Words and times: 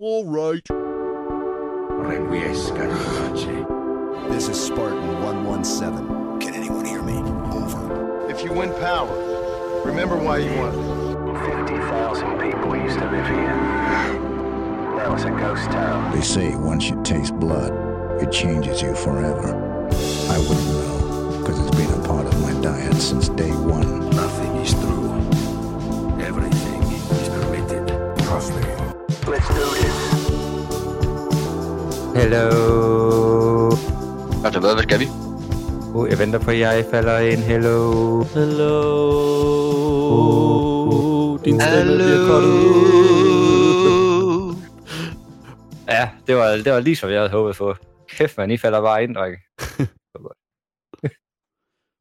All 0.00 0.24
right. 0.24 0.60
Requiescat 2.02 2.90
in 2.90 2.96
pace. 3.36 3.46
This 4.28 4.48
is 4.48 4.60
Spartan 4.60 5.22
117. 5.22 6.40
Can 6.40 6.52
anyone 6.52 6.84
hear 6.84 7.00
me? 7.00 7.18
Over. 7.54 8.28
If 8.28 8.42
you 8.42 8.52
win 8.52 8.72
power, 8.80 9.06
remember 9.84 10.16
why 10.16 10.38
you 10.38 10.52
won. 10.58 10.72
50,000 11.66 12.40
people 12.40 12.76
used 12.76 12.98
to 12.98 13.08
live 13.08 13.24
here. 13.24 13.54
Now 14.96 15.14
it's 15.14 15.22
a 15.22 15.30
ghost 15.30 15.70
town. 15.70 16.12
They 16.12 16.22
say 16.22 16.56
once 16.56 16.90
you 16.90 17.00
taste 17.04 17.34
blood, 17.36 17.72
it 18.20 18.32
changes 18.32 18.82
you 18.82 18.96
forever. 18.96 19.54
I 20.28 20.38
wouldn't 20.40 20.70
know, 20.74 21.38
because 21.38 21.60
it's 21.60 21.76
been 21.76 21.92
a 21.92 22.02
part 22.04 22.26
of 22.26 22.40
my 22.42 22.52
diet 22.60 22.94
since 22.96 23.28
day 23.28 23.52
one. 23.52 24.10
Nothing 24.10 24.56
is 24.56 24.74
true. 24.74 25.14
Everything 26.20 26.82
is 26.82 27.28
permitted. 27.28 27.86
Trust 28.24 28.52
me. 28.56 28.62
Let's 29.26 29.48
do 29.48 29.54
this. 29.54 29.83
Hello. 32.16 33.70
Altså 34.44 34.60
hvad, 34.60 34.74
hvad 34.74 34.82
skal 34.82 35.00
vi? 35.00 35.06
Uh, 35.94 36.08
jeg 36.10 36.18
venter 36.18 36.38
på, 36.38 36.50
at 36.50 36.58
jeg 36.58 36.84
falder 36.90 37.18
ind. 37.18 37.40
Hello. 37.40 38.22
Hello. 38.22 39.00
Uh, 40.86 41.44
Din 41.44 41.60
stemme 41.60 41.94
bliver 41.94 42.38
ud. 42.38 42.44
Ja, 45.88 46.10
det 46.26 46.36
var, 46.36 46.48
det 46.48 46.72
var 46.72 46.80
lige 46.80 46.96
som 46.96 47.10
jeg 47.10 47.18
havde 47.18 47.30
håbet 47.30 47.56
på. 47.56 47.74
Kæft, 48.08 48.38
man, 48.38 48.50
I 48.50 48.56
falder 48.56 48.80
bare 48.80 49.02
ind, 49.02 49.14
drenge. 49.14 49.38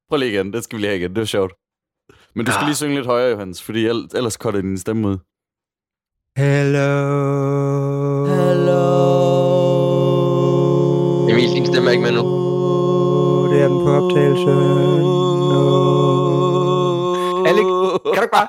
Prøv 0.09 0.17
lige 0.17 0.31
igen, 0.31 0.53
det 0.53 0.63
skal 0.63 0.77
vi 0.77 0.81
lige 0.81 0.89
have 0.89 0.99
igen, 0.99 1.09
det 1.09 1.19
var 1.19 1.25
sjovt. 1.25 1.53
Men 2.35 2.45
du 2.45 2.51
skal 2.51 2.65
lige 2.65 2.75
synge 2.75 2.95
lidt 2.95 3.05
højere, 3.05 3.31
Johannes, 3.31 3.63
fordi 3.63 3.85
el- 3.87 4.09
ellers 4.15 4.33
cutter 4.33 4.61
din 4.61 4.77
stemme 4.77 5.07
ud. 5.07 5.17
Hello. 6.37 6.93
Emil, 8.25 9.12
stemme 11.73 11.89
er 11.89 11.91
ikke 11.91 12.03
med 12.03 12.11
nu. 12.11 12.23
Det 13.51 13.61
er 13.61 13.67
den 13.67 13.77
på 13.85 13.89
optagelse. 13.99 14.45
No. 15.51 15.61
Alec, 17.49 17.65
kan 18.05 18.15
du 18.15 18.21
ikke 18.21 18.31
bare... 18.39 18.47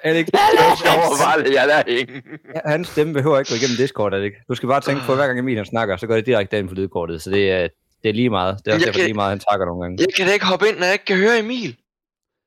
Alec, 0.08 0.26
Jeg 0.32 0.94
var 0.98 1.24
bare 1.24 1.42
det, 1.44 1.54
jeg 1.54 1.68
der 1.68 1.82
ikke. 1.82 2.22
hans 2.64 2.88
stemme 2.88 3.12
behøver 3.12 3.38
ikke 3.38 3.50
gå 3.50 3.54
igennem 3.56 3.76
Discord, 3.76 4.14
Alec. 4.14 4.32
Du 4.48 4.54
skal 4.54 4.68
bare 4.68 4.80
tænke 4.80 5.02
på, 5.06 5.12
at 5.12 5.18
hver 5.18 5.26
gang 5.26 5.38
Emil 5.38 5.56
han 5.56 5.66
snakker, 5.66 5.96
så 5.96 6.06
går 6.06 6.14
det 6.14 6.26
direkte 6.26 6.58
ind 6.58 6.68
på 6.68 6.74
lydkortet. 6.74 7.22
Så 7.22 7.30
det 7.30 7.50
er, 7.50 7.68
det 8.02 8.08
er 8.08 8.12
lige 8.12 8.30
meget. 8.30 8.58
Det 8.64 8.70
er 8.70 8.74
også 8.74 8.80
Jeg 8.82 8.86
derfor 8.86 8.98
kan- 8.98 9.06
lige 9.06 9.14
meget, 9.14 9.30
han 9.30 9.38
takker 9.50 9.66
nogle 9.66 9.82
gange. 9.82 9.96
Jeg 10.00 10.06
kan 10.16 10.26
da 10.26 10.32
ikke 10.32 10.46
hoppe 10.46 10.68
ind, 10.68 10.76
når 10.78 10.84
jeg 10.84 10.92
ikke 10.92 11.04
kan 11.04 11.16
høre 11.16 11.38
Emil. 11.38 11.76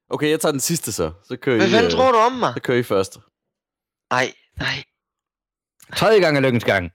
Okay, 0.09 0.29
jeg 0.29 0.39
tager 0.39 0.52
den 0.52 0.59
sidste 0.59 0.91
så. 0.91 1.11
Så 1.27 1.37
kører 1.37 1.57
Hvad 1.57 1.67
I, 1.67 1.71
fanden 1.71 1.85
øh, 1.85 1.91
tror 1.91 2.11
du 2.11 2.17
om 2.17 2.31
mig? 2.31 2.53
Så 2.55 2.61
kører 2.61 2.77
I 2.77 2.83
først. 2.83 3.17
Nej, 4.11 4.31
nej. 4.59 4.83
Tredje 5.95 6.19
gang 6.19 6.37
er 6.37 6.41
lykkens 6.41 6.63
gang. 6.63 6.91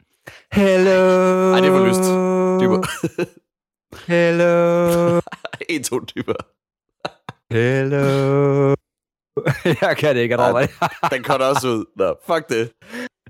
Hello. 0.52 1.52
Ej, 1.54 1.60
det 1.60 1.72
var 1.72 1.86
lyst. 1.88 2.04
Dybere. 2.60 2.82
Hello. 4.06 5.20
en, 5.68 5.82
to 5.82 5.98
dybere. 5.98 6.36
Hello. 7.50 8.74
jeg 9.82 9.96
kan 9.96 10.16
det 10.16 10.22
ikke, 10.22 10.34
Ej. 10.34 10.48
Adrian. 10.48 10.68
Den 11.10 11.24
cutter 11.24 11.46
også 11.46 11.68
ud. 11.68 11.84
Nå, 11.96 12.14
fuck 12.26 12.48
det. 12.48 12.72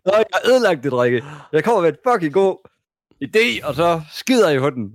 Nå, 0.07 0.13
jeg 0.13 0.25
har 0.33 0.51
ødelagt 0.51 0.83
det, 0.83 0.93
drikke. 0.93 1.25
Jeg 1.53 1.65
kommer 1.65 1.81
med 1.81 1.89
et 1.89 1.99
fucking 2.09 2.33
god 2.33 2.57
idé, 3.25 3.67
og 3.69 3.75
så 3.75 4.03
skider 4.13 4.51
jeg 4.51 4.61
på 4.61 4.71
den. 4.71 4.93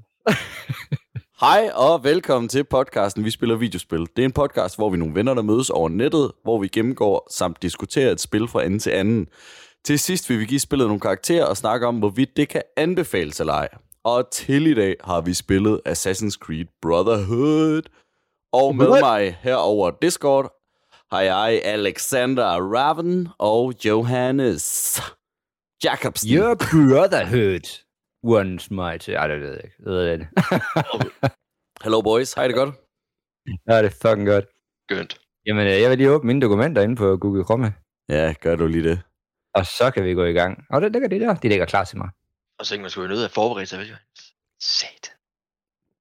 Hej 1.46 1.72
og 1.74 2.04
velkommen 2.04 2.50
til 2.50 2.64
podcasten 2.64 3.26
Vi 3.26 3.32
Spiller 3.32 3.56
Videospil. 3.56 4.00
Det 4.00 4.20
er 4.20 4.26
en 4.26 4.32
podcast, 4.32 4.78
hvor 4.78 4.90
vi 4.90 4.96
er 4.96 5.00
nogle 5.00 5.16
venner, 5.16 5.34
der 5.34 5.42
mødes 5.42 5.70
over 5.70 5.90
nettet, 5.90 6.32
hvor 6.44 6.60
vi 6.60 6.68
gennemgår 6.68 7.28
samt 7.32 7.62
diskuterer 7.62 8.12
et 8.12 8.22
spil 8.22 8.48
fra 8.48 8.64
ende 8.64 8.80
til 8.80 8.90
anden. 8.90 9.28
Til 9.86 10.00
sidst 10.00 10.30
vil 10.30 10.40
vi 10.40 10.46
give 10.46 10.60
spillet 10.60 10.88
nogle 10.88 11.00
karakterer 11.02 11.46
og 11.46 11.58
snakke 11.58 11.88
om, 11.88 12.00
hvorvidt 12.00 12.38
det 12.38 12.50
kan 12.50 12.62
anbefales 12.78 13.40
eller 13.40 13.54
ej. 13.54 13.70
Og 14.04 14.32
til 14.32 14.68
i 14.68 14.74
dag 14.74 14.96
har 15.04 15.22
vi 15.22 15.34
spillet 15.34 15.82
Assassin's 15.88 16.38
Creed 16.38 16.66
Brotherhood. 16.82 17.82
Og 18.54 18.76
med 18.76 18.88
What? 18.90 19.02
mig 19.02 19.38
herover 19.42 19.92
Discord 20.02 20.46
har 21.12 21.22
jeg 21.22 21.62
Alexander 21.66 22.46
Raven 22.76 23.28
og 23.40 23.74
Johannes 23.86 25.02
Jacobsen. 25.84 26.30
Your 26.38 26.56
brotherhood 26.56 27.66
once 28.24 28.74
might... 28.74 29.10
Ej, 29.10 29.28
det 29.28 29.42
ved 29.42 29.50
jeg 29.50 29.62
ikke. 29.64 29.76
Det 29.78 29.86
ved 29.86 30.04
jeg 30.04 30.14
ikke. 30.14 30.28
Hello 31.84 32.02
boys, 32.02 32.34
hej 32.34 32.48
det 32.48 32.56
godt? 32.56 32.76
ja, 33.70 33.78
det 33.78 33.86
er 33.86 34.10
fucking 34.10 34.28
godt. 34.28 34.46
Gønt. 34.88 35.20
Jamen, 35.46 35.68
øh, 35.68 35.82
jeg 35.82 35.90
vil 35.90 35.98
lige 35.98 36.12
åbne 36.12 36.28
mine 36.28 36.42
dokumenter 36.42 36.82
inde 36.82 36.96
på 36.96 37.18
Google 37.18 37.44
Chrome, 37.44 37.74
Ja, 38.10 38.34
gør 38.42 38.56
du 38.56 38.68
lige 38.68 38.84
det. 38.84 39.00
Og 39.54 39.66
så 39.66 39.92
kan 39.92 40.04
vi 40.04 40.14
gå 40.14 40.26
i 40.26 40.32
gang. 40.34 40.64
Og 40.70 40.82
det 40.82 40.92
ligger 40.92 41.10
det 41.10 41.22
der. 41.22 41.34
Det 41.34 41.50
ligger 41.50 41.66
klar 41.66 41.84
til 41.84 41.98
mig. 41.98 42.10
Og 42.60 42.66
så 42.66 42.74
ikke 42.74 42.82
man 42.82 42.90
skulle 42.92 43.10
jo 43.10 43.16
nødt 43.16 43.26
at 43.26 43.32
forberede 43.32 43.66
sig, 43.66 43.80
vel? 43.80 43.96
Sat. 44.62 45.12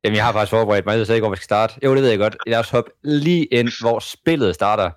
Jamen, 0.05 0.17
jeg 0.17 0.25
har 0.25 0.33
faktisk 0.33 0.51
forberedt 0.51 0.85
mig. 0.87 0.93
Jeg 0.93 0.99
ved 0.99 1.07
slet 1.07 1.15
ikke, 1.17 1.23
hvor 1.27 1.31
vi 1.35 1.37
skal 1.37 1.45
starte. 1.45 1.75
Jo, 1.85 1.95
det 1.95 2.03
ved 2.03 2.09
jeg 2.11 2.19
godt. 2.19 2.37
Lad 2.47 2.59
os 2.59 2.71
hoppe 2.71 2.91
lige 3.05 3.45
ind, 3.45 3.71
hvor 3.81 3.99
spillet 3.99 4.55
starter. 4.55 4.91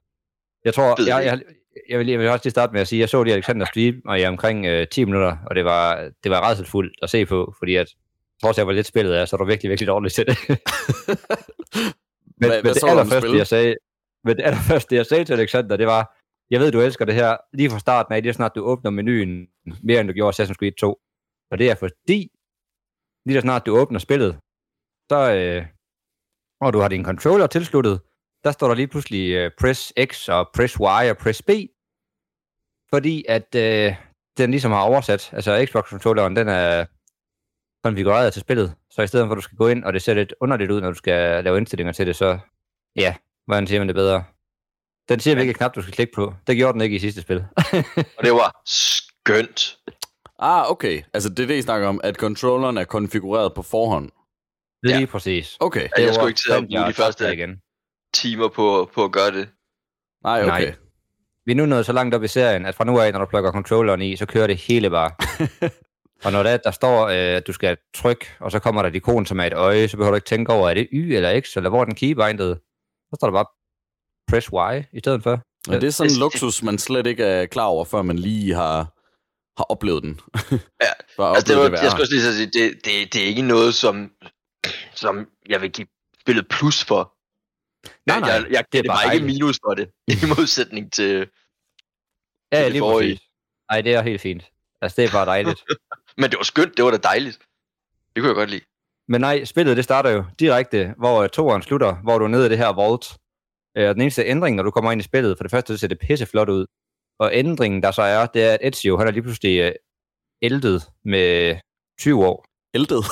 Jeg 0.66 0.74
tror, 0.74 1.04
jeg, 1.08 1.26
jeg, 1.26 1.42
jeg, 1.90 2.00
vil, 2.00 2.08
jeg 2.08 2.20
vil 2.20 2.30
også 2.30 2.42
lige 2.46 2.52
starte 2.52 2.74
med 2.74 2.82
at 2.82 2.88
sige, 2.88 2.98
at 3.00 3.02
jeg 3.02 3.10
så 3.10 3.24
lige 3.24 3.34
Alexander 3.34 3.66
stream, 3.66 3.96
og 4.06 4.20
i 4.20 4.26
omkring 4.26 4.66
øh, 4.66 4.88
10 4.88 5.06
minutter, 5.06 5.38
og 5.46 5.56
det 5.56 5.66
var, 5.66 6.10
det 6.24 6.32
var 6.32 6.40
rædselfuldt 6.42 6.94
at 7.02 7.10
se 7.10 7.26
på, 7.26 7.54
fordi 7.60 7.76
at, 7.76 7.88
trods 8.42 8.58
jeg 8.58 8.64
hvor 8.64 8.74
lidt 8.74 8.88
spillet 8.88 9.18
er, 9.18 9.26
så 9.26 9.36
er 9.36 9.38
du 9.38 9.46
virkelig, 9.46 9.70
virkelig 9.70 9.88
dårlig 9.88 10.12
til 10.12 10.26
det. 10.28 10.38
men, 10.50 10.58
Hvad- 12.38 12.50
men 12.50 12.62
hvad 12.62 12.74
det 12.74 12.82
så 12.82 12.88
allerførste, 12.88 13.38
jeg 13.38 13.48
sagde, 13.48 13.76
men 14.24 14.38
det 14.38 14.44
allerførste, 14.44 14.96
jeg 14.96 15.06
sagde 15.06 15.26
til 15.26 15.34
Alexander, 15.34 15.78
det 15.78 15.88
var, 15.88 16.18
jeg 16.52 16.60
ved, 16.60 16.72
du 16.72 16.82
elsker 16.82 17.06
det 17.06 17.16
her 17.16 17.38
lige 17.54 17.70
fra 17.70 17.80
starten 17.80 18.14
af, 18.14 18.22
det 18.24 18.30
er 18.30 18.34
snart, 18.34 18.56
du 18.56 18.64
åbner 18.64 18.92
menuen 18.92 19.48
mere, 19.84 20.00
end 20.00 20.08
du 20.08 20.14
gjorde 20.14 20.34
Assassin's 20.34 20.54
Creed 20.54 20.72
2. 20.72 21.00
Og 21.52 21.58
det 21.58 21.70
er 21.70 21.76
fordi, 21.76 22.32
lige 23.26 23.38
så 23.38 23.42
snart 23.42 23.66
du 23.66 23.78
åbner 23.78 24.00
spillet, 24.00 24.40
så, 25.12 25.34
øh, 25.34 25.66
og 26.62 26.74
du 26.74 26.80
har 26.80 26.88
din 26.88 27.06
controller 27.06 27.48
tilsluttet, 27.48 28.02
der 28.44 28.52
står 28.52 28.68
der 28.68 28.76
lige 28.76 28.88
pludselig 28.88 29.32
øh, 29.32 29.52
press 29.60 29.94
X 30.06 30.30
og 30.30 30.50
press 30.56 30.74
Y 30.74 31.10
og 31.12 31.18
press 31.18 31.42
B, 31.42 31.50
fordi 32.90 33.26
at 33.30 33.56
øh, 33.56 33.96
den 34.38 34.52
ligesom 34.52 34.72
har 34.72 34.82
oversat, 34.82 35.34
altså 35.34 35.66
Xbox-controlleren, 35.66 36.36
den 36.36 36.48
er 36.48 36.86
konfigureret 37.84 38.34
til 38.34 38.42
spillet, 38.42 38.76
så 38.90 39.02
i 39.02 39.08
stedet 39.08 39.28
for 39.28 39.32
at 39.32 39.38
du 39.38 39.42
skal 39.42 39.58
gå 39.58 39.68
ind, 39.68 39.84
og 39.84 39.94
det 39.94 40.02
ser 40.02 40.14
lidt 40.14 40.34
underligt 40.42 40.72
ud, 40.72 40.82
når 40.82 40.90
du 40.92 40.98
skal 40.98 41.44
lave 41.44 41.58
indstillinger 41.58 41.94
til 41.94 42.08
det, 42.08 42.16
så 42.16 42.40
ja, 42.96 43.16
hvordan 43.46 43.68
siger 43.68 43.80
man 43.80 43.88
det 43.88 43.96
bedre? 43.96 44.24
Den 45.10 45.20
siger 45.20 45.36
hvilket 45.36 45.58
knap, 45.58 45.76
du 45.76 45.82
skal 45.82 45.94
klikke 45.94 46.14
på. 46.16 46.34
Det 46.48 46.56
gjorde 46.58 46.74
den 46.74 46.82
ikke 46.82 46.96
i 46.96 47.00
sidste 47.00 47.22
spil. 47.22 47.38
Og 48.18 48.24
det 48.24 48.32
var 48.32 48.62
skønt. 48.66 49.78
Ah, 50.40 50.72
okay. 50.72 51.02
Altså, 51.14 51.30
det 51.30 51.40
er 51.40 51.48
det, 51.48 51.56
I 51.58 51.62
snakker 51.62 51.88
om, 51.88 52.02
at 52.04 52.16
controlleren 52.16 52.78
er 52.78 52.84
konfigureret 52.84 53.54
på 53.54 53.62
forhånd. 53.62 54.10
Lige 54.84 55.00
Ja. 55.00 55.06
præcis. 55.06 55.58
Okay. 55.60 55.82
Ja, 55.82 55.88
jeg 55.98 56.08
var 56.08 56.14
skulle 56.14 56.30
ikke 56.30 56.42
til 56.48 56.52
at 56.52 56.60
den, 56.60 56.68
bruge 56.68 56.80
jeg 56.82 56.90
de 56.90 56.94
første 56.94 57.34
igen. 57.34 57.58
timer 58.14 58.48
på, 58.48 58.90
på 58.94 59.04
at 59.04 59.12
gøre 59.12 59.32
det. 59.32 59.50
Nej, 60.24 60.46
Nej. 60.46 60.62
okay. 60.62 60.74
Vi 61.46 61.52
er 61.52 61.56
nu 61.56 61.66
nået 61.66 61.86
så 61.86 61.94
langt 61.94 62.16
op 62.16 62.24
i 62.24 62.28
serien, 62.28 62.66
at 62.66 62.76
fra 62.76 62.84
nu 62.86 63.00
af, 63.00 63.12
når 63.14 63.20
du 63.20 63.26
plukker 63.26 63.52
controlleren 63.52 64.02
i, 64.02 64.16
så 64.16 64.26
kører 64.26 64.48
det 64.48 64.58
hele 64.58 64.90
bare. 64.90 65.12
og 66.26 66.32
når 66.32 66.44
der, 66.44 66.58
der 66.58 66.72
står, 66.72 67.08
øh, 67.08 67.16
at 67.16 67.48
du 67.48 67.54
skal 67.54 67.78
trykke, 67.96 68.26
og 68.40 68.52
så 68.52 68.60
kommer 68.60 68.82
der 68.82 68.90
et 68.90 68.96
ikon, 68.96 69.26
som 69.26 69.40
er 69.40 69.44
et 69.44 69.54
øje, 69.54 69.88
så 69.88 69.98
behøver 69.98 70.12
du 70.12 70.16
ikke 70.16 70.26
tænke 70.28 70.54
over, 70.54 70.70
er 70.70 70.74
det 70.74 70.88
Y 70.94 71.16
eller 71.16 71.42
X, 71.42 71.58
eller 71.58 71.70
hvor 71.70 71.82
er 71.82 71.86
den 71.86 71.96
keybindet? 71.96 72.60
Så 73.10 73.16
står 73.16 73.28
der 73.28 73.32
bare 73.34 73.46
press 74.32 74.48
Y 74.48 74.98
i 74.98 75.00
stedet 75.00 75.24
for. 75.24 75.32
Og 75.70 75.82
det 75.82 75.84
er 75.84 75.92
sådan 75.92 76.10
en 76.10 76.14
det- 76.14 76.20
luksus, 76.20 76.64
man 76.64 76.78
slet 76.78 77.08
ikke 77.08 77.24
er 77.24 77.46
klar 77.46 77.66
over, 77.66 77.86
før 77.86 78.02
man 78.02 78.20
lige 78.20 78.54
har, 78.54 78.78
har 79.58 79.64
oplevet 79.70 80.04
den. 80.04 80.20
Ja, 80.82 80.92
Altså, 81.36 81.54
det 81.54 81.58
var, 81.62 81.70
det 81.70 81.84
jeg 81.84 81.92
skulle 81.92 82.10
lige 82.10 82.22
så 82.22 82.34
sige, 82.38 82.46
det, 82.48 82.86
det, 82.86 83.14
det 83.14 83.24
er 83.24 83.26
ikke 83.26 83.42
noget, 83.42 83.76
som, 83.76 84.12
som 84.96 85.28
jeg 85.50 85.62
vil 85.62 85.72
give 85.72 85.88
spillet 86.22 86.48
plus 86.50 86.84
for. 86.84 87.14
Nej, 88.06 88.16
jeg, 88.16 88.20
nej, 88.22 88.30
jeg, 88.30 88.46
jeg 88.52 88.64
det 88.72 88.78
er 88.80 88.82
giver 88.84 88.94
bare 88.96 89.14
ikke 89.16 89.26
minus 89.26 89.60
for 89.66 89.74
det, 89.74 89.90
i 90.14 90.16
modsætning 90.38 90.94
til... 90.94 91.28
Ja, 92.52 92.64
det 92.64 92.72
lige 92.72 92.80
forrige. 92.80 93.20
Nej, 93.72 93.82
det 93.82 93.94
er 93.94 94.02
helt 94.02 94.22
fint. 94.22 94.44
Altså, 94.82 95.02
det 95.02 95.08
er 95.08 95.12
bare 95.12 95.26
dejligt. 95.26 95.64
Men 96.18 96.30
det 96.30 96.38
var 96.38 96.44
skønt, 96.44 96.78
det 96.78 96.86
var 96.86 96.92
da 96.92 96.98
dejligt. 96.98 97.38
Det 98.16 98.22
kunne 98.22 98.28
jeg 98.28 98.36
godt 98.36 98.50
lide. 98.50 98.62
Men 99.08 99.22
nej, 99.22 99.46
spillet 99.46 99.78
det 99.78 99.84
starter 99.84 100.10
jo 100.10 100.24
direkte, 100.40 100.94
hvor 100.98 101.28
toeren 101.28 101.62
slutter, 101.62 101.96
hvor 102.04 102.18
du 102.18 102.26
er 102.26 102.30
nede 102.30 102.46
i 102.46 102.50
det 102.50 102.58
her 102.58 102.68
vault. 102.70 103.06
Øh, 103.78 103.90
og 103.90 103.96
den 103.96 104.02
eneste 104.02 104.24
ændring, 104.26 104.56
når 104.56 104.64
du 104.64 104.72
kommer 104.72 104.92
ind 104.92 105.02
i 105.02 105.04
spillet, 105.04 105.38
for 105.38 105.44
det 105.44 105.52
første, 105.52 105.74
så 105.74 105.80
ser 105.80 105.88
det 105.88 106.00
pisse 106.00 106.26
flot 106.26 106.50
ud. 106.50 106.66
Og 107.20 107.30
ændringen, 107.34 107.84
der 107.84 107.92
så 107.92 108.02
er, 108.02 108.26
det 108.26 108.44
er, 108.44 108.54
at 108.54 108.60
Ezio, 108.62 108.98
han 108.98 109.08
er 109.08 109.12
lige 109.12 109.24
pludselig 109.24 109.60
øh, 109.60 109.72
ældet 110.42 110.84
med 111.06 111.56
20 112.00 112.26
år. 112.26 112.46
Ældet. 112.74 113.06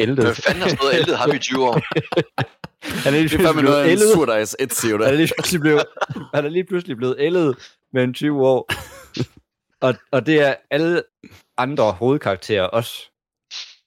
Ældet. 0.00 0.24
Hvad 0.24 0.34
fanden 0.34 0.62
har 0.62 0.68
stået 0.68 0.94
ældet 0.94 1.18
ham 1.18 1.30
i 1.34 1.38
20 1.38 1.64
år? 1.68 1.80
Han 3.04 3.14
er 3.14 3.18
lige 3.18 3.28
pludselig 3.28 3.42
noget 3.42 3.58
blevet 3.58 3.84
en 3.84 3.90
ældet. 3.90 4.12
surdejs 4.14 4.56
Ezio, 4.58 4.96
Han 4.96 5.02
er 5.06 5.10
der. 5.10 5.16
lige 5.16 5.28
pludselig 5.36 5.60
blevet, 5.60 5.84
han 6.34 6.44
er 6.44 6.48
lige 6.48 6.64
pludselig 6.64 6.96
blevet 6.96 7.16
ældet 7.18 7.56
med 7.92 8.04
en 8.04 8.14
20 8.14 8.46
år. 8.46 8.70
Og, 9.80 9.94
og 10.12 10.26
det 10.26 10.40
er 10.40 10.54
alle 10.70 11.02
andre 11.58 11.92
hovedkarakterer 11.92 12.62
også. 12.62 12.92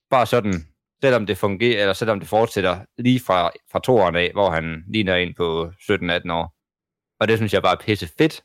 Bare 0.09 0.25
sådan, 0.25 0.68
selvom 1.03 1.25
det 1.25 1.38
fungerer, 1.38 1.81
eller 1.81 1.94
selvom 1.94 2.19
det 2.19 2.29
fortsætter 2.29 2.79
lige 2.97 3.19
fra, 3.19 3.51
fra 3.71 3.79
toeren 3.79 4.15
af, 4.15 4.29
hvor 4.33 4.50
han 4.50 4.83
ligner 4.94 5.15
en 5.15 5.33
på 5.38 5.71
17-18 5.91 6.31
år. 6.31 6.45
Og 7.19 7.27
det 7.27 7.38
synes 7.38 7.53
jeg 7.53 7.61
bare 7.61 7.73
er 7.79 7.83
pisse 7.85 8.09
fedt, 8.17 8.41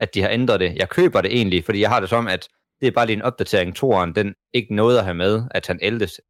at 0.00 0.14
de 0.14 0.22
har 0.22 0.28
ændret 0.30 0.60
det. 0.60 0.74
Jeg 0.76 0.88
køber 0.88 1.20
det 1.20 1.36
egentlig, 1.36 1.64
fordi 1.64 1.80
jeg 1.80 1.88
har 1.90 2.00
det 2.00 2.08
som, 2.08 2.28
at 2.28 2.48
det 2.80 2.86
er 2.86 2.90
bare 2.92 3.06
lige 3.06 3.16
en 3.16 3.22
opdatering. 3.22 3.76
Toren, 3.76 4.14
den 4.14 4.34
ikke 4.54 4.74
nåede 4.74 4.98
at 4.98 5.04
have 5.04 5.14
med, 5.14 5.42
at 5.50 5.66
han 5.66 5.78
ældes. 5.82 6.20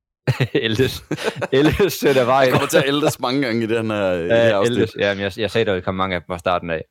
ældes. 0.55 1.05
ældes 1.53 1.93
sødt 1.93 2.17
af 2.17 2.27
vejen. 2.27 2.47
Jeg 2.47 2.53
kommer 2.53 2.69
til 2.69 2.79
at 2.79 2.89
ældes 2.89 3.21
mange 3.21 3.43
gange 3.43 3.65
i 3.65 3.67
den 3.67 3.91
her, 3.91 4.13
i 4.13 4.23
det 4.23 4.33
her 4.33 4.47
Ja, 4.47 4.51
afsnit. 4.59 4.79
ældes. 4.79 4.97
Ja, 4.99 5.15
men 5.15 5.23
jeg, 5.23 5.33
jeg 5.39 5.51
sagde, 5.51 5.65
der 5.65 5.73
ville 5.73 5.85
komme 5.85 5.99
mange 5.99 6.17
af 6.17 6.23
dem 6.23 6.27
fra 6.27 6.39
starten 6.39 6.71
af. 6.71 6.83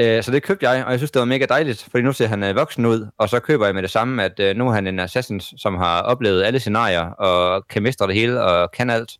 Øh, 0.00 0.22
så 0.22 0.30
det 0.30 0.42
købte 0.42 0.68
jeg, 0.68 0.84
og 0.84 0.90
jeg 0.90 0.98
synes, 0.98 1.10
det 1.10 1.20
var 1.20 1.26
mega 1.26 1.46
dejligt, 1.48 1.88
fordi 1.90 2.02
nu 2.02 2.12
ser 2.12 2.26
han 2.26 2.42
øh, 2.44 2.56
voksen 2.56 2.86
ud, 2.86 3.06
og 3.18 3.28
så 3.28 3.40
køber 3.40 3.66
jeg 3.66 3.74
med 3.74 3.82
det 3.82 3.90
samme, 3.90 4.24
at 4.24 4.40
øh, 4.40 4.56
nu 4.56 4.68
er 4.68 4.72
han 4.72 4.86
en 4.86 4.98
assassin, 4.98 5.40
som 5.40 5.74
har 5.74 6.02
oplevet 6.02 6.42
alle 6.44 6.60
scenarier, 6.60 7.10
og 7.10 7.68
kan 7.68 7.82
mestre 7.82 8.06
det 8.06 8.14
hele, 8.14 8.42
og 8.42 8.70
kan 8.72 8.90
alt. 8.90 9.12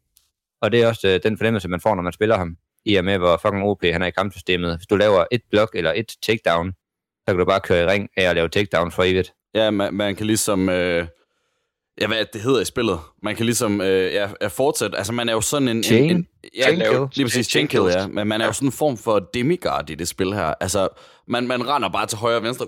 Og 0.62 0.72
det 0.72 0.82
er 0.82 0.88
også 0.88 1.08
øh, 1.08 1.20
den 1.22 1.38
fornemmelse, 1.38 1.68
man 1.68 1.80
får, 1.80 1.94
når 1.94 2.02
man 2.02 2.12
spiller 2.12 2.38
ham, 2.38 2.56
i 2.84 2.94
og 2.94 3.04
med, 3.04 3.18
hvor 3.18 3.36
fucking 3.36 3.62
OP 3.62 3.84
han 3.84 4.02
er 4.02 4.06
i 4.06 4.10
kampsystemet. 4.10 4.76
Hvis 4.76 4.86
du 4.86 4.96
laver 4.96 5.24
et 5.30 5.42
blok 5.50 5.70
eller 5.74 5.92
et 5.96 6.12
takedown, 6.22 6.72
så 7.18 7.26
kan 7.26 7.38
du 7.38 7.44
bare 7.44 7.60
køre 7.60 7.82
i 7.82 7.86
ring 7.86 8.08
af 8.16 8.30
at 8.30 8.36
lave 8.36 8.48
takedown 8.48 8.92
for 8.92 9.02
evigt. 9.02 9.32
Ja, 9.54 9.70
man, 9.70 9.94
man 9.94 10.16
kan 10.16 10.26
ligesom... 10.26 10.68
Øh, 10.68 11.06
ja, 12.00 12.06
hvad 12.06 12.24
det, 12.32 12.40
hedder 12.40 12.60
i 12.60 12.64
spillet? 12.64 12.98
Man 13.22 13.36
kan 13.36 13.46
ligesom 13.46 13.80
øh, 13.80 14.12
ja, 14.12 14.46
fortsætte. 14.48 14.98
Altså, 14.98 15.12
man 15.12 15.28
er 15.28 15.32
jo 15.32 15.40
sådan 15.40 15.68
en... 15.68 15.82
Chain? 15.82 16.04
en, 16.04 16.16
en 16.16 16.26
ja, 16.56 16.62
Chain 16.62 16.78
kill? 16.78 17.08
Lige 17.14 17.24
præcis, 17.24 17.46
chain 17.46 17.68
kill, 17.68 17.82
ja. 17.82 18.06
Men 18.06 18.28
man 18.28 18.40
er 18.40 18.46
jo 18.46 18.52
sådan 18.52 18.68
en 18.68 18.72
form 18.72 18.96
for 18.96 19.18
demigod 19.18 19.90
i 19.90 19.94
det 19.94 20.08
spil 20.08 20.32
her. 20.34 20.54
Altså, 20.60 20.88
man, 21.28 21.46
man 21.46 21.68
render 21.68 21.88
bare 21.88 22.06
til 22.06 22.18
højre 22.18 22.36
og 22.36 22.42
venstre, 22.42 22.66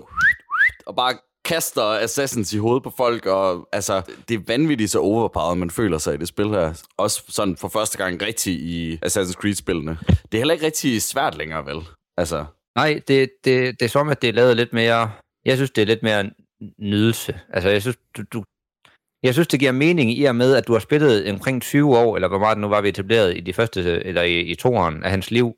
og 0.85 0.95
bare 0.95 1.13
kaster 1.45 1.83
assassins 1.83 2.53
i 2.53 2.57
hovedet 2.57 2.83
på 2.83 2.93
folk, 2.97 3.25
og 3.25 3.69
altså, 3.71 4.01
det 4.29 4.35
er 4.35 4.43
vanvittigt 4.47 4.91
så 4.91 4.99
overpowered, 4.99 5.57
man 5.57 5.69
føler 5.69 5.97
sig 5.97 6.13
i 6.13 6.17
det 6.17 6.27
spil 6.27 6.47
her. 6.47 6.81
Også 6.97 7.23
sådan 7.29 7.57
for 7.57 7.67
første 7.67 7.97
gang 7.97 8.21
rigtig 8.21 8.53
i 8.53 8.99
Assassin's 9.05 9.33
Creed-spillene. 9.33 9.97
Det 10.07 10.33
er 10.33 10.37
heller 10.37 10.53
ikke 10.53 10.65
rigtig 10.65 11.01
svært 11.01 11.37
længere, 11.37 11.65
vel? 11.65 11.77
Altså, 12.17 12.45
Nej, 12.75 13.01
det, 13.07 13.29
det, 13.43 13.79
det 13.79 13.85
er 13.85 13.89
som, 13.89 14.09
at 14.09 14.21
det 14.21 14.27
er 14.27 14.33
lavet 14.33 14.57
lidt 14.57 14.73
mere... 14.73 15.11
Jeg 15.45 15.55
synes, 15.57 15.71
det 15.71 15.81
er 15.81 15.85
lidt 15.85 16.03
mere 16.03 16.29
nydelse. 16.79 17.39
Altså, 17.53 17.69
jeg 17.69 17.81
synes, 17.81 17.97
du, 18.17 18.23
du, 18.33 18.43
jeg 19.23 19.33
synes, 19.33 19.47
det 19.47 19.59
giver 19.59 19.71
mening 19.71 20.11
i 20.11 20.25
og 20.25 20.35
med, 20.35 20.55
at 20.55 20.67
du 20.67 20.73
har 20.73 20.79
spillet 20.79 21.31
omkring 21.31 21.61
20 21.61 21.97
år, 21.97 22.15
eller 22.15 22.27
hvor 22.27 22.39
meget 22.39 22.57
nu 22.57 22.67
var 22.67 22.81
vi 22.81 22.89
etableret 22.89 23.37
i 23.37 23.39
de 23.39 23.53
første, 23.53 24.05
eller 24.05 24.21
i, 24.21 24.39
i 24.39 24.55
toeren 24.55 25.03
af 25.03 25.11
hans 25.11 25.31
liv. 25.31 25.53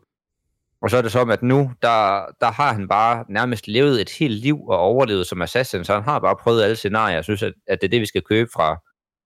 Og 0.82 0.90
så 0.90 0.98
er 0.98 1.02
det 1.02 1.12
som, 1.12 1.30
at 1.30 1.44
nu, 1.44 1.72
der, 1.82 2.26
der 2.42 2.52
har 2.52 2.74
han 2.74 2.88
bare 2.88 3.26
nærmest 3.30 3.68
levet 3.68 4.02
et 4.02 4.10
helt 4.10 4.34
liv 4.34 4.68
og 4.68 4.78
overlevet 4.78 5.28
som 5.28 5.42
assassin, 5.42 5.86
så 5.86 5.94
han 5.94 6.04
har 6.04 6.20
bare 6.20 6.36
prøvet 6.36 6.64
alle 6.64 6.76
scenarier. 6.76 7.16
Jeg 7.16 7.24
synes, 7.24 7.44
at, 7.44 7.54
at 7.68 7.82
det 7.82 7.88
er 7.88 7.90
det, 7.90 8.02
vi 8.02 8.06
skal 8.06 8.22
købe 8.22 8.50
fra 8.54 8.78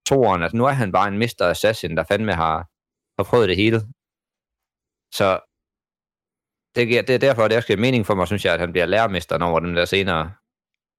toeren. 0.10 0.44
Altså, 0.44 0.58
nu 0.58 0.66
er 0.66 0.72
han 0.72 0.92
bare 0.92 1.08
en 1.08 1.18
mister 1.18 1.48
assassin, 1.48 1.98
der 1.98 2.04
fandme 2.04 2.34
har, 2.34 2.58
har 3.18 3.24
prøvet 3.24 3.50
det 3.50 3.58
hele. 3.58 3.82
Så 5.14 5.40
det, 6.76 7.08
det 7.08 7.10
er 7.10 7.18
derfor, 7.18 7.48
det 7.48 7.58
også 7.58 7.68
giver 7.68 7.80
mening 7.80 8.06
for 8.06 8.16
mig, 8.16 8.28
synes 8.28 8.46
jeg, 8.46 8.54
at 8.54 8.60
han 8.60 8.72
bliver 8.72 8.86
lærermesteren 8.86 9.42
over 9.42 9.60
dem 9.60 9.74
der 9.74 9.86
senere 9.86 10.32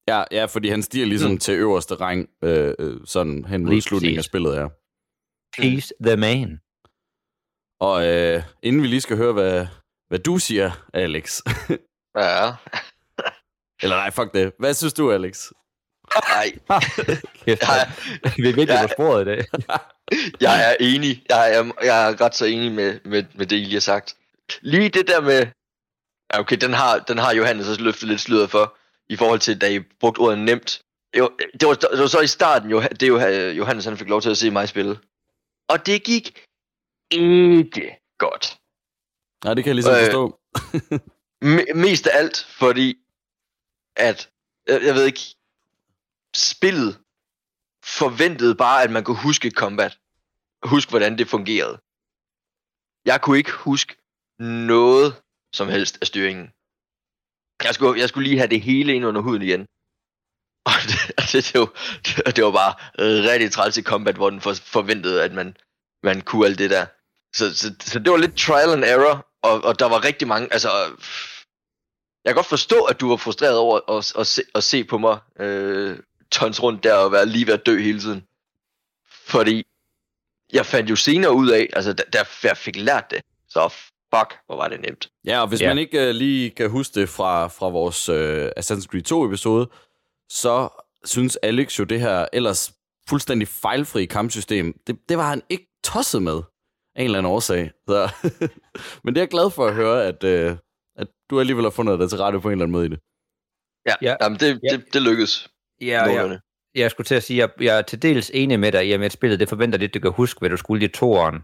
ja, 0.09 0.25
ja, 0.31 0.45
fordi 0.45 0.69
han 0.69 0.83
stiger 0.83 1.07
ligesom 1.07 1.31
mm. 1.31 1.39
til 1.39 1.55
øverste 1.55 1.95
rang, 1.95 2.29
øh, 2.45 2.75
øh, 2.79 3.01
sådan 3.05 3.45
hen 3.45 3.65
mod 3.65 3.81
slutningen 3.81 4.19
af 4.19 4.25
spillet, 4.25 4.57
ja. 4.57 4.67
He's 5.61 5.91
the 6.05 6.17
man. 6.17 6.61
Og 7.81 8.07
øh, 8.07 8.43
inden 8.63 8.83
vi 8.83 8.87
lige 8.87 9.01
skal 9.01 9.17
høre, 9.17 9.33
hvad, 9.33 9.67
hvad 10.09 10.19
du 10.19 10.39
siger, 10.39 10.87
Alex. 10.95 11.41
Ja. 12.17 12.53
Eller 13.83 13.97
nej, 13.97 14.11
fuck 14.11 14.35
det. 14.35 14.53
Hvad 14.59 14.75
synes 14.75 14.93
du, 14.93 15.13
Alex? 15.13 15.51
Nej, 16.29 16.59
Kæft, 17.45 17.63
jeg, 17.63 17.93
vi 18.37 18.49
er 18.49 18.55
virkelig 18.55 18.69
Ja. 18.69 18.83
på 18.87 18.93
sporet 18.93 19.23
i 19.23 19.25
dag. 19.25 19.45
jeg 20.47 20.71
er 20.71 20.77
enig. 20.81 21.25
Jeg 21.29 21.55
er, 21.57 21.73
jeg 21.83 22.11
er 22.11 22.21
ret 22.21 22.35
så 22.35 22.45
enig 22.45 22.73
med, 22.73 23.01
med, 23.05 23.25
med 23.35 23.47
det, 23.47 23.57
I 23.57 23.61
lige 23.61 23.73
har 23.73 23.81
sagt. 23.81 24.17
Lige 24.61 24.89
det 24.89 25.09
der 25.09 25.21
med... 25.21 25.47
Ja, 26.35 26.41
okay, 26.41 26.57
den 26.57 26.73
har, 26.73 26.99
den 26.99 27.19
har 27.19 27.35
Johannes 27.35 27.69
også 27.69 27.83
løftet 27.83 28.09
lidt 28.09 28.21
sløret 28.21 28.51
for, 28.51 28.76
i 29.09 29.17
forhold 29.17 29.41
til, 29.41 29.61
da 29.61 29.71
I 29.71 29.81
brugte 30.01 30.19
ordet 30.19 30.39
nemt. 30.39 30.81
Det 31.15 31.23
var, 31.23 31.33
det 31.61 31.69
var, 31.69 31.75
det 31.75 31.99
var 31.99 32.07
så 32.07 32.21
i 32.21 32.27
starten, 32.27 32.71
jo, 32.71 32.83
det 33.01 33.09
jo, 33.09 33.19
øh, 33.21 33.57
Johannes 33.57 33.85
han 33.85 33.97
fik 33.97 34.09
lov 34.09 34.23
til 34.23 34.31
at 34.31 34.39
se 34.39 34.51
mig 34.51 34.69
spille. 34.69 34.99
Og 35.69 35.87
det 35.87 36.05
gik 36.05 36.47
ikke 37.11 37.99
godt. 38.19 38.59
Nej, 39.45 39.55
det 39.55 39.65
kan 39.65 39.69
jeg 39.69 39.75
ligesom 39.75 39.95
Øh, 39.95 40.05
forstå. 40.05 40.41
Me- 41.55 41.75
mest 41.75 42.07
af 42.07 42.19
alt, 42.19 42.47
fordi 42.51 42.99
at, 43.97 44.31
jeg, 44.67 44.83
jeg 44.83 44.95
ved 44.95 45.05
ikke, 45.07 45.37
spillet 46.37 46.99
forventede 47.85 48.55
bare, 48.55 48.83
at 48.83 48.91
man 48.91 49.05
kunne 49.05 49.23
huske 49.23 49.51
combat. 49.51 49.99
Huske, 50.63 50.91
hvordan 50.91 51.19
det 51.19 51.29
fungerede. 51.29 51.81
Jeg 53.05 53.21
kunne 53.21 53.39
ikke 53.39 53.53
huske 53.53 53.97
noget 54.39 55.23
som 55.53 55.69
helst 55.69 55.99
af 56.01 56.07
styringen. 56.07 56.53
Jeg 57.65 57.75
skulle, 57.75 58.01
jeg 58.01 58.09
skulle 58.09 58.29
lige 58.29 58.39
have 58.39 58.51
det 58.51 58.61
hele 58.61 58.95
ind 58.95 59.07
under 59.07 59.21
huden 59.21 59.43
igen. 59.43 59.61
Og 60.67 60.73
det, 60.83 61.33
det, 61.33 61.53
det, 61.53 61.61
var, 61.61 61.73
det, 62.07 62.37
det 62.37 62.45
var 62.45 62.51
bare 62.51 62.75
rigtig 63.33 63.53
træls 63.53 63.77
i 63.77 63.83
combat, 63.83 64.15
hvor 64.15 64.31
den 64.31 64.41
for, 64.41 64.55
forventede, 64.55 65.25
at 65.25 65.33
man, 65.33 65.57
man 66.03 66.21
kunne 66.21 66.47
alt 66.47 66.59
det 66.59 66.71
der. 66.71 66.87
Så, 67.35 67.57
så, 67.57 67.75
så 67.81 67.99
det 67.99 68.13
var 68.13 68.17
lidt 68.17 68.37
trial 68.37 68.71
and 68.71 68.85
error, 68.85 69.27
og, 69.43 69.65
og 69.65 69.79
der 69.79 69.87
var 69.87 70.05
rigtig 70.05 70.29
mange, 70.29 70.53
altså... 70.53 70.71
Jeg 72.25 72.31
kan 72.31 72.37
godt 72.37 72.47
forstå, 72.47 72.85
at 72.85 73.01
du 73.01 73.09
var 73.09 73.17
frustreret 73.17 73.57
over 73.57 73.99
at, 73.99 74.13
at, 74.19 74.27
se, 74.27 74.43
at 74.55 74.65
se 74.65 74.85
på 74.85 74.99
mig 74.99 75.19
øh, 75.41 75.99
tons 76.31 76.63
rundt 76.63 76.85
der 76.85 76.95
og 76.95 77.13
være 77.13 77.27
lige 77.27 77.47
ved 77.47 77.55
at 77.55 77.67
dø 77.67 77.83
hele 77.83 78.01
tiden. 78.01 78.25
Fordi 79.11 79.67
jeg 80.53 80.67
fandt 80.67 80.91
jo 80.91 80.97
senere 80.97 81.33
ud 81.33 81.51
af, 81.51 81.69
altså 81.73 81.93
da, 81.93 82.03
da 82.13 82.25
jeg 82.43 82.57
fik 82.57 82.77
lært 82.77 83.11
det, 83.11 83.23
så 83.49 83.75
fuck, 84.15 84.35
hvor 84.47 84.57
var 84.57 84.69
det 84.69 84.81
nemt. 84.81 85.11
Ja, 85.27 85.41
og 85.41 85.49
hvis 85.49 85.61
Ja. 85.63 85.69
man 85.69 85.79
ikke 85.79 86.09
uh, 86.09 86.15
lige 86.15 86.51
kan 86.51 86.71
huske 86.71 87.01
det 87.01 87.09
fra, 87.09 87.47
fra 87.49 87.69
vores 87.69 88.09
uh, 88.09 88.47
Assassin's 88.59 88.87
Creed 88.87 89.13
2-episode, 89.13 89.69
så 90.31 90.69
synes 91.05 91.37
Alex 91.43 91.79
jo 91.79 91.85
det 91.85 92.01
her 92.01 92.27
ellers 92.33 92.73
fuldstændig 93.09 93.49
fejlfri 93.49 94.05
kampsystem, 94.05 94.75
det, 94.87 94.97
det 95.09 95.19
var 95.19 95.29
han 95.29 95.43
ikke 95.49 95.67
tosset 95.85 96.23
med 96.23 96.43
af 96.97 97.01
en 97.01 97.05
eller 97.05 97.19
anden 97.19 97.33
årsag. 97.33 97.71
Så. 97.89 98.11
Men 99.05 99.15
det 99.15 99.21
er 99.21 99.23
jeg 99.23 99.29
glad 99.31 99.51
for 99.51 99.67
at 99.67 99.75
høre, 99.75 100.05
at, 100.05 100.25
uh, 100.51 100.57
at 100.97 101.07
du 101.31 101.41
alligevel 101.41 101.65
har 101.65 101.71
fundet 101.71 102.01
dig 102.01 102.09
til 102.09 102.19
rette 102.19 102.41
på 102.41 102.49
en 102.49 102.53
eller 102.53 102.65
anden 102.65 102.73
måde 102.73 102.87
i 102.87 102.89
det. 102.89 102.99
Ja, 103.87 103.95
Ja. 104.03 104.11
ja. 104.11 104.17
Jamen, 104.21 104.39
det, 104.41 104.61
Ja. 104.71 104.77
det, 104.77 104.85
det 104.95 105.03
lykkedes. 105.03 105.49
Ja, 105.81 106.11
ja. 106.11 106.37
Jeg 106.75 106.91
skulle 106.91 107.05
til 107.05 107.15
at 107.15 107.23
sige, 107.23 107.43
at 107.43 107.51
jeg, 107.59 107.65
jeg 107.67 107.79
er 107.79 107.83
til 107.83 108.03
dels 108.03 108.31
enig 108.35 108.61
med 108.61 108.73
dig 108.73 108.87
i, 108.89 108.93
at 108.93 109.13
spillet 109.13 109.41
det 109.41 109.49
forventer 109.49 109.79
lidt, 109.79 109.91
at 109.91 109.95
du 109.95 110.01
kan 110.01 110.13
huske, 110.17 110.39
hvad 110.39 110.51
du 110.51 110.57
skulle 110.57 110.85
i 110.85 110.89
toeren. 110.89 111.43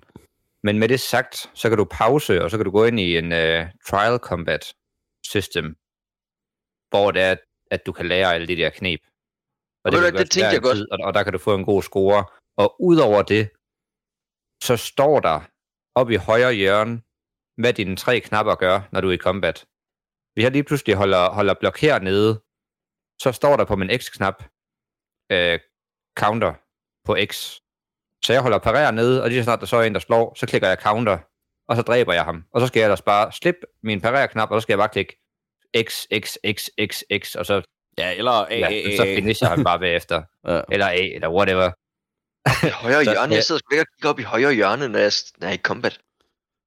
Men 0.66 0.78
med 0.78 0.88
det 0.88 1.00
sagt, 1.00 1.50
så 1.54 1.68
kan 1.68 1.78
du 1.78 1.84
pause, 1.84 2.42
og 2.42 2.50
så 2.50 2.56
kan 2.56 2.64
du 2.64 2.70
gå 2.70 2.84
ind 2.84 3.00
i 3.00 3.18
en 3.18 3.24
uh, 3.24 3.62
trial 3.88 4.18
combat 4.18 4.74
system, 5.32 5.66
hvor 6.90 7.10
det 7.14 7.22
er, 7.22 7.36
at 7.70 7.86
du 7.86 7.92
kan 7.92 8.06
lære 8.06 8.34
alle 8.34 8.46
de 8.46 8.56
der 8.56 8.70
knep. 8.70 9.00
Og 9.84 9.92
kan 9.92 10.00
hvad, 10.00 10.12
det 10.12 10.18
hver 10.18 10.24
tænkte 10.24 10.54
jeg 10.56 10.62
godt. 10.62 10.76
tid, 10.76 10.92
Og, 10.92 10.98
og 11.06 11.14
der 11.14 11.22
kan 11.22 11.32
du 11.32 11.38
få 11.38 11.54
en 11.54 11.64
god 11.64 11.82
score. 11.82 12.24
Og 12.56 12.68
udover 12.88 13.22
det, 13.22 13.50
så 14.66 14.74
står 14.76 15.20
der 15.20 15.40
oppe 15.94 16.14
i 16.14 16.16
højre 16.16 16.54
hjørne, 16.54 17.02
hvad 17.60 17.72
dine 17.72 17.96
tre 17.96 18.20
knapper 18.20 18.54
gør, 18.54 18.88
når 18.92 19.00
du 19.00 19.08
er 19.08 19.12
i 19.12 19.26
combat. 19.28 19.66
Hvis 20.32 20.44
jeg 20.44 20.52
lige 20.52 20.64
pludselig 20.64 20.94
holder, 20.96 21.30
holder 21.30 21.54
blok 21.60 21.78
hernede, 21.80 22.32
så 23.22 23.32
står 23.32 23.56
der 23.56 23.64
på 23.64 23.76
min 23.76 23.90
X-knap, 24.00 24.38
øh, 25.34 25.60
counter 26.18 26.54
på 27.06 27.16
X. 27.30 27.61
Så 28.24 28.32
jeg 28.32 28.42
holder 28.42 28.58
parer 28.58 28.90
nede, 28.90 29.22
og 29.22 29.28
lige 29.28 29.40
så 29.40 29.44
snart 29.44 29.60
der 29.60 29.66
så 29.66 29.76
er 29.76 29.82
en, 29.82 29.94
der 29.94 30.00
slår, 30.00 30.34
så 30.36 30.46
klikker 30.46 30.68
jeg 30.68 30.78
counter, 30.82 31.18
og 31.68 31.76
så 31.76 31.82
dræber 31.82 32.12
jeg 32.12 32.24
ham. 32.24 32.44
Og 32.54 32.60
så 32.60 32.66
skal 32.66 32.80
jeg 32.80 32.86
ellers 32.86 33.02
bare 33.02 33.32
slippe 33.32 33.60
min 33.82 34.00
parer-knap, 34.00 34.50
og 34.50 34.60
så 34.60 34.62
skal 34.62 34.72
jeg 34.72 34.78
bare 34.78 34.88
klikke 34.88 35.18
X, 35.82 36.06
X, 36.24 36.36
X, 36.56 36.68
X, 36.90 37.02
X, 37.22 37.34
og 37.34 37.46
så, 37.46 37.62
Ja, 37.98 38.14
eller 38.14 38.30
A, 38.30 38.58
ja, 38.58 38.66
A, 38.66 38.92
A, 38.92 38.96
så 38.96 39.02
finisher 39.02 39.48
han 39.48 39.64
bare 39.64 39.78
bagefter. 39.78 40.22
Ja. 40.48 40.60
Eller 40.72 40.86
A, 40.86 41.14
eller 41.14 41.30
whatever. 41.30 41.70
I 42.66 42.70
højre 42.70 43.02
hjørne, 43.12 43.34
jeg 43.34 43.44
sidder 43.44 43.58
sgu 43.58 43.74
ikke 43.74 43.82
og 43.82 43.86
kigger 43.96 44.08
op 44.08 44.18
i 44.18 44.22
højre 44.22 44.54
hjørne, 44.54 44.88
når 44.88 44.98
jeg, 44.98 45.12
når 45.38 45.46
jeg 45.46 45.54
er 45.54 45.58
i 45.58 45.62
combat. 45.62 46.00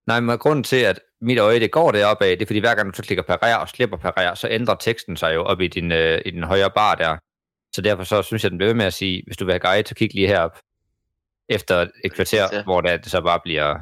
Nej, 0.07 0.19
men 0.19 0.37
grunden 0.37 0.63
til, 0.63 0.81
at 0.91 0.99
mit 1.21 1.39
øje 1.39 1.59
det 1.59 1.71
går 1.71 1.91
deroppe 1.91 2.25
af, 2.25 2.37
det 2.37 2.45
er 2.45 2.47
fordi 2.47 2.59
hver 2.59 2.75
gang 2.75 2.89
du 2.89 2.95
så 2.95 3.03
klikker 3.03 3.23
parer 3.23 3.55
og 3.55 3.69
slipper 3.69 3.97
parer, 3.97 4.35
så 4.35 4.47
ændrer 4.51 4.75
teksten 4.75 5.17
sig 5.17 5.35
jo 5.35 5.43
op 5.43 5.61
i 5.61 5.67
din, 5.67 5.91
øh, 5.91 6.21
i 6.25 6.31
den 6.31 6.43
højre 6.43 6.71
bar 6.75 6.95
der. 6.95 7.17
Så 7.75 7.81
derfor 7.81 8.03
så 8.03 8.21
synes 8.21 8.43
jeg, 8.43 8.51
den 8.51 8.57
bliver 8.57 8.69
ved 8.69 8.75
med 8.75 8.85
at 8.85 8.93
sige, 8.93 9.23
hvis 9.27 9.37
du 9.37 9.45
vil 9.45 9.53
have 9.53 9.59
guide, 9.59 9.87
så 9.87 9.95
kig 9.95 10.13
lige 10.13 10.27
herop. 10.27 10.59
Efter 11.49 11.87
et 12.05 12.13
kvarter, 12.13 12.47
Ja. 12.51 12.63
hvor 12.63 12.81
det, 12.81 13.03
det 13.03 13.11
så 13.11 13.21
bare 13.21 13.39
bliver... 13.43 13.79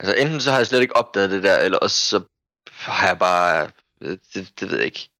Altså 0.00 0.14
enten 0.22 0.40
så 0.40 0.50
har 0.50 0.58
jeg 0.58 0.66
slet 0.66 0.80
ikke 0.80 0.96
opdaget 0.96 1.30
det 1.30 1.42
der, 1.42 1.58
eller 1.58 1.78
også 1.78 1.96
så 1.96 2.22
har 2.72 3.06
jeg 3.08 3.18
bare... 3.18 3.70
øh, 4.00 4.18
Det, 4.34 4.60
det 4.60 4.70
ved 4.70 4.76
jeg 4.76 4.86
ikke. 4.86 5.10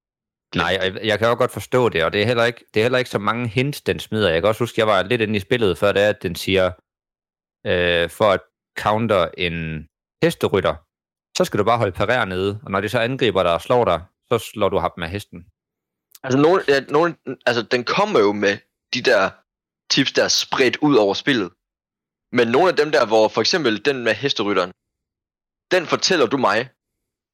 Nej, 0.54 0.78
jeg, 0.82 1.00
jeg 1.04 1.18
kan 1.18 1.28
jo 1.28 1.34
godt 1.34 1.50
forstå 1.52 1.88
det, 1.88 2.04
og 2.04 2.12
det 2.12 2.22
er, 2.22 2.26
heller 2.26 2.44
ikke, 2.44 2.64
det 2.74 2.80
er 2.80 2.84
heller 2.84 2.98
ikke 2.98 3.10
så 3.10 3.18
mange 3.18 3.48
hints, 3.48 3.80
den 3.82 4.00
smider. 4.00 4.30
Jeg 4.30 4.42
kan 4.42 4.48
også 4.48 4.62
huske, 4.62 4.78
jeg 4.80 4.86
var 4.86 5.02
lidt 5.02 5.20
inde 5.20 5.36
i 5.36 5.40
spillet, 5.40 5.78
før 5.78 5.92
det 5.92 6.02
er, 6.02 6.08
at 6.08 6.22
den 6.22 6.34
siger, 6.34 6.66
øh, 7.66 8.10
for 8.10 8.24
at 8.30 8.40
counter 8.78 9.28
en 9.38 9.86
hesterytter, 10.22 10.74
så 11.36 11.44
skal 11.44 11.58
du 11.58 11.64
bare 11.64 11.78
holde 11.78 11.92
parer 11.92 12.24
nede, 12.24 12.60
og 12.64 12.70
når 12.70 12.80
de 12.80 12.88
så 12.88 12.98
angriber 12.98 13.42
dig 13.42 13.52
og 13.52 13.60
slår 13.62 13.84
dig, 13.84 14.02
så 14.28 14.38
slår 14.38 14.68
du 14.68 14.78
ham 14.78 14.92
med 14.96 15.08
hesten. 15.08 15.46
Altså, 16.22 16.38
nogen, 16.38 16.60
ja, 16.68 16.80
nogen, 16.80 17.16
altså, 17.46 17.62
den 17.62 17.84
kommer 17.84 18.20
jo 18.20 18.32
med 18.32 18.58
de 18.94 19.02
der 19.02 19.30
tips, 19.90 20.12
der 20.12 20.24
er 20.24 20.28
spredt 20.28 20.76
ud 20.76 20.96
over 20.96 21.14
spillet. 21.14 21.50
Men 22.32 22.48
nogle 22.48 22.68
af 22.70 22.76
dem 22.76 22.90
der, 22.92 23.06
hvor 23.06 23.28
for 23.28 23.40
eksempel 23.40 23.84
den 23.84 24.04
med 24.04 24.14
hesterytteren, 24.14 24.72
den 25.74 25.86
fortæller 25.86 26.26
du 26.26 26.36
mig, 26.36 26.68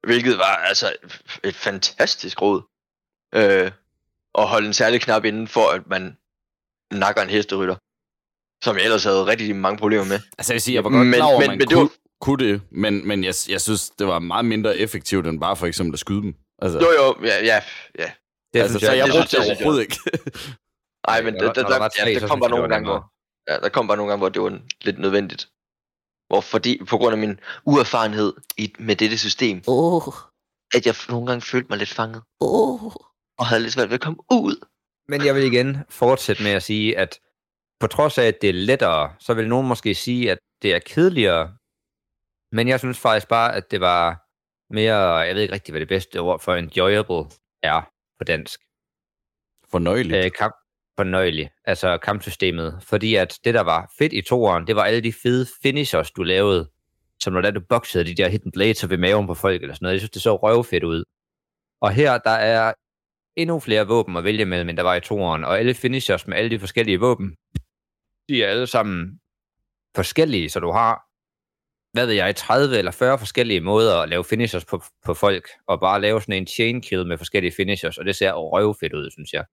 hvilket 0.07 0.39
var 0.39 0.57
altså 0.57 0.97
et 1.45 1.55
fantastisk 1.55 2.43
råd. 2.43 2.63
øh, 3.35 3.71
og 4.35 4.49
holde 4.49 4.67
en 4.67 4.73
særlig 4.75 5.01
knap 5.01 5.25
inden 5.25 5.49
for, 5.49 5.67
at 5.71 5.87
man 5.87 6.17
nakker 6.93 7.23
en 7.23 7.31
hesterytter. 7.31 7.77
Som 8.65 8.77
jeg 8.77 8.85
ellers 8.85 9.05
havde 9.05 9.27
rigtig 9.27 9.57
mange 9.57 9.79
problemer 9.79 10.05
med. 10.05 10.21
Altså 10.39 10.53
jeg 10.53 10.55
vil 10.55 10.63
sige, 10.63 10.75
jeg 10.75 10.85
var 10.85 10.91
godt 10.91 11.07
Men- 11.07 11.15
klar 11.15 11.27
over, 11.27 11.39
men- 11.41 11.43
at 11.43 11.49
man 11.49 11.59
men 11.59 11.69
det 11.69 11.75
kunne, 11.77 11.83
var- 11.83 11.97
kunne 12.21 12.47
det, 12.49 12.63
men, 12.71 13.09
men 13.09 13.25
jeg, 13.25 13.35
jeg 13.49 13.61
synes, 13.61 13.91
det 13.91 14.07
var 14.07 14.19
meget 14.19 14.45
mindre 14.45 14.77
effektivt, 14.79 15.27
end 15.27 15.41
bare 15.41 15.57
for 15.57 15.67
eksempel 15.67 15.95
at 15.95 15.99
skyde 15.99 16.23
dem. 16.23 16.35
Altså, 16.63 16.79
Jo 16.79 16.91
jo, 17.01 17.25
ja, 17.27 17.45
ja, 17.45 17.63
ja. 17.99 18.11
Det 18.55 18.61
altså, 18.61 18.79
synes 18.79 18.89
så 18.89 18.93
jeg 18.93 19.07
det 19.07 19.13
brugte 19.15 19.29
synes 19.29 19.45
det 19.47 19.49
jeg- 19.49 19.57
overhovedet 19.57 19.83
ikke. 19.83 19.97
Nej, 21.09 21.23
men 21.23 21.35
der, 21.35 21.41
der- 21.53 21.53
der, 21.53 21.79
der 21.79 21.89
ja, 22.07 22.21
der 22.21 22.29
kom 22.29 22.41
bare 22.41 22.51
nogle 22.51 22.69
gange, 22.69 22.89
hvor, 22.91 23.13
ja, 23.49 23.59
der 23.61 23.69
kom 23.69 23.87
bare 23.87 23.97
nogle 23.97 24.11
gange, 24.11 24.21
hvor 24.21 24.29
det 24.29 24.43
var 24.43 24.49
en- 24.49 24.69
lidt 24.81 24.99
nødvendigt. 24.99 25.43
Hvor 26.29 26.41
fordi, 26.41 26.85
på 26.91 26.97
grund 26.99 27.13
af 27.13 27.19
min 27.19 27.41
uerfarenhed 27.65 28.33
i, 28.57 28.75
med 28.79 28.97
dette 28.97 29.19
system, 29.19 29.63
Oh, 29.67 30.03
at 30.75 30.87
jeg 30.87 30.95
nogle 31.09 31.27
gange 31.27 31.41
følte 31.43 31.69
mig 31.69 31.79
lidt 31.79 31.91
fanget. 31.91 32.23
oh. 32.41 32.83
Og 33.39 33.47
havde 33.47 33.63
lidt 33.63 33.73
svært 33.73 33.89
ved 33.89 33.95
at 33.95 34.01
komme 34.01 34.19
ud. 34.31 34.67
Men 35.09 35.25
jeg 35.27 35.35
vil 35.35 35.43
igen 35.53 35.77
fortsætte 35.89 36.43
med 36.43 36.51
at 36.51 36.63
sige, 36.63 36.99
at 36.99 37.21
på 37.81 37.87
trods 37.87 38.19
af, 38.19 38.25
at 38.25 38.39
det 38.41 38.49
er 38.51 38.55
lettere, 38.55 39.15
så 39.19 39.35
vil 39.35 39.49
nogen 39.49 39.69
måske 39.69 39.95
sige, 39.95 40.31
at 40.31 40.39
det 40.63 40.75
er 40.75 40.79
kedeligere. 40.79 41.57
Men 42.53 42.69
jeg 42.69 42.79
synes 42.79 42.99
faktisk 42.99 43.29
bare, 43.29 43.55
at 43.55 43.71
det 43.71 43.81
var 43.81 44.03
mere, 44.75 44.97
jeg 45.17 45.35
ved 45.35 45.43
ikke 45.43 45.55
rigtig, 45.55 45.73
hvad 45.73 45.81
det 45.81 45.89
bedste 45.89 46.21
ord 46.21 46.41
for 46.41 46.55
enjoyable 46.55 47.31
er 47.63 47.81
på 48.19 48.25
dansk. 48.25 48.61
Fornøjeligt. 49.71 50.25
Øh, 50.25 50.31
kamp, 50.33 50.55
fornøjelig, 50.97 51.51
altså 51.65 51.99
kampsystemet. 51.99 52.79
Fordi 52.83 53.15
at 53.15 53.39
det, 53.45 53.55
der 53.55 53.61
var 53.61 53.93
fedt 53.99 54.13
i 54.13 54.23
toeren, 54.23 54.67
det 54.67 54.77
var 54.77 54.85
alle 54.85 55.01
de 55.01 55.13
fede 55.13 55.47
finishers, 55.63 56.11
du 56.11 56.23
lavede. 56.23 56.71
Som 57.21 57.33
når 57.33 57.51
du 57.51 57.61
boxede 57.69 58.05
de 58.05 58.15
der 58.15 58.29
hidden 58.29 58.53
blades 58.53 58.85
og 58.85 58.91
ved 58.91 58.99
maven 58.99 59.27
på 59.27 59.35
folk 59.35 59.63
eller 59.63 59.75
sådan 59.75 59.85
noget. 59.85 59.93
Jeg 59.93 60.01
synes, 60.01 60.11
det 60.11 60.23
så 60.23 60.37
røvfedt 60.37 60.85
ud. 60.85 61.05
Og 61.81 61.93
her, 61.93 62.19
der 62.19 62.31
er 62.31 62.73
endnu 63.37 63.61
flere 63.61 63.87
våben 63.87 64.17
at 64.17 64.25
vælge 64.25 64.45
mellem, 64.45 64.69
end 64.69 64.77
der 64.77 64.83
var 64.83 64.95
i 64.95 65.01
toeren. 65.01 65.45
Og 65.45 65.59
alle 65.59 65.75
finishers 65.75 66.27
med 66.27 66.37
alle 66.37 66.51
de 66.51 66.59
forskellige 66.59 67.01
våben, 67.01 67.37
de 68.29 68.45
er 68.45 68.49
alle 68.49 68.67
sammen 68.67 69.21
forskellige, 69.97 70.49
så 70.51 70.61
du 70.61 70.71
har, 70.71 70.93
hvad 71.93 72.07
ved 72.07 72.15
jeg, 72.15 72.37
30 72.37 72.79
eller 72.79 72.91
40 72.91 73.19
forskellige 73.19 73.61
måder 73.61 73.97
at 73.97 74.09
lave 74.09 74.25
finishers 74.25 74.65
på, 74.65 74.83
på 75.05 75.15
folk, 75.15 75.49
og 75.67 75.81
bare 75.81 76.01
lave 76.01 76.21
sådan 76.21 76.35
en 76.35 76.47
chain 76.47 76.81
kill 76.81 77.07
med 77.07 77.19
forskellige 77.19 77.53
finishers, 77.57 77.99
og 77.99 78.05
det 78.05 78.17
ser 78.17 78.33
røvfedt 78.33 78.93
ud, 78.93 79.11
synes 79.11 79.33
jeg. 79.33 79.45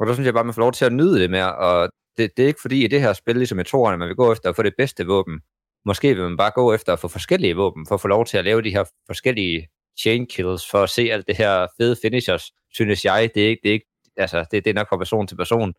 Og 0.00 0.06
der 0.06 0.14
synes 0.14 0.26
jeg 0.26 0.34
bare, 0.34 0.44
man 0.44 0.54
får 0.54 0.62
lov 0.62 0.72
til 0.72 0.84
at 0.84 0.92
nyde 0.92 1.20
det 1.20 1.30
mere, 1.30 1.56
og 1.56 1.88
det, 2.18 2.30
det 2.36 2.42
er 2.42 2.46
ikke 2.46 2.60
fordi 2.60 2.84
i 2.84 2.88
det 2.88 3.00
her 3.00 3.12
spil, 3.12 3.36
ligesom 3.36 3.60
i 3.60 3.64
toerne, 3.64 3.96
man 3.98 4.08
vil 4.08 4.16
gå 4.16 4.32
efter 4.32 4.48
at 4.48 4.56
få 4.56 4.62
det 4.62 4.74
bedste 4.78 5.06
våben. 5.06 5.40
Måske 5.84 6.14
vil 6.14 6.22
man 6.24 6.36
bare 6.36 6.50
gå 6.54 6.72
efter 6.74 6.92
at 6.92 6.98
få 6.98 7.08
forskellige 7.08 7.56
våben, 7.56 7.86
for 7.86 7.94
at 7.94 8.00
få 8.00 8.08
lov 8.08 8.24
til 8.26 8.38
at 8.38 8.44
lave 8.44 8.62
de 8.62 8.70
her 8.70 8.84
forskellige 9.06 9.68
chain 10.00 10.26
kills, 10.26 10.70
for 10.70 10.82
at 10.82 10.90
se 10.90 11.02
alt 11.12 11.26
det 11.28 11.36
her 11.36 11.66
fede 11.80 11.96
finishers, 12.02 12.50
synes 12.72 13.04
jeg. 13.04 13.30
Det 13.34 13.44
er 13.44 13.48
ikke, 13.48 13.60
det 13.62 13.68
er 13.68 13.72
ikke 13.72 13.86
altså, 14.16 14.44
det, 14.50 14.64
det 14.64 14.70
er 14.70 14.74
nok 14.74 14.88
fra 14.88 14.96
person 14.96 15.26
til 15.26 15.36
person. 15.36 15.74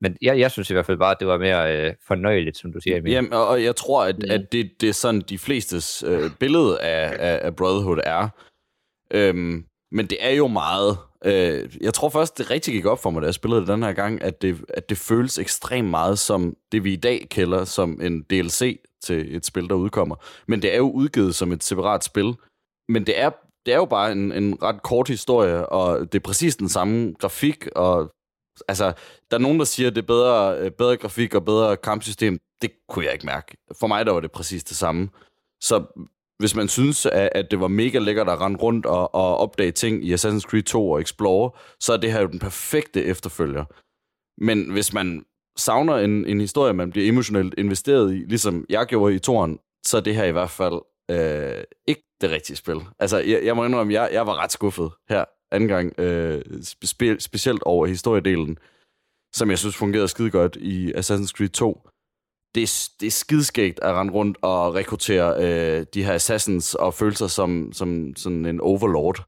Men 0.00 0.16
jeg, 0.22 0.38
jeg 0.38 0.50
synes 0.50 0.70
i 0.70 0.72
hvert 0.72 0.86
fald 0.86 0.98
bare, 0.98 1.10
at 1.10 1.16
det 1.20 1.28
var 1.28 1.38
mere 1.38 1.76
øh, 1.76 1.94
fornøjeligt, 2.06 2.56
som 2.56 2.72
du 2.72 2.80
siger, 2.80 2.96
Emil. 2.96 3.12
Jamen, 3.12 3.32
og 3.32 3.64
jeg 3.64 3.76
tror, 3.76 4.04
at, 4.04 4.18
Mm. 4.18 4.30
at 4.30 4.52
det, 4.52 4.70
det 4.80 4.88
er 4.88 4.92
sådan, 4.92 5.20
de 5.20 5.38
flestes 5.38 6.04
øh, 6.06 6.30
billede 6.40 6.80
af, 6.80 7.16
af, 7.18 7.40
af 7.46 7.56
Brotherhood 7.56 8.00
er. 8.04 8.28
Øhm, 9.10 9.64
men 9.92 10.06
det 10.06 10.18
er 10.20 10.30
jo 10.30 10.46
meget... 10.46 10.98
Øh, 11.24 11.76
jeg 11.80 11.94
tror 11.94 12.08
først, 12.08 12.38
det 12.38 12.50
rigtig 12.50 12.74
gik 12.74 12.86
op 12.86 13.02
for 13.02 13.10
mig, 13.10 13.22
da 13.22 13.26
jeg 13.26 13.34
spillede 13.34 13.60
det 13.60 13.68
den 13.68 13.82
her 13.82 13.92
gang, 13.92 14.22
at 14.22 14.42
det, 14.42 14.64
at 14.68 14.88
det 14.88 14.98
føles 14.98 15.38
ekstremt 15.38 15.90
meget 15.90 16.18
som 16.18 16.56
det, 16.72 16.84
vi 16.84 16.92
i 16.92 16.96
dag 16.96 17.26
kalder 17.30 17.64
som 17.64 18.00
en 18.00 18.22
DLC 18.22 18.80
til 19.04 19.36
et 19.36 19.46
spil, 19.46 19.68
der 19.68 19.74
udkommer. 19.74 20.16
Men 20.46 20.62
det 20.62 20.72
er 20.72 20.76
jo 20.76 20.90
udgivet 20.90 21.34
som 21.34 21.52
et 21.52 21.64
separat 21.64 22.04
spil. 22.04 22.34
Men 22.88 23.06
det 23.06 23.20
er, 23.20 23.30
det 23.66 23.74
er 23.74 23.78
jo 23.78 23.84
bare 23.84 24.12
en, 24.12 24.32
en 24.32 24.62
ret 24.62 24.82
kort 24.82 25.08
historie, 25.08 25.66
og 25.66 26.12
det 26.12 26.14
er 26.18 26.22
præcis 26.22 26.56
den 26.56 26.68
samme 26.68 27.14
grafik, 27.18 27.66
og 27.76 28.12
altså, 28.68 28.92
der 29.30 29.36
er 29.36 29.40
nogen, 29.40 29.58
der 29.58 29.64
siger, 29.64 29.88
at 29.88 29.96
det 29.96 30.02
er 30.02 30.06
bedre, 30.06 30.58
øh, 30.58 30.70
bedre 30.70 30.96
grafik 30.96 31.34
og 31.34 31.44
bedre 31.44 31.76
kampsystem. 31.76 32.38
Det 32.62 32.70
kunne 32.88 33.04
jeg 33.04 33.12
ikke 33.12 33.26
mærke. 33.26 33.56
For 33.80 33.86
mig 33.86 34.06
der 34.06 34.12
var 34.12 34.20
det 34.20 34.32
præcis 34.32 34.64
det 34.64 34.76
samme. 34.76 35.08
Så 35.60 35.84
hvis 36.38 36.56
man 36.56 36.68
synes, 36.68 37.06
at, 37.06 37.28
at 37.34 37.50
det 37.50 37.60
var 37.60 37.68
mega 37.68 37.98
lækkert 37.98 38.28
at 38.28 38.40
rende 38.40 38.58
rundt 38.58 38.86
og, 38.86 39.14
og 39.14 39.36
opdage 39.36 39.72
ting 39.72 40.04
i 40.04 40.14
Assassin's 40.14 40.40
Creed 40.40 40.62
2 40.62 40.90
og 40.90 41.00
Explore, 41.00 41.50
så 41.80 41.92
er 41.92 41.96
det 41.96 42.12
her 42.12 42.20
jo 42.20 42.26
den 42.26 42.38
perfekte 42.38 43.04
efterfølger. 43.04 43.64
Men 44.44 44.72
hvis 44.72 44.92
man 44.92 45.24
savner 45.58 45.96
en, 45.96 46.26
en 46.26 46.40
historie, 46.40 46.72
man 46.72 46.90
bliver 46.90 47.08
emotionelt 47.08 47.54
investeret 47.58 48.14
i, 48.14 48.16
ligesom 48.16 48.66
jeg 48.68 48.86
gjorde 48.86 49.14
i 49.14 49.18
toren, 49.18 49.58
så 49.86 49.96
er 49.96 50.00
det 50.00 50.14
her 50.14 50.24
i 50.24 50.32
hvert 50.32 50.50
fald 50.50 50.80
øh, 51.10 51.64
ikke 51.88 52.02
det 52.20 52.30
rigtige 52.30 52.56
spil. 52.56 52.80
Altså, 52.98 53.18
jeg, 53.18 53.44
jeg 53.44 53.56
må 53.56 53.64
indrømme, 53.64 53.92
jeg, 53.92 54.08
jeg 54.12 54.26
var 54.26 54.42
ret 54.42 54.52
skuffet 54.52 54.90
her 55.08 55.24
anden 55.52 55.68
gang, 55.68 56.00
øh, 56.00 56.42
spe, 56.62 57.20
specielt 57.20 57.62
over 57.62 57.86
historiedelen, 57.86 58.58
som 59.34 59.50
jeg 59.50 59.58
synes 59.58 59.76
fungerede 59.76 60.08
skide 60.08 60.30
godt 60.30 60.56
i 60.56 60.92
Assassin's 60.92 61.32
Creed 61.36 61.48
2. 61.48 61.88
Det 62.54 62.62
er, 62.62 62.88
det 63.00 63.06
er 63.06 63.10
skidskægt 63.10 63.80
at 63.82 63.94
rende 63.94 64.12
rundt 64.12 64.38
og 64.42 64.74
rekruttere 64.74 65.44
øh, 65.44 65.86
de 65.94 66.04
her 66.04 66.12
assassins 66.12 66.74
og 66.74 66.94
føle 66.94 67.16
sig 67.16 67.30
som, 67.30 67.72
som 67.72 68.16
sådan 68.16 68.46
en 68.46 68.60
overlord. 68.60 69.24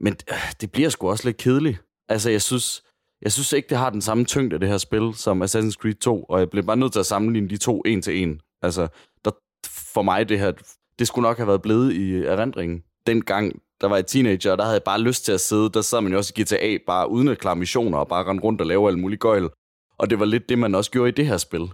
Men 0.00 0.16
øh, 0.30 0.52
det 0.60 0.72
bliver 0.72 0.88
sgu 0.88 1.10
også 1.10 1.28
lidt 1.28 1.36
kedeligt. 1.36 1.78
Altså, 2.08 2.30
jeg 2.30 2.42
synes, 2.42 2.82
jeg 3.22 3.32
synes 3.32 3.52
ikke, 3.52 3.68
det 3.68 3.78
har 3.78 3.90
den 3.90 4.02
samme 4.02 4.24
tyngde, 4.24 4.58
det 4.58 4.68
her 4.68 4.78
spil, 4.78 5.14
som 5.14 5.42
Assassin's 5.42 5.72
Creed 5.72 5.94
2, 5.94 6.22
og 6.22 6.38
jeg 6.38 6.50
blev 6.50 6.64
bare 6.64 6.76
nødt 6.76 6.92
til 6.92 7.00
at 7.00 7.06
sammenligne 7.06 7.48
de 7.48 7.56
to 7.56 7.80
en 7.80 8.02
til 8.02 8.22
en. 8.22 8.40
Altså, 8.62 8.88
der, 9.24 9.30
for 9.66 10.02
mig, 10.02 10.28
det 10.28 10.38
her, 10.38 10.52
det 10.98 11.06
skulle 11.06 11.22
nok 11.22 11.36
have 11.36 11.46
været 11.46 11.62
blevet 11.62 11.92
i 11.92 12.14
erindringen. 12.16 12.82
Dengang, 13.06 13.62
der 13.80 13.88
var 13.88 13.96
jeg 13.96 14.06
teenager, 14.06 14.52
og 14.52 14.58
der 14.58 14.64
havde 14.64 14.74
jeg 14.74 14.82
bare 14.82 15.00
lyst 15.00 15.24
til 15.24 15.32
at 15.32 15.40
sidde, 15.40 15.70
der 15.70 15.80
sad 15.80 16.00
man 16.00 16.12
jo 16.12 16.18
også 16.18 16.32
i 16.36 16.42
GTA, 16.42 16.78
bare 16.86 17.10
uden 17.10 17.28
at 17.28 17.38
klare 17.38 17.56
missioner, 17.56 17.98
og 17.98 18.08
bare 18.08 18.24
rende 18.24 18.42
rundt 18.42 18.60
og 18.60 18.66
lave 18.66 18.88
alt 18.88 18.98
muligt 18.98 19.20
gøjl. 19.20 19.48
Og 19.98 20.10
det 20.10 20.18
var 20.18 20.24
lidt 20.24 20.48
det, 20.48 20.58
man 20.58 20.74
også 20.74 20.90
gjorde 20.90 21.08
i 21.08 21.12
det 21.12 21.26
her 21.26 21.36
spil. 21.36 21.70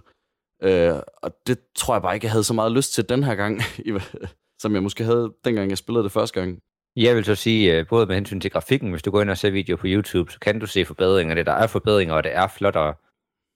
Øh, 0.63 0.93
og 1.23 1.31
det 1.47 1.59
tror 1.75 1.95
jeg 1.95 2.01
bare 2.01 2.15
ikke, 2.15 2.25
jeg 2.25 2.31
havde 2.31 2.43
så 2.43 2.53
meget 2.53 2.71
lyst 2.71 2.93
til 2.93 3.09
den 3.09 3.23
her 3.23 3.35
gang, 3.35 3.61
som 4.61 4.73
jeg 4.73 4.83
måske 4.83 5.03
havde, 5.03 5.33
dengang 5.45 5.69
jeg 5.69 5.77
spillede 5.77 6.03
det 6.03 6.11
første 6.11 6.39
gang. 6.39 6.59
Jeg 6.95 7.15
vil 7.15 7.25
så 7.25 7.35
sige, 7.35 7.73
øh, 7.75 7.87
både 7.87 8.05
med 8.05 8.15
hensyn 8.15 8.39
til 8.39 8.51
grafikken, 8.51 8.91
hvis 8.91 9.03
du 9.03 9.11
går 9.11 9.21
ind 9.21 9.29
og 9.29 9.37
ser 9.37 9.49
video 9.49 9.75
på 9.75 9.87
YouTube, 9.87 10.31
så 10.31 10.39
kan 10.39 10.59
du 10.59 10.65
se 10.65 10.85
forbedringer. 10.85 11.35
Det 11.35 11.45
der 11.45 11.51
er 11.51 11.67
forbedringer, 11.67 12.15
og 12.15 12.23
det 12.23 12.35
er 12.35 12.47
flottere. 12.47 12.93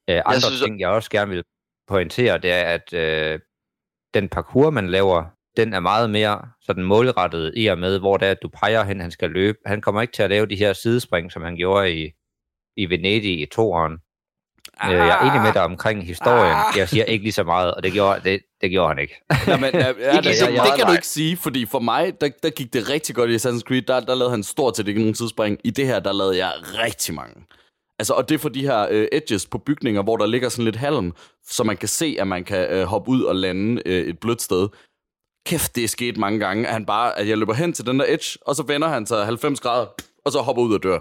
Øh, 0.10 0.22
andre 0.26 0.32
synes, 0.34 0.44
synes, 0.44 0.62
ting, 0.62 0.80
jeg 0.80 0.90
også 0.90 1.10
gerne 1.10 1.32
vil 1.32 1.44
pointere, 1.88 2.38
det 2.38 2.52
er, 2.52 2.64
at 2.64 2.94
øh, 2.94 3.40
den 4.14 4.30
parkour, 4.30 4.70
man 4.70 4.90
laver, 4.90 5.26
den 5.58 5.74
er 5.74 5.80
meget 5.80 6.10
mere 6.10 6.42
sådan 6.62 6.84
målrettet 6.84 7.54
i 7.56 7.68
og 7.68 7.78
med, 7.78 8.00
hvor 8.00 8.18
det 8.18 8.28
er, 8.28 8.32
at 8.32 8.42
du 8.42 8.50
peger 8.50 8.84
hen, 8.84 9.02
han 9.02 9.12
skal 9.12 9.30
løbe. 9.30 9.58
Han 9.66 9.82
kommer 9.82 10.02
ikke 10.02 10.14
til 10.14 10.24
at 10.24 10.30
lave 10.30 10.46
de 10.46 10.56
her 10.56 10.74
sidespring, 10.74 11.32
som 11.32 11.42
han 11.42 11.56
gjorde 11.56 11.96
i, 11.96 12.12
i 12.78 12.90
Venedig 12.90 13.42
i 13.42 13.46
toeren. 13.46 13.98
Ah, 14.82 14.92
jeg 14.94 15.08
er 15.08 15.30
enig 15.30 15.42
med 15.42 15.54
dig 15.54 15.64
omkring 15.64 16.06
historien. 16.06 16.56
Ah. 16.56 16.78
Jeg 16.78 16.90
siger 16.90 17.04
ikke 17.04 17.24
lige 17.24 17.34
så 17.34 17.44
meget, 17.44 17.74
og 17.74 17.84
det 17.84 17.94
gjorde, 17.94 18.22
det, 18.24 18.42
det 18.62 18.72
gjorde 18.72 18.88
han 18.90 19.00
ikke. 19.00 19.22
Men, 19.62 19.70
ja, 19.74 19.94
ja, 20.00 20.12
Ikke 20.12 20.24
lige 20.24 20.38
så 20.38 20.46
det, 20.46 20.54
meget, 20.54 20.70
det 20.70 20.78
kan 20.78 20.88
du 20.88 20.92
ikke 20.92 21.08
sige, 21.08 21.38
fordi 21.38 21.66
for 21.66 21.80
mig, 21.80 22.22
der, 22.22 22.30
der 22.44 22.50
gik 22.50 22.74
det 22.74 22.90
rigtig 22.90 23.16
godt 23.16 23.30
i 23.30 23.36
Assassin's 23.36 23.62
Creed. 23.62 23.82
Der, 23.82 24.00
der 24.00 24.16
lavede 24.16 24.32
han 24.32 24.44
stort 24.44 24.78
set 24.78 24.88
ikke 24.88 25.00
nogen 25.00 25.14
tidsspring. 25.14 25.58
I 25.64 25.70
det 25.70 25.86
her, 25.88 26.00
der 26.00 26.14
lavede 26.14 26.38
jeg 26.38 26.54
rigtig 26.84 27.16
mange. 27.16 27.36
Altså, 28.00 28.14
og 28.14 28.30
det 28.30 28.36
er 28.36 28.40
for 28.40 28.50
de 28.50 28.62
her 28.62 28.88
øh, 28.90 29.08
edges 29.12 29.46
på 29.46 29.58
bygninger, 29.58 30.04
hvor 30.04 30.18
der 30.18 30.26
ligger 30.26 30.50
sådan 30.50 30.66
lidt 30.66 30.76
halm, 30.76 31.14
så 31.46 31.64
man 31.64 31.78
kan 31.78 31.88
se, 31.88 32.18
at 32.20 32.28
man 32.28 32.44
kan 32.44 32.70
øh, 32.70 32.84
hoppe 32.84 33.12
ud 33.12 33.24
og 33.24 33.36
lande 33.36 33.82
øh, 33.86 34.08
et 34.08 34.20
blødt 34.20 34.42
sted. 34.42 34.68
Kæft, 35.46 35.76
det 35.76 35.84
er 35.84 35.88
sket 35.88 36.18
mange 36.18 36.40
gange, 36.40 36.68
at, 36.68 36.74
han 36.74 36.86
bare, 36.86 37.20
at 37.20 37.28
jeg 37.28 37.38
løber 37.38 37.54
hen 37.54 37.74
til 37.74 37.86
den 37.86 38.00
der 38.00 38.06
edge, 38.08 38.38
og 38.42 38.56
så 38.56 38.64
vender 38.64 38.88
han 38.88 39.06
sig 39.06 39.26
90 39.26 39.60
grader, 39.60 39.86
og 40.26 40.32
så 40.32 40.40
hopper 40.42 40.64
ud 40.64 40.74
og 40.74 40.84
dør. 40.84 41.00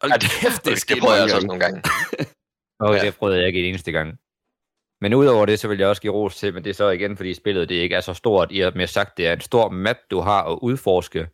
Og 0.00 0.08
Ja, 0.08 0.14
det, 0.14 0.30
kæft, 0.30 0.64
det 0.64 0.70
er 0.70 0.74
det, 0.74 0.80
sket 0.80 0.94
det 0.94 1.02
prøver 1.02 1.14
jeg 1.14 1.22
altså 1.22 1.36
også 1.36 1.46
nogle 1.46 1.60
gange. 1.64 1.82
Og 2.80 2.94
Ja. 2.94 3.00
det 3.00 3.16
prøvede 3.16 3.38
jeg 3.38 3.46
ikke 3.46 3.60
en 3.60 3.66
eneste 3.66 3.92
gang. 3.92 4.18
Men 5.00 5.14
udover 5.14 5.46
det, 5.46 5.58
så 5.58 5.68
vil 5.68 5.78
jeg 5.78 5.88
også 5.88 6.02
give 6.02 6.12
ros 6.12 6.36
til, 6.36 6.54
men 6.54 6.64
det 6.64 6.70
er 6.70 6.74
så 6.74 6.90
igen, 6.90 7.16
fordi 7.16 7.34
spillet 7.34 7.68
det 7.68 7.74
ikke 7.74 7.94
er 7.96 8.00
så 8.00 8.14
stort. 8.14 8.52
I 8.52 8.58
har 8.58 8.72
mere 8.74 8.86
sagt, 8.86 9.16
det 9.16 9.26
er 9.26 9.32
en 9.32 9.40
stor 9.40 9.68
map, 9.70 9.96
du 10.10 10.20
har 10.20 10.44
at 10.44 10.58
udforske, 10.62 11.28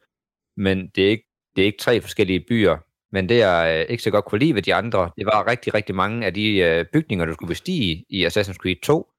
men 0.56 0.88
det 0.88 1.04
er 1.04 1.08
ikke, 1.10 1.26
det 1.56 1.62
er 1.62 1.66
ikke 1.66 1.78
tre 1.78 2.00
forskellige 2.00 2.44
byer. 2.48 2.78
Men 3.12 3.28
det 3.28 3.38
jeg 3.38 3.84
øh, 3.84 3.90
ikke 3.92 4.02
så 4.02 4.10
godt 4.10 4.24
kunne 4.24 4.38
lide 4.38 4.54
ved 4.54 4.62
de 4.62 4.74
andre, 4.74 5.10
det 5.16 5.26
var 5.26 5.46
rigtig, 5.46 5.74
rigtig 5.74 5.94
mange 5.94 6.26
af 6.26 6.34
de 6.34 6.56
øh, 6.56 6.84
bygninger, 6.92 7.24
du 7.26 7.32
skulle 7.32 7.48
bestige 7.48 8.04
i 8.08 8.26
Assassin's 8.26 8.54
Creed 8.56 8.76
2. 8.82 9.10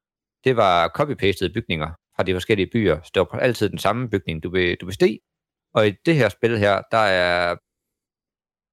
Det 0.43 0.57
var 0.57 0.87
copy-pasted 0.99 1.53
bygninger 1.53 1.89
fra 2.15 2.23
de 2.23 2.33
forskellige 2.33 2.69
byer. 2.73 3.01
Så 3.03 3.11
det 3.13 3.19
var 3.19 3.39
altid 3.39 3.69
den 3.69 3.77
samme 3.77 4.09
bygning, 4.09 4.43
du, 4.43 4.49
be, 4.49 4.75
du 4.75 4.85
besteg. 4.85 5.19
Og 5.73 5.87
i 5.87 5.91
det 6.05 6.15
her 6.15 6.29
spil 6.29 6.57
her, 6.57 6.81
der 6.91 6.97
er 6.97 7.55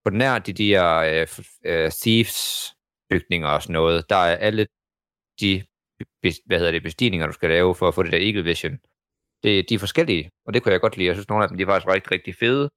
på 0.05 0.11
nær 0.11 0.39
de 0.39 0.53
der 0.53 0.97
øh, 0.97 1.27
øh, 1.65 1.91
thieves 1.91 2.75
bygninger 3.11 3.49
og 3.49 3.63
sådan 3.63 3.73
noget, 3.73 4.11
der 4.11 4.17
er 4.17 4.37
alle 4.37 4.67
de 5.41 5.65
hvad 6.47 6.59
hedder 6.59 6.73
det, 6.73 6.83
bestigninger, 6.83 7.27
du 7.27 7.33
skal 7.33 7.49
lave 7.49 7.75
for 7.75 7.89
at 7.89 7.95
få 7.95 8.03
det 8.03 8.13
der 8.13 8.19
Eagle 8.19 8.45
Vision. 8.45 8.79
Det, 9.43 9.69
de 9.69 9.75
er 9.75 9.79
forskellige, 9.79 10.31
og 10.47 10.55
det 10.55 10.63
kunne 10.63 10.73
jeg 10.73 10.81
godt 10.81 10.97
lide. 10.97 11.07
Jeg 11.07 11.15
synes, 11.15 11.29
nogle 11.29 11.45
af 11.45 11.49
dem 11.49 11.59
de 11.59 11.63
er 11.63 11.67
faktisk 11.67 11.89
rigtig, 11.95 12.13
rigtig 12.13 12.35
fede 12.35 12.71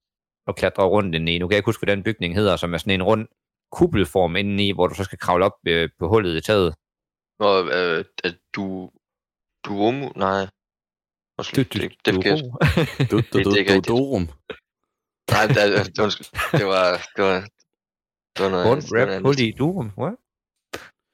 at 0.47 0.55
klatre 0.55 0.83
rundt 0.83 1.15
ind 1.15 1.29
i. 1.29 1.37
Nu 1.39 1.47
kan 1.47 1.51
jeg 1.53 1.59
ikke 1.59 1.65
huske, 1.67 1.85
hvad 1.85 1.95
den 1.95 2.03
bygning 2.03 2.35
hedder, 2.35 2.55
som 2.55 2.73
er 2.73 2.77
sådan 2.77 2.93
en 2.93 3.03
rund 3.03 3.27
kuppelform 3.71 4.35
indeni, 4.35 4.71
hvor 4.71 4.87
du 4.87 4.93
så 4.95 5.03
skal 5.03 5.19
kravle 5.19 5.45
op 5.45 5.57
øh, 5.67 5.89
på 5.99 6.07
hullet 6.07 6.37
i 6.37 6.41
taget. 6.41 6.75
Og 7.39 7.65
øh, 7.77 8.05
at 8.23 8.37
du... 8.55 8.91
Duomo? 9.65 10.09
Nej. 10.15 10.45
Du, 11.37 11.43
det, 11.55 11.73
du, 11.73 11.79
det, 11.79 11.91
det, 12.05 12.13
du, 12.15 12.19
Du, 13.11 13.17
du, 13.17 13.17
Det- 13.17 13.33
det 13.33 13.45
du, 13.45 13.73
er. 13.77 13.81
Dorum. 13.87 14.25
Nej, 15.31 15.45
det, 15.47 15.55
det, 15.97 15.99
undskyld. 16.03 16.59
det 16.59 16.65
var, 16.73 16.85
det 17.15 17.23
var, 17.29 17.39
Det 18.35 18.41
var 18.43 18.49
noget, 18.49 18.67
rap, 18.95 19.21
hul 19.25 19.39
i 19.39 19.51
durum. 19.51 19.89
What? 19.97 20.15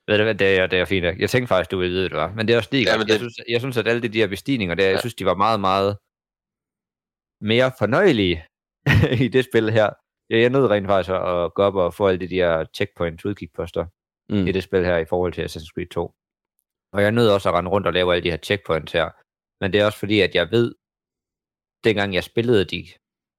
Ved 0.07 0.17
du 0.17 0.23
hvad, 0.23 0.35
det 0.35 0.59
er, 0.59 0.67
det 0.67 0.79
er 0.79 0.85
fint. 0.85 1.03
Jeg 1.05 1.29
tænkte 1.29 1.47
faktisk, 1.47 1.71
du 1.71 1.77
ville 1.77 1.93
vide, 1.95 2.09
det 2.09 2.17
var. 2.17 2.33
Men 2.33 2.47
det 2.47 2.53
er 2.53 2.57
også 2.57 2.69
det, 2.71 2.85
Ja, 2.85 2.97
men 2.97 3.07
jeg, 3.07 3.19
det- 3.19 3.19
synes, 3.19 3.39
jeg 3.49 3.59
synes, 3.61 3.77
at 3.77 3.87
alle 3.87 4.01
de 4.01 4.07
der 4.09 4.27
bestigninger 4.27 4.75
der. 4.75 4.83
Ja. 4.85 4.89
jeg 4.91 4.99
synes, 4.99 5.15
de 5.15 5.25
var 5.25 5.35
meget, 5.35 5.59
meget 5.59 5.97
mere 7.41 7.71
fornøjelige 7.79 8.45
i 9.25 9.27
det 9.27 9.45
spil 9.45 9.69
her. 9.69 9.89
Jeg 10.29 10.43
er 10.43 10.49
nødt 10.49 10.69
rent 10.71 10.87
faktisk 10.87 11.09
at 11.13 11.53
gå 11.53 11.61
op 11.63 11.75
og 11.75 11.93
få 11.93 12.07
alle 12.07 12.19
de 12.19 12.35
der 12.35 12.65
checkpoints, 12.75 13.25
udkigposter 13.25 13.85
Mm. 14.29 14.47
i 14.47 14.51
det 14.51 14.63
spil 14.63 14.85
her 14.85 14.97
i 14.97 15.05
forhold 15.05 15.33
til 15.33 15.41
Assassin's 15.45 15.73
Creed 15.73 15.87
2. 15.87 16.13
Og 16.93 17.01
jeg 17.01 17.07
er 17.07 17.11
nødt 17.11 17.31
også 17.31 17.49
at 17.49 17.55
rende 17.55 17.71
rundt 17.71 17.87
og 17.87 17.93
lave 17.93 18.13
alle 18.13 18.23
de 18.23 18.29
her 18.31 18.37
checkpoints 18.37 18.91
her. 18.91 19.09
Men 19.61 19.73
det 19.73 19.81
er 19.81 19.85
også 19.85 19.99
fordi, 19.99 20.19
at 20.21 20.35
jeg 20.35 20.51
ved, 20.51 20.75
dengang 21.83 22.13
jeg 22.13 22.23
spillede 22.23 22.65
de 22.65 22.87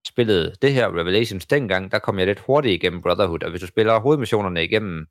spillede 0.08 0.54
det 0.62 0.72
her 0.72 0.86
Revelations 1.00 1.46
dengang, 1.46 1.92
der 1.92 1.98
kom 1.98 2.18
jeg 2.18 2.26
lidt 2.26 2.38
hurtigt 2.38 2.74
igennem 2.74 3.02
Brotherhood, 3.02 3.42
og 3.44 3.50
hvis 3.50 3.60
du 3.60 3.66
spiller 3.66 4.00
hovedmissionerne 4.00 4.64
igennem 4.64 5.06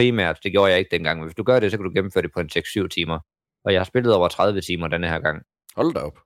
primært, 0.00 0.38
det 0.44 0.52
gjorde 0.52 0.70
jeg 0.70 0.78
ikke 0.78 0.90
dengang, 0.96 1.18
men 1.18 1.26
hvis 1.26 1.34
du 1.34 1.42
gør 1.42 1.60
det, 1.60 1.70
så 1.70 1.76
kan 1.76 1.84
du 1.84 1.92
gennemføre 1.94 2.22
det 2.22 2.32
på 2.34 2.40
en 2.40 2.50
6-7 2.56 2.88
timer. 2.88 3.18
Og 3.64 3.72
jeg 3.72 3.80
har 3.80 3.84
spillet 3.84 4.14
over 4.14 4.28
30 4.28 4.60
timer 4.60 4.88
denne 4.88 5.08
her 5.08 5.18
gang, 5.20 5.42
Hold 5.76 5.94
da 5.94 6.00
op. 6.00 6.18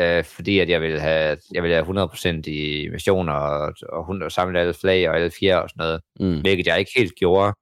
øh, 0.00 0.24
fordi 0.24 0.58
at 0.58 0.68
jeg 0.68 0.80
vil 0.82 1.00
have, 1.00 1.38
jeg 1.54 1.62
vil 1.62 1.72
have 1.72 1.84
100% 1.84 2.46
i 2.46 2.88
missioner, 2.92 3.32
og, 3.32 3.74
og, 3.88 4.00
100 4.00 4.30
samle 4.30 4.60
alle 4.60 4.74
flag 4.74 5.08
og 5.08 5.14
alle 5.16 5.30
fjer 5.30 5.56
og 5.56 5.70
sådan 5.70 5.80
noget 5.84 6.00
Mm. 6.20 6.40
hvilket 6.40 6.66
jeg 6.66 6.78
ikke 6.78 6.92
helt 6.96 7.14
gjorde. 7.14 7.52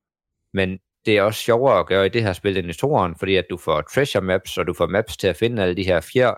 Men 0.54 0.78
det 1.06 1.18
er 1.18 1.22
også 1.22 1.40
sjovere 1.40 1.78
at 1.78 1.86
gøre 1.86 2.06
i 2.06 2.08
det 2.08 2.22
her 2.22 2.32
spil 2.32 2.56
end 2.58 2.70
i 2.70 2.72
toeren, 2.72 3.14
fordi 3.18 3.36
at 3.36 3.44
du 3.50 3.56
får 3.56 3.80
treasure 3.80 4.22
maps, 4.24 4.58
og 4.58 4.66
du 4.66 4.72
får 4.74 4.86
maps 4.86 5.16
til 5.16 5.26
at 5.28 5.36
finde 5.36 5.62
alle 5.62 5.76
de 5.76 5.84
her 5.84 6.00
fjer, 6.00 6.34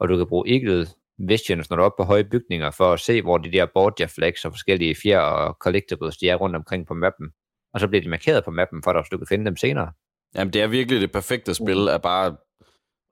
og 0.00 0.08
du 0.08 0.16
kan 0.16 0.26
bruge 0.26 0.50
Eagle 0.54 0.86
Visions, 1.28 1.70
når 1.70 1.76
du 1.76 1.82
er 1.82 1.86
oppe 1.86 2.02
på 2.02 2.06
høje 2.06 2.24
bygninger, 2.24 2.70
for 2.70 2.92
at 2.92 3.00
se, 3.00 3.22
hvor 3.22 3.38
de 3.38 3.52
der 3.52 3.66
Borgia 3.74 4.06
flags 4.06 4.44
og 4.44 4.52
forskellige 4.52 4.94
fjer 5.02 5.18
og 5.20 5.56
collectibles, 5.60 6.16
de 6.16 6.28
er 6.28 6.34
rundt 6.36 6.56
omkring 6.56 6.86
på 6.86 6.94
mappen. 6.94 7.30
Og 7.74 7.80
så 7.80 7.88
bliver 7.88 8.02
de 8.02 8.08
markeret 8.08 8.44
på 8.44 8.50
mappen, 8.50 8.82
for 8.82 9.02
så 9.02 9.08
du 9.12 9.18
kan 9.18 9.26
finde 9.26 9.44
dem 9.46 9.56
senere. 9.56 9.92
Jamen, 10.34 10.52
det 10.52 10.62
er 10.62 10.66
virkelig 10.66 11.00
det 11.00 11.12
perfekte 11.12 11.54
spil, 11.54 11.88
at 11.88 12.02
bare 12.02 12.36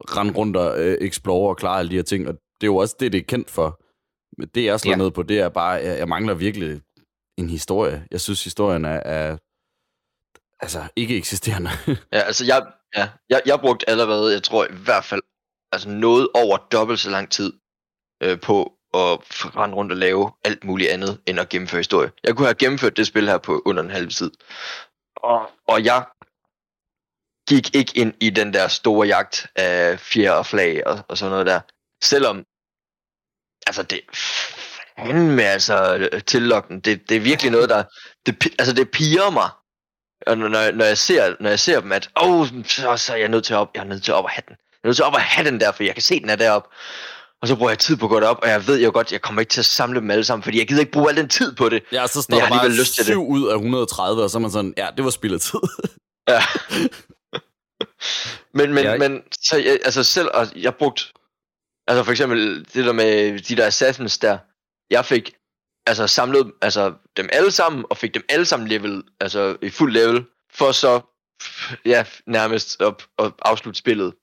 rende 0.00 0.32
rundt 0.34 0.56
og 0.56 0.84
øh, 0.84 0.98
explore 1.00 1.48
og 1.50 1.56
klare 1.56 1.78
alle 1.78 1.90
de 1.90 1.96
her 1.96 2.02
ting, 2.02 2.28
og 2.28 2.34
det 2.34 2.62
er 2.62 2.66
jo 2.66 2.76
også 2.76 2.96
det, 3.00 3.12
det 3.12 3.18
er 3.18 3.24
kendt 3.24 3.50
for. 3.50 3.80
Men 4.40 4.48
det, 4.54 4.64
jeg 4.64 4.80
slår 4.80 4.92
Ja. 4.92 4.96
ned 4.96 5.10
på, 5.10 5.22
det 5.22 5.40
er 5.40 5.48
bare, 5.48 5.70
jeg, 5.70 5.98
jeg 5.98 6.08
mangler 6.08 6.34
virkelig 6.34 6.80
en 7.38 7.50
historie. 7.50 8.06
Jeg 8.10 8.20
synes, 8.20 8.44
historien 8.44 8.84
er, 8.84 9.00
er 9.04 9.36
altså, 10.60 10.82
ikke 10.96 11.16
eksisterende. 11.16 11.70
Ja, 12.12 12.18
altså 12.20 12.44
jeg, 12.44 12.66
ja, 12.96 13.08
jeg, 13.30 13.42
jeg 13.46 13.60
brugte 13.60 13.90
allerede, 13.90 14.32
jeg 14.32 14.42
tror 14.42 14.64
i 14.64 14.74
hvert 14.84 15.04
fald, 15.04 15.22
altså 15.72 15.88
noget 15.90 16.28
over 16.34 16.56
dobbelt 16.56 17.00
så 17.00 17.10
lang 17.10 17.30
tid 17.30 17.52
øh, 18.22 18.40
på 18.40 18.72
f- 18.94 19.56
rende 19.56 19.76
rundt 19.76 19.92
og 19.92 19.98
lave 19.98 20.32
alt 20.44 20.64
muligt 20.64 20.90
andet, 20.90 21.20
end 21.26 21.40
at 21.40 21.48
gennemføre 21.48 21.78
historie. 21.78 22.10
Jeg 22.24 22.36
kunne 22.36 22.46
have 22.46 22.54
gennemført 22.54 22.96
det 22.96 23.06
spil 23.06 23.28
her 23.28 23.38
på 23.38 23.62
under 23.64 23.82
en 23.82 23.90
halv 23.90 24.10
tid. 24.10 24.30
Og, 25.16 25.50
og 25.68 25.84
jeg 25.84 26.04
gik 27.48 27.74
ikke 27.74 27.98
ind 27.98 28.14
i 28.20 28.30
den 28.30 28.54
der 28.54 28.68
store 28.68 29.06
jagt 29.06 29.46
af 29.56 30.00
fjer 30.00 30.32
og 30.32 30.46
flag 30.46 30.86
og, 30.86 30.98
og 31.08 31.18
sådan 31.18 31.30
noget 31.30 31.46
der. 31.46 31.60
Selvom, 32.02 32.44
altså 33.66 33.82
det, 33.82 34.00
fandme 34.96 35.42
altså 35.42 36.08
tillokken, 36.26 36.80
det, 36.80 37.08
det 37.08 37.16
er 37.16 37.20
virkelig 37.20 37.52
noget, 37.52 37.68
der, 37.68 37.84
det, 38.26 38.46
altså 38.58 38.74
det 38.74 38.90
piger 38.90 39.30
mig, 39.30 39.50
og 40.26 40.38
når, 40.38 40.70
når, 40.70 40.84
jeg 40.84 40.98
ser, 40.98 41.36
når 41.40 41.48
jeg 41.48 41.60
ser 41.60 41.80
dem, 41.80 41.92
at 41.92 42.10
åh, 42.16 42.40
oh, 42.40 42.46
så, 42.64 42.96
så 42.96 43.12
er 43.12 43.16
jeg 43.16 43.28
nødt 43.28 43.44
til 43.44 43.54
at 43.54 43.58
op, 43.58 43.70
jeg 43.74 43.80
er 43.80 43.84
nødt 43.84 44.04
til 44.04 44.12
at 44.12 44.16
op 44.16 44.24
og 44.24 44.30
have 44.30 44.42
den. 44.48 44.56
Jeg 44.72 44.78
er 44.84 44.88
nødt 44.88 44.96
til 44.96 45.02
at 45.02 45.06
op 45.06 45.14
og 45.14 45.20
have 45.20 45.50
den 45.50 45.60
der, 45.60 45.72
for 45.72 45.82
jeg 45.82 45.94
kan 45.94 46.02
se, 46.02 46.20
den 46.20 46.30
er 46.30 46.36
deroppe. 46.36 46.68
Og 47.42 47.48
så 47.48 47.56
bruger 47.56 47.70
jeg 47.70 47.78
tid 47.78 47.96
på 47.96 48.06
at 48.06 48.10
gå 48.10 48.20
derop, 48.20 48.38
og 48.42 48.48
jeg 48.48 48.66
ved 48.66 48.80
jo 48.84 48.90
godt, 48.94 49.12
jeg 49.12 49.22
kommer 49.22 49.40
ikke 49.40 49.50
til 49.50 49.60
at 49.60 49.64
samle 49.66 50.00
dem 50.00 50.10
alle 50.10 50.24
sammen, 50.24 50.42
fordi 50.42 50.58
jeg 50.58 50.68
gider 50.68 50.80
ikke 50.80 50.92
bruge 50.92 51.10
al 51.10 51.16
den 51.16 51.28
tid 51.28 51.54
på 51.54 51.68
det. 51.68 51.82
Ja, 51.92 52.06
så 52.06 52.22
står 52.22 52.36
der 52.40 52.48
bare 52.48 52.68
lyst 52.68 52.94
til 52.94 53.04
det. 53.04 53.12
7 53.12 53.26
ud 53.28 53.48
af 53.48 53.54
130, 53.54 54.22
og 54.22 54.30
så 54.30 54.38
er 54.38 54.40
man 54.40 54.50
sådan, 54.50 54.74
ja, 54.76 54.88
det 54.96 55.04
var 55.04 55.10
spild 55.10 55.34
af 55.34 55.40
tid. 55.40 55.58
Ja. 56.28 56.42
men, 58.58 58.74
men, 58.74 58.84
Jeg- 58.84 58.98
men, 58.98 59.22
så 59.32 59.56
jeg, 59.56 59.78
altså 59.84 60.02
selv, 60.04 60.28
og 60.34 60.46
jeg 60.56 60.74
brugte, 60.74 61.02
altså 61.86 62.02
for 62.04 62.10
eksempel 62.10 62.64
det 62.74 62.84
der 62.84 62.92
med 62.92 63.38
de 63.38 63.56
der 63.56 63.66
assassins 63.66 64.18
der, 64.18 64.38
jeg 64.90 65.04
fik 65.04 65.34
altså 65.86 66.06
samlet 66.06 66.52
altså 66.62 66.94
dem 67.16 67.28
alle 67.32 67.50
sammen, 67.50 67.84
og 67.90 67.96
fik 67.96 68.14
dem 68.14 68.24
alle 68.28 68.46
sammen 68.46 68.68
level, 68.68 69.02
altså 69.20 69.56
i 69.62 69.70
fuld 69.70 69.92
level, 69.92 70.24
for 70.54 70.72
så, 70.72 71.00
ja, 71.84 72.04
nærmest 72.26 72.80
op 72.82 73.02
og 73.18 73.34
afslutte 73.42 73.78
spillet 73.78 74.14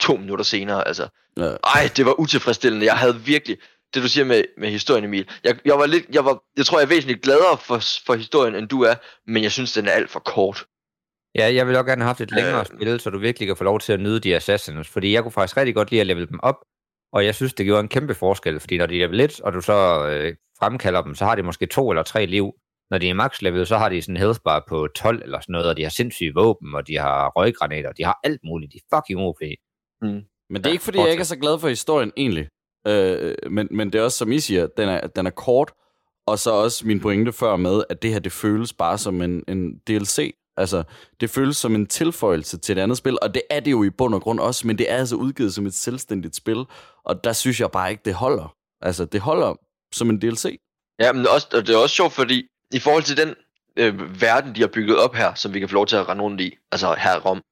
to 0.00 0.16
minutter 0.16 0.44
senere, 0.44 0.88
altså. 0.88 1.08
ja. 1.36 1.50
Ej, 1.64 1.90
det 1.96 2.06
var 2.06 2.20
utilfredsstillende. 2.20 2.86
Jeg 2.86 2.96
havde 2.96 3.20
virkelig, 3.20 3.56
det 3.94 4.02
du 4.02 4.08
siger 4.08 4.24
med, 4.24 4.44
med 4.58 4.70
historien 4.70 5.04
Emil, 5.04 5.28
jeg, 5.44 5.58
jeg 5.64 5.74
var 5.78 5.86
lidt, 5.86 6.04
jeg 6.12 6.24
var, 6.24 6.42
jeg 6.56 6.66
tror 6.66 6.78
jeg 6.78 6.84
er 6.84 6.88
væsentligt 6.88 7.22
gladere 7.22 7.58
for, 7.58 7.80
for 8.06 8.14
historien, 8.14 8.54
end 8.54 8.68
du 8.68 8.82
er, 8.82 8.94
men 9.26 9.42
jeg 9.42 9.52
synes, 9.52 9.72
den 9.72 9.86
er 9.88 9.92
alt 9.92 10.10
for 10.10 10.20
kort. 10.20 10.64
Ja, 11.34 11.54
jeg 11.54 11.66
vil 11.66 11.76
også 11.76 11.86
gerne 11.86 12.02
have 12.02 12.08
haft 12.08 12.20
et 12.20 12.30
længere 12.30 12.60
Øh. 12.60 12.66
spil, 12.66 13.00
så 13.00 13.10
du 13.10 13.18
virkelig 13.18 13.46
kan 13.46 13.56
få 13.56 13.64
lov 13.64 13.80
til 13.80 13.92
at 13.92 14.00
nyde 14.00 14.20
de 14.20 14.36
assassins, 14.36 14.88
fordi 14.88 15.12
jeg 15.12 15.22
kunne 15.22 15.32
faktisk 15.32 15.56
rigtig 15.56 15.74
godt 15.74 15.90
lide 15.90 16.00
at 16.00 16.06
level 16.06 16.28
dem 16.28 16.40
op, 16.42 16.56
og 17.12 17.24
jeg 17.24 17.34
synes, 17.34 17.54
det 17.54 17.66
gjorde 17.66 17.80
en 17.80 17.88
kæmpe 17.88 18.14
forskel, 18.14 18.60
fordi 18.60 18.78
når 18.78 18.86
de 18.86 18.94
er 18.94 19.06
level 19.06 19.20
1, 19.20 19.40
og 19.40 19.52
du 19.52 19.60
så 19.60 20.06
øh, 20.08 20.36
fremkalder 20.58 21.02
dem, 21.02 21.14
så 21.14 21.24
har 21.24 21.34
de 21.34 21.42
måske 21.42 21.66
to 21.66 21.90
eller 21.90 22.02
tre 22.02 22.26
liv. 22.26 22.52
Når 22.90 22.98
de 22.98 23.10
er 23.10 23.14
max 23.14 23.42
level, 23.42 23.66
så 23.66 23.78
har 23.78 23.88
de 23.88 24.02
sådan 24.02 24.16
en 24.16 24.20
health 24.22 24.40
bar 24.44 24.64
på 24.68 24.88
12 24.96 25.22
eller 25.22 25.40
sådan 25.40 25.52
noget, 25.52 25.68
og 25.68 25.76
de 25.76 25.82
har 25.82 25.90
sindssyge 25.90 26.34
våben, 26.34 26.74
og 26.74 26.86
de 26.86 26.96
har 26.98 27.28
røggranater, 27.36 27.88
og 27.88 27.96
de 27.96 28.04
har 28.04 28.18
alt 28.24 28.40
muligt. 28.44 28.72
De 28.72 28.78
er 28.78 28.96
fucking 28.96 29.20
OP. 29.20 29.40
Men 30.02 30.24
det 30.50 30.66
er 30.66 30.70
Ja, 30.70 30.72
ikke, 30.72 30.84
fordi 30.84 30.98
jeg 30.98 31.10
ikke 31.10 31.20
er 31.20 31.24
så 31.24 31.36
glad 31.36 31.58
for 31.58 31.68
historien, 31.68 32.12
egentlig. 32.16 32.48
Øh, 32.86 33.34
men, 33.50 33.68
men 33.70 33.92
det 33.92 33.98
er 33.98 34.02
også, 34.02 34.18
som 34.18 34.32
I 34.32 34.40
siger, 34.40 34.66
den 34.66 34.88
er, 34.88 35.06
den 35.06 35.26
er 35.26 35.30
kort, 35.30 35.72
og 36.26 36.38
så 36.38 36.50
også 36.50 36.86
min 36.86 37.00
pointe 37.00 37.32
før 37.32 37.56
med, 37.56 37.84
at 37.90 38.02
det 38.02 38.12
her, 38.12 38.18
det 38.18 38.32
føles 38.32 38.72
bare 38.72 38.98
som 38.98 39.22
en, 39.22 39.44
en 39.48 39.78
DLC. 39.88 40.34
Altså, 40.56 40.82
det 41.20 41.30
føles 41.30 41.56
som 41.56 41.74
en 41.74 41.86
tilføjelse 41.86 42.58
til 42.58 42.78
et 42.78 42.82
andet 42.82 42.98
spil, 42.98 43.18
og 43.22 43.34
det 43.34 43.42
er 43.50 43.60
det 43.60 43.70
jo 43.70 43.82
i 43.84 43.90
bund 43.90 44.14
og 44.14 44.22
grund 44.22 44.40
også, 44.40 44.66
men 44.66 44.78
det 44.78 44.92
er 44.92 44.96
altså 44.96 45.16
udgivet 45.16 45.54
som 45.54 45.66
et 45.66 45.74
selvstændigt 45.74 46.36
spil, 46.36 46.64
og 47.04 47.24
der 47.24 47.32
synes 47.32 47.60
jeg 47.60 47.70
bare 47.70 47.90
ikke, 47.90 48.02
det 48.04 48.14
holder. 48.14 48.54
Altså, 48.80 49.04
det 49.04 49.20
holder 49.20 49.54
som 49.92 50.10
en 50.10 50.18
DLC. 50.20 50.60
Ja, 51.00 51.12
men 51.12 51.26
også, 51.26 51.48
og 51.52 51.66
det 51.66 51.74
er 51.74 51.78
også 51.78 51.94
sjovt, 51.94 52.12
fordi 52.12 52.46
i 52.72 52.78
forhold 52.78 53.02
til 53.02 53.16
den 53.16 53.34
øh, 53.76 54.20
verden, 54.20 54.54
de 54.54 54.60
har 54.60 54.68
bygget 54.68 54.98
op 54.98 55.14
her, 55.14 55.34
som 55.34 55.54
vi 55.54 55.58
kan 55.58 55.68
få 55.68 55.74
lov 55.74 55.86
til 55.86 55.96
at 55.96 56.08
rende 56.08 56.22
rundt 56.22 56.40
i, 56.40 56.56
altså 56.72 56.94
her 56.98 57.16
i 57.16 57.18
Rom, 57.18 57.42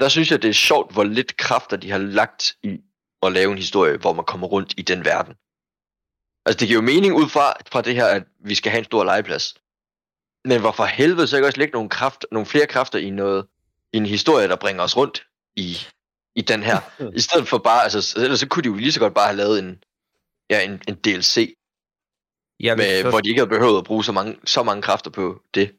der 0.00 0.08
synes 0.08 0.30
jeg, 0.30 0.42
det 0.42 0.48
er 0.48 0.52
sjovt, 0.54 0.92
hvor 0.92 1.04
lidt 1.04 1.36
kræfter 1.36 1.76
de 1.76 1.90
har 1.90 1.98
lagt 1.98 2.56
i 2.62 2.80
at 3.22 3.32
lave 3.32 3.52
en 3.52 3.58
historie, 3.58 3.96
hvor 3.96 4.12
man 4.12 4.24
kommer 4.24 4.46
rundt 4.46 4.74
i 4.76 4.82
den 4.82 5.04
verden. 5.04 5.34
Altså, 6.46 6.58
det 6.60 6.68
giver 6.68 6.80
jo 6.80 6.86
mening 6.86 7.14
ud 7.14 7.28
fra, 7.28 7.52
fra 7.72 7.82
det 7.82 7.94
her, 7.94 8.06
at 8.06 8.24
vi 8.40 8.54
skal 8.54 8.70
have 8.70 8.78
en 8.78 8.84
stor 8.84 9.04
legeplads. 9.04 9.54
Men 10.44 10.60
hvorfor 10.60 10.84
helvede 10.84 11.26
så 11.26 11.36
ikke 11.36 11.48
også 11.48 11.58
lægge 11.58 11.72
nogle, 11.72 11.88
kraft, 11.88 12.26
nogle 12.32 12.46
flere 12.46 12.66
kræfter 12.66 12.98
i 12.98 13.10
noget, 13.10 13.46
i 13.92 13.96
en 13.96 14.06
historie, 14.06 14.48
der 14.48 14.56
bringer 14.56 14.82
os 14.82 14.96
rundt 14.96 15.26
i, 15.56 15.76
i 16.34 16.42
den 16.42 16.62
her. 16.62 16.80
I 17.18 17.20
stedet 17.20 17.48
for 17.48 17.58
bare, 17.58 17.82
altså, 17.82 18.20
ellers 18.20 18.40
så 18.40 18.48
kunne 18.48 18.62
de 18.62 18.68
jo 18.68 18.74
lige 18.74 18.92
så 18.92 19.00
godt 19.00 19.14
bare 19.14 19.26
have 19.26 19.36
lavet 19.36 19.58
en, 19.58 19.84
ja, 20.50 20.64
en, 20.64 20.82
en 20.88 20.94
DLC, 20.94 21.54
vil, 22.60 22.76
med, 22.76 23.02
så, 23.02 23.10
hvor 23.10 23.20
de 23.20 23.28
ikke 23.28 23.40
havde 23.40 23.50
behøvet 23.50 23.78
at 23.78 23.84
bruge 23.84 24.04
så 24.04 24.12
mange, 24.12 24.36
så 24.44 24.62
mange 24.62 24.82
kræfter 24.82 25.10
på 25.10 25.42
det. 25.54 25.72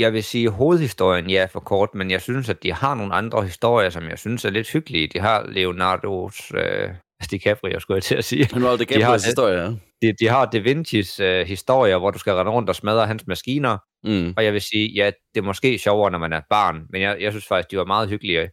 Jeg 0.00 0.12
vil 0.12 0.24
sige, 0.24 0.48
hovedhistorien 0.48 1.30
ja, 1.30 1.42
er 1.42 1.46
for 1.46 1.60
kort, 1.60 1.94
men 1.94 2.10
jeg 2.10 2.22
synes, 2.22 2.48
at 2.48 2.62
de 2.62 2.72
har 2.72 2.94
nogle 2.94 3.14
andre 3.14 3.42
historier, 3.42 3.90
som 3.90 4.08
jeg 4.08 4.18
synes 4.18 4.44
er 4.44 4.50
lidt 4.50 4.70
hyggelige. 4.70 5.08
De 5.08 5.20
har 5.20 5.42
Leonardo's 5.42 6.58
øh, 6.58 6.90
DiCaprio, 7.30 7.80
skulle 7.80 7.96
jeg 7.96 8.02
til 8.02 8.14
at 8.14 8.24
sige. 8.24 8.48
Men 8.52 8.62
det 8.78 8.88
De 8.88 9.02
har 9.02 9.12
historie, 9.26 9.60
ja. 9.60 9.68
De, 10.02 10.12
de 10.20 10.28
har 10.28 10.46
Da 10.46 10.58
Vinci's 10.58 11.22
øh, 11.22 11.46
historier, 11.46 11.98
hvor 11.98 12.10
du 12.10 12.18
skal 12.18 12.32
rende 12.32 12.52
rundt 12.52 12.68
og 12.68 12.76
smadre 12.76 13.06
hans 13.06 13.26
maskiner, 13.26 13.78
Mm. 14.04 14.34
Og 14.36 14.44
jeg 14.44 14.52
vil 14.52 14.60
sige, 14.60 14.92
ja, 14.94 15.10
det 15.34 15.40
er 15.40 15.44
måske 15.44 15.78
sjovere, 15.78 16.10
når 16.10 16.18
man 16.18 16.32
er 16.32 16.40
barn, 16.50 16.86
men 16.90 17.02
jeg, 17.02 17.16
jeg 17.20 17.32
synes 17.32 17.46
faktisk, 17.46 17.70
de 17.70 17.78
var 17.78 17.84
meget 17.84 18.08
hyggelige. 18.08 18.50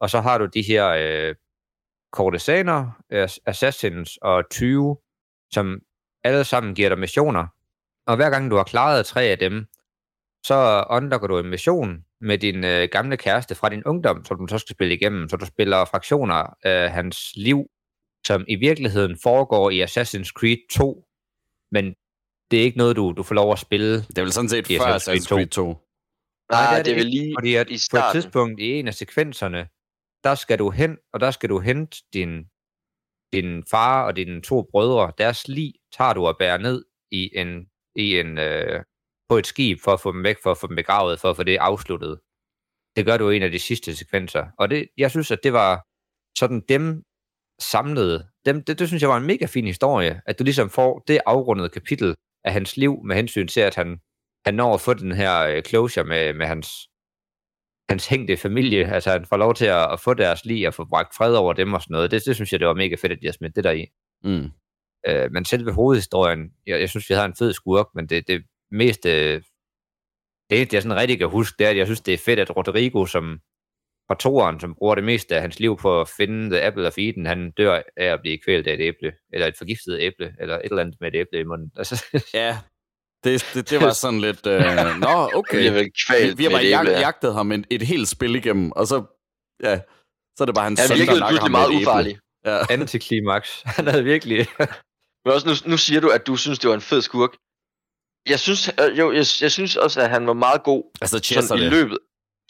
Og 0.00 0.10
så 0.10 0.20
har 0.20 0.38
du 0.38 0.46
de 0.46 0.62
her 0.62 0.88
øh, 0.88 1.34
kortesaner, 2.12 2.90
øh, 3.12 3.28
assassins 3.46 4.18
og 4.22 4.44
20, 4.50 4.96
som 5.52 5.80
alle 6.24 6.44
sammen 6.44 6.74
giver 6.74 6.88
dig 6.88 6.98
missioner. 6.98 7.46
Og 8.06 8.16
hver 8.16 8.30
gang 8.30 8.50
du 8.50 8.56
har 8.56 8.64
klaret 8.64 9.06
tre 9.06 9.22
af 9.22 9.38
dem, 9.38 9.66
så 10.46 10.84
unlocker 10.90 11.26
du 11.26 11.38
en 11.38 11.50
mission 11.50 12.04
med 12.20 12.38
din 12.38 12.64
øh, 12.64 12.88
gamle 12.92 13.16
kæreste 13.16 13.54
fra 13.54 13.68
din 13.68 13.84
ungdom, 13.84 14.24
som 14.24 14.38
du 14.38 14.46
så 14.46 14.58
skal 14.58 14.74
spille 14.74 14.94
igennem. 14.94 15.28
Så 15.28 15.36
du 15.36 15.46
spiller 15.46 15.84
fraktioner 15.84 16.56
af 16.62 16.90
hans 16.90 17.32
liv, 17.36 17.66
som 18.26 18.44
i 18.48 18.56
virkeligheden 18.56 19.18
foregår 19.22 19.70
i 19.70 19.82
Assassin's 19.82 20.32
Creed 20.38 20.68
2, 20.70 21.04
men 21.72 21.94
det 22.50 22.60
er 22.60 22.64
ikke 22.64 22.78
noget, 22.78 22.96
du, 22.96 23.14
du 23.16 23.22
får 23.22 23.34
lov 23.34 23.52
at 23.52 23.58
spille 23.58 23.94
Det 23.94 24.18
er 24.18 24.22
vel 24.22 24.32
sådan 24.32 24.48
set 24.48 24.66
før 24.66 24.74
Assassin's 24.74 25.04
Creed 25.04 25.20
Assassin's 25.20 25.28
Creed 25.28 25.46
2. 25.46 25.80
Nej, 26.52 26.70
det 26.70 26.78
er 26.78 26.82
det 26.82 26.86
det 26.86 26.96
vel 26.96 27.06
lige 27.06 27.34
Fordi 27.38 27.54
at 27.54 27.66
i 27.66 27.70
på 27.70 27.74
et 27.74 27.80
starten. 27.80 28.20
tidspunkt 28.20 28.60
i 28.60 28.72
en 28.72 28.88
af 28.88 28.94
sekvenserne, 28.94 29.68
der 30.24 30.34
skal 30.34 30.58
du 30.58 30.70
hen, 30.70 30.98
og 31.12 31.20
der 31.20 31.30
skal 31.30 31.48
du 31.48 31.58
hente 31.58 31.96
din, 32.12 32.44
din 33.32 33.64
far 33.70 34.04
og 34.06 34.16
dine 34.16 34.42
to 34.42 34.68
brødre. 34.70 35.12
Deres 35.18 35.48
lig 35.48 35.74
tager 35.96 36.12
du 36.12 36.26
og 36.26 36.36
bærer 36.38 36.58
ned 36.58 36.84
i 37.10 37.30
en, 37.34 37.66
i 37.96 38.18
en, 38.18 38.38
øh, 38.38 38.84
på 39.28 39.38
et 39.38 39.46
skib 39.46 39.80
for 39.80 39.92
at 39.92 40.00
få 40.00 40.12
dem 40.12 40.24
væk, 40.24 40.36
for 40.42 40.50
at 40.50 40.58
få 40.58 40.66
dem 40.66 40.76
begravet, 40.76 41.20
for 41.20 41.30
at 41.30 41.36
få 41.36 41.42
det 41.42 41.56
afsluttet. 41.56 42.20
Det 42.96 43.06
gør 43.06 43.16
du 43.16 43.30
i 43.30 43.36
en 43.36 43.42
af 43.42 43.50
de 43.50 43.58
sidste 43.58 43.96
sekvenser. 43.96 44.46
Og 44.58 44.70
det, 44.70 44.88
jeg 44.96 45.10
synes, 45.10 45.30
at 45.30 45.38
det 45.42 45.52
var 45.52 45.86
sådan 46.38 46.62
dem 46.68 47.02
samlede. 47.60 48.26
Dem, 48.46 48.64
det, 48.64 48.78
det 48.78 48.88
synes 48.88 49.02
jeg 49.02 49.10
var 49.10 49.16
en 49.16 49.26
mega 49.26 49.46
fin 49.46 49.66
historie, 49.66 50.20
at 50.26 50.38
du 50.38 50.44
ligesom 50.44 50.70
får 50.70 51.04
det 51.08 51.20
afrundede 51.26 51.68
kapitel 51.68 52.14
af 52.44 52.52
hans 52.52 52.76
liv 52.76 53.04
med 53.04 53.16
hensyn 53.16 53.48
til, 53.48 53.60
at 53.60 53.74
han 53.74 53.98
han 54.44 54.54
når 54.54 54.74
at 54.74 54.80
få 54.80 54.94
den 54.94 55.12
her 55.12 55.40
øh, 55.46 55.62
closure 55.62 56.04
med, 56.04 56.34
med 56.34 56.46
hans, 56.46 56.68
hans 57.88 58.06
hængte 58.06 58.36
familie. 58.36 58.94
Altså, 58.94 59.10
han 59.10 59.26
får 59.26 59.36
lov 59.36 59.54
til 59.54 59.66
at, 59.66 59.92
at 59.92 60.00
få 60.00 60.14
deres 60.14 60.44
liv 60.44 60.66
og 60.66 60.74
få 60.74 60.84
bragt 60.84 61.14
fred 61.16 61.34
over 61.34 61.52
dem 61.52 61.74
og 61.74 61.82
sådan 61.82 61.94
noget. 61.94 62.10
Det, 62.10 62.22
det 62.26 62.34
synes 62.34 62.52
jeg, 62.52 62.60
det 62.60 62.68
var 62.68 62.74
mega 62.74 62.94
fedt, 62.94 63.12
at 63.12 63.18
de 63.20 63.26
har 63.26 63.32
smidt 63.32 63.56
det 63.56 63.64
der 63.64 63.70
i. 63.70 63.86
Mm. 64.24 64.50
Øh, 65.06 65.32
men 65.32 65.44
selve 65.44 65.72
hovedhistorien, 65.72 66.40
jeg, 66.66 66.80
jeg 66.80 66.88
synes, 66.88 67.10
vi 67.10 67.14
har 67.14 67.24
en 67.24 67.36
fed 67.38 67.52
skurk, 67.52 67.86
men 67.94 68.06
det, 68.06 68.28
det 68.28 68.42
mest... 68.70 69.06
Øh, 69.06 69.42
det 70.50 70.58
eneste, 70.58 70.74
jeg 70.74 70.82
sådan 70.82 70.98
rigtig 70.98 71.18
kan 71.18 71.28
huske, 71.28 71.54
det 71.58 71.66
er, 71.66 71.70
at 71.70 71.76
jeg 71.76 71.86
synes, 71.86 72.00
det 72.00 72.14
er 72.14 72.18
fedt, 72.18 72.38
at 72.38 72.56
Rodrigo, 72.56 73.06
som 73.06 73.38
fra 74.08 74.14
toeren, 74.14 74.60
som 74.60 74.74
bruger 74.78 74.94
det 74.94 75.04
meste 75.04 75.34
af 75.36 75.40
hans 75.40 75.60
liv 75.60 75.76
på 75.76 76.00
at 76.00 76.08
finde 76.08 76.50
The 76.50 76.62
Apple 76.62 76.86
of 76.86 76.98
Eden, 76.98 77.26
han 77.26 77.50
dør 77.50 77.82
af 77.96 78.06
at 78.06 78.20
blive 78.20 78.38
kvælt 78.44 78.66
af 78.66 78.74
et 78.74 78.80
æble, 78.80 79.12
eller 79.32 79.46
et 79.46 79.54
forgiftet 79.58 80.00
æble, 80.00 80.34
eller 80.40 80.56
et 80.56 80.64
eller 80.64 80.82
andet 80.82 80.96
med 81.00 81.14
et 81.14 81.18
æble 81.20 81.40
i 81.40 81.44
munden. 81.44 81.70
Altså, 81.80 82.04
Ja, 82.34 82.58
det, 83.24 83.46
det, 83.54 83.70
det 83.70 83.80
var 83.80 83.92
sådan 83.92 84.20
lidt... 84.20 84.46
Øh, 84.46 84.60
Nå, 85.06 85.30
okay. 85.34 85.62
Vi, 85.72 86.34
vi 86.36 86.44
har 86.44 86.50
bare 86.50 86.64
et 86.64 86.70
jag, 86.70 86.86
jagtet 86.86 87.34
ham 87.34 87.52
et, 87.52 87.66
et 87.70 87.82
helt 87.82 88.08
spil 88.08 88.34
igennem, 88.34 88.72
og 88.72 88.86
så... 88.86 88.96
Ja, 89.62 89.80
så 90.36 90.44
er 90.44 90.46
det 90.46 90.54
bare 90.54 90.64
hans 90.64 90.80
Han 90.80 90.88
søn, 90.88 91.06
der 91.06 91.20
nakker 91.20 91.40
ham 91.40 91.50
meget 91.50 91.70
med 91.70 91.76
et 91.76 91.80
æble. 91.80 91.90
ufarlig. 91.90 92.18
Ja. 92.46 92.58
antiklimaks. 92.70 93.62
Han 93.76 93.86
havde 93.86 94.04
virkelig... 94.04 94.46
Men 95.24 95.32
også 95.34 95.46
nu, 95.48 95.70
nu 95.70 95.76
siger 95.76 96.00
du, 96.00 96.08
at 96.08 96.26
du 96.26 96.36
synes, 96.36 96.58
det 96.58 96.68
var 96.68 96.74
en 96.74 96.80
fed 96.80 97.02
skurk. 97.02 97.30
Jeg 98.28 98.40
synes, 98.40 98.70
øh, 98.80 98.98
jo, 98.98 99.12
jeg, 99.12 99.26
jeg 99.40 99.52
synes 99.52 99.76
også, 99.76 100.00
at 100.00 100.10
han 100.10 100.26
var 100.26 100.32
meget 100.32 100.62
god 100.62 100.84
Altså, 101.00 101.44
sådan 101.48 101.62
i 101.62 101.68
løbet. 101.68 101.98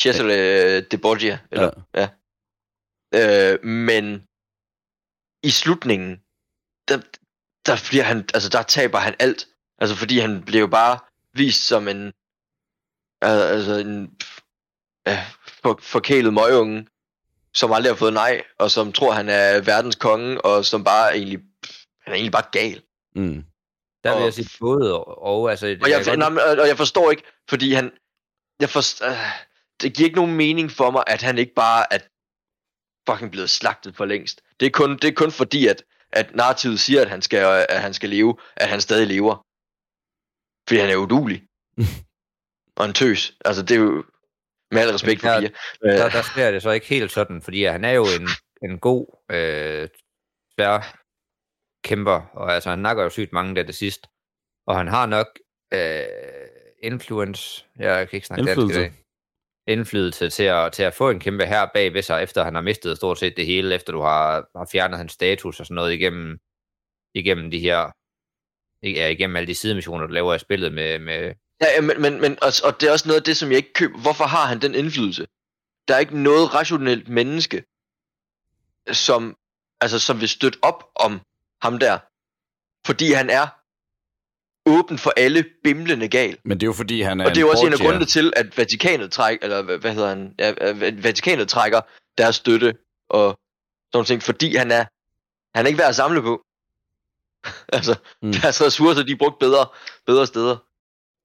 Cesare 0.02 0.28
ja. 0.28 0.80
de 0.80 0.98
Borgia, 0.98 1.38
eller, 1.52 1.70
ja. 1.94 2.08
ja. 3.12 3.52
Øh, 3.52 3.64
men 3.64 4.22
i 5.42 5.50
slutningen, 5.50 6.20
der, 6.88 7.00
der 7.66 7.87
bliver 7.88 8.04
han, 8.04 8.28
altså 8.34 8.48
der 8.48 8.62
taber 8.62 8.98
han 8.98 9.14
alt. 9.18 9.48
Altså 9.78 9.96
fordi 9.96 10.18
han 10.18 10.42
bliver 10.42 10.60
jo 10.60 10.66
bare 10.66 10.98
vist 11.34 11.66
som 11.66 11.88
en, 11.88 12.06
øh, 13.24 13.50
altså 13.54 13.72
en 13.72 14.10
øh, 15.08 15.32
for, 15.62 15.78
forkælet 15.82 16.34
møgunge, 16.34 16.87
som 17.54 17.72
aldrig 17.72 17.92
har 17.92 17.96
fået 17.96 18.12
nej, 18.12 18.42
og 18.58 18.70
som 18.70 18.92
tror, 18.92 19.12
han 19.12 19.28
er 19.28 19.60
verdens 19.60 19.96
konge, 19.96 20.44
og 20.44 20.64
som 20.64 20.84
bare 20.84 21.16
egentlig, 21.16 21.38
han 22.00 22.12
er 22.12 22.14
egentlig 22.14 22.32
bare 22.32 22.50
gal. 22.52 22.82
Mm. 23.14 23.44
Der 24.05 24.11
vil 24.11 24.19
Og- 24.19 24.25
jeg 24.25 24.35
sige 24.35 24.49
både 24.61 24.95
og, 25.05 25.23
og 25.23 25.51
altså... 25.51 25.67
Og 25.83 25.90
jeg, 25.90 26.17
nej, 26.17 26.29
godt- 26.29 26.61
og 26.61 26.69
jeg 26.69 26.77
forstår 26.77 27.11
ikke, 27.11 27.23
fordi 27.49 27.73
han... 27.73 27.93
Jeg 28.61 28.71
forst, 28.71 29.03
øh, 29.03 29.09
det 29.81 29.95
giver 29.95 30.07
ikke 30.07 30.17
nogen 30.17 30.37
mening 30.37 30.71
for 30.71 30.90
mig, 30.90 31.05
at 31.07 31.23
han 31.23 31.38
ikke 31.38 31.55
bare 31.55 31.93
er 31.93 31.99
fucking 33.11 33.31
blevet 33.31 33.51
slagtet 33.51 33.97
for 33.97 34.05
længst. 34.05 34.40
Det 34.61 34.67
er 34.67 34.71
kun, 34.71 34.90
det 34.97 35.05
er 35.05 35.12
kun 35.14 35.31
fordi, 35.33 35.67
at, 35.67 35.85
at 36.12 36.35
narrativet 36.37 36.81
siger, 36.81 37.01
at 37.03 37.09
han, 37.11 37.23
skal, 37.23 37.67
at 37.69 37.81
han 37.83 37.95
skal 37.95 38.09
leve, 38.11 38.37
at 38.57 38.69
han 38.69 38.81
stadig 38.81 39.07
lever. 39.07 39.35
Fordi 40.69 40.81
han 40.81 40.90
er 40.90 40.97
udulig. 40.97 41.43
og 42.79 42.85
en 42.87 42.93
tøs. 42.95 43.35
Altså, 43.45 43.62
det 43.62 43.75
er 43.77 43.81
jo... 43.81 44.05
Med 44.71 44.83
al 44.83 44.90
respekt 44.90 45.21
for 45.21 45.29
Pia. 45.40 45.49
der, 45.83 46.07
Øh, 46.07 46.12
der 46.12 46.23
sker 46.23 46.51
det 46.51 46.62
så 46.62 46.71
ikke 46.71 46.87
helt 46.87 47.12
sådan, 47.12 47.43
fordi 47.43 47.64
han 47.64 47.85
er 47.85 47.90
jo 47.93 48.05
en, 48.05 48.29
en 48.71 48.79
god 48.79 49.07
øh, 49.31 49.88
svær 50.55 51.01
kæmper, 51.85 52.20
og 52.33 52.55
altså 52.55 52.70
han 52.70 52.79
nakker 52.79 53.03
jo 53.03 53.11
sygt 53.11 53.33
mange 53.33 53.55
der 53.57 53.62
det 53.62 53.75
sidst. 53.75 54.07
Og 54.66 54.77
han 54.77 54.88
har 54.88 55.07
nok 55.07 55.27
øh, 55.75 56.05
influence, 56.83 57.64
jeg 57.79 58.09
kan 58.09 58.16
ikke 58.16 58.27
snakke 58.27 58.44
dansk 58.44 58.59
i 58.59 58.61
Indflydelse. 58.61 58.81
dag, 58.81 58.92
indflydelse 59.68 60.31
til 60.31 60.42
at, 60.42 60.73
til 60.73 60.83
at 60.83 60.94
få 60.94 61.11
en 61.11 61.20
kæmpe 61.20 61.47
her 61.47 61.66
bag 61.75 61.94
ved 61.94 62.03
sig, 62.03 62.23
efter 62.23 62.44
han 62.44 62.55
har 62.55 62.62
mistet 62.62 62.97
stort 62.97 63.18
set 63.18 63.37
det 63.37 63.47
hele, 63.47 63.75
efter 63.75 63.92
du 63.92 64.01
har, 64.01 64.49
har 64.57 64.68
fjernet 64.73 64.99
hans 64.99 65.12
status 65.12 65.61
og 65.61 65.66
sådan 65.66 65.75
noget 65.75 65.92
igennem, 65.92 66.38
igennem 67.14 67.51
de 67.51 67.59
her, 67.59 67.90
ja, 68.83 69.09
igennem 69.09 69.37
alle 69.37 69.47
de 69.47 69.55
sidemissioner, 69.55 70.07
du 70.07 70.12
laver 70.12 70.35
i 70.35 70.38
spillet 70.38 70.73
med, 70.73 70.99
med 70.99 71.35
Ja, 71.61 71.66
ja, 71.75 71.81
men, 71.81 72.03
men, 72.03 72.20
men 72.20 72.33
og, 72.42 72.53
og 72.64 72.81
det 72.81 72.88
er 72.88 72.92
også 72.92 73.09
noget 73.09 73.20
af 73.20 73.25
det, 73.25 73.37
som 73.37 73.49
jeg 73.51 73.57
ikke 73.57 73.73
køber. 73.73 73.99
Hvorfor 73.99 74.25
har 74.25 74.47
han 74.47 74.62
den 74.62 74.75
indflydelse? 74.75 75.27
Der 75.88 75.94
er 75.94 75.99
ikke 75.99 76.23
noget 76.23 76.55
rationelt 76.55 77.09
menneske, 77.09 77.64
som, 78.92 79.37
altså, 79.81 79.99
som 79.99 80.20
vil 80.20 80.29
støtte 80.29 80.59
op 80.62 80.81
om 80.94 81.20
ham 81.64 81.79
der. 81.79 81.98
Fordi 82.87 83.12
han 83.12 83.31
er 83.31 83.46
åben 84.66 84.98
for 84.98 85.12
alle 85.16 85.44
bimlende 85.64 86.09
gal. 86.09 86.38
Men 86.44 86.61
det 86.61 86.62
er 86.66 86.66
jo 86.68 86.72
fordi, 86.72 87.00
han 87.03 87.20
er 87.20 87.24
Og 87.24 87.31
det 87.31 87.37
er 87.37 87.40
jo 87.40 87.50
også 87.50 87.66
en 87.66 87.72
af 87.72 87.79
grundene 87.79 88.05
til, 88.05 88.33
at 88.37 88.59
Vatikanet 88.59 89.12
trækker, 89.12 89.44
eller 89.46 89.62
hvad, 89.79 89.92
hedder 89.94 90.09
han, 90.09 90.35
ja, 90.38 90.53
at 90.61 91.05
Vatikanet 91.05 91.48
trækker 91.48 91.81
deres 92.18 92.37
støtte 92.37 92.74
og 93.11 93.38
sådan 93.92 94.05
ting, 94.07 94.22
fordi 94.22 94.57
han 94.57 94.70
er, 94.70 94.85
han 95.59 95.64
er 95.64 95.68
ikke 95.68 95.79
værd 95.79 95.88
at 95.88 95.94
samle 95.96 96.22
på. 96.22 96.42
altså, 97.77 97.94
Mm. 98.22 98.33
deres 98.33 98.62
ressourcer, 98.62 99.03
de 99.03 99.12
er 99.12 99.16
brugt 99.16 99.38
bedre, 99.38 99.66
bedre 100.07 100.27
steder. 100.27 100.57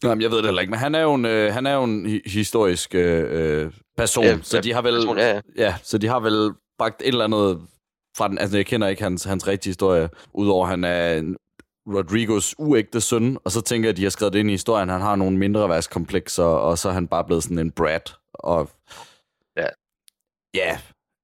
Jamen, 0.04 0.22
jeg 0.22 0.30
ved 0.32 0.38
det 0.38 0.46
heller 0.46 0.62
ikke, 0.62 0.72
men 0.72 0.80
han 0.80 0.96
er 0.96 1.02
jo 1.02 1.14
en, 1.14 1.26
øh, 1.26 1.54
han 1.54 1.66
er 1.66 1.74
jo 1.74 1.84
en 1.84 2.06
hi- 2.06 2.30
historisk 2.30 2.96
øh, 2.96 3.64
øh, 3.66 3.74
person, 3.98 4.24
Ja, 4.26 4.40
så 4.42 4.62
de 4.62 4.74
har 4.74 4.82
vel, 4.82 4.94
person, 4.96 5.18
ja, 5.18 5.28
ja. 5.34 5.42
ja, 5.56 5.76
så 5.84 5.98
de 5.98 6.08
har 6.08 6.20
vel 6.20 6.52
bragt 6.78 7.02
et 7.02 7.08
eller 7.08 7.24
andet 7.24 7.62
fra 8.20 8.28
den, 8.28 8.38
altså 8.38 8.58
jeg 8.58 8.66
kender 8.66 8.88
ikke 8.88 9.04
hans, 9.04 9.24
hans 9.24 9.48
rigtige 9.48 9.70
historie, 9.70 10.10
udover 10.34 10.66
han 10.66 10.84
er 10.84 11.14
en 11.14 11.38
Rodrigos 11.88 12.56
uægte 12.58 13.02
søn, 13.02 13.38
og 13.44 13.52
så 13.52 13.62
tænker 13.62 13.88
jeg, 13.88 13.94
at 13.94 13.98
de 13.98 14.04
har 14.04 14.10
skrevet 14.10 14.34
det 14.34 14.40
ind 14.40 14.50
i 14.50 14.54
historien, 14.54 14.90
han 14.90 15.02
har 15.02 15.16
nogle 15.16 15.38
mindre 15.38 15.70
værtskomplekser, 15.70 16.44
og 16.44 16.78
så 16.78 16.90
er 16.90 16.94
han 16.94 17.08
bare 17.08 17.26
blevet 17.26 17.44
sådan 17.44 17.60
en 17.60 17.72
brat, 17.72 18.16
og 18.34 18.70
Ja. 19.58 19.68
ja, 20.54 20.80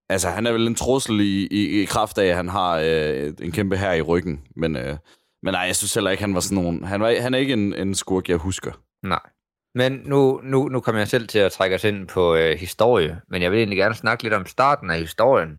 altså 0.10 0.29
han 0.29 0.47
er 0.47 0.51
vel 0.51 0.67
en 0.67 0.75
trussel 0.75 1.19
i, 1.19 1.47
i, 1.51 1.81
i 1.81 1.86
kraft 1.86 2.17
af, 2.17 2.25
at 2.25 2.36
han 2.36 2.49
har 2.49 2.79
øh, 2.84 3.34
en 3.41 3.51
kæmpe 3.51 3.77
her 3.77 3.93
i 3.93 4.01
ryggen, 4.01 4.41
men, 4.55 4.75
øh, 4.75 4.97
men 5.43 5.53
nej, 5.53 5.62
jeg 5.62 5.75
synes 5.75 5.93
heller 5.93 6.12
ikke, 6.12 6.23
han 6.23 6.34
var 6.34 6.39
sådan 6.39 6.63
nogen, 6.63 6.84
han, 6.84 7.01
var, 7.01 7.21
han 7.21 7.34
er 7.34 7.38
ikke 7.38 7.53
en, 7.53 7.73
en 7.73 7.95
skurk, 7.95 8.29
jeg 8.29 8.38
husker. 8.38 8.71
Nej. 9.03 9.29
Men 9.75 10.01
nu, 10.05 10.39
nu, 10.43 10.67
nu 10.67 10.79
kommer 10.79 11.01
jeg 11.01 11.08
selv 11.08 11.27
til 11.27 11.39
at 11.39 11.51
trække 11.51 11.75
os 11.75 11.84
ind 11.84 12.08
på 12.08 12.36
øh, 12.36 12.58
historie, 12.58 13.21
men 13.29 13.41
jeg 13.41 13.51
vil 13.51 13.58
egentlig 13.58 13.77
gerne 13.77 13.95
snakke 13.95 14.23
lidt 14.23 14.34
om 14.34 14.45
starten 14.45 14.89
af 14.91 14.99
historien. 14.99 15.58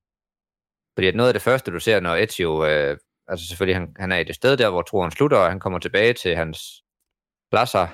Fordi 0.97 1.07
at 1.07 1.15
noget 1.15 1.29
af 1.29 1.35
det 1.35 1.43
første, 1.43 1.71
du 1.71 1.81
ser, 1.81 2.01
når 2.01 2.17
Ezio, 2.17 2.67
øh, 2.67 2.97
altså 3.29 3.47
selvfølgelig 3.49 3.77
han, 3.77 3.89
han 3.99 4.13
er 4.13 4.19
i 4.19 4.25
det 4.25 4.35
sted 4.35 4.57
der, 4.57 4.71
hvor 4.71 4.83
troen 4.83 5.11
slutter, 5.11 5.39
og 5.39 5.51
han 5.51 5.61
kommer 5.61 5.79
tilbage 5.79 6.13
til 6.13 6.37
hans 6.37 6.83
pladser. 7.51 7.87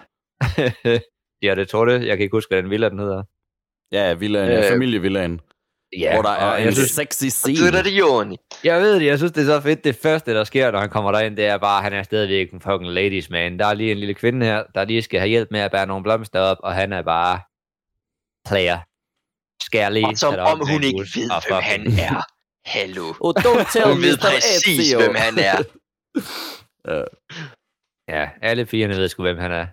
ja, 1.46 1.54
det 1.54 1.68
tror 1.68 1.84
det. 1.84 2.06
Jeg 2.06 2.16
kan 2.16 2.24
ikke 2.24 2.36
huske, 2.36 2.50
hvad 2.50 2.62
den 2.62 2.70
villa 2.70 2.88
den 2.88 2.98
hedder. 2.98 3.22
Ja, 3.92 4.14
villaen, 4.14 4.50
øh, 4.58 4.64
familievillaen. 4.68 5.40
Ja, 5.98 6.14
hvor 6.14 6.22
der 6.22 6.30
er 6.30 6.52
og 6.52 6.58
en 6.58 6.64
jeg 6.64 6.72
synes, 6.74 6.90
sexy 6.90 7.24
Det 7.24 7.32
scene. 7.32 7.78
er 7.78 7.82
det, 7.82 7.90
Joni. 7.90 8.36
Jeg 8.64 8.80
ved 8.80 9.00
det, 9.00 9.06
jeg 9.06 9.18
synes, 9.18 9.32
det 9.32 9.40
er 9.40 9.46
så 9.46 9.60
fedt. 9.60 9.84
Det 9.84 9.96
første, 9.96 10.34
der 10.34 10.44
sker, 10.44 10.70
når 10.70 10.78
han 10.78 10.88
kommer 10.88 11.12
derind, 11.12 11.36
det 11.36 11.46
er 11.46 11.58
bare, 11.58 11.78
at 11.78 11.84
han 11.84 11.92
er 11.92 12.02
stadigvæk 12.02 12.52
en 12.52 12.60
fucking 12.60 12.90
ladies 12.90 13.30
man. 13.30 13.58
Der 13.58 13.66
er 13.66 13.74
lige 13.74 13.92
en 13.92 13.98
lille 13.98 14.14
kvinde 14.14 14.46
her, 14.46 14.64
der 14.74 14.84
lige 14.84 15.02
skal 15.02 15.20
have 15.20 15.28
hjælp 15.28 15.48
med 15.50 15.60
at 15.60 15.70
bære 15.70 15.86
nogle 15.86 16.02
blomster 16.02 16.40
op, 16.40 16.56
og 16.60 16.74
han 16.74 16.92
er 16.92 17.02
bare 17.02 17.40
player. 18.48 18.78
Skær 19.62 19.88
lige. 19.88 20.06
Og 20.06 20.16
som 20.18 20.34
om 20.38 20.60
hun 20.72 20.82
ikke 20.82 21.06
ved, 21.16 21.30
og 21.30 21.42
hvem 21.48 21.62
han 21.62 21.86
er. 21.86 22.22
Hallo. 22.66 23.14
Oh, 23.20 23.34
don't 23.38 23.72
tell 23.72 23.86
Hun 23.92 24.02
ved 24.02 24.18
præcis, 24.18 24.78
Ezio. 24.78 24.98
hvem 24.98 25.14
han 25.14 25.38
er. 25.38 25.62
Ja, 28.08 28.30
alle 28.42 28.64
pigerne 28.66 28.96
ved 28.96 29.08
sgu, 29.08 29.22
hvem 29.22 29.38
han 29.38 29.52
er. 29.52 29.66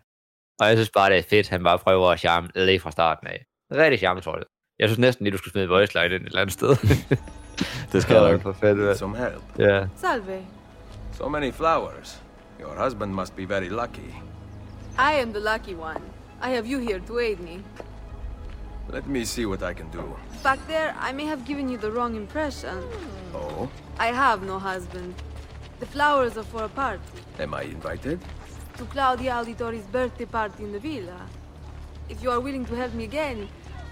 Og 0.60 0.68
jeg 0.68 0.78
synes 0.78 0.90
bare, 0.90 1.10
det 1.10 1.18
er 1.18 1.24
fedt, 1.30 1.50
han 1.50 1.64
bare 1.64 1.80
prøver 1.80 2.10
at 2.12 2.20
charme 2.20 2.50
lige 2.56 2.80
fra 2.80 2.92
starten 2.92 3.28
af. 3.28 3.46
Rigtig 3.72 4.00
charmetrollet. 4.00 4.48
Jeg 4.80 4.90
synes 4.90 5.00
næsten 5.00 5.24
lige, 5.24 5.32
du 5.34 5.38
skulle 5.38 5.52
smide 5.52 5.68
voice 5.68 5.94
line 6.02 6.16
ind 6.16 6.24
et 6.24 6.28
eller 6.28 6.42
andet 6.42 6.54
sted. 6.54 6.70
Det 7.92 8.02
skal 8.02 8.16
jeg 8.16 8.32
nok. 8.32 8.42
for 8.42 8.54
fedt, 8.54 8.78
mand. 8.78 8.98
Some 8.98 9.18
help. 9.18 9.44
Ja. 9.60 9.88
Salve. 9.98 10.46
So 11.14 11.30
many 11.30 11.52
flowers. 11.54 12.22
Your 12.62 12.84
husband 12.84 13.12
must 13.14 13.36
be 13.36 13.50
very 13.50 13.70
lucky. 13.70 14.10
I 14.98 15.12
am 15.22 15.34
the 15.34 15.40
lucky 15.54 15.76
one. 15.80 16.02
I 16.44 16.48
have 16.56 16.66
you 16.72 16.80
here 16.80 17.02
to 17.08 17.18
aid 17.20 17.38
me. 17.38 17.64
Let 18.92 19.08
me 19.08 19.24
see 19.24 19.46
what 19.46 19.62
I 19.62 19.74
can 19.74 19.88
do. 19.92 20.04
Back 20.42 20.60
there, 20.68 20.96
I 21.00 21.12
may 21.12 21.26
have 21.26 21.46
given 21.46 21.70
you 21.70 21.78
the 21.78 21.92
wrong 21.92 22.16
impression. 22.16 22.84
Oh? 23.36 23.70
I 24.00 24.08
have 24.08 24.42
no 24.42 24.58
husband. 24.58 25.14
The 25.80 25.86
flowers 25.86 26.38
are 26.38 26.44
for 26.44 26.64
a 26.64 26.70
party. 26.70 27.04
Am 27.38 27.54
I 27.54 27.64
invited? 27.64 28.20
To 28.78 28.86
Claudia 28.86 29.34
Auditori's 29.34 29.86
birthday 29.86 30.26
party 30.26 30.64
in 30.64 30.72
the 30.72 30.80
villa. 30.80 31.28
If 32.10 32.24
you 32.24 32.32
are 32.32 32.40
willing 32.40 32.66
to 32.66 32.76
help 32.76 32.94
me 32.96 33.04
again, 33.04 33.48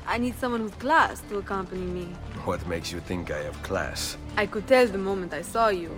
I 0.07 0.17
need 0.17 0.39
someone 0.39 0.63
with 0.63 0.79
class 0.79 1.21
to 1.29 1.37
accompany 1.37 1.85
me. 1.85 2.05
What 2.45 2.65
makes 2.67 2.91
you 2.91 2.99
think 2.99 3.29
I 3.29 3.43
have 3.43 3.61
class? 3.61 4.17
I 4.35 4.47
could 4.47 4.65
tell 4.67 4.87
the 4.87 4.97
moment 4.97 5.31
I 5.33 5.43
saw 5.43 5.67
you. 5.67 5.91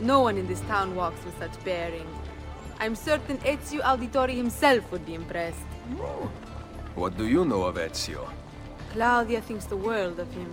No 0.00 0.20
one 0.20 0.36
in 0.36 0.48
this 0.48 0.60
town 0.62 0.96
walks 0.96 1.24
with 1.24 1.38
such 1.38 1.62
bearing. 1.64 2.08
I'm 2.80 2.96
certain 2.96 3.38
Ezio 3.38 3.82
Auditori 3.82 4.34
himself 4.34 4.90
would 4.90 5.06
be 5.06 5.14
impressed. 5.14 5.60
Oh. 6.00 6.28
What 6.94 7.16
do 7.16 7.26
you 7.26 7.44
know 7.46 7.62
of 7.62 7.76
Ezio? 7.76 8.28
Claudia 8.92 9.40
thinks 9.40 9.64
the 9.64 9.76
world 9.76 10.18
of 10.20 10.30
him, 10.34 10.50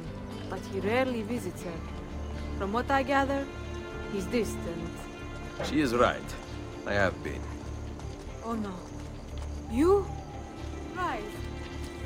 but 0.50 0.62
he 0.72 0.80
rarely 0.80 1.22
visits 1.22 1.64
her. 1.64 1.80
From 2.58 2.72
what 2.72 2.90
I 2.90 3.04
gather, 3.04 3.46
he's 4.14 4.26
distant. 4.26 4.90
She 5.66 5.82
is 5.82 5.94
right. 5.94 6.30
I 6.88 6.94
have 6.94 7.22
been. 7.24 7.42
Oh 8.46 8.54
no. 8.54 8.74
You? 9.70 10.08
Rise. 10.96 11.22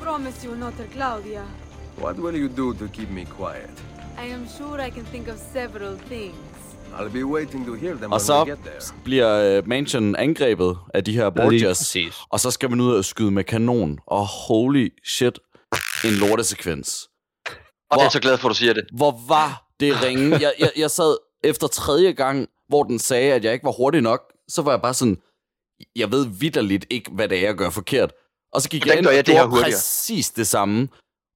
Promise 0.00 0.42
you 0.42 0.50
will 0.50 0.58
not 0.58 0.76
tell 0.76 0.86
Claudia. 0.86 1.46
What 1.96 2.16
will 2.16 2.34
you 2.34 2.48
do 2.48 2.74
to 2.74 2.88
keep 2.88 3.10
me 3.10 3.24
quiet? 3.24 3.70
I 4.18 4.24
am 4.24 4.48
sure 4.48 4.80
I 4.80 4.90
can 4.90 5.04
think 5.04 5.28
of 5.28 5.38
several 5.38 5.96
things. 5.96 6.53
I'll 6.98 7.12
be 7.12 7.24
waiting 7.26 7.66
to 7.66 7.74
hear 7.74 7.94
them 7.94 8.04
Og 8.04 8.10
when 8.10 8.20
så 8.20 8.44
we 8.44 8.50
get 8.50 8.58
there. 8.64 8.94
bliver 9.04 9.58
uh, 9.58 9.68
Mansion 9.68 10.16
angrebet 10.16 10.76
af 10.94 11.04
de 11.04 11.12
her 11.12 11.30
Borgias. 11.30 11.96
Og 12.30 12.40
så 12.40 12.50
skal 12.50 12.70
man 12.70 12.80
ud 12.80 12.94
og 12.94 13.04
skyde 13.04 13.30
med 13.30 13.44
kanon. 13.44 13.98
Og 14.06 14.26
holy 14.26 14.92
shit, 15.06 15.38
en 16.04 16.10
lortesekvens. 16.12 17.08
Og 17.90 17.98
jeg 17.98 18.04
er 18.06 18.10
så 18.10 18.20
glad 18.20 18.38
for, 18.38 18.48
at 18.48 18.50
du 18.50 18.58
siger 18.58 18.72
det. 18.72 18.84
Hvor 18.96 19.20
var 19.28 19.66
det 19.80 20.02
ringe? 20.02 20.30
Jeg, 20.40 20.52
jeg, 20.58 20.70
jeg 20.76 20.90
sad 20.90 21.16
efter 21.44 21.66
tredje 21.66 22.12
gang, 22.12 22.48
hvor 22.68 22.82
den 22.82 22.98
sagde, 22.98 23.32
at 23.32 23.44
jeg 23.44 23.52
ikke 23.52 23.64
var 23.64 23.72
hurtig 23.72 24.00
nok. 24.00 24.20
Så 24.48 24.62
var 24.62 24.70
jeg 24.70 24.82
bare 24.82 24.94
sådan, 24.94 25.16
jeg 25.96 26.10
ved 26.12 26.26
vidderligt 26.26 26.86
ikke, 26.90 27.10
hvad 27.10 27.28
det 27.28 27.38
er, 27.38 27.42
jeg 27.42 27.54
gør 27.54 27.70
forkert. 27.70 28.12
Og 28.52 28.62
så 28.62 28.68
gik 28.68 28.82
Hvordan 28.84 28.92
jeg 28.92 28.98
ind 28.98 29.06
gør 29.06 29.10
og 29.10 29.16
jeg 29.16 29.26
det 29.26 29.34
her 29.34 29.50
præcis 29.50 30.30
det 30.30 30.46
samme. 30.46 30.88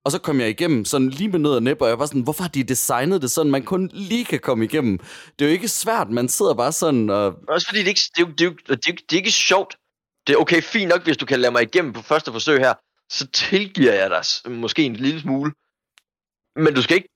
Og 0.04 0.12
så 0.12 0.18
kom 0.20 0.40
jeg 0.40 0.48
igennem 0.50 0.84
sådan 0.84 1.08
lige 1.08 1.28
med 1.28 1.38
nød 1.38 1.54
og 1.54 1.62
næb, 1.62 1.80
og 1.82 1.88
jeg 1.88 1.98
var 1.98 2.06
sådan, 2.06 2.22
hvorfor 2.22 2.42
har 2.42 2.48
de 2.50 2.64
designet 2.64 3.22
det 3.22 3.30
sådan, 3.30 3.52
man 3.52 3.64
kun 3.64 3.90
lige 3.92 4.24
kan 4.24 4.40
komme 4.40 4.64
igennem? 4.64 4.98
Det 5.38 5.40
er 5.44 5.46
jo 5.48 5.52
ikke 5.52 5.68
svært, 5.68 6.10
man 6.10 6.28
sidder 6.28 6.54
bare 6.54 6.72
sådan 6.72 7.10
og... 7.10 7.38
Også 7.48 7.66
fordi 7.68 7.80
det 7.80 7.88
ikke, 7.88 8.00
det, 8.16 8.22
er 8.22 8.26
jo- 8.26 8.32
det, 8.32 8.40
er 8.40 8.44
jo- 8.44 8.56
det, 8.76 8.86
er 8.88 8.92
jo- 8.92 9.04
det 9.10 9.12
er 9.12 9.16
ikke 9.16 9.30
sjovt. 9.30 9.76
Det 10.26 10.32
er 10.34 10.38
okay, 10.38 10.62
fint 10.62 10.88
nok, 10.88 11.02
hvis 11.04 11.16
du 11.16 11.26
kan 11.26 11.40
lade 11.40 11.52
mig 11.52 11.62
igennem 11.62 11.92
på 11.92 12.02
første 12.02 12.32
forsøg 12.32 12.58
her, 12.58 12.74
så 13.10 13.26
tilgiver 13.26 13.92
jeg 13.92 14.10
dig 14.10 14.52
måske 14.52 14.82
en 14.84 14.96
lille 14.96 15.20
smule. 15.20 15.52
Men 16.56 16.74
du 16.74 16.82
skal 16.82 16.96
ikke 16.96 17.08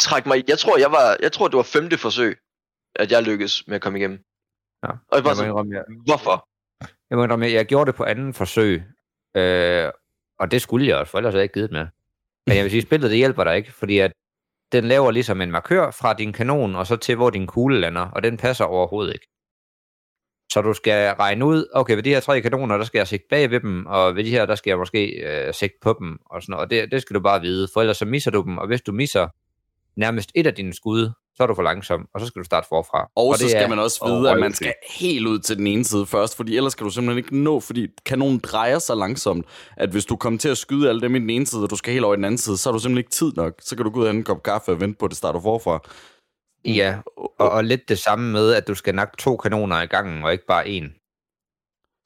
trække 0.00 0.28
mig 0.28 0.38
i. 0.38 0.44
Jeg 0.48 0.58
tror, 0.58 0.78
jeg 0.78 0.92
var, 0.92 1.16
jeg 1.22 1.32
tror, 1.32 1.48
det 1.48 1.56
var 1.56 1.62
femte 1.62 1.98
forsøg, 1.98 2.38
at 2.96 3.10
jeg 3.12 3.22
lykkedes 3.22 3.66
med 3.66 3.76
at 3.76 3.82
komme 3.82 3.98
igennem. 3.98 4.18
Ja. 4.84 4.88
Og 4.90 4.96
jeg 4.98 4.98
var 5.10 5.16
Jeg 5.16 5.22
må 5.24 5.34
sådan, 5.34 5.50
indrømme, 5.50 5.74
jeg, 5.74 5.84
hvorfor? 6.06 6.48
jeg, 7.10 7.16
må 7.18 7.22
indrømme, 7.24 7.46
jeg 7.52 7.66
gjorde 7.66 7.86
det 7.90 7.94
på 7.96 8.04
anden 8.04 8.34
forsøg, 8.34 8.82
øh, 9.36 9.92
og 10.40 10.50
det 10.50 10.62
skulle 10.62 10.86
jeg 10.86 10.96
også, 10.96 11.10
for 11.10 11.18
ellers 11.18 11.32
havde 11.32 11.40
jeg 11.40 11.44
ikke 11.44 11.54
givet 11.54 11.70
med. 11.72 11.86
Men 12.46 12.56
jeg 12.56 12.64
vil 12.64 12.70
sige, 12.70 12.82
spillet 12.82 13.10
det 13.10 13.18
hjælper 13.18 13.44
dig 13.44 13.56
ikke, 13.56 13.72
fordi 13.72 13.98
at 13.98 14.12
den 14.72 14.84
laver 14.84 15.10
ligesom 15.10 15.40
en 15.40 15.50
markør 15.50 15.90
fra 15.90 16.14
din 16.14 16.32
kanon, 16.32 16.76
og 16.76 16.86
så 16.86 16.96
til, 16.96 17.16
hvor 17.16 17.30
din 17.30 17.46
kugle 17.46 17.80
lander, 17.80 18.06
og 18.10 18.22
den 18.22 18.36
passer 18.36 18.64
overhovedet 18.64 19.14
ikke. 19.14 19.26
Så 20.52 20.60
du 20.62 20.72
skal 20.72 21.14
regne 21.14 21.44
ud, 21.44 21.66
okay, 21.74 21.94
ved 21.94 22.02
de 22.02 22.10
her 22.10 22.20
tre 22.20 22.40
kanoner, 22.40 22.76
der 22.76 22.84
skal 22.84 22.98
jeg 22.98 23.08
sigte 23.08 23.26
bag 23.30 23.50
ved 23.50 23.60
dem, 23.60 23.86
og 23.86 24.16
ved 24.16 24.24
de 24.24 24.30
her, 24.30 24.46
der 24.46 24.54
skal 24.54 24.70
jeg 24.70 24.78
måske 24.78 25.06
øh, 25.06 25.54
sigte 25.54 25.78
på 25.82 25.96
dem, 26.00 26.18
og 26.26 26.42
sådan 26.42 26.50
noget. 26.52 26.64
Og 26.64 26.70
det, 26.70 26.92
det 26.92 27.02
skal 27.02 27.14
du 27.14 27.20
bare 27.20 27.40
vide, 27.40 27.68
for 27.72 27.80
ellers 27.80 27.96
så 27.96 28.04
misser 28.04 28.30
du 28.30 28.42
dem, 28.42 28.58
og 28.58 28.66
hvis 28.66 28.82
du 28.82 28.92
misser 28.92 29.28
nærmest 29.96 30.30
et 30.34 30.46
af 30.46 30.54
dine 30.54 30.74
skud, 30.74 31.10
så 31.36 31.42
er 31.42 31.46
du 31.46 31.54
for 31.54 31.62
langsom, 31.62 32.08
og 32.14 32.20
så 32.20 32.26
skal 32.26 32.40
du 32.40 32.44
starte 32.44 32.68
forfra. 32.68 33.10
Og, 33.14 33.26
og 33.26 33.38
så 33.38 33.48
skal 33.48 33.62
er 33.62 33.68
man 33.68 33.78
også 33.78 34.06
vide, 34.06 34.30
at 34.30 34.38
man 34.38 34.54
skal 34.54 34.74
helt 34.98 35.26
ud 35.26 35.38
til 35.38 35.56
den 35.56 35.66
ene 35.66 35.84
side 35.84 36.06
først, 36.06 36.36
fordi 36.36 36.56
ellers 36.56 36.74
kan 36.74 36.84
du 36.84 36.90
simpelthen 36.90 37.18
ikke 37.18 37.36
nå, 37.38 37.60
fordi 37.60 37.88
kanonen 38.04 38.38
drejer 38.38 38.78
så 38.78 38.94
langsomt, 38.94 39.46
at 39.76 39.90
hvis 39.90 40.04
du 40.04 40.16
kommer 40.16 40.38
til 40.38 40.48
at 40.48 40.58
skyde 40.58 40.88
alle 40.88 41.00
dem 41.00 41.14
i 41.14 41.18
den 41.18 41.30
ene 41.30 41.46
side, 41.46 41.62
og 41.62 41.70
du 41.70 41.76
skal 41.76 41.92
helt 41.92 42.04
over 42.04 42.14
i 42.14 42.16
den 42.16 42.24
anden 42.24 42.38
side, 42.38 42.56
så 42.56 42.68
har 42.68 42.72
du 42.72 42.78
simpelthen 42.78 42.98
ikke 42.98 43.10
tid 43.10 43.32
nok. 43.36 43.54
Så 43.60 43.76
kan 43.76 43.84
du 43.84 43.90
gå 43.90 44.00
ud 44.00 44.04
og 44.04 44.10
have 44.10 44.18
en 44.18 44.24
kop 44.24 44.42
kaffe 44.42 44.72
og 44.72 44.80
vente 44.80 44.98
på, 44.98 45.04
at 45.04 45.10
det 45.10 45.18
starter 45.18 45.40
forfra. 45.40 45.80
Ja, 46.64 46.98
og, 47.16 47.50
og 47.50 47.64
lidt 47.64 47.88
det 47.88 47.98
samme 47.98 48.32
med, 48.32 48.52
at 48.52 48.68
du 48.68 48.74
skal 48.74 48.94
nakke 48.94 49.16
to 49.16 49.36
kanoner 49.36 49.82
i 49.82 49.86
gangen, 49.86 50.24
og 50.24 50.32
ikke 50.32 50.46
bare 50.46 50.68
en. 50.68 50.94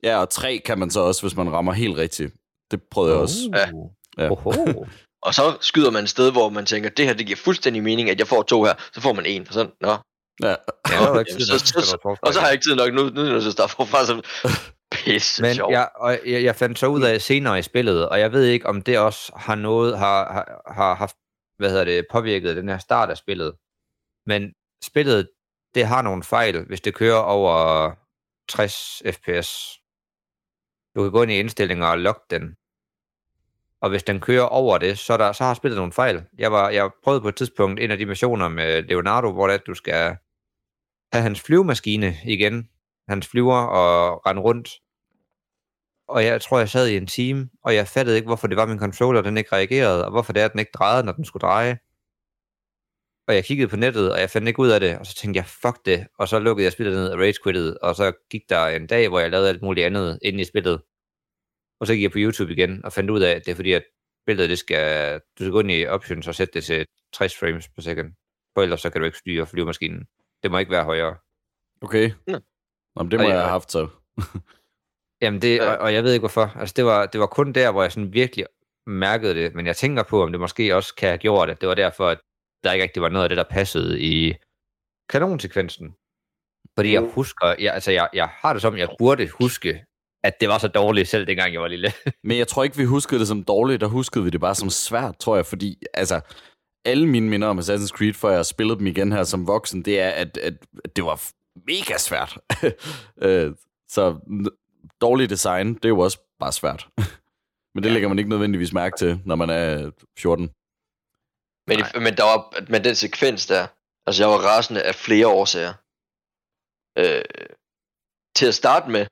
Ja, 0.02 0.20
og 0.20 0.30
tre 0.30 0.62
kan 0.64 0.78
man 0.78 0.90
så 0.90 1.00
også, 1.00 1.22
hvis 1.22 1.36
man 1.36 1.52
rammer 1.52 1.72
helt 1.72 1.96
rigtigt. 1.96 2.34
Det 2.70 2.82
prøvede 2.90 3.12
jeg 3.12 3.20
også. 3.20 3.50
Ja. 3.54 4.24
Ja. 4.24 4.30
Oho. 4.30 4.84
Og 5.22 5.34
så 5.34 5.58
skyder 5.60 5.90
man 5.90 6.02
et 6.04 6.10
sted, 6.10 6.32
hvor 6.32 6.48
man 6.48 6.66
tænker, 6.66 6.90
det 6.90 7.06
her, 7.06 7.12
det 7.14 7.26
giver 7.26 7.36
fuldstændig 7.36 7.82
mening, 7.82 8.10
at 8.10 8.18
jeg 8.18 8.26
får 8.28 8.42
to 8.42 8.64
her. 8.64 8.74
Så 8.92 9.00
får 9.00 9.12
man 9.12 9.26
en, 9.26 9.46
og 9.48 9.54
sådan, 9.54 9.72
nå. 9.80 9.96
Ja. 10.42 10.54
Ja, 10.90 11.22
tid 11.22 11.40
så- 11.40 11.58
så- 11.58 11.66
så, 11.66 11.86
så, 11.86 12.18
Og 12.22 12.34
så 12.34 12.40
har 12.40 12.46
jeg 12.46 12.52
ikke 12.54 12.64
tid 12.64 12.74
nok 12.74 12.92
nu, 12.94 13.02
nu 13.08 13.20
er 13.20 13.26
jeg 13.26 13.36
at 13.46 13.52
starte 13.52 13.72
forfra. 13.76 14.06
Så 14.06 14.22
pisse 14.92 15.42
Men 15.42 15.54
sjovt. 15.54 15.72
jeg, 15.72 15.88
og 15.96 16.18
jeg, 16.26 16.44
jeg 16.44 16.56
fandt 16.56 16.78
så 16.78 16.86
ud 16.86 17.02
af 17.02 17.20
senere 17.20 17.58
i 17.58 17.62
spillet, 17.62 18.08
og 18.08 18.20
jeg 18.20 18.32
ved 18.32 18.44
ikke, 18.44 18.66
om 18.66 18.82
det 18.82 18.98
også 18.98 19.32
har 19.36 19.54
noget, 19.54 19.98
har, 19.98 20.32
har, 20.32 20.72
har 20.74 20.94
haft, 20.94 21.16
hvad 21.58 21.70
hedder 21.70 21.84
det, 21.84 22.06
påvirket 22.10 22.56
den 22.56 22.68
her 22.68 22.78
start 22.78 23.10
af 23.10 23.16
spillet. 23.16 23.52
Men 24.26 24.52
spillet, 24.84 25.28
det 25.74 25.86
har 25.86 26.02
nogle 26.02 26.22
fejl, 26.22 26.64
hvis 26.66 26.80
det 26.80 26.94
kører 26.94 27.18
over 27.18 27.90
60 28.48 29.02
fps. 29.12 29.50
Du 30.96 31.02
kan 31.02 31.10
gå 31.12 31.22
ind 31.22 31.32
i 31.32 31.38
indstillinger 31.38 31.86
og 31.86 31.98
logge 31.98 32.20
den. 32.30 32.54
Og 33.82 33.90
hvis 33.90 34.02
den 34.02 34.20
kører 34.20 34.42
over 34.42 34.78
det, 34.78 34.98
så, 34.98 35.16
der, 35.16 35.32
så 35.32 35.44
har 35.44 35.54
spillet 35.54 35.76
nogle 35.76 35.92
fejl. 35.92 36.24
Jeg, 36.38 36.52
var, 36.52 36.68
jeg 36.68 36.90
prøvede 37.04 37.20
på 37.20 37.28
et 37.28 37.36
tidspunkt 37.36 37.80
en 37.80 37.90
af 37.90 37.98
de 37.98 38.06
missioner 38.06 38.48
med 38.48 38.82
Leonardo, 38.82 39.32
hvor 39.32 39.46
det 39.46 39.54
at 39.54 39.66
du 39.66 39.74
skal 39.74 40.16
have 41.12 41.22
hans 41.22 41.40
flyvemaskine 41.40 42.16
igen. 42.24 42.68
Hans 43.08 43.28
flyver 43.28 43.56
og 43.56 44.26
rende 44.26 44.42
rundt. 44.42 44.68
Og 46.08 46.24
jeg 46.24 46.40
tror, 46.40 46.58
jeg 46.58 46.68
sad 46.68 46.88
i 46.88 46.96
en 46.96 47.06
time, 47.06 47.50
og 47.64 47.74
jeg 47.74 47.88
fattede 47.88 48.16
ikke, 48.16 48.26
hvorfor 48.26 48.46
det 48.46 48.56
var 48.56 48.66
min 48.66 48.78
controller, 48.78 49.22
den 49.22 49.36
ikke 49.36 49.52
reagerede, 49.52 50.04
og 50.04 50.10
hvorfor 50.10 50.32
det 50.32 50.40
er, 50.40 50.44
at 50.44 50.52
den 50.52 50.60
ikke 50.60 50.72
drejede, 50.74 51.04
når 51.06 51.12
den 51.12 51.24
skulle 51.24 51.40
dreje. 51.40 51.78
Og 53.28 53.34
jeg 53.34 53.44
kiggede 53.44 53.68
på 53.68 53.76
nettet, 53.76 54.12
og 54.12 54.20
jeg 54.20 54.30
fandt 54.30 54.48
ikke 54.48 54.60
ud 54.60 54.68
af 54.68 54.80
det, 54.80 54.98
og 54.98 55.06
så 55.06 55.14
tænkte 55.14 55.38
jeg, 55.38 55.46
fuck 55.46 55.86
det, 55.86 56.06
og 56.18 56.28
så 56.28 56.38
lukkede 56.38 56.64
jeg 56.64 56.72
spillet 56.72 56.94
ned 56.94 57.08
og 57.08 57.18
rage 57.18 57.34
quittede, 57.44 57.78
og 57.82 57.96
så 57.96 58.12
gik 58.30 58.42
der 58.48 58.66
en 58.66 58.86
dag, 58.86 59.08
hvor 59.08 59.20
jeg 59.20 59.30
lavede 59.30 59.48
alt 59.48 59.62
muligt 59.62 59.86
andet 59.86 60.18
inde 60.22 60.40
i 60.40 60.44
spillet. 60.44 60.82
Og 61.80 61.86
så 61.86 61.92
gik 61.94 62.02
jeg 62.02 62.10
på 62.12 62.18
YouTube 62.18 62.52
igen, 62.52 62.84
og 62.84 62.92
fandt 62.92 63.10
ud 63.10 63.20
af, 63.20 63.30
at 63.30 63.44
det 63.44 63.50
er 63.52 63.56
fordi, 63.56 63.72
at 63.72 63.84
spillet, 64.24 64.48
det 64.50 64.58
skal, 64.58 65.14
du 65.20 65.44
skal 65.44 65.50
gå 65.50 65.60
ind 65.60 65.70
i 65.70 65.86
options 65.86 66.28
og 66.28 66.34
sætte 66.34 66.54
det 66.54 66.64
til 66.64 66.86
60 67.12 67.36
frames 67.38 67.68
per 67.68 67.82
second. 67.82 68.12
For 68.54 68.62
ellers 68.62 68.80
så 68.80 68.90
kan 68.90 69.00
du 69.00 69.04
ikke 69.04 69.18
styre 69.18 69.46
flyvemaskinen. 69.46 70.06
Det 70.42 70.50
må 70.50 70.58
ikke 70.58 70.70
være 70.70 70.84
højere. 70.84 71.16
Okay. 71.82 72.10
Nå. 72.26 72.38
Nå, 72.96 73.02
men 73.02 73.10
det 73.10 73.18
må 73.18 73.24
Og 73.24 73.28
jeg 73.30 73.34
jeg- 73.36 73.42
have 73.42 73.50
haft 73.50 73.72
så. 73.72 73.88
Jamen 75.22 75.42
det, 75.42 75.60
og, 75.60 75.78
og 75.78 75.94
jeg 75.94 76.04
ved 76.04 76.12
ikke 76.12 76.20
hvorfor. 76.22 76.46
Altså 76.58 76.72
det 76.76 76.84
var, 76.84 77.06
det 77.06 77.20
var 77.20 77.26
kun 77.26 77.52
der, 77.52 77.72
hvor 77.72 77.82
jeg 77.82 77.92
sådan 77.92 78.12
virkelig 78.12 78.46
mærkede 78.86 79.34
det, 79.34 79.54
men 79.54 79.66
jeg 79.66 79.76
tænker 79.76 80.02
på, 80.02 80.22
om 80.22 80.32
det 80.32 80.40
måske 80.40 80.76
også 80.76 80.94
kan 80.94 81.08
have 81.08 81.18
gjort, 81.18 81.50
at 81.50 81.60
det 81.60 81.68
var 81.68 81.74
derfor, 81.74 82.08
at 82.08 82.20
der 82.64 82.72
ikke 82.72 82.82
rigtig 82.82 83.02
var 83.02 83.08
noget 83.08 83.24
af 83.24 83.28
det, 83.28 83.36
der 83.38 83.44
passede 83.50 84.00
i 84.00 84.34
kanonsekvensen. 85.08 85.94
Fordi 86.78 86.92
jeg 86.92 87.02
husker, 87.14 87.54
jeg, 87.58 87.74
altså 87.74 87.90
jeg, 87.92 88.08
jeg 88.12 88.28
har 88.28 88.52
det 88.52 88.62
som, 88.62 88.76
jeg 88.76 88.88
burde 88.98 89.28
huske, 89.28 89.84
at 90.22 90.40
det 90.40 90.48
var 90.48 90.58
så 90.58 90.68
dårligt 90.68 91.08
selv 91.08 91.26
dengang 91.26 91.52
jeg 91.52 91.60
var 91.60 91.68
lille. 91.68 91.92
Men 92.24 92.38
jeg 92.38 92.48
tror 92.48 92.64
ikke, 92.64 92.76
vi 92.76 92.84
huskede 92.84 93.20
det 93.20 93.28
som 93.28 93.44
dårligt, 93.44 93.80
der 93.80 93.86
huskede 93.86 94.24
vi 94.24 94.30
det 94.30 94.40
bare 94.40 94.54
som 94.54 94.70
svært, 94.70 95.18
tror 95.18 95.36
jeg, 95.36 95.46
fordi 95.46 95.82
altså, 95.94 96.20
alle 96.84 97.06
mine 97.06 97.28
minder 97.28 97.48
om 97.48 97.58
Assassin's 97.58 97.88
Creed, 97.88 98.14
før 98.14 98.30
jeg 98.30 98.46
spillede 98.46 98.78
dem 98.78 98.86
igen 98.86 99.12
her 99.12 99.24
som 99.24 99.46
voksen, 99.46 99.84
det 99.84 100.00
er, 100.00 100.10
at, 100.10 100.36
at, 100.36 100.54
at 100.84 100.96
det 100.96 101.04
var 101.04 101.22
mega 101.66 101.98
svært. 101.98 102.38
Øh, 103.22 103.54
så 103.88 104.18
dårlig 105.00 105.30
design, 105.30 105.74
det 105.74 105.84
er 105.84 105.88
jo 105.88 105.98
også 105.98 106.18
bare 106.38 106.52
svært. 106.52 106.88
Men 107.74 107.82
det 107.82 107.88
ja. 107.88 107.92
lægger 107.92 108.08
man 108.08 108.18
ikke 108.18 108.30
nødvendigvis 108.30 108.72
mærke 108.72 108.96
til, 108.96 109.20
når 109.24 109.34
man 109.34 109.50
er 109.50 109.90
14. 110.18 110.50
Men, 111.66 111.78
men, 112.02 112.16
der 112.16 112.24
var, 112.24 112.62
men 112.68 112.84
den 112.84 112.94
sekvens 112.94 113.46
der, 113.46 113.66
altså 114.06 114.22
jeg 114.22 114.30
var 114.30 114.38
rasende 114.38 114.82
af 114.82 114.94
flere 114.94 115.26
årsager. 115.26 115.74
Øh, 116.98 117.24
til 118.36 118.46
at 118.46 118.54
starte 118.54 118.90
med, 118.90 119.06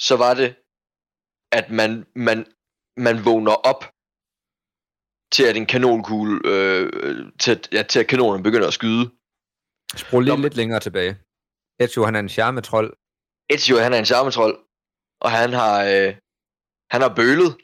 så 0.00 0.16
var 0.16 0.34
det, 0.34 0.48
at 1.52 1.70
man, 1.70 2.06
man, 2.16 2.46
man 2.96 3.24
vågner 3.24 3.52
op 3.52 3.84
til 5.32 5.44
at 5.44 5.56
en 5.56 5.66
kanonkugle, 5.66 6.40
øh, 6.44 6.90
øh, 7.02 7.32
til, 7.40 7.50
at- 7.50 7.68
ja, 7.72 7.82
til 7.82 7.98
at 8.00 8.06
kanonen 8.06 8.42
begynder 8.42 8.66
at 8.68 8.74
skyde. 8.74 9.10
Sprog 9.96 10.20
lige 10.20 10.36
Nå, 10.36 10.42
lidt 10.42 10.54
længere 10.56 10.80
tilbage. 10.80 11.18
Ezio, 11.80 12.04
han 12.04 12.14
er 12.14 12.20
en 12.20 12.28
charmetrol. 12.28 12.96
Ezio, 13.50 13.78
han 13.78 13.92
er 13.92 13.98
en 13.98 14.04
charmetrol, 14.04 14.58
og 15.20 15.30
han 15.30 15.52
har, 15.52 15.84
øh, 15.84 16.14
han 16.90 17.00
har 17.00 17.14
bølet. 17.14 17.56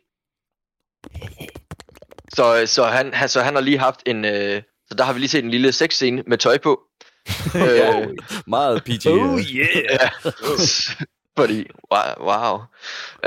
Så, 2.37 2.67
så, 2.67 2.85
han, 2.85 3.15
han, 3.15 3.29
så 3.29 3.43
han 3.43 3.55
har 3.55 3.61
lige 3.61 3.79
haft 3.79 4.03
en, 4.07 4.25
øh, 4.25 4.63
så 4.89 4.95
der 4.99 5.05
har 5.05 5.13
vi 5.13 5.19
lige 5.19 5.29
set 5.29 5.45
en 5.45 5.51
lille 5.51 5.73
sexscene 5.73 6.23
med 6.27 6.39
tøj 6.39 6.59
på. 6.59 6.83
øh, 7.69 8.09
Meget 8.47 8.85
PG. 8.85 9.07
Oh, 9.07 9.39
øh. 9.39 9.41
yeah! 9.41 9.85
Ja. 10.01 10.09
Fordi, 11.39 11.59
wow. 11.93 12.13
wow. 12.29 12.55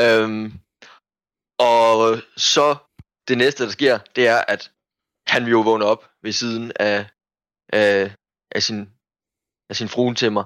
Øhm, 0.03 0.45
og 1.73 1.93
så 2.51 2.65
det 3.27 3.37
næste, 3.37 3.63
der 3.63 3.69
sker, 3.69 3.97
det 4.15 4.27
er, 4.27 4.39
at 4.53 4.61
han 5.27 5.43
jo 5.53 5.59
vågner 5.61 5.85
op 5.85 6.03
ved 6.23 6.33
siden 6.41 6.71
af, 6.79 6.99
af, 7.73 8.15
af, 8.55 8.61
sin, 8.67 8.79
af 9.69 9.75
sin 9.75 9.89
fruen 9.93 10.15
til 10.15 10.31
mig, 10.31 10.45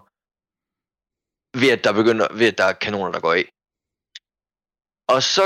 ved 1.61 1.69
at 1.75 1.83
der 1.85 1.93
begynder, 1.99 2.27
ved 2.39 2.47
at 2.51 2.57
der 2.57 2.67
er 2.71 2.81
kanoner, 2.85 3.11
der 3.11 3.21
går 3.25 3.33
af. 3.41 3.45
Og 5.13 5.19
så 5.23 5.43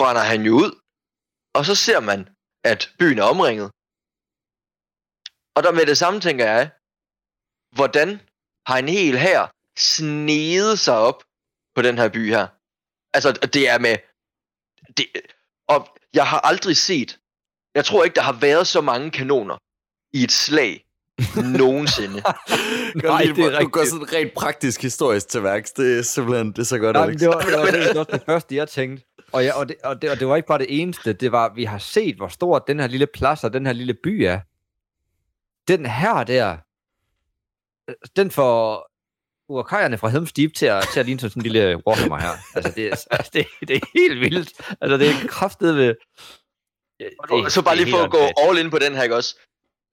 render 0.00 0.24
han 0.32 0.42
jo 0.48 0.52
ud, 0.62 0.70
og 1.56 1.62
så 1.68 1.74
ser 1.86 2.00
man, 2.10 2.20
at 2.70 2.80
byen 2.98 3.18
er 3.18 3.26
omringet. 3.32 3.68
Og 5.56 5.60
der 5.64 5.72
med 5.78 5.86
det 5.90 5.98
samme 6.02 6.18
tænker 6.26 6.44
jeg, 6.54 6.64
hvordan 7.78 8.08
har 8.66 8.78
en 8.78 8.88
hel 8.88 9.18
her 9.18 9.46
snedet 9.76 10.78
sig 10.78 10.94
op 10.94 11.22
på 11.74 11.82
den 11.82 11.98
her 11.98 12.08
by 12.08 12.30
her. 12.30 12.46
Altså, 13.14 13.32
det 13.32 13.68
er 13.68 13.78
med... 13.78 13.96
Det, 14.96 15.06
og 15.68 15.88
jeg 16.14 16.26
har 16.26 16.40
aldrig 16.40 16.76
set... 16.76 17.18
Jeg 17.74 17.84
tror 17.84 18.04
ikke, 18.04 18.14
der 18.14 18.22
har 18.22 18.32
været 18.32 18.66
så 18.66 18.80
mange 18.80 19.10
kanoner 19.10 19.56
i 20.12 20.24
et 20.24 20.32
slag 20.32 20.84
nogensinde. 21.58 22.22
Gør 22.22 23.08
Nej, 23.08 23.22
det 23.22 23.38
er 23.38 23.60
du 23.60 23.68
går 23.68 23.84
sådan 23.84 24.12
rent 24.12 24.32
praktisk 24.34 24.82
historisk 24.82 25.28
til 25.28 25.42
værks. 25.42 25.72
Det 25.72 25.98
er 25.98 26.02
simpelthen 26.02 26.52
det 26.52 26.58
er 26.58 26.62
så 26.62 26.78
godt, 26.78 26.96
Alex. 26.96 27.20
det 27.20 27.28
var, 27.28 27.40
det 27.40 27.58
var 27.58 27.64
det, 27.70 27.96
også 27.96 28.12
det 28.12 28.22
første, 28.26 28.56
jeg 28.56 28.68
tænkte. 28.68 29.04
Og, 29.32 29.44
jeg, 29.44 29.54
og, 29.54 29.68
det, 29.68 29.76
og, 29.84 30.02
det, 30.02 30.10
og 30.10 30.20
det 30.20 30.28
var 30.28 30.36
ikke 30.36 30.46
bare 30.46 30.58
det 30.58 30.80
eneste. 30.80 31.12
Det 31.12 31.32
var, 31.32 31.54
vi 31.54 31.64
har 31.64 31.78
set, 31.78 32.16
hvor 32.16 32.28
stor 32.28 32.58
den 32.58 32.80
her 32.80 32.86
lille 32.86 33.06
plads 33.06 33.44
og 33.44 33.52
den 33.52 33.66
her 33.66 33.72
lille 33.72 33.94
by 33.94 34.08
er. 34.08 34.40
den 35.68 35.86
her 35.86 36.24
der, 36.24 36.56
den 38.16 38.30
får 38.30 38.90
urakajerne 39.48 39.98
fra 39.98 40.10
Helm's 40.10 40.32
Deep 40.36 40.54
til 40.54 40.66
at, 40.66 40.84
til 40.92 41.00
at 41.00 41.06
ligne 41.06 41.20
sådan 41.20 41.40
en 41.40 41.42
lille 41.42 41.82
Warhammer 41.86 42.18
her. 42.18 42.30
Altså, 42.54 42.72
det, 42.76 42.86
er- 42.86 43.06
altså, 43.10 43.30
det, 43.34 43.46
det 43.68 43.76
er 43.76 43.86
helt 43.94 44.20
vildt. 44.20 44.52
Altså, 44.80 44.96
det 44.96 45.08
er 45.10 45.28
kraftet 45.28 45.76
ved... 45.76 45.94
Og 47.30 47.52
så 47.52 47.62
bare 47.62 47.76
lige 47.76 47.90
for 47.90 47.98
at 48.04 48.10
gå 48.10 48.18
all 48.38 48.58
in 48.58 48.70
på 48.70 48.78
den 48.78 48.94
her, 48.94 49.02
ikke 49.02 49.16
også? 49.16 49.38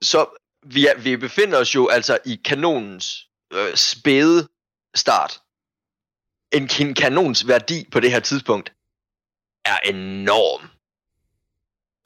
Så 0.01 0.25
vi, 0.65 0.87
er, 0.87 0.97
vi 0.99 1.17
befinder 1.17 1.57
os 1.59 1.75
jo 1.75 1.87
altså 1.87 2.17
i 2.25 2.41
kanonens 2.45 3.27
øh, 3.53 3.75
spæde 3.75 4.47
start. 4.95 5.39
En, 6.53 6.69
en 6.79 6.93
kanons 6.93 7.47
værdi 7.47 7.87
på 7.91 7.99
det 7.99 8.11
her 8.11 8.19
tidspunkt 8.19 8.73
er 9.65 9.77
enorm. 9.79 10.61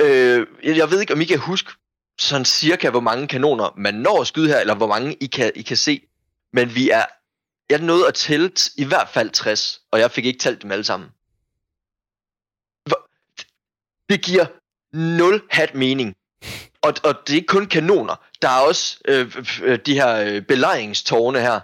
Øh, 0.01 0.47
jeg 0.63 0.77
jeg 0.77 0.91
ved 0.91 1.01
ikke, 1.01 1.13
om 1.13 1.21
I 1.21 1.25
kan 1.25 1.39
huske 1.39 1.71
sådan 2.19 2.45
cirka, 2.45 2.89
hvor 2.89 2.99
mange 2.99 3.27
kanoner 3.27 3.73
man 3.77 3.93
når 3.93 4.21
at 4.21 4.27
skyde 4.27 4.47
her, 4.47 4.59
eller 4.59 4.75
hvor 4.75 4.87
mange 4.87 5.13
I 5.13 5.25
kan, 5.25 5.51
I 5.55 5.61
kan 5.61 5.77
se. 5.77 6.07
Men 6.53 6.75
vi 6.75 6.89
er... 6.89 7.05
Jeg 7.69 7.81
nåede 7.81 8.07
at 8.07 8.13
tælle 8.13 8.51
i 8.75 8.83
hvert 8.83 9.09
fald 9.09 9.29
60, 9.29 9.81
og 9.91 9.99
jeg 9.99 10.11
fik 10.11 10.25
ikke 10.25 10.39
talt 10.39 10.61
dem 10.61 10.71
alle 10.71 10.83
sammen. 10.83 11.09
Det 14.09 14.25
giver 14.25 14.45
nul 14.93 15.41
hat 15.49 15.75
mening. 15.75 16.15
Og, 16.81 16.93
og 17.03 17.15
det 17.27 17.33
er 17.33 17.35
ikke 17.35 17.47
kun 17.47 17.65
kanoner. 17.65 18.15
Der 18.41 18.49
er 18.49 18.61
også 18.61 18.99
øh, 19.05 19.35
øh, 19.63 19.79
de 19.85 19.93
her 19.93 20.15
øh, 20.15 20.41
belejringstårne 20.41 21.39
her. 21.41 21.59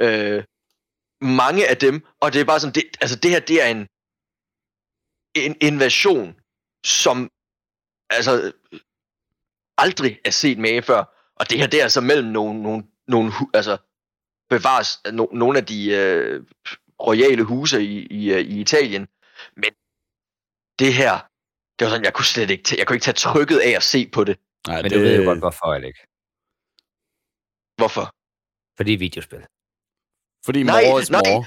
Øh, 0.00 0.44
mange 1.20 1.68
af 1.68 1.76
dem. 1.76 2.06
Og 2.20 2.32
det 2.32 2.40
er 2.40 2.44
bare 2.44 2.60
sådan, 2.60 2.74
det, 2.74 2.84
altså 3.00 3.16
det 3.16 3.30
her, 3.30 3.40
det 3.40 3.62
er 3.62 3.66
en, 3.66 3.88
en 5.34 5.56
invasion, 5.60 6.36
som 6.84 7.30
altså 8.10 8.52
aldrig 9.78 10.20
er 10.24 10.30
set 10.30 10.58
med 10.58 10.82
før. 10.82 11.32
Og 11.36 11.50
det 11.50 11.58
her, 11.58 11.66
det 11.66 11.78
er 11.78 11.82
altså 11.82 12.00
mellem 12.00 12.28
nogle, 12.28 12.62
nogle, 12.62 12.84
nogle 13.08 13.32
altså 13.54 13.76
bevares 14.50 15.00
no, 15.12 15.26
nogle 15.32 15.58
af 15.58 15.66
de 15.66 15.90
øh, 15.90 16.42
royale 17.00 17.42
huse 17.42 17.82
i, 17.84 18.06
i, 18.06 18.32
øh, 18.32 18.40
i 18.40 18.60
Italien. 18.60 19.08
Men 19.56 19.70
det 20.78 20.94
her, 20.94 21.12
det 21.78 21.84
var 21.84 21.90
sådan, 21.90 22.04
jeg 22.04 22.14
kunne 22.14 22.24
slet 22.24 22.50
ikke, 22.50 22.64
tage, 22.64 22.78
jeg 22.78 22.86
kunne 22.86 22.96
ikke 22.96 23.04
tage 23.04 23.14
trykket 23.14 23.58
af 23.58 23.70
at 23.70 23.82
se 23.82 24.08
på 24.08 24.24
det. 24.24 24.38
Nej, 24.66 24.82
Men 24.82 24.90
du 24.92 24.98
ved 24.98 25.18
jo 25.18 25.24
godt, 25.24 25.38
hvorfor, 25.38 25.66
Alec. 25.66 25.96
Hvorfor? 27.76 28.14
Fordi 28.76 28.92
videospil. 28.92 29.46
Fordi 30.44 30.62
Nej, 30.62 30.82
more 30.90 31.02
is 31.02 31.10
nej. 31.10 31.20
more. 31.28 31.44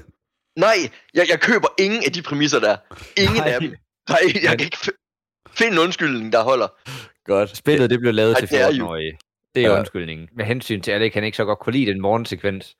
Nej, 0.66 0.76
jeg, 1.14 1.28
jeg 1.28 1.40
køber 1.40 1.68
ingen 1.78 2.02
af 2.06 2.12
de 2.12 2.22
præmisser 2.22 2.60
der. 2.60 2.76
Ingen 3.16 3.36
Nej. 3.36 3.48
af 3.52 3.60
dem. 3.60 3.70
Nej, 4.08 4.20
jeg 4.42 4.58
kan 4.58 4.64
ikke 4.64 4.78
finde 5.58 5.72
en 5.72 5.78
undskyldning, 5.78 6.32
der 6.32 6.42
holder. 6.42 6.68
Godt. 7.24 7.56
Spillet, 7.56 7.90
det 7.90 8.00
blev 8.00 8.14
lavet 8.14 8.32
Ej, 8.34 8.40
til 8.40 8.48
det 8.50 8.60
er 8.60 8.66
jo- 8.66 8.72
14-årige. 8.72 9.18
Det 9.54 9.64
er 9.64 9.70
Ja. 9.70 9.78
undskyldningen. 9.78 10.28
Med 10.32 10.44
hensyn 10.44 10.80
til, 10.80 10.90
Alec 10.90 11.14
han 11.14 11.24
ikke 11.24 11.36
så 11.36 11.44
godt 11.44 11.58
kunne 11.58 11.72
lide 11.72 11.86
den 11.92 12.00
morgensekvens. 12.00 12.76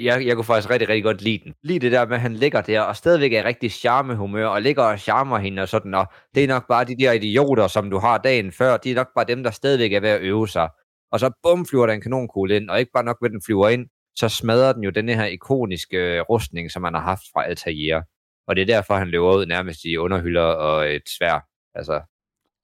Jeg, 0.00 0.26
jeg 0.26 0.34
kunne 0.34 0.44
faktisk 0.44 0.70
rigtig, 0.70 0.88
rigtig 0.88 1.04
godt 1.04 1.22
lide 1.22 1.40
den. 1.44 1.54
Lige 1.62 1.78
det 1.80 1.92
der 1.92 2.06
med, 2.06 2.14
at 2.14 2.20
han 2.20 2.34
ligger 2.34 2.60
der 2.60 2.80
og 2.80 2.96
stadigvæk 2.96 3.32
er 3.32 3.40
i 3.40 3.44
rigtig 3.44 3.72
charmehumør, 3.72 4.46
og 4.46 4.62
ligger 4.62 4.82
og 4.82 4.98
charmer 4.98 5.38
hende 5.38 5.62
og 5.62 5.68
sådan, 5.68 5.94
og 5.94 6.06
det 6.34 6.44
er 6.44 6.48
nok 6.48 6.68
bare 6.68 6.84
de 6.84 6.96
der 6.98 7.12
idioter, 7.12 7.66
som 7.68 7.90
du 7.90 7.98
har 7.98 8.18
dagen 8.18 8.52
før, 8.52 8.76
de 8.76 8.90
er 8.90 8.94
nok 8.94 9.08
bare 9.14 9.24
dem, 9.24 9.42
der 9.42 9.50
stadigvæk 9.50 9.92
er 9.92 10.00
ved 10.00 10.08
at 10.10 10.20
øve 10.20 10.48
sig. 10.48 10.68
Og 11.12 11.20
så 11.20 11.30
bum, 11.42 11.66
flyver 11.66 11.86
der 11.86 11.94
en 11.94 12.00
kanonkugle 12.00 12.56
ind, 12.56 12.70
og 12.70 12.78
ikke 12.80 12.92
bare 12.94 13.04
nok 13.04 13.18
ved, 13.22 13.30
den 13.30 13.42
flyver 13.46 13.68
ind, 13.68 13.86
så 14.16 14.28
smadrer 14.28 14.72
den 14.72 14.82
jo 14.84 14.90
den 14.90 15.08
her 15.08 15.24
ikoniske 15.24 15.96
øh, 15.96 16.20
rustning, 16.20 16.70
som 16.70 16.82
man 16.82 16.94
har 16.94 17.00
haft 17.00 17.22
fra 17.34 17.44
Altair. 17.44 18.00
Og 18.46 18.56
det 18.56 18.62
er 18.62 18.66
derfor, 18.66 18.94
han 18.96 19.08
løber 19.08 19.36
ud 19.36 19.46
nærmest 19.46 19.84
i 19.84 19.96
underhylder 19.96 20.42
og 20.42 20.94
et 20.94 21.02
svær. 21.18 21.46
Altså, 21.74 22.00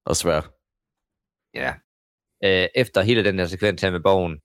Og 0.06 0.16
svært. 0.16 0.50
Ja. 1.54 1.72
Øh, 2.44 2.68
efter 2.74 3.02
hele 3.02 3.24
den 3.24 3.38
der 3.38 3.46
sekvens 3.46 3.82
her 3.82 3.90
med 3.90 4.00
bogen. 4.00 4.38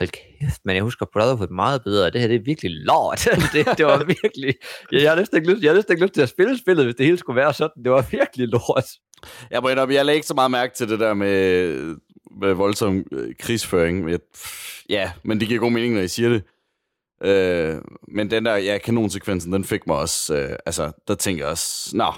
Hold 0.00 0.10
kæft, 0.10 0.60
men 0.64 0.76
jeg 0.76 0.82
husker 0.82 1.06
Brotherhood 1.12 1.48
meget 1.48 1.84
bedre. 1.84 2.10
Det 2.10 2.20
her, 2.20 2.28
det 2.28 2.36
er 2.36 2.44
virkelig 2.44 2.70
lort. 2.70 3.28
det, 3.52 3.78
det 3.78 3.86
var 3.86 4.04
virkelig... 4.04 4.54
Jeg, 4.92 5.02
jeg, 5.02 5.10
har 5.10 5.16
næsten 5.16 5.36
ikke 5.36 5.52
lyst, 5.52 5.62
jeg 5.62 5.70
har 5.70 5.74
næsten 5.74 5.92
ikke 5.92 6.04
lyst 6.04 6.14
til 6.14 6.22
at 6.22 6.28
spille 6.28 6.58
spillet, 6.58 6.84
hvis 6.84 6.94
det 6.94 7.06
hele 7.06 7.18
skulle 7.18 7.36
være 7.36 7.54
sådan. 7.54 7.84
Det 7.84 7.92
var 7.92 8.06
virkelig 8.10 8.48
lort. 8.48 8.84
Jeg 9.50 9.62
må 9.62 9.68
indrømme, 9.68 9.94
jeg 9.94 10.04
lagde 10.04 10.16
ikke 10.16 10.26
så 10.26 10.34
meget 10.34 10.50
mærke 10.50 10.74
til 10.74 10.88
det 10.88 11.00
der 11.00 11.14
med, 11.14 11.96
med 12.40 12.52
voldsom 12.54 13.04
øh, 13.12 13.34
krigsføring. 13.38 14.10
Jeg, 14.10 14.18
ja, 14.88 15.12
men 15.22 15.40
det 15.40 15.48
giver 15.48 15.60
god 15.60 15.70
mening, 15.70 15.94
når 15.94 16.00
I 16.00 16.08
siger 16.08 16.28
det. 16.28 16.42
Øh, 17.22 17.80
men 18.08 18.30
den 18.30 18.44
der 18.44 18.56
ja, 18.56 18.78
kanonsekvensen, 18.78 19.52
den 19.52 19.64
fik 19.64 19.86
mig 19.86 19.96
også... 19.96 20.36
Øh, 20.36 20.56
altså, 20.66 20.92
der 21.08 21.14
tænker 21.14 21.44
jeg 21.44 21.50
også, 21.50 21.96
nå, 21.96 22.12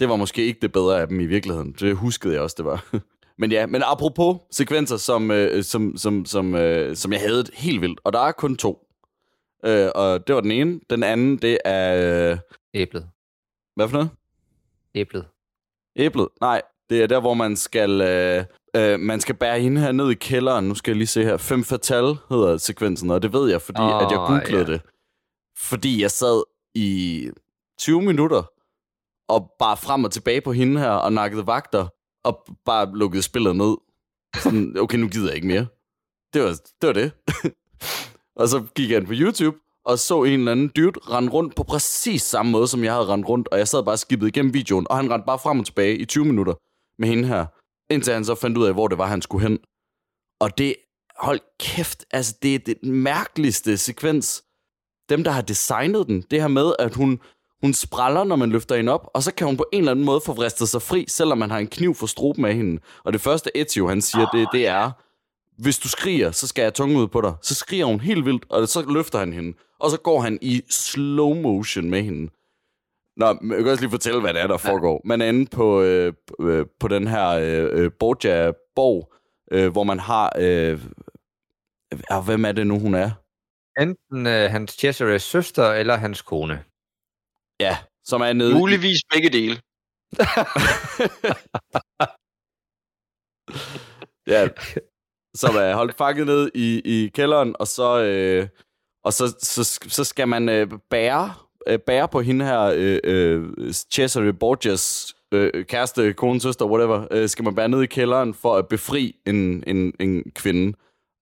det 0.00 0.08
var 0.08 0.16
måske 0.16 0.44
ikke 0.44 0.60
det 0.62 0.72
bedre 0.72 1.00
af 1.00 1.08
dem 1.08 1.20
i 1.20 1.26
virkeligheden. 1.26 1.72
Det 1.72 1.96
huskede 1.96 2.34
jeg 2.34 2.42
også, 2.42 2.54
det 2.58 2.64
var. 2.64 2.84
men 3.40 3.52
ja, 3.52 3.66
men 3.66 3.82
apropos 3.82 4.36
sekvenser, 4.50 4.96
som, 4.96 5.30
øh, 5.30 5.64
som, 5.64 5.96
som, 5.96 6.24
som, 6.24 6.54
øh, 6.54 6.96
som 6.96 7.12
jeg 7.12 7.20
havde 7.20 7.44
helt 7.54 7.80
vildt. 7.80 8.00
Og 8.04 8.12
der 8.12 8.18
er 8.18 8.32
kun 8.32 8.56
to. 8.56 8.86
Øh, 9.64 9.90
og 9.94 10.26
det 10.26 10.34
var 10.34 10.40
den 10.40 10.50
ene. 10.50 10.80
Den 10.90 11.02
anden, 11.02 11.38
det 11.38 11.58
er... 11.64 12.30
Øh, 12.32 12.38
Æblet. 12.74 13.08
hvad 13.74 13.88
for 13.88 13.96
noget? 13.96 14.10
Æblet. 14.94 15.26
Æblet? 15.96 16.28
Nej, 16.40 16.62
det 16.90 17.02
er 17.02 17.06
der, 17.06 17.20
hvor 17.20 17.34
man 17.34 17.56
skal, 17.56 18.00
øh, 18.00 18.44
øh, 18.76 19.00
man 19.00 19.20
skal 19.20 19.34
bære 19.34 19.60
hende 19.60 19.80
her 19.80 19.92
ned 19.92 20.10
i 20.10 20.14
kælderen. 20.14 20.68
Nu 20.68 20.74
skal 20.74 20.90
jeg 20.90 20.96
lige 20.96 21.06
se 21.06 21.24
her. 21.24 21.36
Fem 21.36 21.64
Fatal 21.64 22.16
hedder 22.30 22.56
sekvensen, 22.56 23.10
og 23.10 23.22
det 23.22 23.32
ved 23.32 23.50
jeg, 23.50 23.62
fordi 23.62 23.80
Åh, 23.80 24.02
at 24.02 24.10
jeg 24.10 24.18
googlede 24.18 24.66
ja. 24.66 24.72
det. 24.72 24.80
Fordi 25.58 26.02
jeg 26.02 26.10
sad 26.10 26.42
i 26.74 27.30
20 27.78 28.02
minutter 28.02 28.42
og 29.28 29.52
bare 29.58 29.76
frem 29.76 30.04
og 30.04 30.10
tilbage 30.10 30.40
på 30.40 30.52
hende 30.52 30.80
her 30.80 30.90
og 30.90 31.12
nakkede 31.12 31.46
vagter 31.46 31.86
og 32.24 32.46
bare 32.64 32.98
lukkede 32.98 33.22
spillet 33.22 33.56
ned. 33.56 33.76
Sådan, 34.36 34.78
okay, 34.78 34.98
nu 34.98 35.08
gider 35.08 35.26
jeg 35.26 35.34
ikke 35.34 35.46
mere. 35.46 35.66
Det 36.34 36.42
var 36.42 36.48
det. 36.82 36.82
Var 36.82 36.92
det. 36.92 37.12
og 38.40 38.48
så 38.48 38.66
gik 38.74 38.90
jeg 38.90 38.98
ind 38.98 39.06
på 39.06 39.12
YouTube 39.16 39.58
og 39.84 39.98
så 39.98 40.22
en 40.22 40.32
eller 40.32 40.52
anden 40.52 40.68
dude 40.68 41.00
rende 41.00 41.32
rundt 41.32 41.56
på 41.56 41.62
præcis 41.62 42.22
samme 42.22 42.52
måde, 42.52 42.68
som 42.68 42.84
jeg 42.84 42.92
havde 42.92 43.06
rendt 43.06 43.28
rundt, 43.28 43.48
og 43.48 43.58
jeg 43.58 43.68
sad 43.68 43.82
bare 43.82 43.96
skippet 43.96 44.28
igennem 44.28 44.54
videoen, 44.54 44.86
og 44.90 44.96
han 44.96 45.10
rendte 45.10 45.26
bare 45.26 45.38
frem 45.38 45.58
og 45.58 45.66
tilbage 45.66 45.96
i 45.96 46.04
20 46.04 46.24
minutter 46.24 46.54
med 46.98 47.08
hende 47.08 47.28
her, 47.28 47.46
indtil 47.92 48.12
han 48.14 48.24
så 48.24 48.34
fandt 48.34 48.58
ud 48.58 48.66
af, 48.66 48.72
hvor 48.72 48.88
det 48.88 48.98
var, 48.98 49.06
han 49.06 49.22
skulle 49.22 49.48
hen. 49.48 49.58
Og 50.40 50.58
det, 50.58 50.76
hold 51.16 51.40
kæft, 51.60 52.04
altså 52.10 52.38
det 52.42 52.54
er 52.54 52.58
det 52.58 52.82
mærkeligste 52.82 53.76
sekvens. 53.76 54.44
Dem, 55.08 55.24
der 55.24 55.30
har 55.30 55.42
designet 55.42 56.06
den, 56.06 56.20
det 56.30 56.40
her 56.40 56.48
med, 56.48 56.72
at 56.78 56.94
hun, 56.94 57.20
hun 57.62 57.74
spræller, 57.74 58.24
når 58.24 58.36
man 58.36 58.50
løfter 58.50 58.76
hende 58.76 58.92
op, 58.92 59.10
og 59.14 59.22
så 59.22 59.34
kan 59.34 59.46
hun 59.46 59.56
på 59.56 59.66
en 59.72 59.78
eller 59.78 59.92
anden 59.92 60.04
måde 60.04 60.20
få 60.26 60.32
vristet 60.32 60.68
sig 60.68 60.82
fri, 60.82 61.04
selvom 61.08 61.38
man 61.38 61.50
har 61.50 61.58
en 61.58 61.66
kniv 61.66 61.94
for 61.94 62.06
struben 62.06 62.44
af 62.44 62.54
hende. 62.54 62.80
Og 63.04 63.12
det 63.12 63.20
første 63.20 63.50
Ezio, 63.56 63.88
han 63.88 64.02
siger, 64.02 64.26
det, 64.26 64.48
det 64.52 64.66
er, 64.66 64.90
hvis 65.62 65.78
du 65.78 65.88
skriger, 65.88 66.30
så 66.30 66.46
skal 66.46 66.62
jeg 66.62 66.74
tunge 66.74 66.98
ud 66.98 67.08
på 67.08 67.20
dig. 67.20 67.34
Så 67.42 67.54
skriger 67.54 67.84
hun 67.84 68.00
helt 68.00 68.24
vildt, 68.24 68.44
og 68.48 68.68
så 68.68 68.84
løfter 68.92 69.18
han 69.18 69.32
hende. 69.32 69.58
Og 69.78 69.90
så 69.90 70.00
går 70.00 70.20
han 70.20 70.38
i 70.42 70.62
slow 70.70 71.34
motion 71.34 71.90
med 71.90 72.02
hende. 72.02 72.30
Nå, 73.16 73.26
jeg 73.26 73.58
kan 73.58 73.68
også 73.68 73.82
lige 73.82 73.90
fortælle, 73.90 74.20
hvad 74.20 74.34
det 74.34 74.42
er, 74.42 74.46
der 74.46 74.56
foregår. 74.56 75.00
Man 75.04 75.20
er 75.20 75.26
inde 75.26 75.46
på, 75.46 75.82
øh, 75.82 76.12
øh, 76.40 76.66
på 76.80 76.88
den 76.88 77.06
her 77.06 77.28
øh, 77.28 77.68
øh, 77.72 77.90
Borgia-borg, 77.98 79.12
øh, 79.52 79.72
hvor 79.72 79.84
man 79.84 79.98
har... 79.98 80.32
Øh, 80.38 80.80
øh, 82.12 82.24
hvem 82.24 82.44
er 82.44 82.52
det 82.52 82.66
nu, 82.66 82.78
hun 82.78 82.94
er? 82.94 83.10
Enten 83.80 84.26
øh, 84.26 84.50
hans 84.50 84.72
Cesares 84.72 85.22
søster 85.22 85.72
eller 85.72 85.96
hans 85.96 86.22
kone. 86.22 86.64
Ja, 87.60 87.78
som 88.04 88.20
er 88.20 88.32
nede... 88.32 88.54
Muligvis 88.54 89.00
begge 89.12 89.30
dele. 89.30 89.60
Ja, 94.26 94.48
som 95.34 95.56
er 95.56 95.74
holdt 95.74 95.94
fanget 95.94 96.26
ned 96.26 96.50
i, 96.54 96.80
i 96.84 97.08
kælderen, 97.08 97.56
og 97.58 97.66
så, 97.66 98.02
øh, 98.02 98.48
og 99.04 99.12
så, 99.12 99.36
så, 99.42 99.80
så 99.88 100.04
skal 100.04 100.28
man 100.28 100.48
øh, 100.48 100.68
bære, 100.90 101.34
øh, 101.66 101.78
bære 101.78 102.08
på 102.08 102.20
hende 102.20 102.44
her, 102.44 102.60
øh, 102.76 102.98
øh, 103.04 103.72
Cesare 103.72 104.32
Borgias 104.32 105.14
øh, 105.32 105.64
kæreste, 105.64 106.12
kone, 106.12 106.40
søster, 106.40 106.66
whatever, 106.66 107.06
øh, 107.10 107.28
skal 107.28 107.44
man 107.44 107.54
bære 107.54 107.68
ned 107.68 107.82
i 107.82 107.86
kælderen 107.86 108.34
for 108.34 108.56
at 108.56 108.68
befri 108.68 109.16
en, 109.26 109.64
en, 109.66 109.92
en 110.00 110.30
kvinde, 110.30 110.76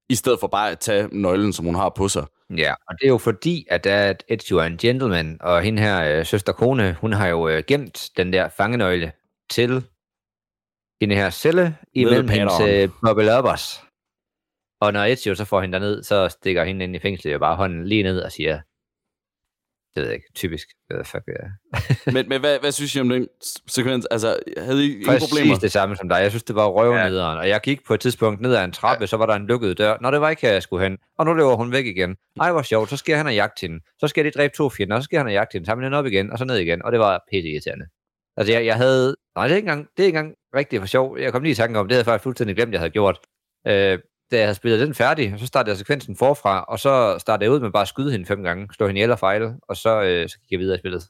i 0.09 0.15
stedet 0.15 0.39
for 0.39 0.47
bare 0.47 0.71
at 0.71 0.79
tage 0.79 1.07
nøglen, 1.11 1.53
som 1.53 1.65
hun 1.65 1.75
har 1.75 1.89
på 1.89 2.07
sig. 2.07 2.25
Ja, 2.57 2.73
og 2.87 2.95
det 2.99 3.05
er 3.05 3.09
jo 3.09 3.17
fordi, 3.17 3.65
at 3.69 3.83
der 3.83 3.93
er 3.93 4.13
et 4.27 4.51
er 4.51 4.61
en 4.61 4.77
gentleman, 4.77 5.37
og 5.41 5.61
hende 5.61 5.81
her 5.81 6.19
øh, 6.19 6.25
søster 6.25 6.53
kone, 6.53 6.93
hun 7.01 7.13
har 7.13 7.27
jo 7.27 7.47
øh, 7.47 7.63
gemt 7.67 8.09
den 8.17 8.33
der 8.33 8.49
fangenøgle 8.49 9.11
til 9.49 9.83
hende 11.01 11.15
her 11.15 11.29
celle 11.29 11.77
imellem 11.93 12.27
hendes 12.27 12.59
øh, 12.59 12.89
bubble-uppers. 13.05 13.85
Og 14.81 14.93
når 14.93 15.03
Ezio 15.03 15.35
så 15.35 15.45
får 15.45 15.61
hende 15.61 15.73
derned, 15.73 16.03
så 16.03 16.29
stikker 16.29 16.63
hende 16.63 16.83
ind 16.83 16.95
i 16.95 16.99
fængslet 16.99 17.33
og 17.33 17.39
bare 17.39 17.55
hånden 17.55 17.87
lige 17.87 18.03
ned 18.03 18.21
og 18.21 18.31
siger, 18.31 18.61
det 19.95 20.01
ved 20.01 20.05
jeg 20.05 20.13
ikke, 20.13 20.33
typisk, 20.35 20.67
hvad 20.87 21.05
fuck 21.05 21.23
ja. 21.27 21.47
men, 22.15 22.29
men 22.29 22.39
hvad, 22.39 22.59
hvad 22.59 22.71
synes 22.71 22.95
I 22.95 22.99
om 22.99 23.09
den 23.09 23.27
sekvens? 23.67 24.05
Altså, 24.05 24.39
havde 24.57 24.85
I 24.85 24.91
ingen 24.91 25.05
Præcis 25.05 25.29
problemer? 25.29 25.55
det 25.55 25.71
samme 25.71 25.95
som 25.95 26.09
dig. 26.09 26.15
Jeg 26.15 26.31
synes, 26.31 26.43
det 26.43 26.55
var 26.55 26.67
røvnederen. 26.67 27.35
Ja. 27.35 27.39
Og 27.39 27.49
jeg 27.49 27.61
gik 27.61 27.85
på 27.87 27.93
et 27.93 27.99
tidspunkt 27.99 28.41
ned 28.41 28.55
ad 28.55 28.65
en 28.65 28.71
trappe, 28.71 29.03
ja. 29.03 29.07
så 29.07 29.17
var 29.17 29.25
der 29.25 29.33
en 29.33 29.47
lukket 29.47 29.77
dør. 29.77 29.97
Når 30.01 30.11
det 30.11 30.21
var 30.21 30.29
ikke 30.29 30.41
her, 30.41 30.53
jeg 30.53 30.63
skulle 30.63 30.83
hen. 30.83 30.97
Og 31.17 31.25
nu 31.25 31.33
løber 31.33 31.55
hun 31.55 31.71
væk 31.71 31.85
igen. 31.85 32.15
Ej, 32.41 32.51
hvor 32.51 32.61
sjovt. 32.61 32.89
Så 32.89 32.97
skal 32.97 33.15
han 33.15 33.25
og 33.25 33.35
jagte 33.35 33.61
hende. 33.61 33.79
Så 33.99 34.07
skal 34.07 34.25
de 34.25 34.31
dræbe 34.31 34.53
to 34.57 34.69
fjender, 34.69 34.95
og 34.95 35.01
så 35.01 35.05
skal 35.05 35.17
han 35.17 35.27
og 35.27 35.33
jagte 35.33 35.53
hende. 35.53 35.75
Man 35.75 35.83
hende 35.83 35.97
op 35.97 36.05
igen, 36.05 36.31
og 36.31 36.37
så 36.37 36.45
ned 36.45 36.55
igen. 36.55 36.85
Og 36.85 36.91
det 36.91 36.99
var 36.99 37.23
pisse 37.31 37.49
irriterende. 37.49 37.85
Altså, 38.37 38.53
jeg, 38.53 38.65
jeg 38.65 38.75
havde... 38.75 39.15
Nej, 39.35 39.47
det 39.47 39.53
er 39.53 39.57
ikke 39.57 39.69
engang, 39.69 39.87
det 39.97 40.03
er 40.03 40.07
ikke 40.07 40.19
engang 40.19 40.35
rigtigt 40.55 40.79
for 40.81 40.87
sjov. 40.87 41.19
Jeg 41.19 41.31
kom 41.31 41.43
lige 41.43 41.51
i 41.51 41.55
tanke 41.55 41.79
om, 41.79 41.87
det 41.87 41.95
havde 41.95 41.99
jeg 41.99 42.05
faktisk 42.05 42.23
fuldstændig 42.23 42.55
glemt, 42.55 42.71
jeg 42.71 42.79
havde 42.79 42.91
gjort. 42.91 43.19
Øh, 43.67 43.99
da 44.31 44.37
jeg 44.37 44.45
havde 44.45 44.55
spillet 44.55 44.79
den 44.79 44.95
færdig, 44.95 45.35
så 45.39 45.47
startede 45.47 45.71
jeg 45.71 45.77
sekvensen 45.77 46.15
forfra, 46.15 46.63
og 46.63 46.79
så 46.79 47.15
startede 47.19 47.45
jeg 47.45 47.51
ud 47.51 47.59
med 47.59 47.71
bare 47.71 47.81
at 47.81 47.87
skyde 47.87 48.11
hende 48.11 48.25
fem 48.25 48.43
gange, 48.43 48.67
slå 48.73 48.87
hende 48.87 48.99
ihjel 48.99 49.11
og 49.11 49.19
fejle, 49.19 49.53
og 49.69 49.77
så, 49.77 50.01
øh, 50.01 50.29
så 50.29 50.37
gik 50.39 50.51
jeg 50.51 50.59
videre 50.59 50.75
i 50.75 50.79
spillet. 50.79 51.07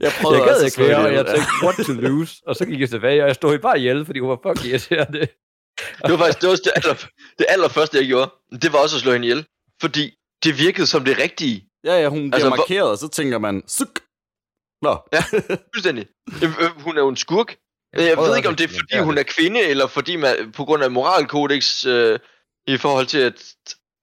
Jeg 0.00 0.12
prøvede 0.20 0.40
jeg 0.42 0.48
gad 0.48 0.64
ikke 0.64 0.80
mere, 0.80 0.96
og 0.96 1.14
jeg 1.14 1.26
tænkte, 1.26 1.48
what 1.62 1.76
to 1.86 1.92
lose? 1.92 2.42
Og 2.46 2.56
så 2.56 2.64
gik 2.66 2.80
jeg 2.80 2.90
tilbage, 2.90 3.22
og 3.22 3.26
jeg 3.28 3.34
stod 3.34 3.58
bare 3.58 3.78
ihjel, 3.78 4.06
fordi 4.06 4.18
hun 4.18 4.28
var 4.28 4.38
fucking 4.46 4.70
irriterende. 4.70 5.20
Det 6.04 6.10
var 6.12 6.16
faktisk 6.16 6.40
det, 6.40 6.48
var 6.48 6.56
det, 6.56 6.72
aller, 6.76 6.94
det 7.38 7.46
allerførste, 7.48 7.96
jeg 7.98 8.06
gjorde. 8.06 8.30
Det 8.62 8.72
var 8.72 8.78
også 8.78 8.96
at 8.96 9.02
slå 9.02 9.12
hende 9.12 9.26
ihjel. 9.26 9.46
Fordi 9.80 10.14
det 10.44 10.58
virkede 10.58 10.86
som 10.86 11.04
det 11.04 11.18
rigtige. 11.18 11.68
Ja, 11.84 12.00
ja, 12.02 12.08
hun 12.08 12.18
bliver 12.18 12.34
Altså, 12.34 12.48
markeret, 12.48 12.90
og 12.90 12.98
så 12.98 13.08
tænker 13.08 13.38
man, 13.38 13.62
suk. 13.66 14.00
Nå, 14.82 14.98
Ja, 15.12 15.22
fuldstændig. 15.74 16.06
Øh, 16.42 16.50
øh, 16.60 16.70
Hun 16.80 16.96
er 16.96 17.00
jo 17.00 17.08
en 17.08 17.16
skurk. 17.16 17.56
Jeg, 17.96 18.06
jeg 18.08 18.16
ved 18.16 18.36
ikke, 18.36 18.48
om 18.48 18.56
det 18.56 18.64
er 18.64 18.68
fordi, 18.68 18.98
hun 19.04 19.18
er 19.18 19.22
kvinde, 19.22 19.60
eller 19.60 19.86
fordi 19.86 20.16
man, 20.16 20.52
på 20.52 20.64
grund 20.64 20.82
af 20.82 20.90
moralkodex 20.90 21.86
øh, 21.86 22.18
i 22.66 22.76
forhold 22.76 23.06
til, 23.06 23.18
at... 23.18 23.54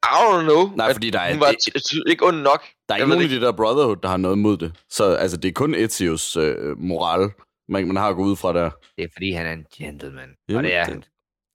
I 0.06 0.08
don't 0.08 0.42
know. 0.42 0.76
Nej, 0.76 0.94
fordi 0.94 1.10
der 1.10 1.20
er- 1.20 1.32
Hun 1.32 1.40
var 1.40 1.52
det- 1.52 1.58
t- 1.78 1.80
t- 1.98 2.04
ikke 2.08 2.26
ond 2.26 2.38
nok. 2.38 2.64
der 2.90 2.94
er 2.96 2.98
ikke 2.98 3.10
nogen 3.10 3.26
i 3.26 3.28
det 3.28 3.42
der 3.42 3.52
Brotherhood, 3.52 3.96
der 3.98 4.10
har 4.10 4.18
noget 4.18 4.38
mod 4.38 4.58
det. 4.58 4.76
Så 4.90 5.04
altså, 5.16 5.38
det 5.38 5.48
er 5.50 5.54
kun 5.54 5.76
Ezios 5.76 6.38
øh, 6.38 6.78
moral, 6.78 7.32
man, 7.70 7.88
man 7.88 7.96
har 7.96 8.10
at 8.10 8.16
gå 8.16 8.24
ud 8.24 8.36
fra 8.36 8.54
der. 8.54 8.70
Det 8.98 9.04
er 9.04 9.08
fordi, 9.14 9.32
han 9.32 9.46
er 9.46 9.52
en 9.52 9.66
gentleman. 9.78 10.30
Jamen, 10.50 10.58
og 10.58 10.64
det 10.64 10.76
er 10.76 10.84
det- 10.86 10.94
han. 10.94 11.04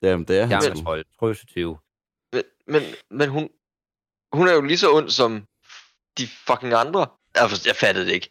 Jamen, 0.02 0.24
det 0.28 0.38
er 0.38 0.46
han. 0.46 0.62
Jamen, 0.62 0.84
trold. 0.84 1.04
Men, 2.32 2.42
men, 2.66 2.82
men 3.10 3.28
hun, 3.28 3.48
hun 4.32 4.48
er 4.48 4.52
jo 4.54 4.60
lige 4.60 4.78
så 4.78 4.92
ond 4.92 5.10
som 5.10 5.44
de 6.18 6.26
fucking 6.46 6.72
andre. 6.72 7.06
Jeg, 7.34 7.50
jeg 7.66 7.76
fattede 7.76 8.06
det 8.06 8.12
ikke. 8.12 8.30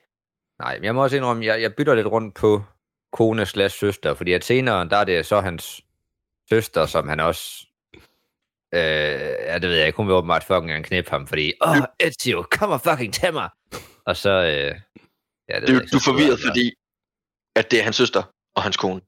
Nej, 0.60 0.76
men 0.76 0.84
jeg 0.84 0.95
må 0.95 1.03
også 1.03 1.16
indrømme, 1.18 1.45
jeg, 1.45 1.62
jeg 1.62 1.76
bytter 1.76 1.95
lidt 1.95 2.08
rundt 2.08 2.36
på 2.36 2.64
kone 3.12 3.45
slash 3.45 3.80
søster, 3.80 4.14
fordi 4.14 4.34
at 4.34 4.43
senere, 4.43 4.89
der 4.89 4.97
er 4.97 5.03
det 5.03 5.26
så 5.26 5.41
hans 5.41 5.82
søster, 6.49 6.86
som 6.86 7.08
han 7.08 7.20
også... 7.20 7.68
Øh, 8.74 8.82
ja, 9.47 9.53
det 9.53 9.70
ved 9.70 9.76
jeg 9.76 9.88
ikke, 9.88 9.97
hun 9.97 10.08
vil 10.08 10.16
åbenbart 10.16 10.43
fucking 10.43 10.70
gerne 10.70 10.84
knæppe 10.84 11.10
ham, 11.10 11.28
fordi, 11.28 11.53
åh, 11.62 11.72
oh, 11.72 11.78
Ezio, 11.99 12.45
kom 12.51 12.70
og 12.70 12.82
fucking 12.82 13.14
til 13.14 13.34
mig! 13.34 13.49
Og 14.05 14.18
så, 14.18 14.30
øh, 14.30 14.76
ja, 15.49 15.60
det 15.60 15.68
Du, 15.68 15.74
ved 15.74 15.74
jeg 15.74 15.82
ikke, 15.82 15.91
du 15.91 15.97
er 15.97 16.01
forvirret, 16.05 16.39
fordi 16.47 16.74
at 17.55 17.72
det 17.72 17.80
er 17.80 17.84
hans 17.84 17.95
søster 17.95 18.24
og 18.55 18.64
hans 18.64 18.78
kone. 18.78 19.01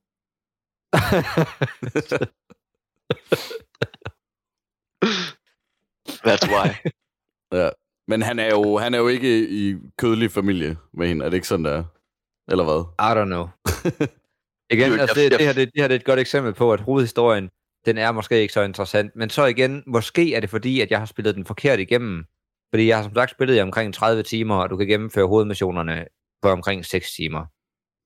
That's 6.27 6.47
why. 6.53 6.67
Ja. 7.51 7.69
Men 8.07 8.21
han 8.21 8.39
er, 8.39 8.49
jo, 8.49 8.77
han 8.77 8.93
er 8.93 8.97
jo 8.97 9.07
ikke 9.07 9.49
i 9.49 9.75
kødelig 9.97 10.31
familie 10.31 10.77
med 10.93 11.07
hende. 11.07 11.25
Er 11.25 11.29
det 11.29 11.37
ikke 11.37 11.47
sådan, 11.47 11.65
der 11.65 11.71
er? 11.71 11.83
Eller 12.51 12.63
hvad? 12.63 12.81
I 13.09 13.19
don't 13.19 13.25
know. 13.25 13.47
Igen, 14.73 14.89
Dude, 14.89 15.01
altså, 15.01 15.15
det, 15.19 15.31
det, 15.31 15.41
her, 15.41 15.53
det, 15.53 15.69
det 15.73 15.81
her 15.81 15.87
det 15.87 15.95
er 15.95 15.99
et 15.99 16.05
godt 16.05 16.19
eksempel 16.19 16.53
på, 16.53 16.73
at 16.73 16.81
hovedhistorien, 16.81 17.49
den 17.85 17.97
er 17.97 18.11
måske 18.11 18.41
ikke 18.41 18.53
så 18.53 18.61
interessant. 18.61 19.15
Men 19.15 19.29
så 19.29 19.45
igen, 19.45 19.83
måske 19.87 20.35
er 20.35 20.39
det 20.39 20.49
fordi, 20.49 20.81
at 20.81 20.91
jeg 20.91 20.99
har 20.99 21.05
spillet 21.05 21.35
den 21.35 21.45
forkert 21.45 21.79
igennem. 21.79 22.25
Fordi 22.73 22.87
jeg 22.87 22.97
har 22.97 23.03
som 23.03 23.15
sagt 23.15 23.31
spillet 23.31 23.57
i 23.57 23.61
omkring 23.61 23.93
30 23.93 24.23
timer, 24.23 24.55
og 24.55 24.69
du 24.69 24.77
kan 24.77 24.87
gennemføre 24.87 25.27
hovedmissionerne 25.27 26.05
på 26.41 26.49
omkring 26.49 26.85
6 26.85 27.13
timer. 27.13 27.45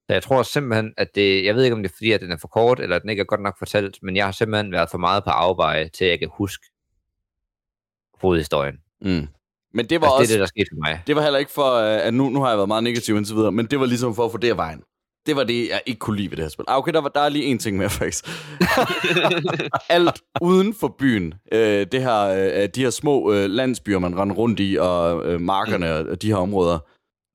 Så 0.09 0.13
jeg 0.13 0.23
tror 0.23 0.43
simpelthen, 0.43 0.93
at 0.97 1.07
det... 1.15 1.45
Jeg 1.45 1.55
ved 1.55 1.63
ikke, 1.63 1.75
om 1.75 1.83
det 1.83 1.89
er 1.89 1.95
fordi, 1.95 2.11
at 2.11 2.21
den 2.21 2.31
er 2.31 2.37
for 2.37 2.47
kort, 2.47 2.79
eller 2.79 2.95
at 2.95 3.01
den 3.01 3.09
ikke 3.09 3.21
er 3.21 3.25
godt 3.25 3.41
nok 3.41 3.57
fortalt, 3.57 3.97
men 4.01 4.15
jeg 4.15 4.25
har 4.25 4.31
simpelthen 4.31 4.71
været 4.71 4.89
for 4.91 4.97
meget 4.97 5.23
på 5.23 5.29
afveje, 5.29 5.89
til 5.89 6.05
at 6.05 6.11
jeg 6.11 6.19
kan 6.19 6.29
huske 6.33 6.65
hovedhistorien. 8.21 8.75
Mm. 9.01 9.27
Men 9.73 9.85
det 9.85 10.01
var 10.01 10.07
Altså, 10.19 10.33
det 10.33 10.39
er 10.39 10.43
også... 10.43 10.53
det, 10.55 10.59
der 10.59 10.63
skete 10.65 10.67
for 10.71 10.79
mig. 10.79 11.01
Det 11.07 11.15
var 11.15 11.21
heller 11.21 11.39
ikke 11.39 11.51
for, 11.51 11.73
øh, 11.73 12.07
at 12.07 12.13
nu, 12.13 12.29
nu 12.29 12.41
har 12.41 12.49
jeg 12.49 12.57
været 12.57 12.67
meget 12.67 12.83
negativ 12.83 13.17
indtil 13.17 13.35
videre, 13.35 13.51
men 13.51 13.65
det 13.65 13.79
var 13.79 13.85
ligesom 13.85 14.15
for 14.15 14.25
at 14.25 14.31
få 14.31 14.37
det 14.37 14.49
af 14.49 14.57
vejen. 14.57 14.81
Det 15.25 15.35
var 15.35 15.43
det, 15.43 15.69
jeg 15.69 15.81
ikke 15.85 15.99
kunne 15.99 16.17
lide 16.17 16.31
ved 16.31 16.37
det 16.37 16.43
her 16.43 16.49
spil. 16.49 16.65
Ah, 16.67 16.77
okay, 16.77 16.93
der, 16.93 17.01
var, 17.01 17.09
der 17.09 17.21
er 17.21 17.29
lige 17.29 17.45
en 17.45 17.59
ting 17.59 17.77
mere, 17.77 17.89
faktisk. 17.99 18.27
Alt 19.89 20.21
uden 20.41 20.73
for 20.73 20.95
byen. 20.99 21.33
Øh, 21.51 21.87
det 21.91 22.01
her, 22.01 22.19
øh, 22.23 22.69
de 22.75 22.81
her 22.83 22.89
små 22.89 23.33
øh, 23.33 23.49
landsbyer, 23.49 23.99
man 23.99 24.19
render 24.19 24.35
rundt 24.35 24.59
i, 24.59 24.77
og 24.79 25.25
øh, 25.25 25.41
markerne 25.41 26.03
mm. 26.03 26.09
og 26.09 26.21
de 26.21 26.27
her 26.27 26.35
områder. 26.35 26.79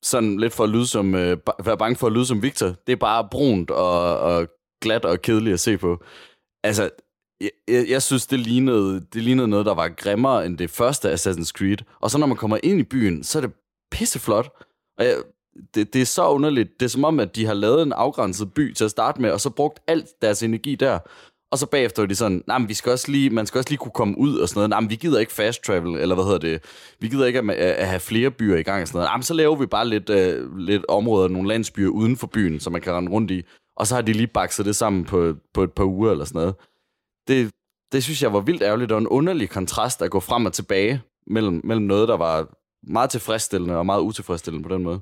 Sådan 0.05 0.41
lidt 0.41 0.53
for 0.53 0.65
at 0.65 0.71
lyde 0.71 0.87
som, 0.87 1.15
øh, 1.15 1.37
være 1.65 1.79
bange 1.79 1.97
for 1.97 2.07
at 2.07 2.13
lyde 2.13 2.27
som 2.27 2.43
Victor. 2.43 2.67
Det 2.87 2.93
er 2.93 2.97
bare 2.97 3.29
brunt 3.31 3.71
og, 3.71 4.19
og 4.19 4.49
glat 4.83 5.05
og 5.05 5.23
kedeligt 5.23 5.55
at 5.55 5.61
se 5.61 5.79
på. 5.79 6.05
Altså, 6.65 6.91
jeg, 7.41 7.51
jeg, 7.69 7.89
jeg 7.89 8.03
synes, 8.03 8.27
det 8.27 8.41
lignede, 8.41 9.01
det 9.13 9.23
lignede 9.23 9.49
noget, 9.49 9.67
der 9.67 9.75
var 9.75 9.89
grimmere 9.89 10.47
end 10.47 10.59
det 10.59 10.71
første 10.71 11.13
Assassin's 11.13 11.53
Creed. 11.53 11.79
Og 12.01 12.11
så 12.11 12.19
når 12.19 12.27
man 12.27 12.37
kommer 12.37 12.59
ind 12.63 12.81
i 12.81 12.83
byen, 12.83 13.25
så 13.25 13.39
er 13.39 13.41
det 13.41 13.53
pisseflot. 13.91 14.51
Og 14.99 15.05
jeg, 15.05 15.17
det, 15.75 15.93
det 15.93 16.03
er 16.03 16.07
så 16.07 16.29
underligt. 16.29 16.81
Det 16.81 16.87
er 16.87 16.91
som 16.91 17.05
om, 17.05 17.21
at 17.21 17.37
de 17.37 17.47
har 17.47 17.55
lavet 17.55 17.83
en 17.83 17.93
afgrænset 17.93 18.55
by 18.55 18.73
til 18.73 18.85
at 18.85 18.91
starte 18.91 19.21
med, 19.21 19.31
og 19.31 19.41
så 19.41 19.51
brugt 19.51 19.79
alt 19.87 20.07
deres 20.23 20.43
energi 20.43 20.75
der. 20.75 20.99
Og 21.51 21.59
så 21.59 21.67
bagefter 21.67 22.03
er 22.03 22.07
de 22.07 22.15
sådan, 22.15 22.45
nej, 22.47 22.59
men 22.59 22.69
vi 22.69 22.75
skal 22.75 22.93
også 22.93 23.11
lige, 23.13 23.31
man 23.31 23.47
skal 23.47 23.59
også 23.59 23.71
lige 23.71 23.79
kunne 23.79 23.93
komme 23.93 24.19
ud 24.19 24.39
og 24.39 24.49
sådan 24.49 24.59
noget. 24.59 24.71
Nej, 24.71 24.81
men 24.81 24.91
vi 24.91 24.97
gider 24.97 25.19
ikke 25.19 25.33
fast 25.33 25.65
travel, 25.65 26.01
eller 26.01 26.15
hvad 26.15 26.25
hedder 26.25 26.39
det? 26.39 26.65
Vi 27.01 27.09
gider 27.09 27.27
ikke 27.27 27.39
at, 27.39 27.51
at 27.51 27.89
have 27.89 28.01
flere 28.01 28.31
byer 28.31 28.57
i 28.57 28.63
gang 28.63 28.83
og 28.83 28.89
sådan 28.89 28.99
noget. 28.99 29.09
Nej, 29.09 29.17
men 29.17 29.23
så 29.23 29.35
laver 29.35 29.57
vi 29.57 29.67
bare 29.67 29.89
lidt, 29.89 30.11
uh, 30.11 30.57
lidt 30.59 30.85
områder, 30.89 31.29
nogle 31.29 31.49
landsbyer 31.49 31.89
uden 31.89 32.17
for 32.17 32.27
byen, 32.27 32.61
som 32.61 32.73
man 32.73 32.83
kan 32.83 32.93
rende 32.93 33.13
rundt 33.13 33.31
i. 33.31 33.43
Og 33.77 33.87
så 33.87 33.95
har 33.95 34.03
de 34.03 34.13
lige 34.13 34.27
bakset 34.27 34.67
det 34.67 34.77
sammen 34.77 35.05
på, 35.05 35.35
på 35.55 35.63
et 35.63 35.73
par 35.73 35.85
uger 35.85 36.11
eller 36.11 36.25
sådan 36.25 36.39
noget. 36.39 36.55
Det, 37.29 37.51
det 37.93 38.05
synes 38.05 38.23
jeg 38.23 38.33
var 38.33 38.41
vildt 38.41 38.63
ærgerligt, 38.63 38.93
og 38.93 38.99
en 38.99 39.07
underlig 39.07 39.51
kontrast 39.51 40.03
at 40.03 40.11
gå 40.11 40.21
frem 40.21 40.47
og 40.47 40.53
tilbage 40.53 41.03
mellem, 41.27 41.61
mellem 41.65 41.87
noget, 41.87 42.09
der 42.09 42.17
var 42.17 42.55
meget 42.83 43.11
tilfredsstillende 43.11 43.77
og 43.77 43.87
meget 43.87 44.01
utilfredsstillende 44.01 44.69
på 44.69 44.75
den 44.75 44.83
måde. 44.83 45.01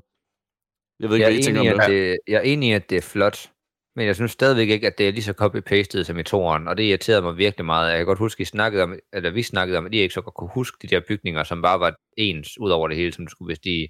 Jeg 0.99 1.09
ved 1.09 1.15
ikke, 1.15 1.23
Jeg 1.25 1.33
hvad 1.33 1.37
I 1.37 1.39
er, 1.39 1.43
tænker 1.43 1.73
om 1.73 1.79
det. 1.79 1.89
det, 1.89 2.17
jeg 2.27 2.37
er 2.37 2.41
enig 2.41 2.69
i, 2.69 2.71
at 2.71 2.89
det 2.89 2.97
er 2.97 3.01
flot, 3.01 3.51
men 3.95 4.05
jeg 4.05 4.15
synes 4.15 4.31
stadigvæk 4.31 4.69
ikke, 4.69 4.87
at 4.87 4.97
det 4.97 5.07
er 5.07 5.11
lige 5.11 5.23
så 5.23 5.33
copy-pastet 5.41 6.03
som 6.03 6.19
i 6.19 6.23
toren, 6.23 6.67
og 6.67 6.77
det 6.77 6.83
irriterede 6.83 7.21
mig 7.21 7.37
virkelig 7.37 7.65
meget. 7.65 7.89
Jeg 7.89 7.97
kan 7.97 8.05
godt 8.05 8.19
huske, 8.19 8.41
at 8.41 8.47
I 8.47 8.49
snakkede 8.49 8.83
om, 8.83 8.95
eller 9.13 9.29
vi 9.29 9.43
snakkede 9.43 9.77
om, 9.77 9.85
at 9.85 9.93
I 9.93 9.97
ikke 9.97 10.13
så 10.13 10.21
godt 10.21 10.35
kunne 10.35 10.49
huske 10.53 10.77
de 10.81 10.87
der 10.87 11.01
bygninger, 11.07 11.43
som 11.43 11.61
bare 11.61 11.79
var 11.79 11.95
ens 12.17 12.59
ud 12.59 12.69
over 12.69 12.87
det 12.87 12.97
hele, 12.97 13.13
som 13.13 13.25
du 13.25 13.29
skulle 13.31 13.51
bestige 13.51 13.89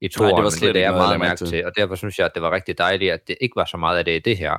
i 0.00 0.08
toren, 0.08 0.32
var 0.36 0.42
men 0.42 0.50
slet 0.50 0.66
det, 0.68 0.74
det 0.74 0.82
er 0.82 0.86
jeg 0.86 0.94
meget 0.94 1.20
mærke 1.20 1.28
mærke 1.28 1.38
til. 1.38 1.46
til, 1.46 1.66
og 1.66 1.72
derfor 1.76 1.94
synes 1.94 2.18
jeg, 2.18 2.26
at 2.26 2.34
det 2.34 2.42
var 2.42 2.50
rigtig 2.50 2.78
dejligt, 2.78 3.12
at 3.12 3.28
det 3.28 3.36
ikke 3.40 3.56
var 3.56 3.64
så 3.64 3.76
meget 3.76 3.98
af 3.98 4.04
det 4.04 4.16
i 4.16 4.18
det 4.18 4.36
her. 4.38 4.56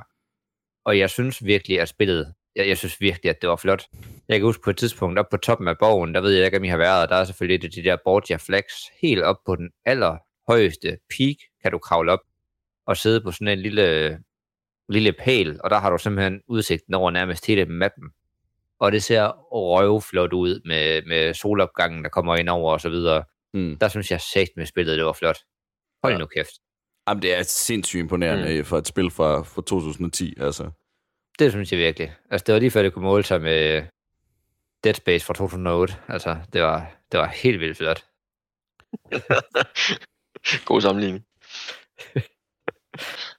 Og 0.84 0.98
jeg 0.98 1.10
synes 1.10 1.44
virkelig, 1.44 1.80
at 1.80 1.88
spillet, 1.88 2.34
jeg, 2.58 2.68
jeg 2.68 2.78
synes 2.78 3.00
virkelig, 3.00 3.30
at 3.30 3.42
det 3.42 3.48
var 3.48 3.56
flot. 3.56 3.84
Jeg 4.28 4.38
kan 4.38 4.46
huske 4.46 4.62
på 4.62 4.70
et 4.70 4.76
tidspunkt, 4.76 5.18
op 5.18 5.28
på 5.30 5.36
toppen 5.36 5.68
af 5.68 5.78
borgen, 5.78 6.14
der 6.14 6.20
ved 6.20 6.30
jeg 6.30 6.44
ikke, 6.44 6.56
om 6.58 6.64
I 6.64 6.68
har 6.68 6.76
været, 6.76 7.08
der 7.08 7.16
er 7.16 7.24
selvfølgelig 7.24 7.54
et 7.54 7.64
af 7.64 7.70
de 7.70 7.82
der 7.88 7.96
Borgia 8.04 8.36
Flags, 8.36 8.74
helt 9.02 9.22
op 9.22 9.36
på 9.46 9.56
den 9.56 9.70
allerhøjeste 9.84 10.98
peak, 11.16 11.36
kan 11.62 11.72
du 11.72 11.78
kravle 11.78 12.12
op 12.12 12.20
og 12.86 12.96
sidde 12.96 13.20
på 13.20 13.32
sådan 13.32 13.48
en 13.48 13.58
lille, 13.58 14.18
lille 14.88 15.12
pæl, 15.12 15.60
og 15.64 15.70
der 15.70 15.78
har 15.78 15.90
du 15.90 15.98
simpelthen 15.98 16.40
udsigten 16.48 16.94
over 16.94 17.10
nærmest 17.10 17.46
hele 17.46 17.66
mappen. 17.66 18.10
Og 18.80 18.92
det 18.92 19.02
ser 19.02 19.32
røvflot 19.52 20.32
ud 20.32 20.60
med, 20.64 21.02
med 21.06 21.34
solopgangen, 21.34 22.02
der 22.04 22.10
kommer 22.10 22.36
ind 22.36 22.48
over 22.48 22.72
og 22.72 22.80
så 22.80 22.88
videre. 22.88 23.24
Mm. 23.54 23.76
Der 23.80 23.88
synes 23.88 24.10
jeg 24.10 24.20
sagt 24.20 24.50
med 24.56 24.66
spillet, 24.66 24.96
det 24.98 25.04
var 25.04 25.12
flot. 25.12 25.38
Hold 26.02 26.12
Ja. 26.12 26.18
nu 26.18 26.26
kæft. 26.26 26.50
Jamen, 27.08 27.22
det 27.22 27.38
er 27.38 27.42
sindssygt 27.42 28.00
imponerende 28.00 28.58
mm. 28.58 28.64
for 28.64 28.78
et 28.78 28.86
spil 28.86 29.10
fra, 29.10 29.42
fra 29.42 29.62
2010, 29.62 30.34
altså. 30.40 30.70
Det 31.38 31.52
synes 31.52 31.72
jeg 31.72 31.78
virkelig. 31.78 32.16
Altså, 32.30 32.44
det 32.44 32.52
var 32.52 32.60
lige 32.60 32.70
før, 32.70 32.82
det 32.82 32.92
kunne 32.92 33.04
måle 33.04 33.24
sig 33.24 33.40
med 33.40 33.82
Dead 34.84 34.94
Space 34.94 35.26
fra 35.26 35.34
2008. 35.34 35.96
Altså, 36.08 36.36
det 36.52 36.62
var, 36.62 36.92
det 37.12 37.20
var 37.20 37.26
helt 37.26 37.60
vildt 37.60 37.76
flot. 37.76 38.04
God 40.68 40.80
sammenligning. 40.80 41.24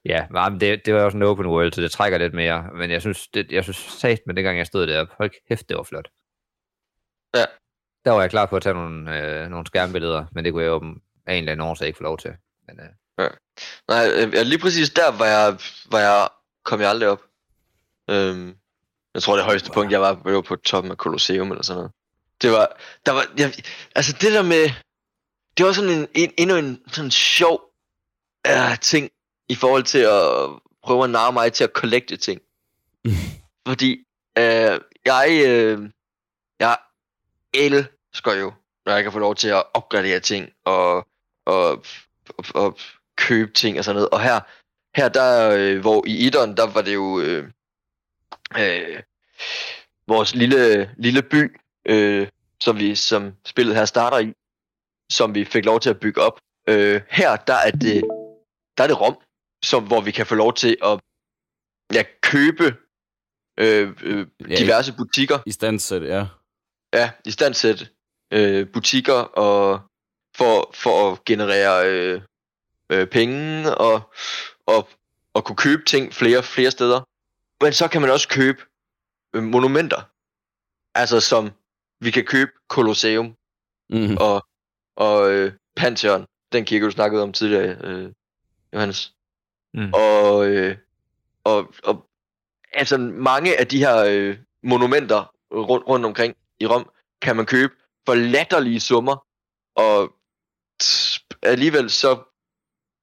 Ja, 0.05 0.27
men 0.29 0.59
det, 0.59 0.85
det 0.85 0.93
var 0.93 1.03
også 1.03 1.17
en 1.17 1.23
open 1.23 1.45
world, 1.45 1.73
så 1.73 1.81
det 1.81 1.91
trækker 1.91 2.17
lidt 2.17 2.33
mere. 2.33 2.69
Men 2.73 2.91
jeg 2.91 3.01
synes, 3.01 3.27
det, 3.27 3.51
jeg 3.51 3.63
synes 3.63 3.77
sagt 3.77 4.21
med 4.25 4.35
dengang 4.35 4.57
jeg 4.57 4.67
stod 4.67 4.87
deroppe, 4.87 5.13
hold 5.17 5.31
kæft, 5.47 5.69
det 5.69 5.77
var 5.77 5.83
flot. 5.83 6.09
Ja. 7.35 7.45
Der 8.05 8.11
var 8.11 8.21
jeg 8.21 8.29
klar 8.29 8.45
på 8.45 8.55
at 8.55 8.61
tage 8.63 8.73
nogle, 8.73 9.17
øh, 9.17 9.49
nogle 9.49 9.65
skærmbilleder, 9.65 10.25
men 10.31 10.45
det 10.45 10.53
kunne 10.53 10.63
jeg 10.63 10.69
jo 10.69 10.95
af 11.25 11.33
en 11.33 11.39
eller 11.39 11.51
anden 11.51 11.67
årsag 11.67 11.87
ikke 11.87 11.97
få 11.97 12.03
lov 12.03 12.17
til. 12.17 12.33
Men, 12.67 12.79
øh, 12.79 12.89
Nej, 13.87 14.05
øh, 14.15 14.33
ja, 14.33 14.43
lige 14.43 14.59
præcis 14.59 14.89
der 14.89 15.17
var 15.17 15.25
jeg, 15.25 15.57
var 15.91 15.99
jeg, 15.99 16.27
kom 16.65 16.81
jeg 16.81 16.89
aldrig 16.89 17.09
op. 17.09 17.21
Øhm, 18.09 18.55
jeg 19.13 19.23
tror, 19.23 19.35
det 19.35 19.45
højeste 19.45 19.71
punkt, 19.71 19.91
jeg 19.91 20.01
var, 20.01 20.21
var 20.23 20.31
jo 20.31 20.41
på 20.41 20.55
toppen 20.55 20.91
af 20.91 20.97
Colosseum 20.97 21.51
eller 21.51 21.63
sådan 21.63 21.77
noget. 21.77 21.91
Det 22.41 22.51
var, 22.51 22.77
der 23.05 23.11
var, 23.11 23.25
jeg, 23.37 23.53
altså 23.95 24.13
det 24.21 24.33
der 24.33 24.41
med, 24.41 24.69
det 25.57 25.65
var 25.65 25.71
sådan 25.71 25.89
en, 25.89 26.07
en 26.15 26.31
endnu 26.37 26.55
en 26.55 26.81
sådan 26.87 27.11
sjov 27.11 27.61
uh, 28.47 28.77
ting, 28.81 29.09
i 29.49 29.55
forhold 29.55 29.83
til 29.83 29.99
at 29.99 30.49
prøve 30.83 31.03
at 31.03 31.09
narre 31.09 31.33
mig 31.33 31.53
til 31.53 31.63
at 31.63 31.71
collecte 31.73 32.17
ting. 32.17 32.41
Fordi, 33.67 33.91
øh, 34.37 34.79
jeg, 35.05 35.43
øh, 35.47 35.89
jeg 36.59 36.77
elsker 37.53 38.33
jo, 38.33 38.53
når 38.85 38.93
jeg 38.93 39.03
kan 39.03 39.11
få 39.11 39.19
lov 39.19 39.35
til 39.35 39.47
at 39.47 39.63
opgradere 39.73 40.19
ting, 40.19 40.49
og, 40.65 41.07
og, 41.45 41.83
og, 42.37 42.45
og 42.55 42.77
købe 43.15 43.51
ting 43.51 43.77
og 43.77 43.83
sådan 43.83 43.95
noget. 43.95 44.09
Og 44.09 44.21
her, 44.21 44.39
her 44.95 45.09
der, 45.09 45.51
øh, 45.57 45.79
hvor 45.79 46.03
i 46.07 46.27
Idon, 46.27 46.57
der 46.57 46.67
var 46.67 46.81
det 46.81 46.93
jo 46.93 47.19
øh, 47.19 47.51
øh, 48.57 49.03
vores 50.07 50.35
lille, 50.35 50.91
lille 50.97 51.21
by, 51.21 51.59
øh, 51.85 52.27
som 52.59 52.77
vi 52.77 52.95
som 52.95 53.33
spillet 53.45 53.75
her 53.75 53.85
starter 53.85 54.19
i, 54.19 54.33
som 55.11 55.35
vi 55.35 55.45
fik 55.45 55.65
lov 55.65 55.79
til 55.79 55.89
at 55.89 55.99
bygge 55.99 56.21
op. 56.21 56.39
Øh, 56.69 57.01
her, 57.09 57.35
der 57.35 57.53
er 57.53 57.71
det, 57.71 58.03
der 58.77 58.83
er 58.83 58.87
det 58.87 59.01
Rom, 59.01 59.17
som, 59.63 59.83
hvor 59.83 60.01
vi 60.01 60.11
kan 60.11 60.25
få 60.25 60.35
lov 60.35 60.53
til 60.53 60.77
at 60.83 60.99
ja, 61.93 62.03
købe 62.21 62.75
øh, 63.59 63.93
øh, 64.01 64.27
Ja, 64.49 64.55
diverse 64.55 64.93
butikker. 64.97 65.39
I 65.45 65.51
standsæt, 65.51 66.03
ja. 66.03 66.25
Ja, 66.93 67.11
i 67.25 67.31
stand 67.31 67.53
sætte 67.53 67.87
øh, 68.33 68.67
butikker 68.67 69.13
og 69.13 69.81
for, 70.35 70.71
for 70.73 71.11
at 71.11 71.25
generere 71.25 71.89
øh, 71.89 72.21
øh, 72.89 73.07
penge 73.07 73.75
og, 73.75 74.13
og, 74.65 74.89
og 75.33 75.45
kunne 75.45 75.55
købe 75.55 75.83
ting 75.85 76.13
flere 76.13 76.43
flere 76.43 76.71
steder. 76.71 77.08
Men 77.61 77.73
så 77.73 77.87
kan 77.87 78.01
man 78.01 78.09
også 78.09 78.27
købe 78.27 78.61
øh, 79.35 79.43
monumenter. 79.43 80.01
Altså 80.95 81.19
som 81.19 81.51
vi 82.01 82.11
kan 82.11 82.25
købe 82.25 82.51
Colosseum 82.67 83.35
Mm. 83.89 84.17
og, 84.19 84.47
og 84.95 85.31
øh, 85.31 85.53
Pantheon, 85.75 86.25
den 86.51 86.65
kirke 86.65 86.85
du 86.85 86.91
snakkede 86.91 87.23
om 87.23 87.33
tidligere, 87.33 87.77
øh, 87.83 88.11
Johannes. 88.73 89.13
Mm. 89.73 89.93
Og, 89.93 90.47
øh, 90.47 90.77
og, 91.43 91.73
og 91.83 92.09
altså 92.73 92.97
mange 92.97 93.59
af 93.59 93.67
de 93.67 93.77
her 93.77 93.97
øh, 93.97 94.37
monumenter 94.63 95.33
rundt, 95.51 95.87
rundt 95.87 96.05
omkring 96.05 96.35
i 96.59 96.67
Rom, 96.67 96.89
kan 97.21 97.35
man 97.35 97.45
købe 97.45 97.73
for 98.05 98.15
latterlige 98.15 98.79
summer, 98.79 99.25
og 99.75 100.15
alligevel 101.43 101.89
så 101.89 102.23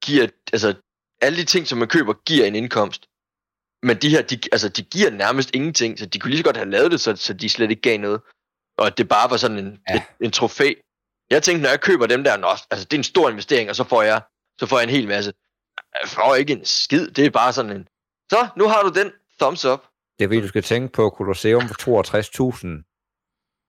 giver, 0.04 0.28
altså 0.52 0.74
alle 1.20 1.38
de 1.38 1.44
ting, 1.44 1.66
som 1.66 1.78
man 1.78 1.88
køber, 1.88 2.12
giver 2.12 2.46
en 2.46 2.54
indkomst. 2.54 3.06
Men 3.82 3.96
de 3.96 4.08
her, 4.10 4.22
de, 4.22 4.38
altså, 4.52 4.68
de 4.68 4.82
giver 4.82 5.10
nærmest 5.10 5.50
ingenting, 5.54 5.98
så 5.98 6.06
de 6.06 6.18
kunne 6.18 6.30
lige 6.30 6.38
så 6.38 6.44
godt 6.44 6.56
have 6.56 6.70
lavet 6.70 6.90
det, 6.92 7.00
så, 7.00 7.16
så 7.16 7.32
de 7.32 7.48
slet 7.48 7.70
ikke 7.70 7.82
gav 7.82 7.98
noget. 7.98 8.20
Og 8.78 8.98
det 8.98 9.08
bare 9.08 9.30
var 9.30 9.36
sådan 9.36 9.58
en, 9.58 9.78
Ja. 9.88 9.94
et, 9.96 10.02
en 10.20 10.30
trofæ. 10.30 10.72
Jeg 11.30 11.42
tænkte, 11.42 11.62
når 11.62 11.70
jeg 11.70 11.80
køber 11.80 12.06
dem 12.06 12.24
der, 12.24 12.36
nå, 12.36 12.48
altså 12.70 12.84
det 12.84 12.92
er 12.92 12.98
en 13.00 13.04
stor 13.04 13.30
investering, 13.30 13.70
og 13.70 13.76
så 13.76 13.84
får 13.84 14.02
jeg, 14.02 14.22
så 14.60 14.66
får 14.66 14.78
jeg 14.78 14.84
en 14.84 14.90
hel 14.90 15.08
masse. 15.08 15.32
Jeg 16.02 16.08
får 16.08 16.34
ikke 16.34 16.52
en 16.52 16.64
skid, 16.64 17.10
det 17.10 17.26
er 17.26 17.30
bare 17.30 17.52
sådan 17.52 17.70
en, 17.72 17.88
så 18.32 18.48
nu 18.56 18.68
har 18.68 18.82
du 18.82 18.88
den, 19.00 19.12
thumbs 19.40 19.64
up. 19.64 19.80
Det 20.18 20.24
er 20.24 20.28
fordi, 20.28 20.40
du 20.40 20.48
skal 20.48 20.62
tænke 20.62 20.92
på 20.92 21.10
Colosseum 21.10 21.62
for 21.68 22.52
62.000. 22.52 22.92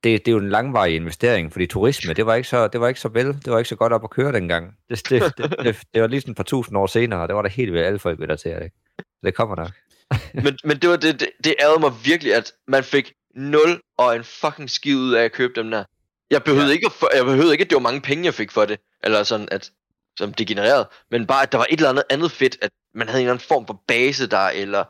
Det, 0.03 0.26
det 0.26 0.28
er 0.28 0.32
jo 0.32 0.38
en 0.38 0.49
langvarig 0.49 0.95
investering, 0.95 1.51
fordi 1.51 1.66
turisme, 1.68 2.14
det 2.14 2.26
var 2.26 2.36
ikke 2.36 2.49
så, 2.49 2.68
det 2.68 2.82
var 2.82 2.88
ikke 2.88 2.99
så 2.99 3.08
vel, 3.10 3.28
det 3.28 3.51
var 3.51 3.58
ikke 3.58 3.70
så 3.70 3.76
godt 3.76 3.93
op 3.93 4.03
at 4.03 4.10
køre 4.10 4.32
dengang. 4.32 4.78
Det, 4.89 5.10
det, 5.10 5.38
det, 5.38 5.55
det, 5.60 5.82
det 5.93 6.01
var 6.01 6.08
lige 6.08 6.22
sådan 6.22 6.32
et 6.32 6.38
par 6.38 6.43
tusind 6.43 6.78
år 6.78 6.88
senere, 6.88 7.22
og 7.22 7.28
det 7.28 7.36
var 7.36 7.41
der 7.41 7.49
helt 7.49 7.74
ved 7.74 7.82
alle 7.82 7.99
folk 7.99 8.20
ved 8.20 8.28
der 8.28 8.36
til? 8.36 8.72
Så 8.99 9.22
det 9.24 9.36
kommer 9.36 9.55
nok. 9.55 9.72
men, 10.43 10.58
men 10.64 10.80
det 10.80 10.89
var 10.89 10.95
det, 10.95 11.20
det, 11.20 11.30
det 11.43 11.55
ærede 11.60 11.80
mig 11.80 11.93
virkelig, 12.03 12.34
at 12.36 12.53
man 12.68 12.84
fik 12.84 13.14
0 13.36 13.82
og 13.97 14.16
en 14.16 14.24
fucking 14.24 14.70
skid 14.70 14.95
ud 14.95 15.14
af 15.14 15.24
at 15.24 15.32
købe 15.32 15.53
dem 15.55 15.72
der. 15.72 15.84
Jeg 16.32 16.43
behøvede, 16.43 16.68
ja. 16.68 16.74
ikke, 16.74 16.89
at 17.12 17.18
jeg 17.18 17.26
behøvede 17.26 17.51
ikke, 17.51 17.64
at 17.64 17.70
det 17.70 17.76
var 17.76 17.82
mange 17.82 18.01
penge, 18.01 18.26
jeg 18.26 18.34
fik 18.34 18.51
for 18.51 18.66
det, 18.66 18.80
eller 19.03 19.24
sådan, 19.24 19.47
at, 19.51 19.72
som 20.18 20.34
det 20.34 20.47
genererede, 20.47 20.89
men 21.12 21.28
bare, 21.28 21.43
at 21.43 21.51
der 21.51 21.58
var 21.58 21.68
et 21.70 21.78
eller 21.78 21.89
andet 21.89 22.03
andet 22.10 22.32
fedt, 22.32 22.58
at 22.62 22.72
man 22.93 23.08
havde 23.08 23.22
en 23.22 23.26
eller 23.26 23.34
anden 23.34 23.47
form 23.47 23.68
for 23.68 23.84
base 23.88 24.28
der, 24.28 24.49
eller 24.49 24.84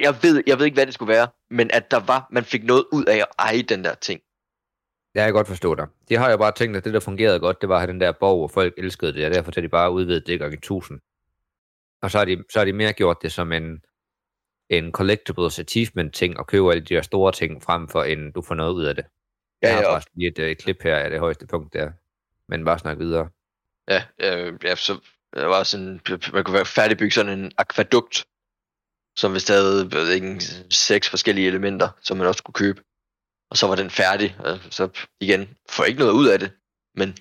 jeg 0.00 0.22
ved, 0.22 0.42
jeg 0.46 0.58
ved 0.58 0.64
ikke, 0.64 0.74
hvad 0.74 0.86
det 0.86 0.94
skulle 0.94 1.12
være, 1.12 1.28
men 1.50 1.70
at 1.72 1.90
der 1.90 2.00
var, 2.00 2.26
man 2.30 2.44
fik 2.44 2.64
noget 2.64 2.84
ud 2.92 3.04
af 3.04 3.16
at 3.16 3.26
eje 3.38 3.62
den 3.62 3.84
der 3.84 3.94
ting. 3.94 4.20
Jeg 5.14 5.24
kan 5.24 5.32
godt 5.32 5.48
forstå 5.48 5.74
dig. 5.74 5.86
De 6.08 6.16
har 6.16 6.30
jo 6.30 6.36
bare 6.36 6.52
tænkt, 6.52 6.76
at 6.76 6.84
det, 6.84 6.94
der 6.94 7.00
fungerede 7.00 7.40
godt, 7.40 7.60
det 7.60 7.68
var 7.68 7.74
at 7.74 7.80
have 7.80 7.92
den 7.92 8.00
der 8.00 8.12
borg, 8.12 8.38
hvor 8.38 8.48
folk 8.48 8.74
elskede 8.78 9.12
det, 9.12 9.26
og 9.26 9.34
derfor 9.34 9.52
har 9.54 9.62
de 9.62 9.68
bare 9.68 9.92
udvidet 9.92 10.26
det 10.26 10.38
gange 10.38 10.54
1000. 10.54 11.00
Og 12.02 12.10
så 12.10 12.18
har, 12.18 12.24
de, 12.24 12.44
så 12.50 12.58
har 12.58 12.64
de 12.64 12.72
mere 12.72 12.92
gjort 12.92 13.16
det 13.22 13.32
som 13.32 13.52
en, 13.52 13.82
en 14.68 14.92
collectibles 14.92 15.58
achievement 15.58 16.14
ting, 16.14 16.38
og 16.38 16.46
købe 16.46 16.70
alle 16.70 16.84
de 16.84 16.94
der 16.94 17.02
store 17.02 17.32
ting, 17.32 17.62
frem 17.62 17.88
for 17.88 18.04
en, 18.04 18.32
du 18.32 18.42
får 18.42 18.54
noget 18.54 18.72
ud 18.72 18.84
af 18.84 18.94
det. 18.94 19.04
Ja, 19.62 19.68
jeg 19.68 19.76
har 19.76 19.82
ja. 19.82 19.94
faktisk 19.94 20.08
lige 20.14 20.28
et, 20.28 20.38
et 20.38 20.58
klip 20.58 20.82
her 20.82 20.96
af 20.96 21.10
det 21.10 21.18
højeste 21.18 21.46
punkt 21.46 21.72
der. 21.72 21.90
Men 22.48 22.64
bare 22.64 22.78
snak 22.78 22.98
videre. 22.98 23.28
Ja, 23.88 24.04
øh, 24.18 24.58
ja 24.64 24.74
så 24.74 24.98
der 25.34 25.46
var 25.46 25.62
sådan, 25.62 26.00
man 26.32 26.44
kunne 26.44 26.54
være 26.54 26.66
færdigbygge 26.66 27.14
sådan 27.14 27.38
en 27.38 27.52
akvadukt, 27.58 28.24
som 29.16 29.32
hvis 29.32 29.44
der 29.44 29.54
havde 29.54 29.88
jeg 29.92 29.92
ved 29.92 30.12
ikke, 30.12 30.40
seks 30.70 31.08
forskellige 31.08 31.46
elementer, 31.46 31.88
som 32.02 32.16
man 32.16 32.26
også 32.26 32.38
skulle 32.38 32.54
købe. 32.54 32.82
Og 33.50 33.56
så 33.56 33.66
var 33.66 33.76
den 33.76 33.90
færdig, 33.90 34.36
og 34.38 34.58
så 34.70 34.88
igen, 35.20 35.48
får 35.68 35.84
ikke 35.84 35.98
noget 35.98 36.12
ud 36.12 36.28
af 36.28 36.38
det, 36.38 36.52
men 36.94 37.16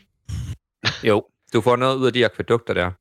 Jo, 1.04 1.28
du 1.54 1.62
får 1.62 1.76
noget 1.76 1.98
ud 1.98 2.08
af 2.08 2.14
de 2.14 2.26
akvædukter 2.26 2.74
der. 2.74 2.92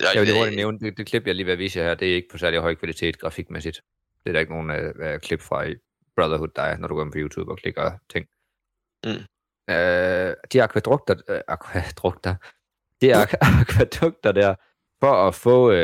Jeg, 0.00 0.08
Jeg 0.14 0.20
vil 0.20 0.28
lige 0.28 0.38
hurtigt 0.38 0.56
nævne, 0.56 0.78
det, 0.78 0.98
det 0.98 1.06
klip, 1.06 1.26
jeg 1.26 1.34
lige 1.34 1.46
vil 1.46 1.58
vise 1.58 1.78
jer 1.78 1.86
her, 1.86 1.94
det 1.94 2.10
er 2.10 2.14
ikke 2.14 2.28
på 2.30 2.38
særlig 2.38 2.60
høj 2.60 2.74
kvalitet 2.74 3.18
grafikmæssigt. 3.18 3.80
Det 4.24 4.30
er 4.30 4.32
der 4.32 4.40
ikke 4.40 4.52
nogen 4.52 4.70
uh, 4.70 5.18
klip 5.20 5.40
fra 5.40 5.62
i 5.64 5.74
Brotherhood, 6.16 6.48
der 6.56 6.62
er, 6.62 6.76
når 6.76 6.88
du 6.88 6.94
går 6.94 7.02
ind 7.02 7.12
på 7.12 7.18
YouTube 7.18 7.50
og 7.50 7.58
klikker 7.58 7.92
ting. 8.10 8.26
Mm. 9.04 9.10
Uh, 9.70 10.34
de 10.52 10.62
akvædukter, 10.62 11.14
uh, 11.30 11.36
akvædukter, 11.48 12.34
de 13.00 13.22
ak- 13.22 13.38
akvædukter 13.60 14.32
der, 14.32 14.54
for 15.00 15.28
at 15.28 15.34
få, 15.34 15.68
uh, 15.68 15.74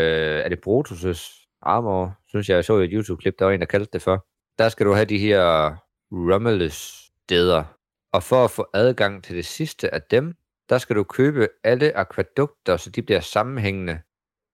er 0.44 0.48
det 0.48 0.58
Brutus' 0.66 1.48
armor, 1.62 2.18
synes 2.28 2.48
jeg, 2.48 2.54
jeg 2.54 2.64
så 2.64 2.78
i 2.78 2.84
et 2.84 2.90
YouTube-klip, 2.92 3.34
der 3.38 3.44
var 3.44 3.52
en, 3.52 3.60
der 3.60 3.66
kaldte 3.66 3.90
det 3.92 4.02
for. 4.02 4.26
Der 4.58 4.68
skal 4.68 4.86
du 4.86 4.92
have 4.92 5.04
de 5.04 5.18
her 5.18 5.76
Romulus-steder, 6.12 7.64
og 8.12 8.22
for 8.22 8.44
at 8.44 8.50
få 8.50 8.66
adgang 8.74 9.24
til 9.24 9.36
det 9.36 9.46
sidste 9.46 9.94
af 9.94 10.02
dem, 10.02 10.34
der 10.68 10.78
skal 10.78 10.96
du 10.96 11.04
købe 11.04 11.48
alle 11.64 11.96
akvædukter, 11.96 12.76
så 12.76 12.90
de 12.90 13.02
bliver 13.02 13.20
sammenhængende. 13.20 14.00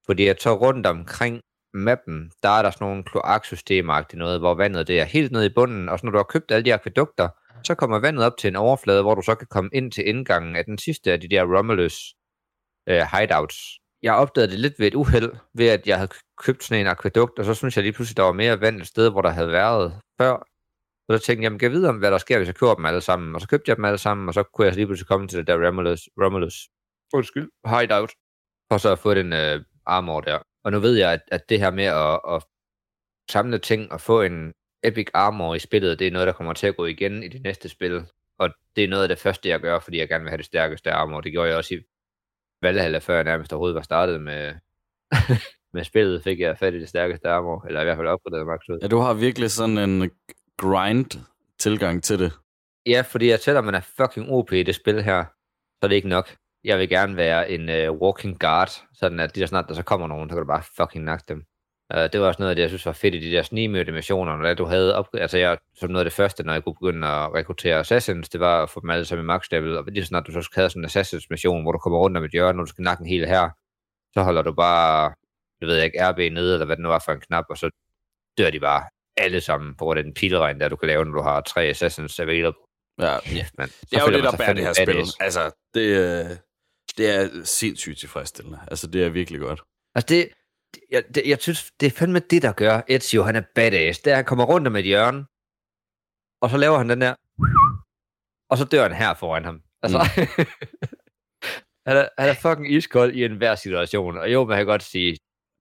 Fordi 0.07 0.27
jeg 0.27 0.37
så 0.39 0.55
rundt 0.55 0.87
omkring 0.87 1.41
mappen, 1.75 2.33
der 2.43 2.49
er 2.49 2.63
der 2.63 2.71
sådan 2.71 2.87
nogle 2.87 3.05
kloaksystemer 3.05 4.17
noget, 4.17 4.41
hvor 4.41 4.55
vandet 4.55 4.89
det 4.89 5.01
er 5.01 5.05
helt 5.05 5.33
nede 5.33 5.47
i 5.47 5.55
bunden, 5.55 5.89
og 5.89 5.99
så 5.99 6.07
når 6.07 6.13
du 6.13 6.19
har 6.19 6.25
købt 6.25 6.51
alle 6.51 6.65
de 6.65 6.75
akvædukter, 6.75 7.29
så 7.65 7.75
kommer 7.75 7.99
vandet 7.99 8.25
op 8.25 8.37
til 8.39 8.49
en 8.49 8.57
overflade, 8.57 9.03
hvor 9.03 9.15
du 9.15 9.23
så 9.23 9.35
kan 9.35 9.47
komme 9.51 9.71
ind 9.73 9.93
til 9.93 10.09
indgangen 10.09 10.57
af 10.57 10.65
den 10.65 10.79
sidste 10.79 11.13
af 11.13 11.21
de 11.21 11.29
der 11.29 11.57
Romulus 11.57 12.15
øh, 12.89 13.03
hideouts. 13.13 13.57
Jeg 14.03 14.15
opdagede 14.15 14.51
det 14.53 14.61
lidt 14.61 14.75
ved 14.79 14.87
et 14.87 14.95
uheld, 14.95 15.33
ved 15.55 15.69
at 15.69 15.87
jeg 15.87 15.97
havde 15.97 16.11
købt 16.39 16.65
sådan 16.65 16.81
en 16.81 16.87
akvædukt, 16.87 17.39
og 17.39 17.45
så 17.45 17.55
synes 17.55 17.77
jeg 17.77 17.83
lige 17.83 17.93
pludselig, 17.93 18.17
der 18.17 18.23
var 18.23 18.33
mere 18.33 18.61
vand 18.61 18.81
et 18.81 18.87
sted, 18.87 19.11
hvor 19.11 19.23
der 19.23 19.31
havde 19.31 19.49
været 19.49 20.01
før. 20.21 20.47
Så 21.11 21.19
så 21.19 21.25
tænkte 21.25 21.43
jeg, 21.43 21.47
jamen, 21.47 21.59
kan 21.59 21.71
jeg 21.71 21.79
vide 21.79 21.89
om, 21.89 21.99
hvad 21.99 22.11
der 22.11 22.19
sker, 22.19 22.37
hvis 22.39 22.47
jeg 22.47 22.55
køber 22.55 22.75
dem 22.75 22.85
alle 22.85 23.01
sammen? 23.01 23.35
Og 23.35 23.41
så 23.41 23.49
købte 23.49 23.69
jeg 23.69 23.77
dem 23.77 23.85
alle 23.85 23.99
sammen, 23.99 24.29
og 24.29 24.35
så 24.35 24.43
kunne 24.43 24.67
jeg 24.67 24.75
lige 24.75 24.87
pludselig 24.87 25.09
komme 25.09 25.29
til 25.29 25.39
det 25.39 25.47
der 25.47 25.67
Romulus, 25.67 26.09
Romulus 26.23 26.69
undskyld, 27.13 27.51
hideout, 27.67 28.11
for 28.73 28.79
så 28.79 28.93
at 28.93 28.99
få 28.99 29.15
den 29.15 29.33
øh, 29.33 29.65
armor 29.87 30.21
der. 30.21 30.39
Og 30.65 30.73
nu 30.73 30.81
ved 30.81 30.95
jeg, 30.95 31.13
at, 31.13 31.21
at 31.29 31.49
det 31.49 31.61
her 31.61 31.71
med 31.71 31.85
at, 31.85 32.21
at 32.35 32.45
samle 33.31 33.59
ting 33.59 33.93
og 33.93 34.01
få 34.01 34.23
en 34.23 34.53
epic 34.83 35.07
armor 35.15 35.55
i 35.55 35.59
spillet, 35.59 35.99
det 35.99 36.07
er 36.07 36.11
noget, 36.11 36.27
der 36.27 36.33
kommer 36.33 36.53
til 36.53 36.67
at 36.67 36.77
gå 36.77 36.87
igen 36.87 37.23
i 37.23 37.29
det 37.29 37.43
næste 37.43 37.69
spil. 37.69 38.07
Og 38.39 38.51
det 38.77 38.85
er 38.85 38.89
noget 38.89 39.03
af 39.03 39.09
det 39.09 39.19
første, 39.19 39.49
jeg 39.49 39.61
gør, 39.61 39.79
fordi 39.79 39.99
jeg 39.99 40.09
gerne 40.09 40.25
vil 40.25 40.31
have 40.31 40.39
det 40.39 40.47
stærkeste 40.47 40.93
armor. 40.93 41.21
Det 41.21 41.33
gjorde 41.33 41.49
jeg 41.49 41.57
også 41.57 41.75
i 41.75 41.79
Valhalla, 42.63 42.99
før 42.99 43.15
jeg 43.15 43.25
nærmest 43.25 43.53
overhovedet 43.53 43.75
var 43.75 43.83
startet 43.83 44.21
med, 44.21 44.55
med 45.75 45.85
spillet, 45.85 46.23
fik 46.23 46.41
jeg 46.41 46.59
fat 46.59 46.75
i 46.75 46.81
det 46.81 46.89
stærkeste 46.89 47.29
armor, 47.29 47.67
eller 47.67 47.81
i 47.81 47.85
hvert 47.85 47.97
fald 47.97 48.09
opgraderet 48.09 48.47
max 48.47 48.61
ud. 48.69 48.79
Ja, 48.83 48.89
du 48.89 48.99
har 48.99 49.15
virkelig 49.15 49.51
sådan 49.51 49.79
en 49.79 50.11
grind-tilgang 50.59 52.03
til 52.03 52.19
det. 52.19 52.33
Ja, 52.87 53.01
fordi 53.01 53.31
at 53.31 53.43
selvom 53.43 53.65
man 53.65 53.75
er 53.75 53.81
fucking 53.81 54.31
OP 54.31 54.53
i 54.53 54.63
det 54.63 54.75
spil 54.75 55.03
her, 55.03 55.25
så 55.73 55.79
er 55.83 55.89
det 55.89 55.97
ikke 55.97 56.09
nok. 56.09 56.37
Jeg 56.65 56.79
vil 56.79 56.89
gerne 56.89 57.17
være 57.17 57.51
en 57.51 57.69
uh, 57.69 58.01
walking 58.01 58.41
guard, 58.41 58.71
sådan 58.95 59.21
at 59.21 59.35
de 59.35 59.41
der 59.41 59.47
snart, 59.47 59.69
der 59.69 59.75
så 59.75 59.83
kommer 59.83 60.07
nogen, 60.07 60.29
så 60.29 60.35
kan 60.35 60.43
du 60.43 60.47
bare 60.47 60.63
fucking 60.77 61.05
nakke 61.05 61.25
dem. 61.29 61.45
Uh, 61.95 62.01
det 62.01 62.21
var 62.21 62.27
også 62.27 62.43
noget 62.43 62.51
af 62.51 62.57
det, 62.57 62.63
jeg 62.63 62.71
synes 62.71 62.87
var 62.87 62.93
fedt 62.93 63.15
i 63.15 63.19
de 63.19 63.33
der 63.37 63.43
snigmødte 63.43 63.93
missioner, 63.93 64.37
når 64.37 64.55
du 64.55 64.65
havde 64.65 64.95
op, 64.95 65.09
altså 65.15 65.39
jeg, 65.39 65.59
som 65.75 65.91
noget 65.91 66.05
af 66.05 66.11
det 66.11 66.17
første, 66.17 66.43
når 66.43 66.53
jeg 66.53 66.65
kunne 66.65 66.75
begynde 66.75 67.07
at 67.07 67.35
rekruttere 67.35 67.79
assassins, 67.79 68.29
det 68.29 68.41
var 68.41 68.63
at 68.63 68.71
få 68.71 68.81
dem 68.81 68.91
alle 68.91 69.05
sammen 69.05 69.25
i 69.25 69.27
max 69.27 69.51
level, 69.51 69.79
og 69.79 69.85
lige 69.85 70.05
så 70.05 70.09
snart 70.09 70.27
du 70.27 70.33
så 70.33 70.51
havde 70.55 70.71
sådan 70.71 70.81
en 70.81 70.87
assassins 70.87 71.31
mission, 71.31 71.63
hvor 71.63 71.73
du 71.73 71.79
kommer 71.79 71.99
rundt 71.99 72.17
om 72.17 72.25
et 72.25 72.31
hjørne, 72.31 72.61
og 72.63 72.67
du 72.67 72.71
skal 72.71 72.83
nakke 72.83 73.01
en 73.01 73.09
hel 73.09 73.27
her, 73.27 73.51
så 74.15 74.23
holder 74.23 74.43
du 74.43 74.53
bare, 74.53 75.15
jeg 75.61 75.69
ved 75.69 75.83
ikke, 75.83 76.11
RB 76.11 76.19
nede, 76.19 76.53
eller 76.53 76.67
hvad 76.67 76.77
det 76.77 76.83
nu 76.83 76.89
var 76.89 77.03
for 77.05 77.13
en 77.13 77.21
knap, 77.21 77.45
og 77.51 77.59
så 77.59 77.71
dør 78.39 78.51
de 78.51 78.61
bare 78.61 78.85
alle 79.19 79.41
sammen, 79.41 79.75
på 79.75 79.95
den 79.95 80.15
pilregn, 80.15 80.61
der 80.61 80.69
du 80.69 80.77
kan 80.77 80.89
lave, 80.89 81.05
når 81.05 81.13
du 81.13 81.23
har 81.23 81.41
tre 81.41 81.63
assassins 81.63 82.21
available. 82.21 82.63
Ja, 82.99 83.19
Ja, 83.37 83.47
man. 83.59 83.69
det 83.69 83.93
er 83.93 84.01
jo 84.01 84.13
det, 84.13 84.23
der 84.23 84.37
bærer 84.37 84.53
det 84.53 84.65
her 84.65 84.73
spil. 84.73 85.07
Altså, 85.21 85.51
det, 85.75 85.81
øh, 85.81 86.37
det 86.97 87.11
er 87.11 87.45
sindssygt 87.45 87.99
tilfredsstillende. 87.99 88.61
Altså, 88.69 88.87
det 88.87 89.05
er 89.05 89.09
virkelig 89.09 89.41
godt. 89.41 89.61
Altså 89.95 90.07
det, 90.09 90.29
jeg, 90.91 91.05
det, 91.15 91.23
jeg 91.27 91.39
synes, 91.41 91.73
det 91.81 91.87
er 91.87 91.91
fandme 91.91 92.19
det, 92.19 92.43
der 92.43 92.53
gør 92.53 92.81
Ezio, 92.89 93.23
han 93.23 93.37
er 93.37 93.43
badass. 93.55 93.99
Det 93.99 94.11
er, 94.13 94.17
han 94.17 94.25
kommer 94.25 94.45
rundt 94.45 94.67
om 94.67 94.77
et 94.77 94.85
hjørne, 94.85 95.27
og 96.43 96.51
så 96.51 96.57
laver 96.57 96.79
han 96.79 96.89
den 96.89 97.01
der, 97.01 97.15
og 98.51 98.59
så 98.59 98.65
dør 98.65 98.83
han 98.83 98.93
her 98.93 99.15
foran 99.15 99.45
ham. 99.45 99.63
Altså, 99.83 99.99
mm. 99.99 100.45
han, 101.87 101.97
er, 101.97 102.09
han 102.19 102.29
er 102.29 102.35
fucking 102.35 102.73
iskold 102.73 103.15
i 103.15 103.25
enhver 103.25 103.55
situation, 103.55 104.19
og 104.19 104.33
jo, 104.33 104.45
man 104.45 104.57
kan 104.57 104.67
godt 104.67 104.83
sige, 104.83 105.19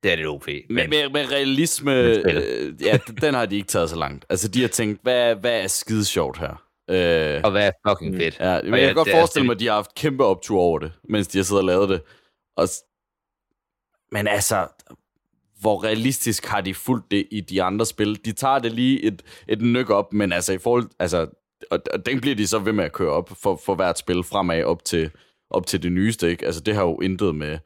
det 0.08 0.14
er 0.14 0.16
lidt 0.16 0.28
OP. 0.28 0.48
Men, 0.48 0.64
Men 0.70 0.90
med, 0.90 1.10
med 1.10 1.32
realisme, 1.32 1.94
øh, 1.94 2.82
ja, 2.82 2.98
den 3.22 3.34
har 3.34 3.46
de 3.46 3.56
ikke 3.56 3.68
taget 3.68 3.90
så 3.90 3.96
langt. 3.96 4.26
Altså, 4.30 4.48
de 4.48 4.62
har 4.62 4.68
tænkt, 4.68 5.00
hvad, 5.04 5.36
hvad 5.36 5.62
er 5.62 5.68
skide 5.68 6.06
sjovt 6.06 6.38
her? 6.40 6.64
Øh, 6.90 7.42
og 7.44 7.52
hvad 7.52 7.68
er 7.68 7.72
fucking 7.90 8.16
fedt. 8.16 8.40
ja, 8.40 8.62
men 8.64 8.74
Og 8.74 8.80
jeg 8.80 8.88
kan 8.88 8.96
godt 8.96 9.12
forestille 9.12 9.46
mig, 9.46 9.54
at 9.54 9.60
de 9.60 9.68
har 9.68 9.74
haft 9.74 9.96
kæmpe 9.96 10.26
optur 10.26 10.60
over 10.60 10.80
det, 10.80 10.92
mens 11.10 11.28
de 11.28 11.38
har 11.38 11.44
siddet 11.44 11.62
og 11.62 11.66
lavet 11.66 11.90
det. 11.90 12.02
Og, 12.58 12.68
men 14.12 14.28
altså, 14.28 14.68
hvor 15.60 15.84
realistisk 15.84 16.46
har 16.46 16.62
de 16.62 16.74
fulgt 16.74 17.12
det 17.12 17.28
i 17.32 17.42
de 17.42 17.64
andre 17.64 17.86
spil? 17.86 18.26
De 18.26 18.32
tager 18.32 18.60
det 18.60 18.72
lige 18.72 19.04
et, 19.04 19.24
et 19.48 19.62
nyk 19.62 19.90
op, 19.90 20.14
men 20.14 20.34
altså 20.34 20.54
i 20.54 20.58
forhold... 20.58 20.90
Altså, 21.00 21.28
og, 21.72 21.80
og 21.94 22.06
den 22.06 22.22
bliver 22.22 22.36
de 22.36 22.48
så 22.48 22.60
ved 22.60 22.74
med 22.74 22.84
at 22.84 22.94
køre 22.94 23.12
op 23.12 23.32
for, 23.44 23.62
for 23.66 23.76
hvert 23.76 23.98
spil 23.98 24.24
fremad 24.24 24.64
op 24.64 24.86
til, 24.86 25.12
op 25.50 25.66
til 25.66 25.84
det 25.84 25.92
nyeste, 25.92 26.30
ikke? 26.30 26.46
Altså, 26.46 26.62
det 26.62 26.76
har 26.76 26.84
jo 26.84 27.00
intet 27.00 27.36
med... 27.36 27.60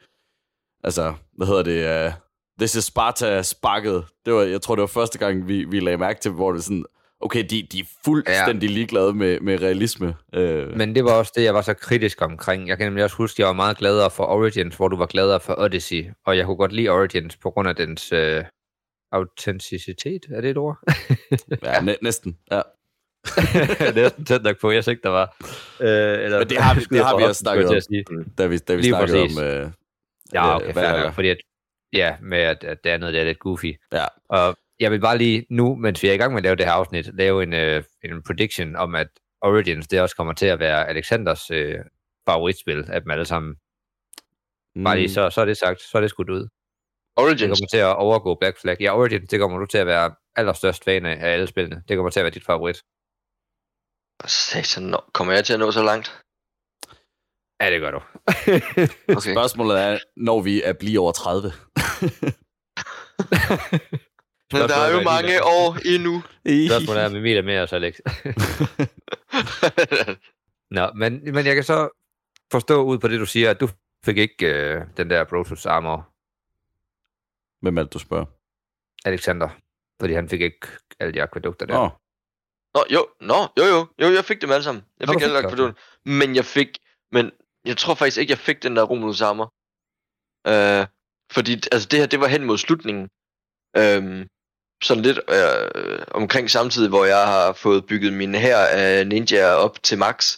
Altså, 0.84 1.14
hvad 1.38 1.48
hedder 1.48 1.64
det? 1.64 2.08
Uh, 2.08 2.14
This 2.62 2.76
is 2.76 2.84
Sparta 2.84 3.42
sparket. 3.42 4.06
Det 4.26 4.34
var, 4.34 4.42
jeg 4.42 4.62
tror, 4.62 4.76
det 4.76 4.82
var 4.82 4.88
første 4.88 5.18
gang, 5.20 5.48
vi, 5.48 5.64
vi 5.64 5.80
lagde 5.80 5.98
mærke 5.98 6.20
til, 6.20 6.32
hvor 6.32 6.52
det 6.52 6.64
sådan, 6.64 6.86
okay, 7.20 7.44
de, 7.50 7.68
de 7.72 7.80
er 7.80 7.84
fuldstændig 8.06 8.68
ja. 8.70 8.74
ligeglade 8.74 9.14
med, 9.14 9.40
med 9.40 9.62
realisme. 9.62 10.16
Øh, 10.34 10.78
Men 10.78 10.96
det 10.96 11.04
var 11.06 11.12
også 11.14 11.32
det, 11.36 11.44
jeg 11.44 11.54
var 11.54 11.62
så 11.62 11.74
kritisk 11.74 12.22
omkring. 12.22 12.68
Jeg 12.68 12.78
kan 12.78 12.88
nemlig 12.88 13.04
også 13.04 13.16
huske, 13.16 13.36
at 13.36 13.40
jeg 13.40 13.48
var 13.48 13.54
meget 13.54 13.78
gladere 13.78 14.12
for 14.12 14.26
Origins, 14.26 14.76
hvor 14.76 14.88
du 14.88 14.96
var 14.98 15.06
gladere 15.06 15.40
for 15.40 15.56
Odyssey. 15.60 16.06
Og 16.26 16.38
jeg 16.38 16.46
kunne 16.46 16.58
godt 16.58 16.72
lide 16.72 16.90
Origins 16.90 17.38
på 17.38 17.52
grund 17.52 17.70
af 17.70 17.76
dens 17.76 18.12
øh, 18.12 18.44
autenticitet. 19.12 20.22
Er 20.34 20.42
det 20.42 20.50
et 20.50 20.58
ord? 20.58 20.78
ja, 21.64 21.82
næ- 21.82 21.96
næsten. 22.02 22.38
Ja. 22.52 22.62
det 23.26 23.80
er 23.88 23.94
næsten 23.94 24.26
tæt 24.26 24.44
nok 24.44 24.60
på, 24.62 24.72
jeg 24.72 24.88
ikke, 24.88 25.02
der 25.04 25.10
var. 25.10 25.36
Øh, 25.80 26.26
eller, 26.26 26.40
Men 26.40 26.50
det 26.50 26.58
har 26.58 26.76
vi, 26.76 26.82
det 26.90 27.06
har 27.06 27.18
vi 27.18 27.24
også 27.30 27.40
snakket 27.40 27.68
om, 27.70 27.76
da 28.38 28.48
vi, 28.48 28.58
da 28.58 28.76
vi 28.76 28.82
Lige 28.82 28.90
snakkede 28.92 29.22
præcis. 29.24 29.38
om... 29.38 29.44
Øh, 29.44 29.70
Ja, 30.34 30.50
øh, 30.50 30.56
okay, 30.56 30.66
Valhalla. 30.66 30.98
fair 30.98 31.04
nok, 31.06 31.14
fordi 31.14 31.30
at, 31.30 31.38
ja, 31.94 32.16
med 32.22 32.38
at, 32.38 32.64
at 32.64 32.84
det 32.84 32.90
andet 32.90 33.14
det 33.14 33.22
er 33.22 33.26
lidt 33.26 33.40
goofy. 33.40 33.76
Ja. 33.94 34.06
Og 34.30 34.58
jeg 34.80 34.92
vil 34.92 35.00
bare 35.00 35.18
lige 35.18 35.46
nu, 35.50 35.76
mens 35.76 36.04
vi 36.04 36.08
er 36.08 36.14
i 36.14 36.18
gang 36.18 36.34
med 36.34 36.40
at 36.40 36.44
lave 36.44 36.56
det 36.56 36.66
her 36.66 36.74
afsnit, 36.74 37.16
lave 37.16 37.44
en, 37.44 37.54
øh, 37.54 37.84
en 38.04 38.24
prediction 38.24 38.76
om, 38.76 38.96
at 38.96 39.08
Origins, 39.42 39.88
det 39.88 40.02
også 40.02 40.16
kommer 40.16 40.34
til 40.34 40.46
at 40.46 40.60
være 40.60 40.88
Alexanders 40.88 41.52
øh, 41.52 41.80
favoritspil 42.30 42.86
af 42.92 43.02
dem 43.02 43.12
alle 43.12 43.26
sammen. 43.26 43.56
Bare 44.84 44.98
lige, 44.98 45.10
så, 45.10 45.30
så 45.30 45.42
er 45.42 45.46
det 45.46 45.58
sagt, 45.58 45.82
så 45.82 45.98
er 45.98 46.02
det 46.02 46.10
skudt 46.10 46.30
ud. 46.30 46.40
Det 46.40 46.50
Origins. 47.16 47.60
kommer 47.60 47.68
til 47.68 47.78
at 47.78 47.96
overgå 47.96 48.36
Black 48.36 48.62
Flag. 48.62 48.78
Ja, 48.80 48.98
Origins, 48.98 49.30
det 49.30 49.40
kommer 49.40 49.58
du 49.58 49.66
til 49.66 49.78
at 49.78 49.88
være 49.88 50.16
allerstørst 50.36 50.84
fan 50.84 51.06
af 51.06 51.12
af 51.12 51.34
alle 51.34 51.48
spillene. 51.48 51.84
Det 51.88 51.98
kommer 51.98 52.10
til 52.10 52.20
at 52.20 52.24
være 52.24 52.34
dit 52.34 52.46
favorit. 52.46 52.84
Satan, 54.26 54.96
kommer 55.14 55.34
jeg 55.34 55.46
til 55.46 55.54
at 55.54 55.60
nå 55.60 55.72
så 55.72 55.84
langt? 55.84 56.22
Ja, 57.62 57.72
det 57.72 57.80
gør 57.82 57.92
du. 57.92 58.00
Okay. 59.18 59.32
Spørgsmålet 59.34 59.82
er, 59.82 60.00
når 60.16 60.42
vi 60.42 60.62
er 60.62 60.74
blive 60.74 61.00
over 61.00 61.12
30. 61.12 61.52
Men 64.54 64.70
der 64.70 64.76
er 64.76 64.92
jo 64.92 65.02
mange 65.02 65.28
lige- 65.28 65.44
år 65.44 65.78
endnu. 65.86 66.24
Spørgsmålet 66.70 67.02
er, 67.02 67.06
om 67.10 67.16
Emil 67.16 67.38
er 67.38 67.42
med 67.42 67.60
os, 67.60 67.74
Alex. 67.74 67.96
Nå, 70.78 70.92
men, 70.96 71.24
men 71.34 71.46
jeg 71.46 71.56
kan 71.56 71.64
så 71.64 71.90
forstå 72.52 72.84
ud 72.84 73.00
på 73.00 73.08
det, 73.08 73.20
du 73.20 73.26
siger, 73.26 73.50
at 73.52 73.60
du 73.60 73.70
fik 74.06 74.18
ikke 74.18 74.46
øh, 74.46 74.82
den 74.98 75.10
der 75.10 75.24
Brutus 75.24 75.66
armor, 75.66 76.08
Hvem 77.62 77.78
er 77.78 77.84
det, 77.84 77.94
du 77.94 78.00
spørger? 78.00 78.26
Alexander, 79.06 79.50
fordi 80.00 80.14
han 80.14 80.30
fik 80.30 80.42
ikke 80.42 80.68
alle 81.00 81.14
de 81.14 81.22
akvedukter 81.22 81.66
der. 81.66 81.80
Åh, 81.80 81.90
Nå, 82.74 82.84
jo, 82.92 83.08
nå, 83.22 83.36
jo, 83.58 83.64
jo, 83.64 83.88
jo, 84.02 84.14
jeg 84.14 84.26
fik 84.26 84.42
dem 84.42 84.52
alle 84.52 84.64
sammen. 84.64 84.84
Jeg 85.00 85.08
Nå, 85.08 85.14
fik 85.14 85.22
alle. 85.22 85.74
Men 86.06 86.36
jeg 86.36 86.46
fik, 86.46 86.78
men 87.12 87.32
jeg 87.66 87.78
tror 87.78 87.96
faktisk 87.96 88.18
ikke, 88.18 88.32
jeg 88.32 88.38
fik 88.38 88.64
den 88.64 88.76
der 88.76 88.84
Romulus 88.84 89.22
armor. 89.22 89.54
Øh, 90.48 90.88
fordi, 91.32 91.54
altså 91.72 91.88
det 91.92 92.00
her, 92.00 92.06
det 92.06 92.20
var 92.20 92.28
hen 92.28 92.44
mod 92.44 92.58
slutningen. 92.58 93.10
Øhm, 93.78 94.28
sådan 94.84 95.04
lidt 95.04 95.20
øh, 95.30 96.06
omkring 96.12 96.50
samtidig, 96.50 96.90
hvor 96.90 97.06
jeg 97.06 97.28
har 97.28 97.54
fået 97.54 97.86
bygget 97.86 98.14
min 98.14 98.36
her 98.36 98.58
af 98.58 99.08
ninjaer 99.08 99.54
op 99.54 99.84
til 99.84 99.98
max. 99.98 100.38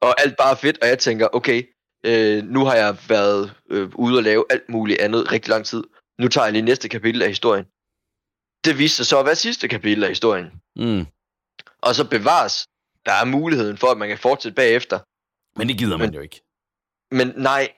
Og 0.00 0.20
alt 0.20 0.36
bare 0.36 0.56
fedt, 0.56 0.78
og 0.82 0.88
jeg 0.88 0.98
tænker, 0.98 1.28
okay, 1.32 1.62
øh, 2.06 2.44
nu 2.44 2.64
har 2.64 2.74
jeg 2.74 2.96
været 3.08 3.52
øh, 3.70 3.90
ude 3.94 4.18
og 4.18 4.22
lave 4.22 4.44
alt 4.50 4.68
muligt 4.68 5.00
andet 5.00 5.32
rigtig 5.32 5.50
lang 5.50 5.66
tid. 5.66 5.84
Nu 6.18 6.28
tager 6.28 6.44
jeg 6.44 6.52
lige 6.52 6.62
næste 6.62 6.88
kapitel 6.88 7.22
af 7.22 7.28
historien. 7.28 7.64
Det 8.64 8.78
viste 8.78 8.96
sig 8.96 9.06
så 9.06 9.18
at 9.18 9.26
være 9.26 9.36
sidste 9.36 9.68
kapitel 9.68 10.02
af 10.04 10.08
historien 10.08 10.46
mm. 10.76 11.06
og 11.82 11.94
så 11.94 12.08
bevares, 12.08 12.66
der 13.06 13.12
er 13.12 13.24
muligheden 13.24 13.76
for, 13.76 13.86
at 13.86 13.98
man 13.98 14.08
kan 14.08 14.18
fortsætte 14.18 14.56
bagefter. 14.56 14.98
Men 15.58 15.68
det 15.68 15.78
gider 15.78 15.96
man 15.96 16.14
jo 16.14 16.20
ikke. 16.20 16.40
Men 17.10 17.32
nej, 17.36 17.72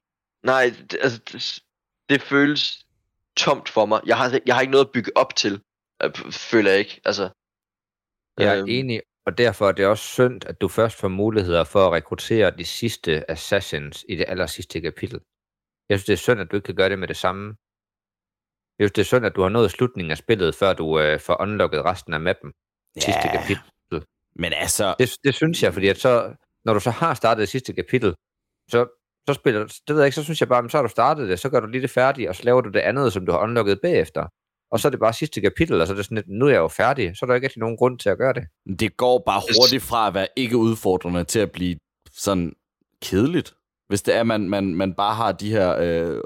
nej, 0.44 0.74
altså, 1.00 1.20
det, 2.12 2.22
føles 2.22 2.86
tomt 3.36 3.68
for 3.68 3.86
mig. 3.86 4.00
Jeg 4.06 4.16
har, 4.16 4.40
jeg 4.46 4.54
har 4.54 4.60
ikke 4.60 4.70
noget 4.70 4.84
at 4.84 4.92
bygge 4.92 5.12
op 5.16 5.36
til, 5.36 5.62
øh, 6.02 6.10
føler 6.32 6.70
jeg 6.70 6.78
ikke. 6.78 7.00
Altså, 7.04 7.22
Jeg 8.38 8.48
er 8.54 8.58
øhm, 8.60 8.68
enig, 8.68 9.00
og 9.26 9.38
derfor 9.38 9.68
er 9.68 9.72
det 9.72 9.86
også 9.86 10.04
synd, 10.04 10.44
at 10.46 10.60
du 10.60 10.68
først 10.68 10.96
får 11.00 11.08
muligheder 11.08 11.64
for 11.64 11.86
at 11.86 11.92
rekruttere 11.92 12.50
de 12.50 12.64
sidste 12.64 13.30
assassins 13.30 14.04
i 14.08 14.16
det 14.16 14.24
aller 14.28 14.46
sidste 14.46 14.80
kapitel. 14.80 15.20
Jeg 15.88 15.98
synes, 15.98 16.04
det 16.06 16.12
er 16.12 16.16
synd, 16.16 16.40
at 16.40 16.50
du 16.50 16.56
ikke 16.56 16.66
kan 16.66 16.74
gøre 16.74 16.88
det 16.88 16.98
med 16.98 17.08
det 17.08 17.16
samme. 17.16 17.44
Jeg 18.78 18.84
synes, 18.84 18.92
det 18.92 19.02
er 19.02 19.04
synd, 19.12 19.26
at 19.26 19.36
du 19.36 19.42
har 19.42 19.48
nået 19.48 19.70
slutningen 19.70 20.10
af 20.10 20.18
spillet, 20.18 20.54
før 20.54 20.72
du 20.72 21.00
øh, 21.00 21.20
får 21.20 21.36
unlocket 21.42 21.84
resten 21.84 22.12
af 22.14 22.20
mappen. 22.20 22.52
Sidste 22.98 23.20
Ja. 23.24 23.40
kapitel. 23.40 23.62
Men 24.34 24.52
altså, 24.52 24.94
Det, 24.98 25.10
det 25.24 25.34
synes 25.34 25.62
jeg, 25.62 25.72
fordi 25.72 25.88
at 25.88 25.98
så, 25.98 26.34
når 26.64 26.74
du 26.74 26.80
så 26.80 26.90
har 26.90 27.14
startet 27.14 27.40
det 27.40 27.48
sidste 27.48 27.72
kapitel, 27.72 28.14
så, 28.70 28.80
så 29.28 29.34
spiller, 29.34 29.60
det 29.60 29.94
ved 29.94 29.96
jeg 29.98 30.06
ikke, 30.06 30.14
så 30.14 30.24
synes 30.24 30.40
jeg 30.40 30.48
bare, 30.48 30.70
så 30.70 30.76
har 30.76 30.82
du 30.82 30.88
startet 30.88 31.28
det, 31.28 31.40
så 31.40 31.48
gør 31.48 31.60
du 31.60 31.66
lige 31.66 31.82
det 31.82 31.90
færdigt, 31.90 32.28
og 32.28 32.36
så 32.36 32.42
laver 32.44 32.60
du 32.60 32.70
det 32.70 32.80
andet, 32.80 33.12
som 33.12 33.26
du 33.26 33.32
har 33.32 33.38
unlocket 33.38 33.80
bagefter. 33.82 34.26
Og 34.72 34.80
så 34.80 34.88
er 34.88 34.90
det 34.90 35.00
bare 35.00 35.12
sidste 35.12 35.40
kapitel, 35.40 35.80
og 35.80 35.86
så 35.86 35.92
er 35.92 35.96
det 35.96 36.04
sådan 36.04 36.14
lidt, 36.16 36.28
nu 36.28 36.46
er 36.46 36.50
jeg 36.50 36.58
jo 36.58 36.68
færdig, 36.68 37.16
så 37.16 37.24
er 37.24 37.26
der 37.26 37.34
ikke 37.34 37.46
rigtig 37.46 37.60
nogen 37.60 37.76
grund 37.76 37.98
til 37.98 38.08
at 38.08 38.18
gøre 38.18 38.32
det. 38.32 38.44
det 38.78 38.96
går 38.96 39.22
bare 39.26 39.42
hurtigt 39.60 39.82
fra 39.82 40.06
at 40.08 40.14
være 40.14 40.28
ikke 40.36 40.56
udfordrende 40.56 41.24
til 41.24 41.38
at 41.38 41.52
blive 41.52 41.76
sådan 42.12 42.52
kedeligt. 43.02 43.54
Hvis 43.88 44.02
det 44.02 44.14
er, 44.14 44.22
man, 44.22 44.48
man, 44.48 44.74
man 44.74 44.94
bare 44.94 45.14
har 45.14 45.32
de 45.32 45.50
her 45.50 45.76
øh, 45.80 46.20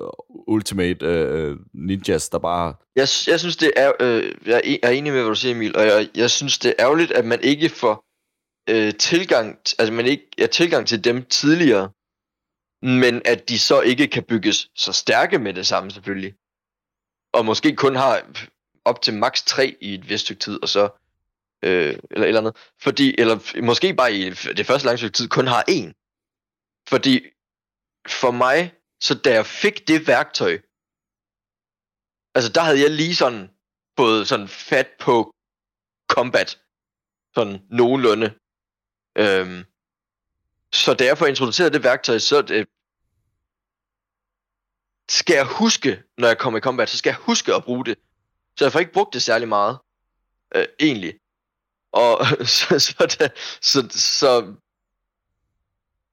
ultimate 0.49 1.07
øh, 1.07 1.57
ninjas, 1.75 2.29
der 2.29 2.39
bare... 2.39 2.75
jeg, 2.97 3.09
jeg 3.27 3.41
synes, 3.41 3.57
det 3.57 3.73
er... 3.77 3.93
Øh, 4.01 4.33
jeg 4.47 4.55
er 4.55 4.61
en- 4.65 4.79
jeg 4.83 4.89
er 4.89 4.91
enig 4.91 5.13
med, 5.13 5.21
hvad 5.21 5.29
du 5.29 5.35
siger, 5.35 5.55
Emil, 5.55 5.77
og 5.77 5.83
jeg, 5.87 6.09
jeg 6.15 6.31
synes, 6.31 6.59
det 6.59 6.69
er 6.79 6.85
ærgerligt, 6.85 7.13
at 7.13 7.25
man 7.25 7.41
ikke 7.43 7.69
får 7.69 8.05
øh, 8.71 8.95
tilgang... 8.95 9.59
Altså, 9.79 9.93
man 9.93 10.07
ikke 10.07 10.27
er 10.39 10.47
tilgang 10.47 10.87
til 10.87 11.05
dem 11.05 11.23
tidligere, 11.25 11.89
men 12.87 13.23
at 13.25 13.49
de 13.49 13.59
så 13.59 13.81
ikke 13.81 14.07
kan 14.07 14.25
bygges 14.25 14.71
så 14.75 14.93
stærke 14.93 15.39
med 15.39 15.55
det 15.55 15.67
samme, 15.67 15.91
selvfølgelig. 15.91 16.35
Og 17.33 17.45
måske 17.45 17.77
kun 17.77 17.97
har 17.97 18.27
op 18.85 19.03
til 19.03 19.15
maks 19.15 19.43
3 19.43 19.77
i 19.81 19.95
et 19.95 20.09
vist 20.09 20.25
stykke 20.25 20.41
tid, 20.41 20.63
og 20.63 20.69
så... 20.69 20.89
Øh, 21.63 21.99
eller 22.11 22.25
et 22.25 22.29
eller 22.29 22.41
andet. 22.41 22.57
Fordi, 22.83 23.15
eller 23.19 23.61
måske 23.63 23.95
bare 23.95 24.15
i 24.15 24.31
det 24.31 24.67
første 24.67 24.87
lange 24.87 24.99
stykke 24.99 25.17
tid 25.17 25.29
kun 25.29 25.47
har 25.47 25.65
en. 25.69 25.95
Fordi 26.89 27.21
for 28.09 28.31
mig, 28.31 28.75
så 29.01 29.15
da 29.15 29.33
jeg 29.33 29.47
fik 29.47 29.89
det 29.89 30.07
værktøj, 30.07 30.59
altså 32.35 32.53
der 32.53 32.61
havde 32.61 32.81
jeg 32.81 32.91
lige 32.91 33.17
sådan 33.17 33.51
fået 33.99 34.29
sådan 34.29 34.49
fat 34.49 34.89
på 35.01 35.35
combat, 36.09 36.61
sådan 37.35 37.63
nogenlunde. 37.71 38.35
Øhm, 39.19 39.65
så 40.73 40.95
da 40.95 41.05
jeg 41.05 41.19
får 41.19 41.27
introduceret 41.27 41.73
det 41.73 41.85
værktøj, 41.85 42.19
så 42.19 42.43
det, 42.43 42.67
skal 45.09 45.35
jeg 45.35 45.45
huske, 45.45 46.03
når 46.19 46.29
jeg 46.29 46.39
kommer 46.39 46.59
i 46.59 46.61
combat, 46.61 46.89
så 46.89 46.99
skal 46.99 47.11
jeg 47.11 47.17
huske 47.17 47.55
at 47.55 47.65
bruge 47.65 47.85
det. 47.85 47.99
Så 48.57 48.65
jeg 48.65 48.73
får 48.73 48.81
ikke 48.81 48.93
brugt 48.93 49.15
det 49.15 49.23
særlig 49.23 49.49
meget, 49.49 49.79
øh, 50.55 50.67
egentlig. 50.81 51.15
Og 51.93 52.27
så, 52.59 52.79
så, 52.79 53.17
da, 53.21 53.29
så, 53.61 53.89
så 53.91 54.55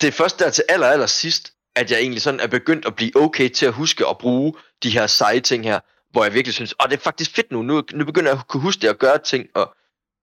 det 0.01 0.07
er 0.07 0.11
først 0.11 0.39
der 0.39 0.49
til 0.49 0.63
aller, 0.69 0.87
aller 0.87 1.05
sidst, 1.05 1.53
at 1.75 1.91
jeg 1.91 1.99
egentlig 1.99 2.21
sådan 2.21 2.39
er 2.39 2.47
begyndt 2.47 2.85
at 2.85 2.95
blive 2.95 3.11
okay 3.15 3.49
til 3.49 3.65
at 3.65 3.73
huske 3.73 4.07
at 4.07 4.17
bruge 4.17 4.53
de 4.83 4.89
her 4.89 5.07
seje 5.07 5.39
ting 5.39 5.63
her, 5.63 5.79
hvor 6.11 6.23
jeg 6.23 6.33
virkelig 6.33 6.53
synes, 6.53 6.73
åh, 6.83 6.89
det 6.89 6.97
er 6.97 7.01
faktisk 7.01 7.35
fedt 7.35 7.51
nu, 7.51 7.61
nu, 7.61 7.83
nu 7.93 8.05
begynder 8.05 8.31
jeg 8.31 8.39
at 8.39 8.47
kunne 8.47 8.61
huske 8.61 8.81
det 8.81 8.89
og 8.89 8.97
gøre 8.97 9.17
ting, 9.17 9.47
og, 9.55 9.75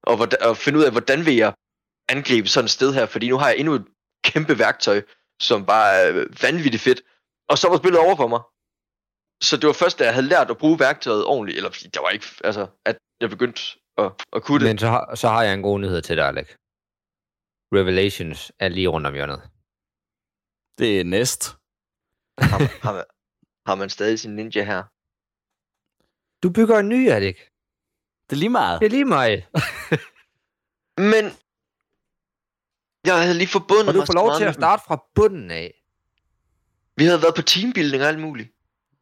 og, 0.02 0.16
hvordan, 0.16 0.42
og 0.42 0.56
finde 0.56 0.78
ud 0.78 0.84
af, 0.84 0.90
hvordan 0.90 1.26
vil 1.26 1.36
jeg 1.36 1.54
angribe 2.08 2.48
sådan 2.48 2.64
et 2.64 2.70
sted 2.70 2.94
her, 2.94 3.06
fordi 3.06 3.28
nu 3.28 3.38
har 3.38 3.48
jeg 3.48 3.58
endnu 3.58 3.74
et 3.74 3.84
kæmpe 4.24 4.58
værktøj, 4.58 5.02
som 5.40 5.66
bare 5.66 5.94
er 5.94 6.24
vanvittigt 6.42 6.82
fedt, 6.82 7.02
og 7.48 7.58
så 7.58 7.68
var 7.68 7.76
spillet 7.76 8.00
over 8.00 8.16
for 8.16 8.28
mig. 8.28 8.40
Så 9.42 9.56
det 9.56 9.66
var 9.66 9.72
først, 9.72 9.98
da 9.98 10.04
jeg 10.04 10.14
havde 10.14 10.26
lært 10.26 10.50
at 10.50 10.58
bruge 10.58 10.78
værktøjet 10.78 11.24
ordentligt, 11.24 11.56
eller 11.56 11.70
fordi 11.70 11.88
der 11.88 12.00
var 12.00 12.10
ikke, 12.10 12.26
altså, 12.44 12.66
at 12.84 12.98
jeg 13.20 13.30
begyndte 13.30 13.62
at, 13.98 14.12
at 14.32 14.42
kunne 14.42 14.58
det. 14.60 14.66
Men 14.68 14.78
så 14.78 14.86
har, 14.86 15.14
så 15.14 15.28
har 15.28 15.42
jeg 15.42 15.54
en 15.54 15.62
god 15.62 15.80
nyhed 15.80 16.02
til 16.02 16.16
dig, 16.16 16.26
Alec. 16.26 16.48
Revelations 17.74 18.52
er 18.58 18.68
lige 18.68 18.88
rundt 18.88 19.06
om 19.06 19.14
hjørnet. 19.14 19.42
Det 20.78 21.00
er 21.00 21.04
næst. 21.04 21.56
Har, 22.38 22.58
man- 22.58 22.68
har, 22.82 22.92
man, 22.92 23.04
har 23.66 23.74
man 23.74 23.90
stadig 23.90 24.20
sin 24.20 24.36
ninja 24.36 24.64
her? 24.64 24.82
Du 26.42 26.50
bygger 26.52 26.78
en 26.78 26.88
ny, 26.88 27.10
Alec. 27.10 27.36
Det 28.30 28.36
er 28.36 28.40
lige 28.40 28.50
meget. 28.50 28.80
Det 28.80 28.86
er 28.86 28.90
lige 28.90 29.04
mig. 29.04 29.30
Men 31.12 31.24
jeg 33.06 33.22
havde 33.22 33.38
lige 33.38 33.48
forbundet 33.48 33.88
Og 33.88 33.94
du 33.94 34.04
får 34.06 34.14
lov 34.14 34.26
meget 34.26 34.38
til 34.38 34.44
at 34.44 34.54
starte 34.54 34.82
fra 34.86 35.04
bunden 35.14 35.50
af. 35.50 35.82
Vi 36.96 37.04
havde 37.04 37.22
været 37.22 37.34
på 37.34 37.42
teambuilding 37.42 38.02
og 38.02 38.08
alt 38.08 38.20
muligt. 38.20 38.48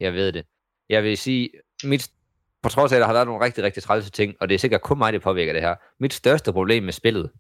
Jeg 0.01 0.13
ved 0.13 0.33
det. 0.33 0.47
Jeg 0.89 1.03
vil 1.03 1.19
sige, 1.19 1.51
mit, 1.85 2.11
på 2.63 2.69
trods 2.69 2.93
af, 2.93 2.97
at 2.97 3.01
der 3.01 3.07
har 3.07 3.13
været 3.13 3.27
nogle 3.27 3.45
rigtig, 3.45 3.65
rigtig 3.65 3.83
trælse 3.83 4.11
ting, 4.11 4.37
og 4.41 4.49
det 4.49 4.55
er 4.55 4.59
sikkert 4.59 4.83
kun 4.83 4.99
mig, 4.99 5.13
der 5.13 5.19
påvirker 5.19 5.53
det 5.53 5.63
her, 5.63 5.77
mit 6.01 6.13
største 6.13 6.53
problem 6.53 6.83
med 6.83 6.93
spillet, 6.93 7.31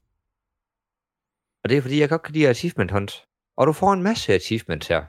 og 1.63 1.69
det 1.69 1.77
er 1.77 1.83
fordi, 1.83 2.01
jeg 2.01 2.09
godt 2.09 2.23
kan 2.23 2.35
lide 2.35 2.49
achievement 2.49 2.91
hunt. 2.91 3.13
Og 3.59 3.67
du 3.67 3.73
får 3.73 3.93
en 3.93 4.03
masse 4.03 4.35
achievements 4.35 4.89
her. 4.93 5.03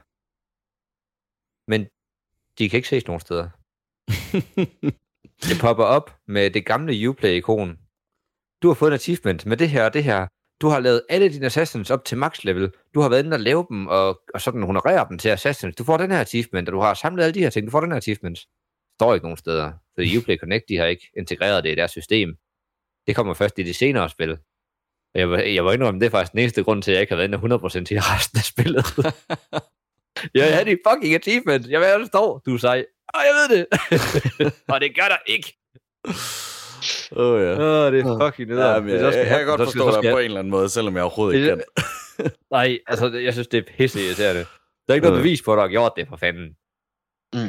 Men 1.71 1.81
de 2.57 2.69
kan 2.69 2.77
ikke 2.77 2.91
ses 2.93 3.07
nogen 3.07 3.19
steder. 3.19 3.47
det 5.47 5.57
popper 5.63 5.87
op 5.97 6.07
med 6.27 6.51
det 6.55 6.65
gamle 6.65 7.09
Uplay-ikon. 7.09 7.69
Du 8.61 8.67
har 8.67 8.77
fået 8.79 8.91
en 8.91 8.99
achievement 9.01 9.45
med 9.45 9.57
det 9.57 9.69
her 9.69 9.85
og 9.85 9.93
det 9.93 10.03
her. 10.03 10.27
Du 10.61 10.67
har 10.67 10.79
lavet 10.79 11.05
alle 11.09 11.29
dine 11.33 11.45
assassins 11.45 11.91
op 11.91 12.05
til 12.05 12.17
max 12.17 12.43
level. 12.43 12.73
Du 12.93 13.01
har 13.01 13.09
været 13.09 13.23
inde 13.25 13.35
og 13.35 13.39
lave 13.39 13.65
dem, 13.69 13.87
og, 13.87 14.21
og 14.33 14.41
sådan 14.41 14.63
honorere 14.63 15.05
dem 15.09 15.17
til 15.17 15.29
assassins. 15.29 15.75
Du 15.75 15.83
får 15.83 15.97
den 15.97 16.11
her 16.11 16.19
achievement, 16.19 16.69
og 16.69 16.73
du 16.73 16.79
har 16.79 16.93
samlet 16.93 17.23
alle 17.23 17.33
de 17.33 17.39
her 17.39 17.49
ting. 17.49 17.65
Du 17.67 17.71
får 17.71 17.81
den 17.81 17.91
her 17.91 17.97
achievement. 17.97 18.39
står 18.99 19.13
ikke 19.13 19.25
nogen 19.25 19.37
steder. 19.37 19.71
Så 19.99 20.05
Uplay 20.19 20.37
Connect, 20.37 20.65
de 20.69 20.77
har 20.77 20.85
ikke 20.85 21.07
integreret 21.17 21.63
det 21.63 21.71
i 21.71 21.75
deres 21.75 21.91
system. 21.91 22.35
Det 23.07 23.15
kommer 23.15 23.33
først 23.33 23.59
i 23.59 23.63
de 23.63 23.73
senere 23.73 24.09
spil. 24.09 24.37
Jeg, 25.15 25.29
var- 25.31 25.37
jeg 25.39 25.65
var 25.65 25.73
indrømme, 25.73 25.99
det 25.99 26.05
er 26.05 26.09
faktisk 26.09 26.31
den 26.31 26.39
eneste 26.39 26.63
grund 26.63 26.81
til, 26.83 26.91
at 26.91 26.95
jeg 26.95 27.01
ikke 27.01 27.11
har 27.11 27.17
været 27.17 27.27
inde 27.27 27.55
100% 27.81 27.83
til 27.85 27.99
resten 28.01 28.37
af 28.37 28.43
spillet. 28.43 28.85
jeg 30.33 30.53
havde 30.53 30.65
de 30.71 30.77
fucking 30.89 31.15
achievement. 31.15 31.67
Jeg 31.67 31.79
ved, 31.79 31.87
hvad 31.87 31.99
der 31.99 32.05
står. 32.05 32.41
Du 32.45 32.53
er 32.53 32.57
sej. 32.57 32.85
Og 33.07 33.19
jeg 33.27 33.33
ved 33.39 33.57
det. 33.57 33.65
og 34.73 34.81
det 34.81 34.95
gør 34.95 35.07
der 35.07 35.17
ikke. 35.27 35.57
Åh, 37.11 37.33
oh, 37.33 37.41
ja. 37.41 37.51
Åh, 37.51 37.91
det 37.93 37.99
er 38.05 38.17
fucking 38.23 38.49
nederen. 38.49 38.73
Ja, 38.75 38.79
men 38.81 38.89
jeg, 38.89 39.01
jeg, 39.01 39.13
skal 39.13 39.19
jeg, 39.19 39.27
have 39.29 39.39
kan 39.39 39.47
godt 39.47 39.61
forstå 39.67 39.85
dig 39.85 39.93
skal 39.93 40.11
på 40.13 40.17
jeg- 40.17 40.25
en 40.25 40.29
eller 40.31 40.39
anden 40.39 40.51
måde, 40.51 40.69
selvom 40.69 40.93
jeg 40.95 41.03
overhovedet 41.03 41.35
ikke 41.37 41.47
kan. 41.49 41.61
Nej, 42.57 42.79
altså, 42.87 43.05
jeg 43.27 43.33
synes, 43.33 43.47
det 43.47 43.57
er 43.57 43.71
pisse 43.77 43.99
irriterende. 44.05 44.43
Der 44.85 44.89
er 44.93 44.93
ikke 44.93 45.07
noget 45.07 45.19
bevis 45.23 45.41
på, 45.41 45.53
at 45.53 45.57
du 45.57 45.61
har 45.61 45.67
gjort 45.77 45.93
det, 45.97 46.07
for 46.07 46.17
fanden. 46.25 46.47
Mm. 47.33 47.39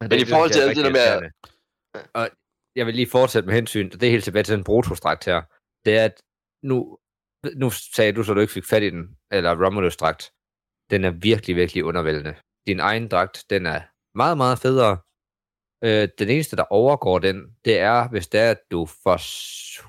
Men, 0.00 0.08
Men 0.10 0.18
i 0.24 0.24
forhold 0.32 0.50
til 0.50 0.60
alt 0.60 0.76
det 0.76 0.84
der 0.84 0.92
med- 0.92 1.30
Og 2.14 2.24
jeg 2.76 2.86
vil 2.86 2.94
lige 2.94 3.10
fortsætte 3.10 3.46
med 3.46 3.54
hensyn, 3.54 3.90
og 3.92 4.00
det 4.00 4.06
er 4.06 4.10
helt 4.10 4.24
tilbage 4.24 4.42
til 4.42 4.56
den 4.56 4.64
Brotos-dragt 4.64 5.24
her. 5.24 5.40
Det 5.84 5.92
er, 5.98 6.04
at 6.04 6.16
nu, 6.62 6.98
nu 7.62 7.70
sagde 7.70 8.12
du, 8.12 8.22
så 8.22 8.34
du 8.34 8.40
ikke 8.40 8.52
fik 8.52 8.64
fat 8.64 8.82
i 8.82 8.90
den, 8.90 9.16
eller 9.32 9.64
Romulus-dragt. 9.66 10.22
Den 10.90 11.04
er 11.04 11.10
virkelig, 11.10 11.56
virkelig 11.56 11.84
undervældende. 11.84 12.34
Din 12.66 12.80
egen 12.80 13.08
dragt, 13.08 13.44
den 13.50 13.66
er 13.66 13.80
meget, 14.16 14.36
meget 14.36 14.58
federe. 14.58 14.98
Øh, 15.84 16.08
den 16.18 16.28
eneste, 16.28 16.56
der 16.56 16.64
overgår 16.70 17.18
den, 17.18 17.56
det 17.64 17.78
er, 17.78 18.08
hvis 18.08 18.28
det 18.28 18.40
er, 18.40 18.50
at 18.50 18.60
du 18.70 18.86
får 18.86 19.20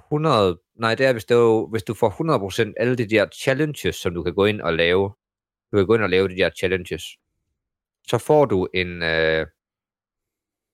100... 0.08 0.62
Nej, 0.76 0.96
det 0.96 1.06
er, 1.06 1.14
hvis, 1.14 1.24
er, 1.24 1.70
hvis 1.70 1.84
du 1.84 1.94
får 1.94 2.70
100% 2.70 2.74
alle 2.78 2.96
de 2.96 3.10
der 3.10 3.28
challenges, 3.28 3.96
som 3.96 4.14
du 4.14 4.24
kan 4.24 4.34
gå 4.34 4.46
ind 4.46 4.62
og 4.62 4.74
lave. 4.74 5.14
Du 5.72 5.78
kan 5.78 5.88
gå 5.88 5.96
ind 5.96 6.04
og 6.04 6.10
lave 6.10 6.28
de 6.28 6.36
der 6.36 6.50
challenges. 6.50 7.04
Så 8.08 8.18
får 8.18 8.46
du 8.46 8.68
en 8.74 9.04
øh, 9.04 9.48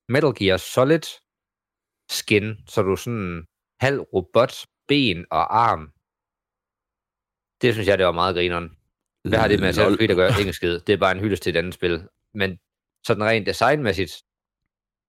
Metal 0.10 0.34
Gear 0.36 0.58
Solid 0.58 1.02
skin, 2.10 2.56
så 2.68 2.82
du 2.82 2.92
er 2.92 2.96
sådan 2.96 3.48
halv 3.80 4.00
robot, 4.00 4.66
ben 4.88 5.26
og 5.32 5.58
arm. 5.58 5.92
Det 7.62 7.74
synes 7.74 7.88
jeg, 7.88 7.98
det 7.98 8.06
var 8.06 8.12
meget 8.12 8.36
grineren. 8.36 8.78
Hvad 9.24 9.40
har 9.40 9.48
det 9.48 9.60
med 9.60 9.70
at 10.10 10.16
gøre? 10.16 10.32
Ingen 10.40 10.54
skid. 10.54 10.80
Det 10.80 10.94
er 10.94 10.98
bare 10.98 11.12
en 11.12 11.20
hyldest 11.20 11.44
til 11.44 11.50
et 11.50 11.60
andet 11.60 11.74
spil. 11.74 12.08
Men 12.34 12.60
sådan 13.08 13.24
rent 13.24 13.48
designmæssigt, 13.48 14.24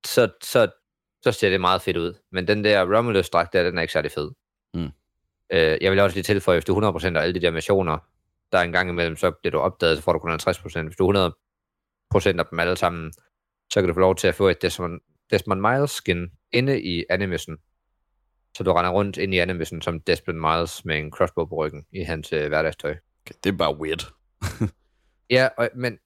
så, 0.06 0.30
så, 0.42 0.70
så 1.22 1.32
ser 1.32 1.50
det 1.50 1.60
meget 1.60 1.82
fedt 1.82 1.96
ud. 1.96 2.14
Men 2.32 2.48
den 2.48 2.64
der 2.64 2.96
Romulus-dragt 2.96 3.52
der, 3.52 3.62
den 3.62 3.78
er 3.78 3.82
ikke 3.82 3.92
særlig 3.92 4.10
fed. 4.10 4.30
Mm. 4.74 4.90
Øh, 5.52 5.78
jeg 5.80 5.90
vil 5.90 6.00
også 6.00 6.16
lige 6.16 6.24
tilføje, 6.24 6.56
hvis 6.56 6.64
du 6.64 6.78
er 6.78 6.92
100% 6.92 7.06
af 7.06 7.22
alle 7.22 7.34
de 7.34 7.40
der 7.40 7.50
missioner, 7.50 7.98
der 8.52 8.58
er 8.58 8.62
en 8.62 8.72
gang 8.72 8.90
imellem, 8.90 9.16
så 9.16 9.30
bliver 9.30 9.50
du 9.50 9.58
opdaget, 9.58 9.96
så 9.96 10.02
får 10.02 10.12
du 10.12 10.18
kun 10.18 10.32
50%. 10.32 10.82
Hvis 10.82 10.96
du 10.96 11.08
er 11.08 11.30
100% 12.14 12.38
af 12.38 12.46
dem 12.50 12.58
alle 12.58 12.76
sammen, 12.76 13.12
så 13.72 13.80
kan 13.80 13.88
du 13.88 13.94
få 13.94 14.00
lov 14.00 14.16
til 14.16 14.28
at 14.28 14.34
få 14.34 14.48
et 14.48 14.62
Desmond, 14.62 15.00
Desmond 15.30 15.60
Miles 15.60 15.90
skin 15.90 16.30
inde 16.52 16.82
i 16.82 17.04
animation. 17.10 17.56
Så 18.56 18.64
du 18.64 18.72
render 18.72 18.90
rundt 18.90 19.16
ind 19.16 19.34
i 19.34 19.38
animation 19.38 19.82
som 19.82 20.00
Desmond 20.00 20.38
Miles 20.38 20.84
med 20.84 20.98
en 20.98 21.10
crossbow 21.10 21.44
på 21.44 21.54
ryggen 21.54 21.86
i 21.92 22.02
hans 22.02 22.32
øh, 22.32 22.48
hverdagstøj. 22.48 22.96
Det 23.44 23.52
er 23.52 23.56
bare 23.56 23.76
weird. 23.76 24.12
Ja, 25.30 25.48
og, 25.56 25.70
men 25.74 25.98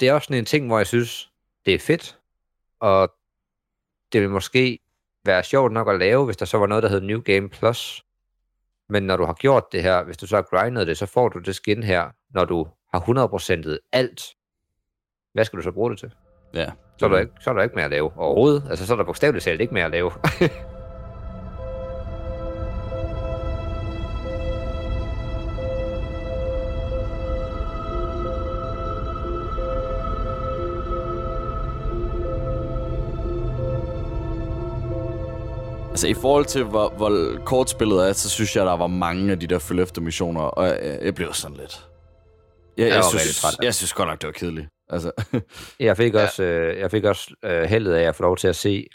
det 0.00 0.08
er 0.08 0.12
også 0.12 0.26
sådan 0.26 0.38
en 0.38 0.44
ting, 0.44 0.66
hvor 0.66 0.78
jeg 0.78 0.86
synes, 0.86 1.30
det 1.66 1.74
er 1.74 1.78
fedt, 1.78 2.18
og 2.80 3.14
det 4.12 4.20
vil 4.20 4.30
måske 4.30 4.78
være 5.24 5.42
sjovt 5.42 5.72
nok 5.72 5.88
at 5.88 5.98
lave, 5.98 6.24
hvis 6.24 6.36
der 6.36 6.46
så 6.46 6.58
var 6.58 6.66
noget, 6.66 6.82
der 6.82 6.88
hed 6.88 7.00
New 7.00 7.20
Game 7.20 7.48
Plus. 7.48 8.04
Men 8.88 9.02
når 9.02 9.16
du 9.16 9.24
har 9.24 9.32
gjort 9.32 9.72
det 9.72 9.82
her, 9.82 10.04
hvis 10.04 10.16
du 10.16 10.26
så 10.26 10.36
har 10.36 10.42
grindet 10.42 10.86
det, 10.86 10.98
så 10.98 11.06
får 11.06 11.28
du 11.28 11.38
det 11.38 11.54
skin 11.54 11.82
her, 11.82 12.10
når 12.30 12.44
du 12.44 12.66
har 12.94 13.00
100%'et 13.00 13.78
alt. 13.92 14.22
Hvad 15.34 15.44
skal 15.44 15.56
du 15.56 15.62
så 15.62 15.72
bruge 15.72 15.90
det 15.90 15.98
til? 15.98 16.14
Ja. 16.54 16.70
Så 16.98 17.04
er 17.04 17.10
der 17.10 17.18
ikke, 17.18 17.32
så 17.40 17.50
er 17.50 17.54
der 17.54 17.62
ikke 17.62 17.74
mere 17.74 17.84
at 17.84 17.90
lave 17.90 18.12
overhovedet. 18.16 18.62
Altså, 18.70 18.86
så 18.86 18.92
er 18.92 18.96
der 18.96 19.04
bogstaveligt 19.04 19.44
talt 19.44 19.60
ikke 19.60 19.74
mere 19.74 19.84
at 19.84 19.90
lave. 19.90 20.10
Altså 35.98 36.08
i 36.08 36.14
forhold 36.14 36.44
til, 36.44 36.64
hvor, 36.64 36.88
hvor 36.88 37.40
kort 37.44 37.70
spillet 37.70 38.08
er, 38.08 38.12
så 38.12 38.30
synes 38.30 38.56
jeg, 38.56 38.66
der 38.66 38.76
var 38.76 38.86
mange 38.86 39.32
af 39.32 39.40
de 39.40 39.46
der 39.46 39.58
følge 39.58 39.82
efter 39.82 40.00
missioner, 40.00 40.40
og 40.40 40.66
jeg, 40.66 40.98
jeg 41.02 41.14
blev 41.14 41.32
sådan 41.32 41.56
lidt... 41.56 41.88
Jeg, 42.76 42.86
jeg, 42.88 42.94
Jeg 42.94 43.04
synes, 43.04 43.40
træt 43.40 43.56
jeg 43.62 43.74
synes 43.74 43.92
godt 43.92 44.08
nok, 44.08 44.20
det 44.20 44.26
var 44.26 44.32
kedeligt. 44.32 44.68
Altså, 44.88 45.12
Jeg 45.88 45.96
fik 45.96 46.14
også, 46.14 46.42
øh, 46.42 46.78
jeg 46.78 46.90
fik 46.90 47.04
også 47.04 47.34
øh, 47.44 47.62
heldet 47.62 47.94
af 47.94 48.02
at 48.02 48.14
få 48.16 48.22
lov 48.22 48.36
til 48.36 48.48
at 48.48 48.56
se 48.56 48.86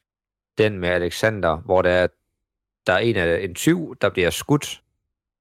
den 0.57 0.79
med 0.79 0.89
Alexander, 0.89 1.57
hvor 1.57 1.81
der 1.81 1.89
er, 1.89 2.07
der 2.87 2.93
er 2.93 2.97
en, 2.97 3.15
af, 3.15 3.43
en 3.43 3.55
tyv, 3.55 3.95
der 4.01 4.09
bliver 4.09 4.29
skudt, 4.29 4.81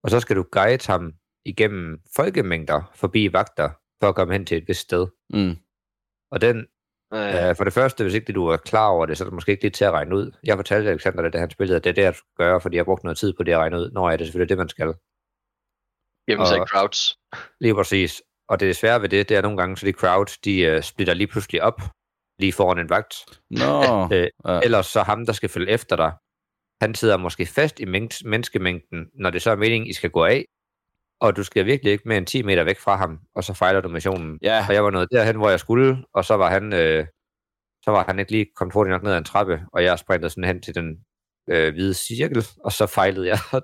og 0.03 0.11
så 0.11 0.21
skal 0.21 0.37
du 0.37 0.45
guide 0.53 0.87
ham 0.87 1.13
igennem 1.45 2.01
folkemængder 2.17 2.91
forbi 2.95 3.33
vagter, 3.33 3.71
for 4.01 4.09
at 4.09 4.15
komme 4.15 4.33
hen 4.33 4.47
til 4.47 4.57
et 4.57 4.69
vist 4.69 4.81
sted. 4.81 5.07
mm. 5.31 5.57
Og 6.31 6.41
den, 6.41 6.67
Ja. 7.13 7.49
øh, 7.51 7.57
for 7.57 7.65
det 7.65 7.73
første, 7.73 8.05
hvis 8.05 8.15
ikke 8.15 8.33
du 8.33 8.47
er 8.47 8.57
klar 8.57 8.89
over 8.89 9.07
det, 9.07 9.19
så 9.19 9.25
er 9.25 9.27
det 9.27 9.35
måske 9.35 9.53
ikke 9.53 9.63
lidt 9.65 9.75
til 9.75 9.85
at 9.85 9.93
regne 9.93 10.17
ud. 10.17 10.31
Jeg 10.45 10.57
fortalte 10.57 10.91
Alexander 10.91 11.23
det, 11.23 11.33
da 11.33 11.39
han 11.39 11.51
spillede, 11.51 11.77
at 11.77 11.85
det 11.85 11.91
er 11.91 11.95
det, 11.95 12.03
jeg 12.03 12.15
skal 12.15 12.27
gøre, 12.37 12.61
fordi 12.61 12.77
jeg 12.77 12.81
har 12.81 12.85
brugt 12.85 13.05
noget 13.05 13.19
tid 13.19 13.33
på 13.33 13.43
det 13.43 13.53
at 13.53 13.59
regne 13.59 13.77
ud. 13.77 13.91
Nå 13.91 14.09
ja, 14.09 14.13
det 14.17 14.21
er 14.21 14.25
selvfølgelig 14.25 14.49
det, 14.49 14.59
man 14.59 14.69
skal. 14.69 14.95
Gennem 16.29 16.47
sig 16.47 16.61
og- 16.61 16.67
crowds. 16.69 17.19
Lige 17.61 17.75
præcis. 17.75 18.23
Og 18.49 18.61
det 18.61 18.77
svære 18.77 19.03
ved 19.03 19.09
det, 19.09 19.29
det 19.29 19.37
er 19.37 19.43
nogle 19.43 19.57
gange, 19.59 19.77
så 19.77 19.87
de 19.87 19.93
crowd, 19.93 20.39
de 20.45 20.77
uh, 20.77 20.83
splitter 20.83 21.15
lige 21.15 21.27
pludselig 21.27 21.63
op, 21.63 21.81
lige 22.39 22.53
foran 22.53 22.79
en 22.79 22.91
vagt. 22.91 23.15
Nå. 23.51 23.73
Øh, 24.17 24.29
ja. 24.47 24.61
Ellers 24.61 24.87
så 24.87 25.03
ham, 25.03 25.27
der 25.27 25.33
skal 25.33 25.49
følge 25.49 25.71
efter 25.71 25.97
dig, 25.97 26.13
han 26.83 26.95
sidder 26.95 27.17
måske 27.17 27.47
fast 27.47 27.81
i 27.81 27.85
mængd- 27.85 28.25
menneskemængden, 28.29 29.11
når 29.15 29.31
det 29.31 29.43
så 29.43 29.51
er 29.51 29.57
meningen, 29.57 29.87
I 29.91 29.93
skal 29.93 30.11
gå 30.11 30.25
af, 30.25 30.45
og 31.23 31.37
du 31.37 31.45
skal 31.45 31.67
virkelig 31.67 31.93
ikke 31.93 32.09
mere 32.09 32.19
end 32.19 32.27
10 32.27 32.43
meter 32.43 32.65
væk 32.65 32.79
fra 32.79 32.97
ham, 32.97 33.19
og 33.35 33.45
så 33.45 33.55
fejler 33.55 33.81
du 33.81 33.89
missionen. 33.89 34.39
Ja, 34.43 34.67
Og 34.69 34.75
jeg 34.75 34.85
var 34.85 34.91
nået 34.91 35.09
derhen, 35.13 35.37
hvor 35.37 35.51
jeg 35.51 35.61
skulle, 35.61 36.05
og 36.15 36.25
så 36.25 36.35
var 36.35 36.51
han, 36.51 36.73
øh, 36.73 37.07
så 37.85 37.91
var 37.91 38.05
han 38.05 38.19
ikke 38.19 38.31
lige 38.31 38.47
kommet 38.57 38.75
hurtigt 38.75 38.93
nok 38.93 39.03
ned 39.03 39.13
ad 39.13 39.19
en 39.19 39.25
trappe, 39.25 39.63
og 39.73 39.85
jeg 39.85 39.99
sprintede 39.99 40.31
sådan 40.31 40.45
hen 40.45 40.63
til 40.63 40.75
den 40.75 40.97
øh, 41.51 41.75
hvide 41.75 41.95
cirkel, 41.95 42.47
og 42.65 42.73
så 42.73 42.87
fejlede 42.87 43.27
jeg. 43.29 43.39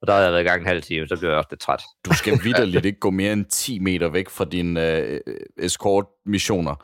og 0.00 0.06
der 0.06 0.12
havde 0.12 0.24
jeg 0.24 0.32
været 0.32 0.44
i 0.44 0.48
gang 0.48 0.60
en 0.60 0.66
halv 0.66 0.82
time, 0.82 1.08
så 1.08 1.16
blev 1.18 1.28
jeg 1.28 1.38
også 1.38 1.48
lidt 1.50 1.60
træt. 1.60 1.82
du 2.04 2.14
skal 2.14 2.44
vidderligt 2.44 2.86
ikke 2.86 3.00
gå 3.00 3.10
mere 3.10 3.32
end 3.32 3.44
10 3.44 3.78
meter 3.78 4.08
væk 4.08 4.28
fra 4.28 4.44
dine 4.44 4.96
øh, 4.96 5.20
escort-missioner. 5.58 6.74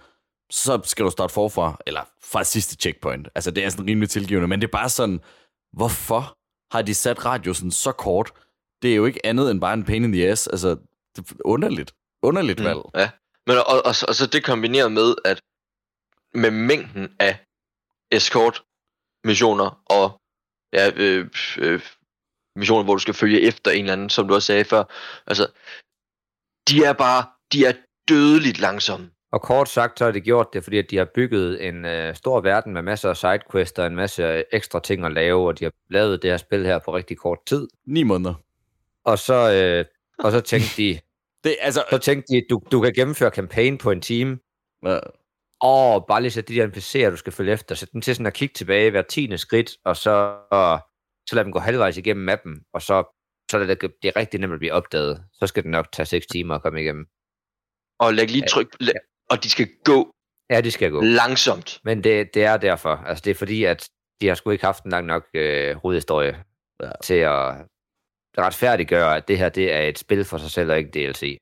Så 0.51 0.81
skal 0.85 1.05
du 1.05 1.11
starte 1.11 1.35
forfra, 1.35 1.77
eller 1.87 2.01
fra 2.23 2.45
sidste 2.45 2.77
checkpoint. 2.77 3.29
Altså, 3.35 3.51
det 3.51 3.65
er 3.65 3.69
sådan 3.69 3.87
rimelig 3.87 4.11
tilgivende, 4.11 4.49
men 4.49 4.61
det 4.61 4.67
er 4.67 4.73
bare 4.73 4.89
sådan, 4.89 5.21
hvorfor 5.73 6.39
har 6.73 6.83
de 6.83 6.95
sat 6.95 7.25
radiusen 7.25 7.71
så 7.71 7.93
kort? 7.93 8.33
Det 8.83 8.91
er 8.93 8.97
jo 8.97 9.05
ikke 9.07 9.27
andet 9.27 9.51
end 9.51 9.61
bare 9.61 9.75
en 9.75 9.85
pain 9.85 10.05
in 10.05 10.13
the 10.13 10.29
ass. 10.29 10.47
Altså, 10.47 10.69
det 11.17 11.31
er 11.31 11.35
underligt. 11.45 11.93
Underligt 12.23 12.65
valg. 12.65 12.79
Mm, 12.79 13.01
ja. 13.01 13.11
Men 13.47 13.57
og, 13.57 13.65
og, 13.67 13.83
og, 13.85 13.95
så- 13.95 14.07
og 14.09 14.15
så 14.15 14.27
det 14.27 14.45
kombineret 14.45 14.93
med, 14.93 15.15
at 15.25 15.41
med 16.35 16.51
mængden 16.51 17.17
af 17.19 17.39
escort 18.11 18.63
missioner 19.25 19.83
og 19.87 20.21
ja, 20.73 20.91
øh, 20.97 21.27
øh, 21.59 21.81
missioner, 22.57 22.85
hvor 22.85 22.95
du 22.95 22.99
skal 22.99 23.15
følge 23.15 23.41
efter 23.41 23.71
en 23.71 23.81
eller 23.81 23.93
anden, 23.93 24.11
som 24.11 24.29
du 24.29 24.35
også 24.35 24.47
sagde 24.47 24.65
før. 24.65 24.85
Altså, 25.27 25.47
de 26.69 26.85
er 26.85 26.93
bare, 26.93 27.25
de 27.53 27.65
er 27.65 27.73
dødeligt 28.09 28.59
langsomme. 28.61 29.11
Og 29.33 29.43
kort 29.43 29.69
sagt, 29.69 29.99
så 29.99 30.05
har 30.05 30.13
de 30.13 30.21
gjort 30.21 30.47
det, 30.53 30.65
fordi 30.65 30.79
at 30.79 30.91
de 30.91 30.97
har 30.97 31.05
bygget 31.15 31.69
en 31.69 31.85
øh, 31.85 32.15
stor 32.15 32.41
verden 32.41 32.73
med 32.73 32.83
masser 32.83 33.11
af 33.11 33.17
sidequests 33.17 33.79
og 33.79 33.87
en 33.87 33.95
masse 33.97 34.45
ekstra 34.55 34.81
ting 34.81 35.05
at 35.05 35.13
lave, 35.13 35.47
og 35.49 35.59
de 35.59 35.65
har 35.65 35.73
lavet 35.91 36.23
det 36.23 36.31
her 36.31 36.37
spil 36.37 36.67
her 36.67 36.79
på 36.79 36.95
rigtig 36.97 37.19
kort 37.19 37.39
tid. 37.47 37.69
Ni 37.87 38.03
måneder. 38.03 38.35
Og 39.11 39.19
så, 39.19 39.39
øh, 39.59 39.85
og 40.25 40.33
så 40.33 40.41
tænkte 40.41 40.77
de, 40.77 41.01
Det, 41.45 41.57
altså, 41.61 41.85
så 41.91 41.99
tænkte 41.99 42.35
de, 42.35 42.43
du, 42.51 42.63
du 42.73 42.81
kan 42.81 42.93
gennemføre 42.93 43.31
kampagne 43.31 43.79
på 43.79 43.91
en 43.91 44.01
time, 44.01 44.39
ja, 44.87 44.99
og 45.61 46.07
bare 46.07 46.21
lige 46.23 46.31
sætte 46.31 46.55
de 46.55 46.59
der 46.61 46.67
NPC'er, 46.69 47.11
du 47.11 47.17
skal 47.17 47.33
følge 47.33 47.53
efter, 47.53 47.75
sætte 47.75 47.93
den 47.93 48.03
til 48.03 48.15
sådan 48.15 48.27
at 48.27 48.35
kigge 48.35 48.53
tilbage 48.53 48.91
hver 48.91 49.03
tiende 49.03 49.39
skridt, 49.39 49.71
og 49.85 49.97
så, 49.97 50.11
og, 50.51 50.81
så 51.29 51.35
lad 51.37 51.45
dem 51.45 51.53
gå 51.53 51.59
halvvejs 51.59 51.97
igennem 51.97 52.25
mappen, 52.25 52.55
og 52.75 52.83
så, 52.83 52.97
så 53.51 53.59
er 53.59 53.67
det, 53.67 53.81
det 54.03 54.09
er 54.09 54.17
rigtig 54.17 54.41
nemt 54.41 54.53
at 54.53 54.59
blive 54.59 54.73
opdaget. 54.73 55.25
Så 55.33 55.47
skal 55.47 55.63
det 55.63 55.71
nok 55.71 55.93
tage 55.93 56.07
6 56.07 56.27
timer 56.27 56.55
at 56.55 56.63
komme 56.63 56.81
igennem. 56.83 57.07
Og 58.01 58.15
læg 58.15 58.31
lige 58.31 58.47
tryk, 58.49 58.67
læg, 58.81 58.95
og 59.31 59.45
de 59.45 59.51
skal 59.51 59.69
gå 59.85 60.13
Ja, 60.51 60.61
de 60.61 60.71
skal 60.71 60.91
gå. 60.91 61.01
langsomt. 61.01 61.81
Men 61.85 62.05
det, 62.05 62.35
det 62.35 62.45
er 62.45 62.57
derfor. 62.57 62.95
Altså, 62.97 63.23
det 63.25 63.31
er 63.31 63.35
fordi, 63.35 63.65
at 63.65 63.89
de 64.21 64.29
har 64.29 64.35
sgu 64.35 64.51
ikke 64.51 64.65
haft 64.65 64.85
en 64.85 64.91
lang 64.91 65.07
nok 65.07 65.25
øh, 65.35 65.77
hovedhistorie 65.77 66.45
Ja. 66.81 66.87
ja. 66.87 66.93
til 67.03 67.15
at 67.15 67.55
retfærdiggøre, 68.39 69.17
at 69.17 69.29
det 69.29 69.39
her 69.39 69.49
det 69.49 69.73
er 69.73 69.81
et 69.81 69.99
spil 69.99 70.25
for 70.25 70.39
sig 70.39 70.51
selv 70.51 70.71
og 70.71 70.79
ikke 70.79 70.91
DLC. 70.91 71.39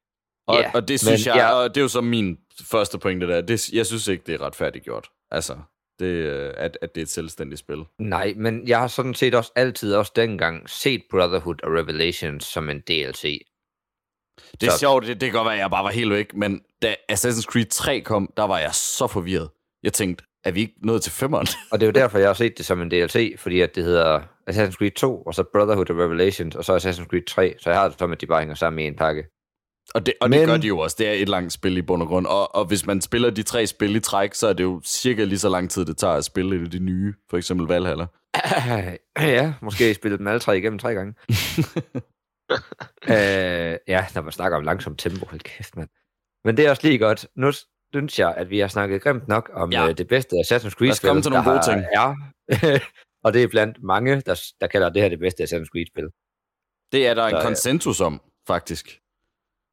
og, 0.49 0.57
Ja, 0.61 0.71
og 0.75 0.89
det 0.89 1.01
synes 1.01 1.27
men 1.27 1.35
jeg, 1.35 1.43
jeg- 1.43 1.53
og 1.55 1.69
det 1.75 1.77
er 1.81 1.83
jo 1.83 1.89
så 1.89 2.01
min 2.01 2.39
første 2.65 2.99
pointe 2.99 3.27
der. 3.27 3.41
Det, 3.41 3.69
jeg 3.73 3.87
synes 3.87 4.09
ikke, 4.09 4.25
det 4.27 4.35
er 4.35 4.41
retfærdiggjort. 4.41 5.09
Altså, 5.31 5.59
det, 5.99 6.07
øh, 6.07 6.53
at, 6.57 6.79
at 6.83 6.95
det 6.95 7.01
er 7.01 7.03
et 7.05 7.09
selvstændigt 7.11 7.59
spil. 7.59 7.85
Nej, 8.01 8.33
men 8.37 8.69
jeg 8.69 8.79
har 8.81 8.87
sådan 8.89 9.15
set 9.15 9.35
også 9.35 9.53
altid, 9.57 9.95
også 9.95 10.13
dengang, 10.17 10.71
set 10.71 11.03
Brotherhood 11.11 11.57
og 11.63 11.71
Revelations 11.73 12.45
som 12.45 12.71
en 12.71 12.81
DLC. 12.81 13.41
Det 14.61 14.67
er 14.67 14.71
Så- 14.71 14.79
sjovt, 14.79 15.07
det, 15.07 15.21
det 15.21 15.27
kan 15.31 15.33
godt 15.39 15.45
være, 15.47 15.55
at 15.55 15.61
jeg 15.61 15.71
bare 15.71 15.85
var 15.85 15.91
helt 15.91 16.11
væk, 16.11 16.35
men 16.35 16.61
da 16.83 16.95
Assassin's 17.13 17.43
Creed 17.43 17.67
3 17.67 18.01
kom, 18.01 18.33
der 18.37 18.43
var 18.43 18.59
jeg 18.59 18.75
så 18.75 19.07
forvirret. 19.07 19.49
Jeg 19.83 19.93
tænkte, 19.93 20.25
er 20.47 20.51
vi 20.51 20.61
ikke 20.61 20.75
nået 20.83 21.03
til 21.03 21.13
femmeren? 21.13 21.47
Og 21.73 21.81
det 21.81 21.87
er 21.87 21.87
jo 21.87 21.93
derfor, 21.93 22.19
jeg 22.19 22.29
har 22.29 22.35
set 22.35 22.59
det 22.59 22.67
som 22.67 22.83
en 22.83 22.91
DLC, 22.91 23.35
fordi 23.39 23.61
at 23.61 23.75
det 23.75 23.85
hedder 23.85 24.21
Assassin's 24.51 24.77
Creed 24.77 24.91
2, 24.91 25.23
og 25.23 25.35
så 25.35 25.45
Brotherhood 25.53 25.91
of 25.91 25.97
Revelations, 25.97 26.57
og 26.57 26.65
så 26.65 26.77
Assassin's 26.77 27.07
Creed 27.07 27.23
3, 27.23 27.55
så 27.59 27.71
jeg 27.71 27.79
har 27.79 27.89
det 27.89 27.99
som, 27.99 28.13
at 28.13 28.21
de 28.21 28.27
bare 28.27 28.41
hænger 28.41 28.55
sammen 28.55 28.79
i 28.79 28.87
en 28.87 28.97
pakke. 28.97 29.25
Og, 29.95 30.07
det, 30.07 30.15
og 30.21 30.31
Men... 30.31 30.39
det 30.39 30.49
gør 30.49 30.57
de 30.57 30.67
jo 30.67 30.79
også. 30.79 30.97
Det 30.99 31.09
er 31.09 31.13
et 31.13 31.29
langt 31.29 31.53
spil 31.53 31.77
i 31.77 31.83
bund 31.83 32.03
og 32.03 32.09
grund. 32.09 32.27
Og, 32.27 32.55
og 32.55 32.65
hvis 32.65 32.87
man 32.87 33.01
spiller 33.01 33.31
de 33.31 33.43
tre 33.43 33.67
spil 33.67 33.97
i 33.97 34.01
træk, 34.01 34.35
så 34.35 34.47
er 34.47 34.53
det 34.53 34.65
jo 34.65 34.81
cirka 34.85 35.25
lige 35.25 35.39
så 35.39 35.49
lang 35.49 35.71
tid, 35.71 35.85
det 35.85 35.97
tager 35.97 36.15
at 36.15 36.25
spille 36.25 36.67
de 36.67 36.79
nye. 36.79 37.15
For 37.31 37.37
eksempel 37.37 37.67
Valhalla. 37.67 38.07
ja, 39.37 39.55
måske 39.63 39.95
spillet 39.95 40.19
dem 40.19 40.27
alle 40.27 40.41
tre 40.41 40.59
igennem 40.59 40.79
tre 40.79 40.95
gange. 40.95 41.15
øh, 43.13 43.79
ja, 43.89 44.07
når 44.15 44.23
man 44.23 44.33
snakker 44.33 44.59
om 44.59 44.65
langsomt 44.65 44.99
tempo, 44.99 45.27
hold 45.27 45.41
kæft, 45.41 45.77
mand. 45.77 45.89
Men 46.45 46.57
det 46.57 46.67
er 46.67 46.71
også 46.71 46.87
lige 46.87 46.99
godt. 46.99 47.27
Nu 47.37 47.53
synes 47.95 48.19
jeg, 48.19 48.35
at 48.37 48.51
vi 48.51 48.59
har 48.59 48.69
snakket 48.69 49.03
grimt 49.03 49.29
nok 49.29 49.51
om 49.55 49.73
Ja. 49.73 49.85
ja. 49.85 49.93
det 49.93 50.09
bedste 50.09 50.37
Assassin's 50.37 50.71
Creed-spil, 50.71 51.23
til 51.23 51.33
nogle 51.33 51.51
gode 51.51 51.63
ting. 51.71 51.85
er. 51.93 52.15
og 53.25 53.33
det 53.35 53.43
er 53.43 53.49
blandt 53.49 53.83
mange, 53.83 54.21
der, 54.21 54.41
der 54.61 54.67
kalder 54.67 54.89
det 54.89 55.03
her 55.03 55.09
det 55.09 55.19
bedste 55.19 55.43
Assassin's 55.43 55.69
Creed-spil. 55.73 56.09
Det 56.93 57.07
er 57.07 57.15
der 57.15 57.25
en 57.25 57.31
Så, 57.31 57.37
ja. 57.37 57.43
konsensus 57.43 58.01
om, 58.01 58.21
faktisk. 58.47 58.99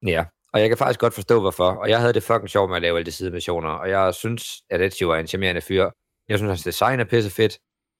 Ja, 0.05 0.25
og 0.53 0.59
jeg 0.61 0.69
kan 0.69 0.77
faktisk 0.77 0.99
godt 0.99 1.13
forstå, 1.13 1.39
hvorfor. 1.41 1.69
Og 1.69 1.89
jeg 1.89 1.99
havde 1.99 2.13
det 2.13 2.23
fucking 2.23 2.49
sjovt 2.49 2.69
med 2.69 2.75
at 2.75 2.81
lave 2.81 2.97
alle 2.97 3.05
de 3.05 3.11
sidemissioner, 3.11 3.69
og 3.69 3.89
jeg 3.89 4.13
synes, 4.13 4.61
at 4.69 4.81
Ezio 4.81 5.09
er 5.09 5.15
en 5.15 5.27
charmerende 5.27 5.61
fyr. 5.61 5.89
Jeg 6.29 6.37
synes, 6.37 6.49
hans 6.49 6.63
design 6.63 6.99
er 6.99 7.03
pisse 7.03 7.29
fedt. 7.29 7.57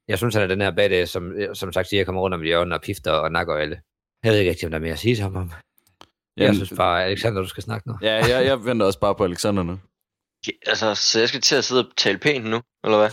Jeg 0.08 0.18
synes, 0.18 0.34
han 0.36 0.44
er 0.44 0.48
den 0.48 0.62
her 0.62 0.72
badass, 0.72 1.12
som, 1.12 1.34
som 1.54 1.74
sagt 1.74 1.88
siger, 1.88 2.04
kommer 2.04 2.22
rundt 2.22 2.34
om 2.34 2.42
hjørnet 2.42 2.74
og 2.74 2.82
pifter 2.82 3.12
og 3.12 3.32
nakker 3.32 3.56
alle. 3.56 3.82
Jeg 4.24 4.32
ved 4.32 4.40
ikke 4.40 4.52
rigtig, 4.52 4.66
om 4.68 4.72
der 4.72 4.78
er 4.78 4.82
mere 4.82 4.92
at 4.94 5.00
sige 5.00 5.16
til 5.16 5.24
ham 5.24 5.36
om. 5.36 5.52
Jeg 6.38 6.44
Jamen, 6.44 6.56
synes 6.56 6.74
bare, 6.78 7.04
Alexander, 7.06 7.42
du 7.42 7.48
skal 7.48 7.64
snakke 7.64 7.88
nu. 7.88 7.98
Ja, 8.02 8.14
jeg, 8.14 8.46
jeg 8.46 8.66
venter 8.66 8.86
også 8.86 9.00
bare 9.00 9.16
på 9.16 9.24
Alexander 9.24 9.64
nu. 9.64 9.80
Ja, 10.48 10.52
Altså, 10.66 10.96
så 10.96 11.20
jeg 11.20 11.30
skal 11.30 11.42
til 11.42 11.56
at 11.56 11.64
sidde 11.64 11.88
og 11.88 11.98
tale 11.98 12.18
pænt 12.18 12.46
nu, 12.46 12.62
eller 12.84 12.98
hvad? 12.98 13.10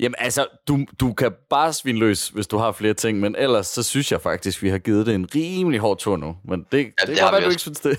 Jamen 0.00 0.14
altså, 0.18 0.46
du, 0.68 0.86
du 1.00 1.12
kan 1.12 1.32
bare 1.50 1.72
svine 1.72 1.98
løs, 1.98 2.28
hvis 2.28 2.46
du 2.46 2.56
har 2.56 2.72
flere 2.72 2.94
ting, 2.94 3.20
men 3.20 3.36
ellers 3.36 3.66
så 3.66 3.82
synes 3.82 4.12
jeg 4.12 4.20
faktisk, 4.20 4.62
vi 4.62 4.68
har 4.68 4.78
givet 4.78 5.06
det 5.06 5.14
en 5.14 5.28
rimelig 5.34 5.80
hård 5.80 5.98
tur 5.98 6.16
nu. 6.16 6.36
Men 6.44 6.66
det, 6.72 6.78
ja, 6.78 6.82
det, 6.82 6.92
det 7.06 7.16
kan 7.16 7.24
har 7.24 7.32
være, 7.32 7.44
du 7.44 7.50
ikke 7.50 7.62
synes 7.62 7.80
det. 7.80 7.98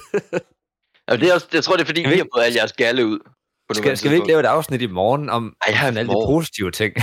Jamen, 1.08 1.22
det 1.22 1.30
er 1.30 1.34
også, 1.34 1.48
jeg 1.54 1.64
tror, 1.64 1.76
det 1.76 1.82
er 1.82 1.86
fordi, 1.86 2.02
vi 2.02 2.18
har 2.18 2.28
fået 2.36 2.44
alle 2.44 2.58
jeres 2.58 2.74
galle 2.74 3.06
ud. 3.06 3.20
på 3.68 3.74
Skal, 3.74 3.98
skal 3.98 4.12
vi 4.12 4.16
ikke 4.16 4.28
lave 4.28 4.40
et 4.40 4.46
afsnit 4.46 4.82
i 4.82 4.88
morgen 4.88 5.30
om 5.30 5.56
Ej, 5.62 5.74
ja, 5.74 5.80
sådan 5.80 5.98
alle 5.98 6.10
de 6.10 6.16
positive 6.26 6.72
ting? 6.72 6.94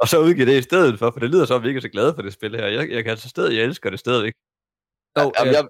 og 0.00 0.08
så 0.08 0.20
udgive 0.20 0.46
det 0.46 0.58
i 0.58 0.62
stedet 0.62 0.98
for, 0.98 1.10
for 1.10 1.20
det 1.20 1.30
lyder 1.30 1.46
som, 1.46 1.56
at 1.56 1.62
vi 1.62 1.68
ikke 1.68 1.78
er 1.78 1.82
så 1.82 1.88
glade 1.88 2.14
for 2.14 2.22
det 2.22 2.32
spil 2.32 2.56
her. 2.56 2.66
Jeg, 2.66 2.90
jeg 2.90 3.04
kan 3.04 3.10
altså 3.10 3.28
stadig, 3.28 3.56
jeg 3.56 3.64
elsker 3.64 3.90
det 3.90 3.98
stadigvæk. 3.98 4.32
Og, 5.16 5.32
Jamen, 5.38 5.48
øh, 5.48 5.54
jeg, 5.54 5.68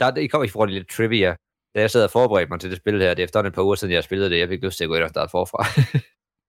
der, 0.00 0.16
I 0.16 0.26
kommer 0.26 0.44
i 0.44 0.48
forhold 0.48 0.68
til 0.68 0.74
lidt 0.74 0.90
trivia. 0.90 1.36
Da 1.76 1.80
jeg 1.80 1.90
sad 1.90 2.04
og 2.04 2.10
forberedte 2.10 2.50
mig 2.50 2.60
til 2.60 2.70
det 2.70 2.78
spil 2.78 3.00
her, 3.02 3.14
det 3.14 3.22
er 3.22 3.24
efterhånden 3.24 3.48
et 3.50 3.54
par 3.54 3.62
uger 3.62 3.74
siden, 3.74 3.94
jeg 3.94 4.04
spillede 4.04 4.30
det, 4.30 4.38
jeg 4.38 4.48
fik 4.48 4.62
lyst 4.62 4.76
til 4.76 4.84
at 4.84 4.88
gå 4.88 4.94
ind 4.94 5.04
og 5.04 5.10
starte 5.10 5.30
forfra. 5.30 5.64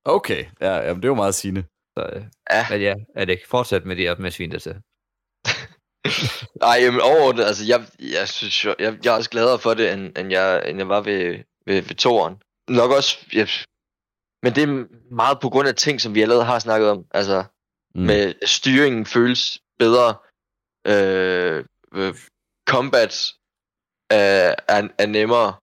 Okay, 0.10 0.46
ja, 0.62 0.76
jamen, 0.76 0.96
det 1.02 1.06
er 1.06 1.10
jo 1.10 1.16
meget 1.16 1.36
sigende. 1.36 1.64
så, 1.98 2.10
øh, 2.14 2.24
Ja. 2.52 2.66
Men 2.70 2.82
ja, 2.82 2.96
er 3.16 3.26
det 3.26 3.34
ikke 3.34 3.48
fortsat 3.48 3.86
med 3.86 3.96
det 3.96 4.12
op 4.12 4.20
med 4.20 4.32
svin 4.32 4.52
der 4.52 4.60
til? 4.60 4.72
Ej, 6.72 6.78
jamen 6.82 7.02
overordnet, 7.02 7.44
altså, 7.44 7.64
jeg, 7.68 7.86
jeg 8.00 8.28
synes 8.30 8.66
jo, 8.66 8.76
jeg, 8.80 8.98
jeg 9.04 9.12
er 9.14 9.18
også 9.18 9.30
gladere 9.30 9.60
for 9.60 9.74
det, 9.74 9.94
end, 9.94 10.18
end, 10.18 10.32
jeg, 10.32 10.70
end 10.70 10.78
jeg 10.78 10.90
var 10.90 11.02
ved, 11.02 11.44
ved, 11.66 11.82
ved 11.82 11.96
toren. 11.96 12.36
Nok 12.70 12.92
også, 12.92 13.18
jeg, 13.34 13.48
men 14.44 14.56
det 14.56 14.64
er 14.64 14.86
meget 15.16 15.40
på 15.42 15.50
grund 15.50 15.68
af 15.68 15.76
ting, 15.76 16.02
som 16.02 16.16
vi 16.16 16.22
allerede 16.22 16.44
har 16.46 16.60
snakket 16.60 16.90
om. 16.90 17.06
Altså, 17.12 17.44
Mm. 17.96 18.02
mm. 18.02 18.08
med 18.08 18.34
styringen 18.46 19.06
føles 19.06 19.60
bedre, 19.80 20.16
øh, 20.88 21.66
øh, 21.94 22.14
combat 22.70 23.34
er, 24.10 24.56
er, 24.68 24.88
er 24.98 25.06
nemmere, 25.06 25.54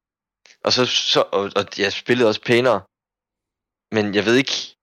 og 0.65 0.73
så, 0.73 0.87
så 0.87 1.21
og, 1.21 1.51
og 1.57 1.65
jeg 1.79 1.93
spillede 1.93 2.29
også 2.29 2.43
pænere. 2.43 2.81
Men 3.95 4.15
jeg 4.15 4.25
ved 4.25 4.37
ikke, 4.37 4.77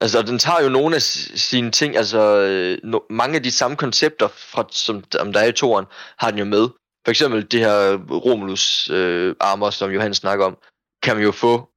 altså 0.00 0.18
og 0.18 0.26
den 0.26 0.38
tager 0.38 0.62
jo 0.62 0.68
nogle 0.68 0.96
af 0.96 1.02
sine 1.02 1.70
ting, 1.70 1.96
altså 1.96 2.20
øh, 2.20 2.78
no, 2.84 2.98
mange 3.10 3.36
af 3.36 3.42
de 3.42 3.50
samme 3.50 3.76
koncepter, 3.76 4.28
fra, 4.28 4.66
som 4.70 5.04
om 5.20 5.32
der 5.32 5.40
er 5.40 5.48
i 5.48 5.52
toren, 5.52 5.86
har 6.18 6.30
den 6.30 6.38
jo 6.38 6.44
med. 6.44 6.68
For 7.04 7.10
eksempel 7.10 7.50
det 7.50 7.60
her 7.60 7.96
Romulus 8.26 8.90
øh, 8.90 9.36
armor, 9.40 9.70
som 9.70 9.90
Johan 9.90 10.14
snakker 10.14 10.44
om, 10.46 10.58
kan 11.02 11.16
man 11.16 11.24
jo 11.24 11.32
få 11.32 11.70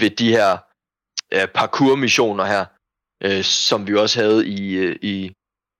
ved 0.00 0.10
de 0.10 0.30
her 0.30 0.58
øh, 1.32 1.48
parkour-missioner 1.48 2.44
her, 2.44 2.64
øh, 3.22 3.44
som 3.44 3.86
vi 3.86 3.96
også 3.96 4.20
havde 4.20 4.48
i, 4.48 4.72
øh, 4.72 4.96
i, 5.02 5.32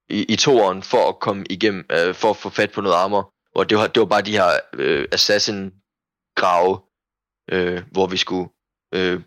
i, 0.09 0.23
i 0.23 0.35
toren 0.35 0.83
for 0.83 1.09
at 1.09 1.19
komme 1.19 1.45
igennem, 1.49 1.85
øh, 1.91 2.15
for 2.15 2.29
at 2.29 2.37
få 2.37 2.49
fat 2.49 2.71
på 2.71 2.81
noget 2.81 2.95
armor. 2.95 3.30
Og 3.55 3.69
det 3.69 3.77
var, 3.77 3.87
det 3.87 3.99
var 3.99 4.05
bare 4.05 4.21
de 4.21 4.31
her 4.31 4.59
øh, 4.73 5.07
assassin-grave, 5.11 6.79
øh, 7.51 7.83
hvor 7.91 8.07
vi 8.07 8.17
skulle 8.17 8.49
øh, 8.93 9.21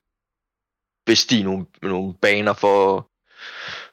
bestige 1.07 1.43
nogle, 1.43 1.67
nogle 1.83 2.15
baner 2.15 2.53
for, 2.53 3.11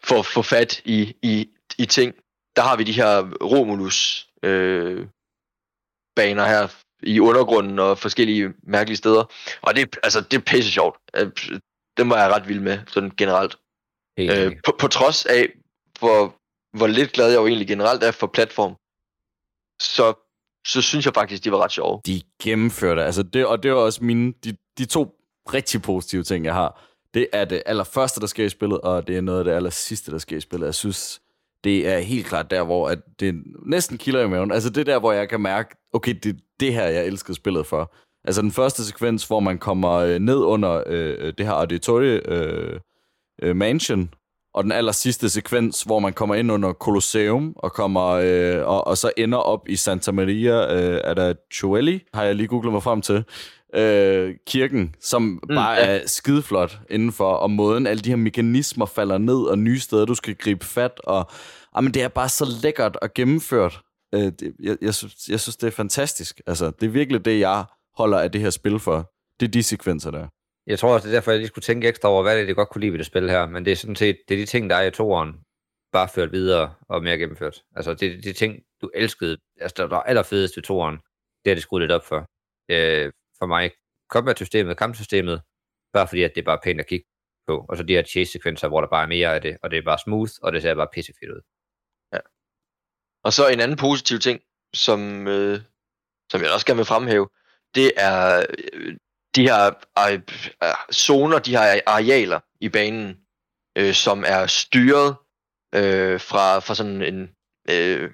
for 0.04 0.20
at 0.20 0.26
få 0.26 0.42
fat 0.42 0.82
i, 0.86 1.16
i, 1.22 1.50
i 1.78 1.86
ting. 1.86 2.16
Der 2.56 2.62
har 2.62 2.78
vi 2.78 2.84
de 2.84 2.92
her 2.92 3.34
Romulus 3.44 4.30
øh, 4.44 5.08
baner 6.16 6.46
her 6.46 6.76
i 7.04 7.20
undergrunden 7.20 7.80
og 7.80 7.98
forskellige 7.98 8.54
mærkelige 8.64 8.98
steder. 8.98 9.24
Og 9.62 9.76
det, 9.76 9.98
altså, 10.04 10.22
det 10.22 10.38
er 10.38 10.42
pisse 10.42 10.72
sjovt. 10.72 10.98
Øh, 11.16 11.32
Det 11.98 12.10
var 12.10 12.24
jeg 12.24 12.32
ret 12.32 12.48
vild 12.48 12.60
med, 12.60 12.80
sådan 12.88 13.12
generelt. 13.18 13.56
Helt 14.18 14.32
øh, 14.32 14.56
på, 14.66 14.76
på 14.80 14.88
trods 14.88 15.26
af, 15.26 15.50
hvor, 16.00 16.36
hvor 16.78 16.88
lidt 16.88 17.12
glad 17.12 17.30
jeg 17.30 17.38
jo 17.38 17.48
egentlig 17.48 17.68
generelt 17.68 18.04
er 18.04 18.12
for 18.12 18.28
platform, 18.28 18.76
så, 19.82 20.14
så 20.68 20.82
synes 20.82 21.06
jeg 21.06 21.14
faktisk, 21.14 21.44
de 21.44 21.52
var 21.52 21.64
ret 21.64 21.72
sjove. 21.72 22.02
De 22.06 22.22
gennemførte, 22.44 23.04
altså 23.04 23.24
det, 23.24 23.46
og 23.46 23.64
det 23.64 23.72
var 23.72 23.78
også 23.78 24.04
mine, 24.04 24.34
de, 24.44 24.58
de 24.78 24.86
to 24.86 25.16
rigtig 25.54 25.82
positive 25.82 26.24
ting, 26.24 26.46
jeg 26.46 26.54
har. 26.54 26.84
Det 27.14 27.28
er 27.34 27.46
det 27.46 27.64
allerførste, 27.66 28.20
der 28.20 28.28
sker 28.28 28.46
i 28.46 28.50
spillet, 28.50 28.82
og 28.82 29.08
det 29.08 29.18
er 29.18 29.22
noget 29.22 29.40
af 29.40 29.46
det 29.46 29.52
aller 29.52 29.70
sidste, 29.70 30.12
der 30.12 30.18
sker 30.18 30.38
i 30.38 30.42
spillet. 30.42 30.66
Jeg 30.66 30.76
synes, 30.76 31.22
det 31.64 31.88
er 31.88 32.00
helt 32.00 32.26
klart 32.26 32.52
der, 32.52 32.64
hvor 32.64 32.90
at 32.90 33.00
det 33.20 33.44
næsten 33.66 33.98
kilder 33.98 34.22
i 34.22 34.28
maven. 34.28 34.52
Altså 34.52 34.70
det 34.70 34.86
der, 34.86 35.00
hvor 35.00 35.12
jeg 35.12 35.30
kan 35.30 35.42
mærke, 35.42 35.76
okay, 35.94 36.16
det 36.24 36.36
er 36.36 36.40
det 36.60 36.74
her, 36.74 36.88
jeg 36.88 37.06
elskede 37.06 37.36
spillet 37.36 37.66
for. 37.66 37.94
Altså 38.24 38.42
den 38.42 38.52
første 38.52 38.86
sekvens, 38.86 39.28
hvor 39.28 39.40
man 39.40 39.58
kommer 39.58 39.92
øh, 39.92 40.20
ned 40.20 40.38
under 40.38 40.84
øh, 40.88 41.16
øh, 41.20 41.34
det 41.38 41.46
her 41.46 41.54
auditorium 41.54 42.32
øh, 42.34 42.80
øh 43.42 43.56
mansion, 43.56 44.14
og 44.54 44.64
den 44.64 44.72
aller 44.72 44.92
sidste 44.92 45.30
sekvens, 45.30 45.82
hvor 45.82 46.00
man 46.00 46.14
kommer 46.14 46.36
ind 46.36 46.52
under 46.52 46.74
Colosseum, 46.74 47.54
og 47.56 47.74
kommer 47.74 48.08
øh, 48.08 48.68
og, 48.68 48.88
og 48.88 48.98
så 48.98 49.12
ender 49.18 49.38
op 49.38 49.70
i 49.70 49.76
Santa 49.76 50.12
Maria, 50.12 50.76
øh, 50.76 51.02
er 51.04 51.14
der 51.14 51.34
Chueli, 51.54 52.04
har 52.14 52.24
jeg 52.24 52.36
lige 52.36 52.48
googlet 52.48 52.74
mig 52.74 52.84
frem 52.84 53.02
til, 53.02 53.24
øh, 53.76 54.36
kirken, 54.48 54.96
som 55.02 55.22
mm, 55.22 55.40
bare 55.56 55.74
ja. 55.74 55.86
er 55.86 56.08
skideflot 56.08 56.80
indenfor, 56.90 57.34
og 57.34 57.52
måden 57.52 57.88
alle 57.88 58.02
de 58.02 58.10
her 58.10 58.16
mekanismer 58.16 58.86
falder 58.86 59.18
ned, 59.18 59.44
og 59.44 59.60
nye 59.60 59.80
steder, 59.80 60.06
du 60.06 60.16
skal 60.16 60.36
gribe 60.36 60.66
fat, 60.66 61.02
og 61.04 61.30
jamen, 61.76 61.94
det 61.94 62.02
er 62.02 62.08
bare 62.08 62.30
så 62.30 62.58
lækkert 62.62 62.96
og 62.96 63.14
gennemført. 63.14 63.82
Øh, 64.14 64.22
det, 64.22 64.54
jeg, 64.64 64.78
jeg, 64.82 64.96
synes, 64.96 65.16
jeg 65.30 65.40
synes, 65.40 65.56
det 65.56 65.68
er 65.68 65.72
fantastisk. 65.72 66.42
Altså, 66.48 66.72
det 66.80 66.88
er 66.88 66.92
virkelig 66.92 67.26
det, 67.26 67.40
jeg 67.40 67.66
holder 67.98 68.20
af 68.20 68.32
det 68.32 68.42
her 68.42 68.50
spil 68.50 68.80
for. 68.80 69.12
Det 69.40 69.48
er 69.48 69.52
de 69.52 69.64
sekvenser 69.64 70.12
der. 70.12 70.28
Jeg 70.68 70.80
tror 70.80 70.94
også, 70.94 71.08
det 71.08 71.14
er 71.14 71.18
derfor, 71.18 71.32
jeg 71.32 71.40
lige 71.40 71.48
skulle 71.48 71.64
tænke 71.64 71.88
ekstra 71.88 72.10
over, 72.10 72.24
hvad 72.24 72.36
det 72.36 72.42
er, 72.42 72.46
det 72.46 72.56
godt 72.56 72.70
kunne 72.70 72.80
lide 72.80 72.92
ved 72.92 73.00
det 73.00 73.06
spil 73.06 73.30
her. 73.30 73.46
Men 73.46 73.66
det 73.66 73.72
er 73.72 73.76
sådan 73.76 73.96
set, 73.96 74.18
det 74.28 74.34
er 74.34 74.40
de 74.40 74.46
ting, 74.46 74.70
der 74.70 74.76
er 74.76 74.88
i 74.88 74.92
toeren, 74.92 75.34
bare 75.92 76.10
ført 76.10 76.32
videre 76.32 76.76
og 76.90 77.04
mere 77.04 77.18
gennemført. 77.18 77.64
Altså, 77.76 77.94
det 77.94 78.14
er 78.14 78.22
de 78.22 78.34
ting, 78.34 78.64
du 78.82 78.92
elskede, 78.96 79.38
altså, 79.62 79.76
der 79.78 79.84
var 79.84 80.04
allerfedest 80.04 80.58
ved 80.58 80.64
toeren. 80.64 81.00
Det 81.46 81.52
er 81.52 81.56
det 81.56 81.64
skruet 81.64 81.82
lidt 81.82 81.92
op 81.92 82.06
for. 82.06 82.26
Øh, 82.70 83.12
for 83.40 83.46
mig, 83.46 83.72
combat-systemet, 84.12 84.78
kampsystemet, 84.78 85.42
bare 85.94 86.08
fordi, 86.08 86.24
at 86.24 86.32
det 86.36 86.42
er 86.42 86.46
bare 86.46 86.60
pænt 86.64 86.80
at 86.80 86.88
kigge 86.88 87.06
på. 87.48 87.66
Og 87.70 87.78
så 87.78 87.84
de 87.84 87.94
her 87.94 88.04
chase-sekvenser, 88.04 88.68
hvor 88.68 88.82
der 88.82 88.88
bare 88.88 89.04
er 89.04 89.08
mere 89.08 89.36
af 89.36 89.42
det, 89.42 89.58
og 89.64 89.72
det 89.72 89.78
er 89.78 89.84
bare 89.84 90.00
smooth, 90.06 90.32
og 90.42 90.52
det 90.52 90.62
ser 90.62 90.76
bare 90.76 90.88
pissefedt 90.94 91.32
ud. 91.32 91.42
Og 93.24 93.34
så 93.34 93.48
en 93.48 93.60
anden 93.60 93.78
positiv 93.78 94.20
ting, 94.20 94.42
som, 94.74 95.28
øh, 95.28 95.60
som 96.32 96.42
jeg 96.42 96.54
også 96.54 96.66
gerne 96.66 96.78
vil 96.78 96.86
fremhæve, 96.86 97.30
det 97.76 97.92
er 97.98 98.46
øh, 98.74 98.98
de 99.36 99.42
her 99.42 99.72
øh, 100.64 100.94
zoner, 100.94 101.40
de 101.40 101.52
her 101.52 101.82
arealer 101.88 102.40
i 102.60 102.70
banen, 102.70 103.18
øh, 103.78 103.94
som 103.94 104.24
er 104.28 104.48
styret 104.48 105.16
øh, 105.76 106.20
fra, 106.20 106.60
fra 106.60 106.76
sådan 106.76 107.02
en 107.02 107.30
øh, 107.70 108.12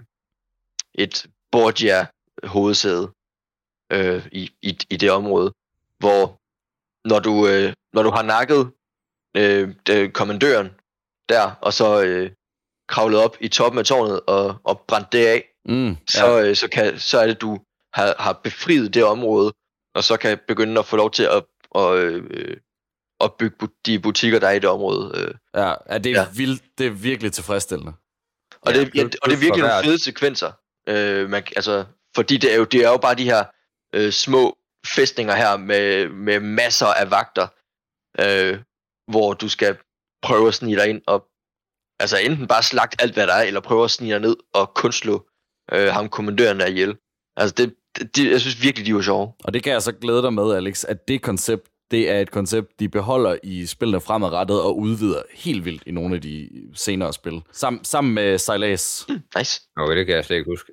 et 0.95 1.25
Borgia 1.51 2.07
hovedsæde 2.43 3.11
øh, 3.91 4.27
i, 4.31 4.51
i, 4.61 4.77
i 4.89 4.97
det 4.97 5.11
område, 5.11 5.53
hvor 5.99 6.39
når 7.07 7.19
du, 7.19 7.47
øh, 7.47 7.73
når 7.93 8.03
du 8.03 8.09
har 8.09 8.21
nakket 8.21 8.71
øh, 9.37 9.75
det, 9.87 10.13
kommandøren 10.13 10.69
der, 11.29 11.51
og 11.61 11.73
så 11.73 12.03
øh, 12.03 12.31
kravlet 12.87 13.19
op 13.19 13.37
i 13.39 13.47
toppen 13.47 13.79
af 13.79 13.85
tårnet 13.85 14.21
og, 14.27 14.55
og 14.63 14.81
brændt 14.87 15.11
det 15.11 15.25
af, 15.27 15.43
Mm, 15.69 15.97
så, 16.09 16.41
øh, 16.41 16.55
så, 16.55 16.67
kan, 16.67 16.99
så 16.99 17.19
er 17.19 17.27
det, 17.27 17.41
du 17.41 17.59
har, 17.93 18.15
har 18.19 18.33
befriet 18.43 18.93
det 18.93 19.03
område, 19.03 19.53
og 19.97 20.03
så 20.03 20.17
kan 20.17 20.39
begynde 20.47 20.79
at 20.79 20.85
få 20.85 20.95
lov 20.95 21.11
til 21.11 21.23
at, 21.23 21.43
at, 21.75 21.93
øh, 21.97 22.57
at 23.21 23.33
bygge 23.39 23.55
bu- 23.63 23.81
de 23.85 23.99
butikker, 23.99 24.39
der 24.39 24.47
er 24.47 24.51
i 24.51 24.59
det 24.59 24.69
område. 24.69 25.11
Øh. 25.15 25.33
ja, 25.55 25.73
ja, 25.89 25.97
det 25.97 26.11
er, 26.11 26.21
Ja. 26.21 26.27
Vildt, 26.35 26.63
det 26.77 26.85
er 26.87 26.91
virkelig 26.91 27.33
tilfredsstillende. 27.33 27.93
Og, 28.61 28.73
Ja, 28.73 28.79
det, 28.79 28.95
ja, 28.95 29.03
og 29.03 29.29
det 29.29 29.33
er 29.33 29.39
virkelig 29.39 29.61
nogle 29.67 29.83
fede 29.83 30.03
sekvenser. 30.03 30.51
Øh, 30.89 31.29
man, 31.29 31.43
altså, 31.55 31.85
fordi 32.15 32.37
det 32.37 32.53
er, 32.53 32.57
jo, 32.57 32.63
det 32.63 32.85
er 32.85 32.89
jo 32.89 32.97
bare 32.97 33.15
de 33.15 33.23
her 33.23 33.43
øh, 33.95 34.11
små 34.11 34.57
fæstninger 34.95 35.35
her 35.35 35.57
med, 35.57 36.09
med 36.09 36.39
masser 36.39 36.85
af 36.87 37.11
vagter, 37.11 37.47
øh, 38.19 38.59
hvor 39.11 39.33
du 39.33 39.49
skal 39.49 39.77
prøve 40.21 40.47
at 40.47 40.53
snige 40.53 40.77
dig 40.77 40.87
ind 40.89 41.01
og 41.07 41.27
altså 41.99 42.17
enten 42.17 42.47
bare 42.47 42.63
slagt 42.63 43.01
alt, 43.01 43.13
hvad 43.13 43.27
der 43.27 43.33
er, 43.33 43.43
eller 43.43 43.59
prøve 43.59 43.83
at 43.83 43.91
snige 43.91 44.13
dig 44.13 44.21
ned 44.21 44.35
og 44.53 44.73
kun 44.73 44.91
slå 44.91 45.27
øh, 45.71 45.87
ham 45.87 46.09
kommandøren 46.09 46.59
der 46.59 46.65
ihjel. 46.65 46.97
Altså, 47.37 47.53
det, 47.57 47.75
det, 48.15 48.31
jeg 48.31 48.41
synes 48.41 48.63
virkelig, 48.63 48.85
de 48.87 48.95
var 48.95 49.01
sjove. 49.01 49.33
Og 49.43 49.53
det 49.53 49.63
kan 49.63 49.73
jeg 49.73 49.81
så 49.81 49.91
glæde 49.91 50.21
dig 50.21 50.33
med, 50.33 50.53
Alex, 50.53 50.83
at 50.83 51.07
det 51.07 51.21
koncept, 51.21 51.67
det 51.91 52.09
er 52.09 52.19
et 52.19 52.31
koncept, 52.31 52.79
de 52.79 52.89
beholder 52.89 53.37
i 53.43 53.65
spillene 53.65 54.01
fremadrettet 54.01 54.61
og 54.61 54.77
udvider 54.77 55.21
helt 55.33 55.65
vildt 55.65 55.83
i 55.85 55.91
nogle 55.91 56.15
af 56.15 56.21
de 56.21 56.49
senere 56.73 57.13
spil. 57.13 57.41
Sam, 57.51 57.79
sammen 57.83 58.13
med 58.13 58.37
Silas. 58.37 59.07
Nice. 59.37 59.61
Okay, 59.77 59.97
det 59.97 60.05
kan 60.05 60.15
jeg 60.15 60.25
slet 60.25 60.37
ikke 60.37 60.51
huske. 60.51 60.71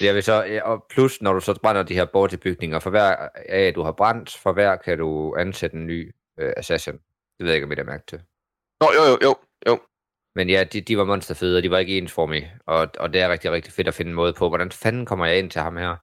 Jeg 0.00 0.14
vil 0.14 0.22
så, 0.22 0.60
og 0.64 0.84
plus, 0.90 1.22
når 1.22 1.32
du 1.32 1.40
så 1.40 1.58
brænder 1.62 1.82
de 1.82 1.94
her 1.94 2.04
bortilbygninger, 2.04 2.78
for 2.78 2.90
hver 2.90 3.28
af 3.48 3.74
du 3.74 3.82
har 3.82 3.92
brændt, 3.92 4.36
for 4.42 4.52
hver 4.52 4.76
kan 4.76 4.98
du 4.98 5.34
ansætte 5.38 5.76
en 5.76 5.86
ny 5.86 6.14
øh, 6.40 6.52
assassin. 6.56 6.92
Det 6.92 7.44
ved 7.44 7.46
jeg 7.46 7.54
ikke, 7.54 7.64
om 7.64 7.72
I 7.72 7.74
har 7.76 7.84
mærket 7.84 8.08
til. 8.08 8.20
Nå, 8.80 8.86
jo, 8.96 9.02
jo, 9.10 9.18
jo, 9.22 9.36
jo. 9.68 9.80
Men 10.34 10.50
ja, 10.50 10.64
de, 10.64 10.80
de 10.80 10.98
var 10.98 11.04
monsterfede, 11.04 11.56
og 11.56 11.62
de 11.62 11.70
var 11.70 11.78
ikke 11.78 11.98
ensformige. 11.98 12.52
Og, 12.66 12.88
og 12.98 13.12
det 13.12 13.20
er 13.20 13.28
rigtig, 13.28 13.50
rigtig 13.50 13.72
fedt 13.72 13.88
at 13.88 13.94
finde 13.94 14.08
en 14.08 14.14
måde 14.14 14.32
på, 14.32 14.48
hvordan 14.48 14.70
fanden 14.70 15.06
kommer 15.06 15.26
jeg 15.26 15.38
ind 15.38 15.50
til 15.50 15.60
ham 15.60 15.76
her? 15.76 15.96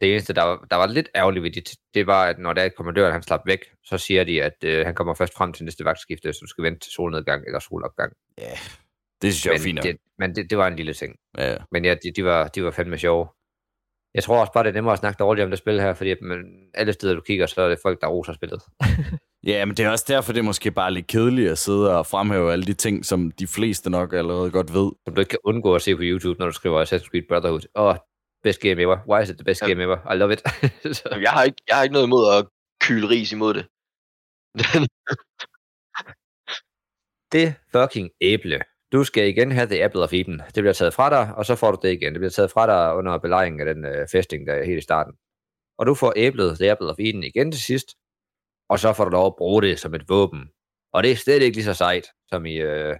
Det 0.00 0.12
eneste, 0.12 0.32
der 0.32 0.42
var, 0.42 0.66
der 0.70 0.76
var 0.76 0.86
lidt 0.86 1.08
ærgerligt 1.14 1.42
ved 1.42 1.50
det, 1.50 1.70
det 1.94 2.06
var, 2.06 2.24
at 2.24 2.38
når 2.38 2.52
der 2.52 2.62
er 2.62 2.66
et 2.66 2.76
kommandør, 2.76 3.12
han 3.12 3.22
slap 3.22 3.40
væk, 3.46 3.58
så 3.84 3.98
siger 3.98 4.24
de, 4.24 4.42
at 4.42 4.64
øh, 4.64 4.86
han 4.86 4.94
kommer 4.94 5.14
først 5.14 5.34
frem 5.34 5.52
til 5.52 5.64
næste 5.64 5.84
vagtskifte, 5.84 6.32
så 6.32 6.38
du 6.42 6.46
skal 6.46 6.64
vente 6.64 6.80
til 6.80 6.92
solnedgang 6.92 7.44
eller 7.46 7.58
solopgang. 7.58 8.12
Ja, 8.38 8.50
det 9.22 9.34
synes 9.34 9.46
jeg 9.46 9.52
er 9.52 9.58
Men, 9.58 9.62
fint. 9.62 9.82
det, 9.82 9.96
men 10.18 10.34
det, 10.36 10.50
det 10.50 10.58
var 10.58 10.66
en 10.66 10.76
lille 10.76 10.94
ting. 10.94 11.16
Ja, 11.38 11.50
ja. 11.52 11.56
Men 11.72 11.84
ja, 11.84 11.94
de, 11.94 12.12
de, 12.16 12.24
var, 12.24 12.48
de 12.48 12.64
var 12.64 12.70
fandme 12.70 12.98
sjove. 12.98 13.28
Jeg 14.14 14.22
tror 14.22 14.40
også 14.40 14.52
bare, 14.52 14.64
det 14.64 14.70
er 14.70 14.74
nemmere 14.74 14.92
at 14.92 14.98
snakke 14.98 15.18
dårligt 15.18 15.44
om 15.44 15.50
det 15.50 15.58
spil 15.58 15.80
her, 15.80 15.94
fordi 15.94 16.14
man, 16.22 16.44
alle 16.74 16.92
steder, 16.92 17.14
du 17.14 17.20
kigger, 17.20 17.46
så 17.46 17.62
er 17.62 17.68
det 17.68 17.78
folk, 17.82 18.00
der 18.00 18.06
roser 18.06 18.32
spillet. 18.32 18.62
Ja, 19.46 19.64
men 19.64 19.76
det 19.76 19.84
er 19.84 19.90
også 19.90 20.04
derfor, 20.08 20.32
det 20.32 20.38
er 20.38 20.44
måske 20.44 20.70
bare 20.70 20.92
lidt 20.92 21.06
kedeligt 21.06 21.50
at 21.50 21.58
sidde 21.58 21.98
og 21.98 22.06
fremhæve 22.06 22.52
alle 22.52 22.64
de 22.64 22.72
ting, 22.72 23.04
som 23.04 23.30
de 23.30 23.46
fleste 23.46 23.90
nok 23.90 24.12
allerede 24.12 24.50
godt 24.50 24.74
ved. 24.74 24.92
Som 25.06 25.14
du 25.14 25.20
ikke 25.20 25.30
kan 25.30 25.38
undgå 25.44 25.74
at 25.74 25.82
se 25.82 25.96
på 25.96 26.02
YouTube, 26.04 26.38
når 26.38 26.46
du 26.46 26.52
skriver 26.52 26.84
Assassin's 26.84 27.10
Creed 27.10 27.22
Brotherhood. 27.28 27.60
Åh, 27.74 27.84
oh, 27.86 27.96
best 28.42 28.60
game 28.60 28.82
ever. 28.82 28.98
Why 29.10 29.22
is 29.22 29.30
it 29.30 29.36
the 29.36 29.44
best 29.44 29.60
game 29.60 29.82
ever? 29.82 29.98
I 30.12 30.14
love 30.16 30.32
it. 30.32 30.40
så, 30.96 31.02
Jamen, 31.10 31.22
Jeg 31.22 31.30
har, 31.30 31.44
ikke, 31.44 31.62
jeg 31.68 31.76
har 31.76 31.82
ikke 31.82 31.92
noget 31.92 32.06
imod 32.06 32.24
at 32.34 32.46
kyle 32.80 33.08
ris 33.08 33.32
imod 33.32 33.54
det. 33.54 33.64
det 37.34 37.54
fucking 37.74 38.10
æble. 38.20 38.60
Du 38.92 39.04
skal 39.04 39.28
igen 39.28 39.52
have 39.52 39.66
The 39.66 39.84
Apple 39.84 40.02
of 40.02 40.12
Eden. 40.12 40.38
Det 40.38 40.62
bliver 40.62 40.72
taget 40.72 40.94
fra 40.94 41.10
dig, 41.10 41.34
og 41.34 41.46
så 41.46 41.54
får 41.56 41.70
du 41.70 41.78
det 41.82 41.92
igen. 41.92 42.12
Det 42.12 42.20
bliver 42.20 42.30
taget 42.30 42.50
fra 42.50 42.66
dig 42.66 42.96
under 42.98 43.18
belejringen 43.18 43.68
af 43.68 43.74
den 43.74 43.84
øh, 43.84 44.08
festing, 44.12 44.46
der 44.46 44.54
er 44.54 44.64
helt 44.64 44.78
i 44.78 44.88
starten. 44.90 45.12
Og 45.78 45.86
du 45.86 45.94
får 45.94 46.12
æblet 46.16 46.58
The 46.58 46.70
Apple 46.70 46.90
of 46.90 46.98
Eden 46.98 47.22
igen 47.22 47.52
til 47.52 47.62
sidst, 47.62 47.88
og 48.68 48.78
så 48.78 48.92
får 48.92 49.04
du 49.04 49.10
lov 49.10 49.26
at 49.26 49.36
bruge 49.36 49.62
det 49.62 49.78
som 49.78 49.94
et 49.94 50.08
våben. 50.08 50.50
Og 50.92 51.02
det 51.02 51.10
er 51.12 51.16
slet 51.16 51.42
ikke 51.42 51.56
lige 51.56 51.64
så 51.64 51.74
sejt, 51.74 52.06
som 52.28 52.46
i 52.46 52.54
øh, 52.54 52.96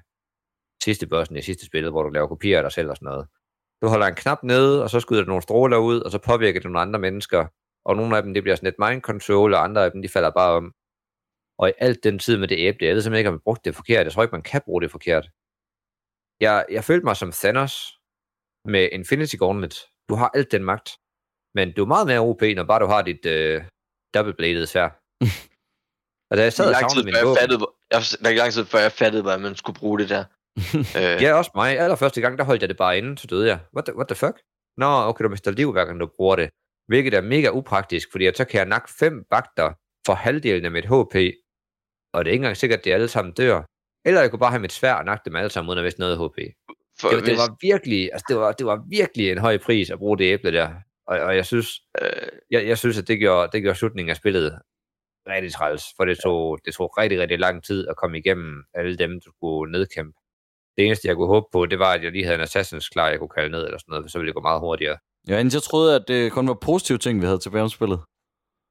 sidste 0.85 1.07
bossen 1.07 1.37
i 1.37 1.43
sidste 1.43 1.67
spil, 1.67 1.91
hvor 1.91 2.03
du 2.03 2.09
laver 2.09 2.27
kopier 2.27 2.59
af 2.59 2.63
dig 2.63 2.73
selv 2.73 2.91
og 2.91 2.97
sådan 2.97 3.07
noget. 3.07 3.27
Du 3.83 3.89
holder 3.89 4.07
en 4.07 4.15
knap 4.15 4.43
nede, 4.43 4.83
og 4.83 4.91
så 4.91 5.01
skyder 5.01 5.23
du 5.23 5.29
nogle 5.29 5.43
stråler 5.43 5.77
ud, 5.77 6.01
og 6.01 6.11
så 6.11 6.19
påvirker 6.19 6.61
det 6.61 6.71
nogle 6.71 6.81
andre 6.81 6.99
mennesker. 6.99 7.47
Og 7.85 7.97
nogle 7.97 8.17
af 8.17 8.23
dem, 8.23 8.35
det 8.35 8.43
bliver 8.43 8.57
sådan 8.57 8.69
et 8.69 8.79
mind 8.79 9.03
control, 9.03 9.55
og 9.55 9.65
andre 9.65 9.85
af 9.85 9.91
dem, 9.93 10.03
de 10.03 10.09
falder 10.09 10.31
bare 10.31 10.53
om. 10.57 10.75
Og 11.59 11.69
i 11.69 11.73
alt 11.79 12.05
den 12.05 12.19
tid 12.19 12.37
med 12.39 12.49
det 12.49 12.59
æble, 12.59 12.87
jeg 12.87 12.95
ved 12.95 13.03
simpelthen 13.03 13.21
ikke, 13.21 13.29
om 13.29 13.35
man 13.35 13.41
brugte 13.45 13.65
det 13.65 13.77
forkert. 13.77 14.05
Jeg 14.05 14.13
tror 14.13 14.23
ikke, 14.23 14.37
man 14.39 14.51
kan 14.53 14.63
bruge 14.65 14.83
det 14.83 14.91
forkert. 14.91 15.31
Jeg, 16.41 16.67
jeg 16.71 16.85
følte 16.85 17.05
mig 17.05 17.17
som 17.17 17.33
Thanos 17.33 17.75
med 18.65 18.89
Infinity 18.93 19.37
Gauntlet. 19.37 19.77
Du 20.09 20.15
har 20.15 20.31
alt 20.35 20.53
den 20.53 20.65
magt, 20.65 20.89
men 21.55 21.73
du 21.73 21.83
er 21.83 21.87
meget 21.95 22.07
mere 22.07 22.21
OP, 22.21 22.43
når 22.57 22.65
bare 22.65 22.83
du 22.85 22.87
har 22.87 23.03
dit 23.03 23.27
øh, 23.27 23.65
double-bladed 24.15 24.67
svær. 24.67 24.89
og 26.31 26.37
da 26.37 26.43
jeg 26.43 26.53
sad 26.53 26.69
og 26.69 26.75
savnede 26.75 27.05
min 27.05 27.15
før 27.15 27.19
jeg 27.19 27.27
våben, 27.27 27.41
fattede, 27.41 27.61
jeg, 27.91 28.31
er 28.31 28.37
lang 28.43 28.53
tid, 28.53 28.65
før 28.65 28.79
jeg 28.79 28.93
fattede, 28.93 29.23
hvordan 29.23 29.41
man 29.41 29.57
skulle 29.57 29.79
bruge 29.81 29.99
det 29.99 30.09
der. 30.09 30.25
Øh, 30.97 31.23
Ja, 31.23 31.33
også 31.35 31.51
mig. 31.55 31.79
Allerførste 31.79 32.21
gang, 32.21 32.39
der 32.39 32.45
holdt 32.45 32.63
jeg 32.63 32.69
det 32.69 32.77
bare 32.77 32.99
inde, 32.99 33.19
så 33.19 33.27
døde 33.27 33.49
jeg. 33.49 33.59
What 33.77 33.85
the, 33.85 33.95
what 33.97 34.09
the 34.09 34.15
fuck? 34.17 34.37
Nå, 34.77 34.87
okay, 34.87 35.25
du 35.25 35.29
mister 35.29 35.51
liv, 35.51 35.73
hver 35.73 35.85
gang 35.85 36.01
du 36.01 36.09
bruger 36.17 36.37
det. 36.37 36.51
Hvilket 36.89 37.15
er 37.15 37.21
mega 37.21 37.51
upraktisk, 37.51 38.09
fordi 38.13 38.31
så 38.35 38.45
kan 38.45 38.59
jeg 38.59 38.67
nakke 38.67 38.89
fem 38.99 39.25
vagter 39.31 39.73
for 40.07 40.13
halvdelen 40.15 40.65
af 40.65 40.71
mit 40.71 40.85
HP, 40.85 41.15
og 42.13 42.25
det 42.25 42.31
er 42.31 42.33
ikke 42.33 42.33
engang 42.33 42.57
sikkert, 42.57 42.79
at 42.79 42.85
de 42.85 42.95
alle 42.95 43.09
sammen 43.09 43.35
dør. 43.35 43.63
Eller 44.05 44.21
jeg 44.21 44.31
kunne 44.31 44.39
bare 44.41 44.51
have 44.51 44.61
mit 44.61 44.73
svær 44.73 44.95
og 44.95 45.05
nakke 45.05 45.23
dem 45.25 45.37
alle 45.37 45.51
sammen, 45.51 45.69
uden 45.71 45.79
at 45.79 45.85
miste 45.85 46.01
noget 46.01 46.17
HP. 46.19 46.21
for, 47.01 47.09
Det, 47.09 47.17
var- 47.17 47.21
det, 47.21 47.23
hvis, 47.23 47.39
var 47.39 47.57
virkelig, 47.61 48.11
altså 48.13 48.25
det, 48.29 48.37
var, 48.37 48.53
det 48.53 48.67
var 48.67 48.85
virkelig 48.89 49.31
en 49.31 49.39
høj 49.39 49.59
pris 49.59 49.91
at 49.91 49.99
bruge 49.99 50.19
det 50.19 50.25
æble 50.25 50.53
der. 50.53 50.71
Og, 51.07 51.19
og 51.19 51.37
jeg 51.37 51.47
synes, 51.47 51.69
øh, 52.03 52.09
jeg, 52.51 52.67
jeg 52.67 52.79
synes, 52.79 52.99
at 52.99 53.09
det 53.09 53.19
gjorde, 53.19 53.49
det 53.53 53.63
gjorde 53.63 53.79
slutningen 53.79 54.11
af 54.11 54.17
spillet 54.17 54.59
rigtig 55.29 55.53
træls, 55.53 55.83
for 55.97 56.05
det 56.05 56.19
tog, 56.25 56.59
det 56.65 56.75
tog 56.75 56.99
rigtig, 56.99 57.21
rigtig 57.21 57.39
lang 57.39 57.65
tid 57.65 57.89
at 57.89 57.97
komme 57.97 58.19
igennem 58.19 58.65
alle 58.75 58.97
dem, 58.97 59.21
du 59.21 59.31
skulle 59.37 59.73
nedkæmpe. 59.73 60.19
Det 60.79 60.87
eneste, 60.87 61.09
jeg 61.09 61.17
kunne 61.17 61.27
håbe 61.27 61.47
på, 61.53 61.67
det 61.67 61.79
var, 61.79 61.93
at 61.93 62.03
jeg 62.05 62.13
lige 62.13 62.25
havde 62.25 62.35
en 62.35 62.41
Assassins 62.41 62.89
klar, 62.89 63.09
jeg 63.09 63.19
kunne 63.19 63.29
kalde 63.29 63.51
ned, 63.51 63.65
eller 63.65 63.79
sådan 63.79 63.91
noget, 63.93 64.05
for 64.05 64.11
så 64.11 64.19
ville 64.19 64.29
det 64.29 64.35
gå 64.35 64.41
meget 64.41 64.61
hurtigere. 64.61 64.99
Ja, 65.29 65.39
indtil 65.39 65.57
jeg 65.57 65.63
troede, 65.63 65.95
at 65.97 66.05
det 66.09 66.33
kun 66.33 66.49
var 66.49 66.55
positive 66.55 66.99
ting, 66.99 67.21
vi 67.21 67.27
havde 67.27 67.39
tilbage 67.39 67.63
om 67.63 67.69
spillet. 67.69 68.01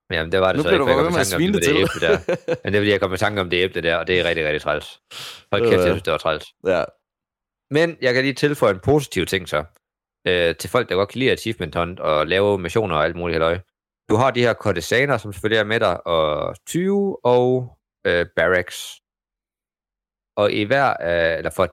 Men 0.09 0.17
jamen, 0.17 0.31
det 0.31 0.39
var 0.41 0.47
det 0.51 0.57
Nu 0.57 0.63
så 0.63 0.69
ikke, 0.69 0.83
for 0.83 0.89
jeg 0.89 1.03
kom 1.03 1.13
med 1.13 1.25
tanke 1.25 1.35
om 1.35 1.41
det, 1.41 1.53
med 1.53 1.61
det 1.61 1.75
æble 1.83 1.99
der. 2.07 2.17
Men 2.63 2.73
det 2.73 2.77
er, 2.77 2.81
fordi 2.81 2.91
jeg 2.91 3.01
kom 3.01 3.13
i 3.13 3.17
tanke 3.17 3.41
om 3.41 3.49
det 3.49 3.57
æble 3.63 3.81
der, 3.81 3.95
og 3.95 4.07
det 4.07 4.19
er 4.19 4.23
rigtig, 4.23 4.45
rigtig 4.45 4.61
træls. 4.61 4.87
Hold 5.51 5.61
kæft, 5.61 5.73
jeg 5.73 5.91
synes, 5.91 6.03
det 6.03 6.11
var 6.11 6.17
træls. 6.17 6.45
Ja. 6.67 6.83
Men 7.71 7.97
jeg 8.01 8.13
kan 8.13 8.23
lige 8.23 8.33
tilføje 8.33 8.73
en 8.73 8.79
positiv 8.79 9.25
ting 9.25 9.49
så. 9.49 9.63
Øh, 10.27 10.55
til 10.55 10.69
folk, 10.69 10.89
der 10.89 10.95
godt 10.95 11.09
kan 11.09 11.19
lide 11.19 11.31
Achievement 11.31 11.75
Hunt 11.75 11.99
og 11.99 12.27
lave 12.27 12.59
missioner 12.59 12.95
og 12.95 13.03
alt 13.03 13.15
muligt 13.15 13.35
halløj. 13.35 13.59
Du 14.09 14.15
har 14.15 14.31
de 14.31 14.41
her 14.41 14.53
kortesaner, 14.53 15.17
som 15.17 15.33
selvfølgelig 15.33 15.59
er 15.59 15.63
med 15.73 15.79
dig, 15.79 16.07
og 16.07 16.55
20 16.67 17.25
og 17.25 17.77
øh, 18.07 18.25
barracks. 18.35 18.79
Og 20.41 20.51
i 20.51 20.63
hver, 20.63 20.89
øh, 21.09 21.37
eller 21.37 21.51
for, 21.55 21.65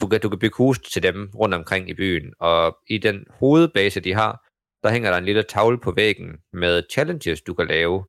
du 0.00 0.06
kan, 0.08 0.20
du 0.20 0.28
kan 0.28 0.38
bygge 0.38 0.56
hus 0.56 0.78
til 0.78 1.02
dem 1.02 1.30
rundt 1.34 1.54
omkring 1.54 1.90
i 1.90 1.94
byen, 1.94 2.34
og 2.38 2.78
i 2.86 2.98
den 2.98 3.24
hovedbase, 3.30 4.00
de 4.00 4.14
har, 4.14 4.46
der 4.82 4.90
hænger 4.90 5.10
der 5.10 5.18
en 5.18 5.24
lille 5.24 5.42
tavle 5.42 5.80
på 5.80 5.92
væggen 5.92 6.38
med 6.52 6.82
challenges, 6.92 7.42
du 7.42 7.54
kan 7.54 7.66
lave, 7.66 8.06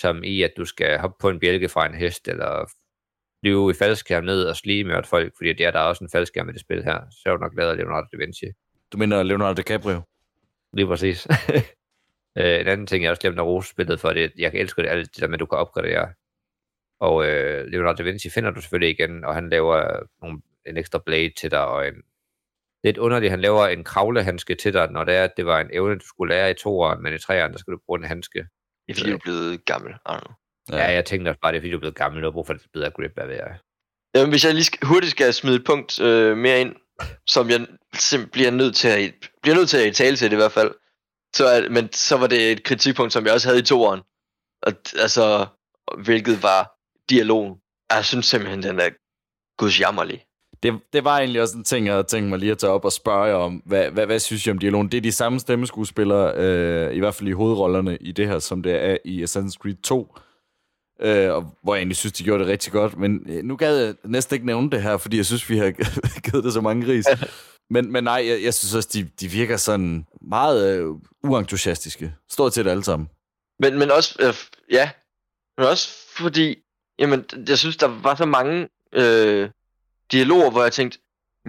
som 0.00 0.24
i, 0.24 0.42
at 0.42 0.52
du 0.56 0.64
skal 0.64 0.98
hoppe 0.98 1.16
på 1.20 1.28
en 1.28 1.40
bjælke 1.40 1.68
fra 1.68 1.86
en 1.86 1.94
hest, 1.94 2.28
eller 2.28 2.70
flyve 3.42 3.70
i 3.70 3.74
faldskærm 3.74 4.24
ned 4.24 4.44
og 4.44 4.56
slige 4.56 4.84
mørkt 4.84 5.06
folk, 5.06 5.32
fordi 5.36 5.52
det 5.52 5.66
er 5.66 5.70
der 5.70 5.78
er 5.78 5.84
også 5.84 6.04
en 6.04 6.10
faldskærm 6.10 6.48
i 6.48 6.52
det 6.52 6.60
spil 6.60 6.84
her. 6.84 7.00
Så 7.10 7.22
er 7.26 7.32
du 7.32 7.40
nok 7.40 7.52
lavet 7.56 7.70
af 7.70 7.76
Leonardo 7.76 8.06
da 8.12 8.16
Vinci. 8.16 8.46
Du 8.92 8.98
mener 8.98 9.22
Leonardo 9.22 9.54
DiCaprio? 9.54 10.02
Lige 10.72 10.86
præcis. 10.86 11.26
øh, 12.38 12.60
en 12.60 12.66
anden 12.66 12.86
ting, 12.86 13.02
jeg 13.02 13.10
også 13.10 13.20
glemte 13.20 13.40
at 13.40 13.46
rose 13.46 13.70
spillet 13.70 14.00
for, 14.00 14.12
det 14.12 14.32
jeg 14.38 14.50
elsker 14.54 14.82
det, 14.82 14.88
alt 14.88 15.14
det 15.14 15.20
der 15.20 15.26
med, 15.26 15.34
at 15.34 15.40
du 15.40 15.46
kan 15.46 15.58
opgradere. 15.58 16.12
Og 17.00 17.26
øh, 17.26 17.66
Leonardo 17.66 17.96
da 17.96 18.02
Vinci 18.02 18.30
finder 18.30 18.50
du 18.50 18.60
selvfølgelig 18.60 18.90
igen, 18.90 19.24
og 19.24 19.34
han 19.34 19.48
laver 19.48 20.00
nogle, 20.22 20.42
en 20.66 20.76
ekstra 20.76 20.98
blade 21.06 21.32
til 21.40 21.50
dig, 21.50 21.64
og 21.66 21.88
en, 21.88 21.94
lidt 22.84 22.98
underligt, 22.98 23.30
han 23.30 23.40
laver 23.40 23.66
en 23.66 23.84
kravlehandske 23.84 24.54
til 24.54 24.72
dig, 24.72 24.90
når 24.90 25.04
det 25.04 25.14
er, 25.14 25.24
at 25.24 25.36
det 25.36 25.46
var 25.46 25.60
en 25.60 25.70
evne, 25.72 25.94
du 25.94 26.06
skulle 26.06 26.34
lære 26.34 26.50
i 26.50 26.54
toeren, 26.54 27.02
men 27.02 27.14
i 27.14 27.18
treeren, 27.18 27.52
der 27.52 27.58
skal 27.58 27.72
du 27.72 27.78
bruge 27.86 27.98
en 27.98 28.04
handske. 28.04 28.38
det 28.38 28.48
er 28.88 28.94
fordi, 28.94 29.10
du 29.10 29.16
er 29.16 29.20
blevet 29.22 29.64
gammel. 29.64 29.90
I 29.92 29.94
don't 30.08 30.20
know. 30.20 30.34
Ja, 30.70 30.84
ja 30.84 30.92
jeg 30.92 31.04
tænkte 31.04 31.28
også 31.28 31.40
bare, 31.40 31.52
det 31.52 31.56
er 31.56 31.60
fordi, 31.60 31.70
du 31.70 31.76
er 31.76 31.80
blevet 31.80 31.96
gammel, 31.96 32.24
og 32.24 32.32
brug 32.32 32.46
for 32.46 32.52
det 32.52 32.62
bedre 32.72 32.90
grip, 32.90 33.14
hvad 33.14 33.26
ved 33.26 33.34
jeg. 33.34 33.58
Jamen, 34.14 34.30
hvis 34.30 34.44
jeg 34.44 34.54
lige 34.54 34.64
skal, 34.64 34.86
hurtigt 34.88 35.10
skal 35.10 35.34
smide 35.34 35.56
et 35.56 35.64
punkt 35.64 36.00
øh, 36.00 36.36
mere 36.36 36.60
ind, 36.60 36.76
som 37.26 37.50
jeg 37.50 37.66
sim- 37.96 38.30
bliver 38.32 38.50
nødt 38.50 38.76
til 38.76 38.88
at, 38.88 39.14
bliver 39.42 39.56
nødt 39.56 39.68
til 39.68 39.88
at 39.88 39.94
tale 39.94 40.16
til 40.16 40.30
det 40.30 40.36
i 40.36 40.42
hvert 40.42 40.52
fald, 40.52 40.74
så 41.34 41.46
er, 41.46 41.68
men 41.68 41.92
så 41.92 42.16
var 42.16 42.26
det 42.26 42.52
et 42.52 42.64
kritikpunkt, 42.64 43.12
som 43.12 43.24
jeg 43.24 43.34
også 43.34 43.48
havde 43.48 43.60
i 43.60 43.64
toeren. 43.64 44.00
Og, 44.62 44.72
altså, 45.04 45.46
hvilket 46.04 46.42
var 46.42 46.72
dialogen. 47.10 47.54
Jeg 47.90 48.04
synes 48.04 48.26
simpelthen, 48.26 48.62
den 48.62 48.80
er 48.80 48.90
gudsjammerlig. 49.58 50.24
Det, 50.62 50.80
det 50.92 51.04
var 51.04 51.18
egentlig 51.18 51.42
også 51.42 51.56
en 51.56 51.64
ting, 51.64 51.86
jeg 51.86 51.94
havde 51.94 52.06
tænkt 52.06 52.30
mig 52.30 52.38
lige 52.38 52.52
at 52.52 52.58
tage 52.58 52.72
op 52.72 52.84
og 52.84 52.92
spørge 52.92 53.24
jer 53.24 53.34
om. 53.34 53.62
Hvad, 53.66 53.90
hvad, 53.90 54.06
hvad 54.06 54.18
synes 54.18 54.46
I 54.46 54.50
om 54.50 54.58
dialogen? 54.58 54.88
Det 54.88 54.96
er 54.96 55.02
de 55.02 55.12
samme 55.12 55.40
stemmeskuespillere, 55.40 56.34
øh, 56.36 56.96
i 56.96 56.98
hvert 56.98 57.14
fald 57.14 57.28
i 57.28 57.32
hovedrollerne 57.32 57.96
i 57.96 58.12
det 58.12 58.28
her, 58.28 58.38
som 58.38 58.62
det 58.62 58.84
er 58.84 58.96
i 59.04 59.24
Assassin's 59.24 59.56
Creed 59.56 59.82
2. 59.82 60.16
Øh, 61.02 61.32
og 61.32 61.56
hvor 61.62 61.74
jeg 61.74 61.80
egentlig 61.80 61.96
synes, 61.96 62.12
de 62.12 62.24
gjorde 62.24 62.44
det 62.44 62.52
rigtig 62.52 62.72
godt. 62.72 62.98
Men 62.98 63.26
øh, 63.28 63.44
nu 63.44 63.56
gad 63.56 63.76
jeg 63.76 63.94
næsten 64.04 64.34
ikke 64.34 64.46
nævne 64.46 64.70
det 64.70 64.82
her, 64.82 64.96
fordi 64.96 65.16
jeg 65.16 65.26
synes, 65.26 65.50
vi 65.50 65.58
har 65.58 65.70
givet 66.30 66.44
det 66.44 66.52
så 66.52 66.60
mange 66.60 66.84
gris. 66.86 67.06
men, 67.74 67.92
men 67.92 68.04
nej, 68.04 68.24
jeg, 68.28 68.42
jeg 68.42 68.54
synes 68.54 68.74
også, 68.74 68.88
de, 68.92 69.08
de 69.20 69.28
virker 69.28 69.56
sådan 69.56 70.06
meget 70.20 70.78
øh, 70.78 70.86
uentusiastiske. 71.24 72.14
Stort 72.30 72.54
set 72.54 72.66
alle 72.66 72.84
sammen. 72.84 73.08
Men, 73.58 73.78
men 73.78 73.90
også, 73.90 74.16
øh, 74.20 74.34
ja, 74.70 74.90
men 75.58 75.66
også 75.66 75.88
fordi, 76.16 76.56
jamen, 76.98 77.24
jeg 77.48 77.58
synes, 77.58 77.76
der 77.76 77.86
var 77.86 78.14
så 78.14 78.24
mange 78.24 78.68
øh, 78.92 79.50
dialoger, 80.12 80.50
hvor 80.50 80.62
jeg 80.62 80.72
tænkte, 80.72 80.98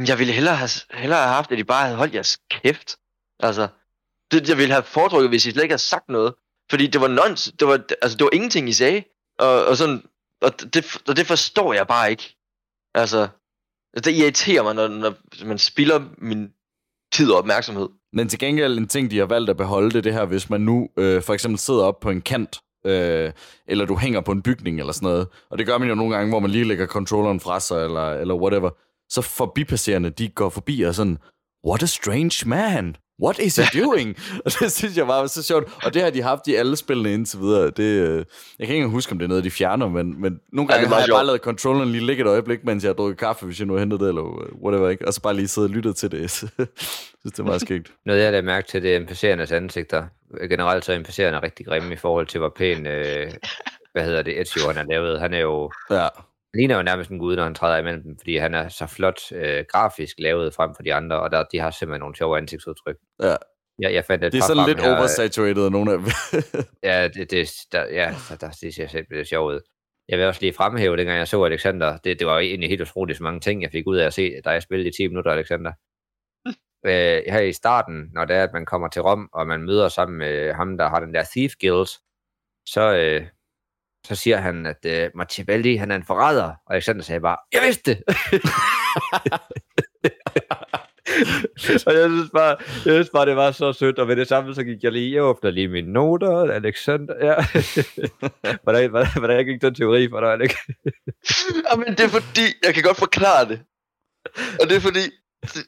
jeg 0.08 0.20
ville 0.20 0.34
hellere 0.34 0.56
have, 0.56 0.70
hellere 0.94 1.20
have 1.20 1.34
haft, 1.34 1.52
at 1.52 1.60
I 1.60 1.64
bare 1.64 1.84
havde 1.84 1.98
holdt 1.98 2.14
jeres 2.14 2.38
kæft. 2.52 2.96
Altså, 3.40 3.68
det, 4.32 4.50
jeg 4.50 4.58
ville 4.58 4.74
have 4.74 4.84
foretrukket, 4.84 5.30
hvis 5.30 5.46
I 5.46 5.52
slet 5.52 5.64
ikke 5.64 5.74
havde 5.74 5.82
sagt 5.82 6.10
noget. 6.10 6.34
Fordi 6.70 6.88
det 6.88 7.02
var 7.02 7.08
nons, 7.08 7.52
det 7.60 7.68
var, 7.68 7.84
altså, 8.02 8.18
det 8.18 8.24
var 8.24 8.34
ingenting, 8.34 8.70
I 8.70 8.74
sagde. 8.74 9.04
Og, 9.40 9.66
og, 9.66 9.78
sådan, 9.78 10.04
og, 10.42 10.74
det, 10.74 10.98
og 11.08 11.18
det 11.18 11.28
forstår 11.28 11.74
jeg 11.74 11.88
bare 11.88 12.12
ikke. 12.12 12.36
Altså, 12.94 13.28
det 13.96 14.08
irriterer 14.08 14.64
mig, 14.64 14.76
når, 14.76 14.88
når 14.88 15.14
man 15.46 15.58
spilder 15.58 16.00
min 16.18 16.54
tid 17.14 17.32
og 17.32 17.38
opmærksomhed. 17.38 17.90
Men 18.14 18.30
til 18.30 18.40
gengæld 18.40 18.78
en 18.78 18.88
ting, 18.88 19.12
de 19.12 19.18
har 19.18 19.26
valgt 19.26 19.50
at 19.50 19.58
beholde, 19.58 19.90
det 19.90 19.98
er 19.98 20.02
det 20.02 20.14
her, 20.14 20.26
hvis 20.26 20.50
man 20.50 20.62
nu 20.62 20.90
øh, 20.98 21.24
for 21.24 21.34
eksempel 21.34 21.60
sidder 21.60 21.84
op 21.84 22.00
på 22.00 22.10
en 22.10 22.22
kant 22.22 22.62
øh, 22.86 23.32
eller 23.68 23.86
du 23.86 23.96
hænger 23.98 24.22
på 24.22 24.32
en 24.32 24.42
bygning 24.42 24.80
eller 24.80 24.94
sådan 24.94 25.06
noget. 25.06 25.28
Og 25.50 25.58
det 25.58 25.66
gør 25.66 25.78
man 25.78 25.90
jo 25.90 25.96
nogle 25.96 26.16
gange, 26.16 26.30
hvor 26.30 26.40
man 26.40 26.52
lige 26.52 26.64
lægger 26.64 26.88
controlleren 26.88 27.40
fra 27.40 27.60
sig, 27.60 27.84
eller, 27.84 28.10
eller 28.10 28.36
whatever. 28.36 28.70
Så 29.10 29.22
forbipasserende, 29.22 30.10
de 30.10 30.30
går 30.30 30.50
forbi 30.50 30.82
og 30.82 30.96
sådan, 30.96 31.18
what 31.68 31.84
a 31.84 31.86
strange 31.86 32.50
man. 32.50 32.96
What 33.24 33.40
is 33.40 33.56
he 33.56 33.82
doing? 33.84 34.18
og 34.46 34.52
det 34.60 34.72
synes 34.72 34.98
jeg 34.98 35.08
var 35.08 35.28
så 35.28 35.44
sjovt. 35.44 35.68
Og 35.84 35.94
det 35.94 36.02
har 36.02 36.10
de 36.10 36.22
haft 36.22 36.48
i 36.48 36.56
alle 36.56 36.76
spillene 36.76 37.14
indtil 37.14 37.40
videre. 37.40 37.70
Det, 37.70 37.80
øh, 37.84 38.18
jeg 38.18 38.18
kan 38.18 38.26
ikke 38.60 38.76
engang 38.76 38.92
huske, 38.92 39.12
om 39.12 39.18
det 39.20 39.26
er 39.26 39.30
noget, 39.30 39.44
de 39.44 39.52
fjerner, 39.52 39.90
men, 39.90 40.22
men 40.22 40.40
nogle 40.52 40.74
Ja, 40.74 40.78
gange 40.78 40.90
var 40.90 40.96
har 40.96 41.02
jeg 41.02 41.06
sjovt. 41.06 41.18
bare 41.18 41.26
lavet 41.26 41.42
controlleren 41.42 41.92
lige 41.92 42.06
ligge 42.06 42.22
et 42.24 42.28
øjeblik, 42.28 42.64
mens 42.64 42.84
jeg 42.84 42.90
har 42.90 42.94
drukket 42.94 43.18
kaffe, 43.18 43.46
hvis 43.46 43.60
jeg 43.60 43.68
nu 43.68 43.74
har 43.74 43.80
hentet 43.80 44.00
det, 44.00 44.08
eller 44.08 44.42
øh, 44.42 44.64
whatever, 44.64 44.90
ikke? 44.90 45.08
Og 45.08 45.14
så 45.14 45.22
bare 45.22 45.34
lige 45.34 45.48
sidde 45.48 45.66
og 45.66 45.70
lyttet 45.70 45.96
til 45.96 46.12
det. 46.12 46.22
jeg 46.22 46.30
synes, 46.30 46.52
det 47.26 47.40
er 47.40 47.44
meget 47.44 47.62
skægt. 47.62 47.92
Noget 48.06 48.22
jeg 48.22 48.32
lagde 48.32 48.46
mærke 48.46 48.68
til, 48.68 48.84
det 48.84 48.96
er 48.96 49.00
NPC'ernes 49.00 49.54
ansigter. 49.54 50.04
Generelt 50.50 50.86
så 50.86 50.94
er 50.94 50.98
NPC'erne 51.00 51.44
rigtig 51.44 51.66
grimme 51.66 51.94
i 51.94 51.98
forhold 51.98 52.28
til, 52.28 52.40
hvor 52.40 52.50
pæn, 52.58 52.88
øh, 52.88 53.32
hvad 53.92 54.04
hedder 54.06 54.22
det, 54.22 54.42
Ezio 54.42 54.68
han 54.68 54.78
er 54.78 54.84
lavet. 54.90 55.20
Han 55.20 55.34
er 55.34 55.40
jo, 55.40 55.72
Ja, 55.92 56.08
ligner 56.54 56.76
jo 56.76 56.84
nærmest 56.84 57.10
en 57.10 57.20
gud, 57.20 57.36
når 57.36 57.44
han 57.44 57.56
træder 57.56 57.78
imellem 57.78 58.04
dem, 58.04 58.18
fordi 58.18 58.38
han 58.38 58.54
er 58.54 58.68
så 58.68 58.88
flot 58.88 59.32
øh, 59.32 59.66
grafisk 59.70 60.16
lavet 60.20 60.54
frem 60.54 60.76
for 60.76 60.84
de 60.84 60.94
andre, 60.94 61.20
og 61.20 61.32
der, 61.32 61.44
de 61.52 61.60
har 61.60 61.72
simpelthen 61.72 62.00
nogle 62.00 62.16
sjove 62.16 62.38
ansigtsudtryk. 62.38 62.96
ja. 63.22 63.36
Jeg, 63.80 63.94
jeg 63.94 64.06
fandt 64.06 64.24
et 64.24 64.32
Det 64.32 64.40
er 64.40 64.44
sådan 64.44 64.68
lidt 64.68 64.82
her, 64.82 64.92
øh, 64.92 65.00
oversaturated 65.00 65.70
nogle 65.70 65.94
af. 65.94 65.98
Ja, 66.90 67.08
det, 67.08 67.32
det, 67.32 67.50
der, 67.72 67.86
ja, 67.86 68.16
der, 68.30 68.36
der, 68.36 68.50
det 68.50 68.76
ser 68.76 68.88
simpelthen 68.88 69.26
sjovt 69.26 69.54
ud. 69.54 69.60
Jeg 70.10 70.18
vil 70.20 70.28
også 70.28 70.42
lige 70.42 70.54
fremhæve, 70.54 70.98
dengang 70.98 71.18
jeg 71.18 71.28
så 71.28 71.44
Alexander, 71.44 71.98
det, 71.98 72.20
det 72.20 72.28
var 72.28 72.40
egentlig 72.40 72.70
helt 72.70 72.82
utroligt 72.82 73.18
så 73.18 73.24
mange 73.24 73.40
ting, 73.40 73.62
jeg 73.62 73.72
fik 73.72 73.88
ud 73.88 73.98
af 73.98 74.06
at 74.06 74.14
se, 74.14 74.42
da 74.46 74.50
jeg 74.50 74.62
spillede 74.62 74.90
i 74.90 74.92
10 74.92 75.08
minutter, 75.08 75.32
Alexander. 75.32 75.72
øh, 76.90 77.22
her 77.34 77.40
i 77.40 77.54
starten, 77.54 78.10
når 78.14 78.26
det 78.26 78.36
er, 78.36 78.44
at 78.44 78.54
man 78.54 78.66
kommer 78.66 78.88
til 78.88 79.02
Rom, 79.02 79.30
og 79.34 79.48
man 79.48 79.64
møder 79.64 79.90
sammen 79.90 80.18
med 80.18 80.54
ham, 80.54 80.78
der 80.78 80.90
har 80.90 81.00
den 81.00 81.14
der 81.14 81.24
Thief 81.36 81.52
Guild, 81.62 81.90
så, 82.66 82.96
øh, 82.96 83.28
så 84.08 84.16
siger 84.16 84.38
han, 84.38 84.66
at 84.66 84.86
øh, 84.86 85.10
Machiavelli, 85.16 85.76
han 85.76 85.92
er 85.92 85.96
en 85.96 86.06
forræder, 86.06 86.54
og 86.66 86.74
Alexander 86.76 87.04
sagde 87.04 87.22
bare, 87.22 87.38
jeg 87.54 87.62
vidste 87.66 87.92
det! 87.94 88.04
og 91.88 91.94
jeg 91.94 92.10
synes, 92.10 92.30
bare, 92.34 92.58
jeg 92.86 92.94
synes 92.94 93.10
bare, 93.10 93.26
det 93.26 93.36
var 93.36 93.52
så 93.52 93.74
sødt, 93.74 94.00
og 94.00 94.08
med 94.08 94.16
det 94.16 94.28
samme, 94.28 94.56
så 94.56 94.64
gik 94.64 94.84
jeg 94.84 94.92
lige, 94.92 95.16
jeg 95.16 95.24
åbner 95.24 95.52
lige 95.52 95.68
mine 95.68 95.94
noter, 95.94 96.52
Alexander, 96.52 97.14
ja. 97.26 97.36
hvordan, 98.64 98.90
hvordan, 98.90 99.08
hvordan 99.20 99.46
gik 99.46 99.62
den 99.62 99.76
teori 99.76 100.10
for 100.10 100.20
dig, 100.20 100.32
Alex? 100.32 100.52
Jamen, 101.72 101.88
det 101.88 102.00
er 102.00 102.08
fordi, 102.10 102.46
jeg 102.66 102.74
kan 102.74 102.84
godt 102.84 102.98
forklare 102.98 103.48
det. 103.48 103.62
Og 104.62 104.70
det 104.70 104.76
er 104.76 104.80
fordi, 104.82 105.00
det- 105.44 105.68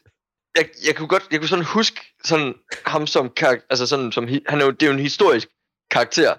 jeg, 0.58 0.70
jeg 0.88 0.96
kunne 0.96 1.08
godt, 1.08 1.24
jeg 1.32 1.40
kunne 1.40 1.48
sådan 1.50 1.66
huske 1.66 2.02
sådan 2.24 2.54
ham 2.86 3.08
som 3.08 3.30
karakter, 3.30 3.66
altså 3.70 3.88
sådan 3.88 4.12
som, 4.12 4.28
han 4.48 4.62
er 4.62 4.66
jo, 4.66 4.72
det 4.72 4.84
er 4.84 4.88
jo 4.88 4.94
en 4.94 5.00
historisk 5.00 5.48
karakter, 5.92 6.34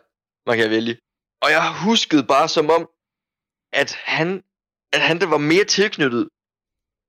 man 0.49 0.59
kan 0.59 0.71
vælge. 0.71 0.97
Og 1.43 1.51
jeg 1.51 1.85
huskede 1.85 2.25
bare 2.25 2.49
som 2.49 2.71
om, 2.71 2.89
at 3.73 3.93
han, 4.05 4.43
at 4.93 5.01
han 5.01 5.21
der 5.21 5.27
var 5.27 5.39
mere 5.39 5.65
tilknyttet 5.65 6.29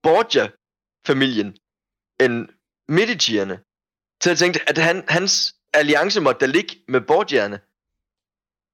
Borgia-familien 0.04 1.58
end 2.20 2.48
Medicierne. 2.88 3.60
Så 4.24 4.30
jeg 4.30 4.38
tænkte, 4.38 4.70
at 4.70 4.78
han, 4.78 5.04
hans 5.08 5.56
alliance 5.74 6.22
måtte 6.22 6.40
da 6.40 6.46
ligge 6.46 6.76
med 6.88 7.02
Borgierne. 7.02 7.60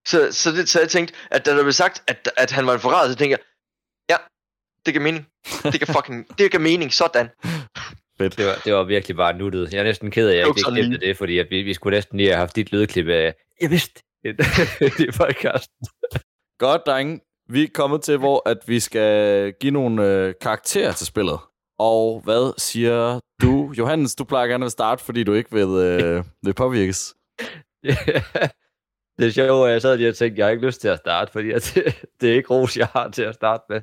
Så, 0.08 0.32
så, 0.32 0.52
det, 0.52 0.70
så 0.70 0.80
jeg 0.80 0.90
tænkte, 0.90 1.14
at 1.32 1.46
da 1.46 1.56
der 1.56 1.64
blev 1.64 1.72
sagt, 1.72 2.04
at, 2.08 2.32
at 2.38 2.52
han 2.52 2.68
var 2.68 2.74
en 2.74 2.80
forræder, 2.80 3.12
så 3.12 3.18
tænkte 3.18 3.32
jeg, 3.32 3.40
ja, 4.10 4.18
det 4.86 4.94
giver 4.94 5.04
mening. 5.04 5.28
Det 5.64 5.74
giver 5.74 5.94
fucking, 5.94 6.28
det 6.38 6.52
giver 6.52 6.64
mening, 6.64 6.94
sådan. 6.94 7.30
Fedt. 8.18 8.38
Det 8.38 8.46
var, 8.46 8.56
det 8.66 8.74
var 8.74 8.84
virkelig 8.84 9.18
bare 9.18 9.38
nuttet. 9.38 9.74
Jeg 9.74 9.80
er 9.80 9.84
næsten 9.84 10.12
ked 10.12 10.28
af, 10.28 10.32
at 10.34 10.40
jeg 10.40 10.48
ikke 10.48 10.62
glemte 10.68 11.00
det, 11.00 11.18
fordi 11.18 11.40
at 11.40 11.48
vi, 11.50 11.62
vi 11.62 11.74
skulle 11.74 11.98
næsten 11.98 12.18
lige 12.18 12.30
have 12.30 12.38
haft 12.38 12.56
dit 12.56 12.72
lydklip 12.72 13.08
af, 13.08 13.36
jeg 13.62 13.70
vidste 13.70 14.04
det, 14.32 15.00
i 15.08 15.12
podcasten. 15.18 15.88
Godt, 16.60 16.82
drenge. 16.86 17.20
Vi 17.50 17.64
er 17.64 17.68
kommet 17.74 18.02
til, 18.02 18.18
hvor 18.18 18.50
at 18.50 18.58
vi 18.68 18.80
skal 18.80 19.54
give 19.60 19.72
nogle 19.72 20.08
øh, 20.08 20.34
karakterer 20.42 20.92
til 20.92 21.08
spillet. 21.08 21.40
Og 21.80 22.22
hvad 22.24 22.60
siger 22.60 23.20
du? 23.42 23.74
Johannes, 23.78 24.16
du 24.16 24.24
plejer 24.24 24.48
gerne 24.48 24.66
at 24.66 24.72
starte, 24.72 25.04
fordi 25.04 25.24
du 25.24 25.34
ikke 25.34 25.52
vil, 25.52 25.68
øh, 25.68 26.24
vil 26.44 26.54
påvirkes. 26.54 27.14
det 29.18 29.28
er 29.28 29.32
sjovt, 29.32 29.68
at 29.68 29.74
jeg 29.74 29.82
sad 29.82 29.98
lige 29.98 30.10
og 30.10 30.16
tænkte, 30.16 30.40
jeg 30.40 30.46
har 30.46 30.52
ikke 30.52 30.66
lyst 30.66 30.82
til 30.82 30.88
at 30.88 30.98
starte, 30.98 31.32
fordi 31.32 31.52
at 31.52 31.72
det, 31.76 32.06
det 32.22 32.32
er 32.32 32.36
ikke 32.36 32.50
ros, 32.50 32.78
jeg 32.78 32.88
har 32.88 33.10
til 33.10 33.22
at 33.22 33.36
starte 33.36 33.64
med. 33.70 33.82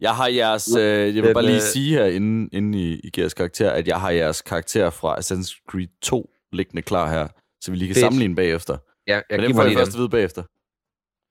Jeg 0.00 0.16
har 0.16 0.28
jeres, 0.28 0.76
øh, 0.78 1.16
jeg 1.16 1.22
vil 1.22 1.34
bare 1.34 1.44
lige 1.44 1.54
øh, 1.56 1.60
sige 1.60 1.98
her, 1.98 2.04
inden, 2.04 2.48
inden 2.52 2.74
I, 2.74 2.92
I 2.94 3.10
giver 3.10 3.24
jeres 3.24 3.34
karakter, 3.34 3.70
at 3.70 3.88
jeg 3.88 4.00
har 4.00 4.10
jeres 4.10 4.42
karakter 4.42 4.90
fra 4.90 5.16
Assassin's 5.18 5.64
Creed 5.70 5.88
2 6.02 6.30
liggende 6.52 6.82
klar 6.82 7.10
her, 7.10 7.28
så 7.60 7.70
vi 7.70 7.76
lige 7.76 7.88
kan 7.88 7.94
Fedt. 7.94 8.02
sammenligne 8.04 8.36
bagefter. 8.36 8.76
Jeg, 9.06 9.22
jeg 9.30 9.38
Men 9.38 9.40
giver 9.40 9.48
dem 9.48 9.56
får 9.56 9.64
lige 9.64 9.78
først 9.78 9.94
at 9.94 9.98
vide 9.98 10.08
bagefter. 10.16 10.42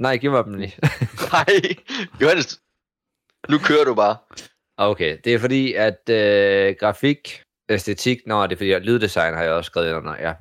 Nej, 0.03 0.17
giv 0.17 0.31
mig 0.31 0.43
dem 0.45 0.53
lige. 0.63 0.75
Nej, 1.33 1.53
Johannes, 2.21 2.47
nu 3.51 3.57
kører 3.67 3.85
du 3.89 3.95
bare. 4.03 4.17
Okay, 4.77 5.17
det 5.23 5.33
er 5.33 5.39
fordi, 5.39 5.73
at 5.73 6.01
øh, 6.09 6.75
grafik, 6.79 7.43
æstetik, 7.69 8.19
når 8.27 8.47
det 8.47 8.53
er 8.55 8.57
fordi, 8.57 8.71
at 8.71 8.85
lyddesign 8.85 9.33
har 9.33 9.43
jeg 9.43 9.53
også 9.53 9.69
skrevet 9.71 9.93
under, 9.93 10.15
ja. 10.27 10.33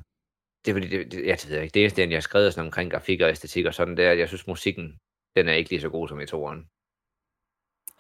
Det 0.65 0.71
er 0.71 0.75
fordi, 0.75 0.89
det, 0.89 1.13
det, 1.13 1.27
jeg 1.27 1.39
ved 1.49 1.61
ikke, 1.63 1.75
det 1.75 1.81
eneste, 1.83 2.03
jeg 2.03 2.17
har 2.17 2.21
skrevet 2.21 2.55
sådan 2.55 2.67
omkring 2.67 2.91
grafik 2.91 3.21
og 3.21 3.31
æstetik 3.31 3.67
og 3.67 3.75
sådan, 3.75 3.97
det 3.97 4.05
er, 4.05 4.11
at 4.11 4.19
jeg 4.19 4.29
synes, 4.29 4.47
musikken, 4.47 4.99
den 5.37 5.49
er 5.49 5.53
ikke 5.53 5.71
lige 5.71 5.81
så 5.81 5.89
god 5.89 6.09
som 6.09 6.21
i 6.21 6.27
toeren. 6.27 6.61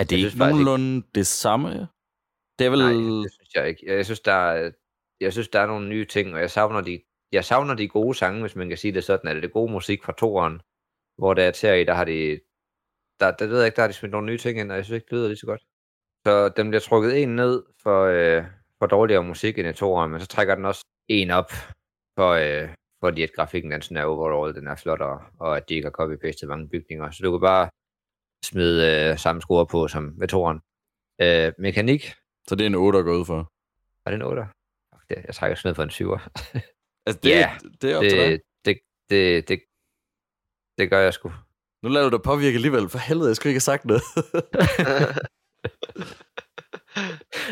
Er 0.00 0.04
det 0.04 0.12
Jeg 0.12 0.18
ikke 0.18 0.30
synes 0.30 0.38
faktisk 0.40 0.58
ikke- 0.58 0.64
nogenlunde 0.64 1.06
det 1.14 1.26
samme? 1.26 1.68
Det 2.58 2.64
er 2.66 2.70
vel... 2.70 2.78
Nej, 2.78 3.22
det 3.24 3.32
synes 3.32 3.50
jeg 3.54 3.68
ikke. 3.68 3.82
Jeg 3.96 4.04
synes, 4.04 4.20
der 4.20 4.32
er, 4.32 4.70
jeg 5.20 5.32
synes, 5.32 5.48
der 5.48 5.60
er 5.60 5.66
nogle 5.66 5.88
nye 5.88 6.04
ting, 6.04 6.34
og 6.34 6.40
jeg 6.40 6.50
savner 6.50 6.80
de, 6.80 7.00
jeg 7.32 7.44
savner 7.44 7.74
de 7.74 7.88
gode 7.88 8.14
sange, 8.14 8.40
hvis 8.40 8.56
man 8.56 8.68
kan 8.68 8.78
sige 8.78 8.92
det 8.92 9.04
sådan, 9.04 9.30
eller 9.30 9.40
det 9.40 9.52
gode 9.52 9.72
musik 9.72 10.04
fra 10.04 10.12
toeren, 10.12 10.60
hvor 11.18 11.34
der 11.34 11.44
er 11.44 11.50
til 11.50 11.80
i, 11.80 11.84
der 11.84 11.94
har 11.94 12.04
de, 12.04 12.40
der, 13.20 13.30
der 13.30 13.46
ved 13.46 13.58
jeg 13.58 13.66
ikke, 13.66 13.76
der 13.76 13.82
har 13.82 13.88
de 13.88 13.92
smidt 13.94 14.12
nogle 14.12 14.26
nye 14.26 14.38
ting 14.38 14.58
ind, 14.60 14.70
og 14.70 14.76
jeg 14.76 14.84
synes 14.84 14.94
ikke, 14.96 15.04
det 15.10 15.12
lyder 15.12 15.28
lige 15.28 15.38
så 15.38 15.46
godt. 15.46 15.62
Så 16.26 16.48
den 16.48 16.68
bliver 16.68 16.80
trukket 16.80 17.22
en 17.22 17.36
ned 17.36 17.62
for, 17.82 18.04
øh, 18.04 18.44
for 18.78 18.86
dårligere 18.86 19.24
musik 19.24 19.58
end 19.58 19.68
i 19.68 19.72
toeren, 19.72 20.10
men 20.10 20.20
så 20.20 20.26
trækker 20.26 20.54
den 20.54 20.64
også 20.64 20.86
en 21.08 21.30
op 21.30 21.50
for, 22.18 22.30
øh, 22.30 22.68
fordi 23.00 23.22
at 23.22 23.32
grafikken 23.32 23.70
den 23.70 23.82
sådan 23.82 23.96
er 23.96 24.04
overall, 24.04 24.54
den 24.54 24.66
er 24.66 24.76
flottere, 24.76 25.20
og 25.40 25.56
at 25.56 25.68
de 25.68 25.74
ikke 25.74 25.86
har 25.86 25.92
copy-pastet 26.00 26.48
mange 26.48 26.68
bygninger. 26.68 27.10
Så 27.10 27.22
du 27.22 27.30
kan 27.30 27.40
bare 27.40 27.70
smide 28.44 29.10
øh, 29.10 29.18
samme 29.18 29.42
score 29.42 29.66
på 29.66 29.88
som 29.88 30.20
ved 30.20 30.28
toeren. 30.28 30.60
Øh, 31.20 31.52
mekanik, 31.58 32.12
Så 32.48 32.54
det 32.54 32.62
er 32.62 32.66
en 32.66 32.74
8 32.74 32.98
at 32.98 33.04
gå 33.04 33.12
ud 33.18 33.24
for. 33.24 33.52
var 34.04 34.10
det 34.10 34.14
en 34.14 34.22
8? 34.22 34.42
Fuck 34.92 35.08
det, 35.08 35.24
jeg 35.26 35.34
trækker 35.34 35.54
sådan 35.56 35.74
for 35.74 35.82
en 35.82 35.90
7'er. 35.90 36.20
Altså, 37.06 37.20
det, 37.22 37.30
Ja, 37.30 37.50
det 37.82 37.92
er 37.92 37.96
op 37.96 38.02
til 38.02 38.18
dig. 38.18 38.28
det, 38.30 38.40
det, 38.64 38.78
det, 39.10 39.48
det, 39.48 39.60
det 40.78 40.90
gør 40.90 41.00
jeg 41.00 41.14
sgu. 41.14 41.32
Nu 41.82 41.88
lader 41.88 42.10
du 42.10 42.16
dig 42.16 42.22
påvirke 42.24 42.54
alligevel. 42.54 42.88
For 42.88 42.98
helvede, 42.98 43.28
jeg 43.28 43.36
skulle 43.36 43.50
ikke 43.50 43.56
have 43.56 43.60
sagt 43.72 43.84
noget. 43.84 44.02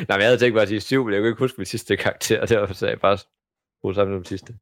Nej, 0.09 0.17
men 0.17 0.21
jeg 0.21 0.27
havde 0.29 0.39
tænkt 0.39 0.55
mig 0.55 0.63
at 0.63 0.69
sige 0.69 0.81
7, 0.81 1.05
men 1.05 1.15
jeg 1.15 1.21
kunne 1.21 1.29
ikke 1.29 1.39
huske 1.39 1.59
min 1.59 1.67
sidste 1.67 1.97
karakter, 1.97 2.41
og 2.41 2.49
derfor 2.49 2.75
sagde 2.75 2.93
jeg 2.93 3.01
bare 3.01 3.19
bruge 3.81 3.95
sammen 3.95 4.17
med 4.17 4.25
sidste. 4.25 4.55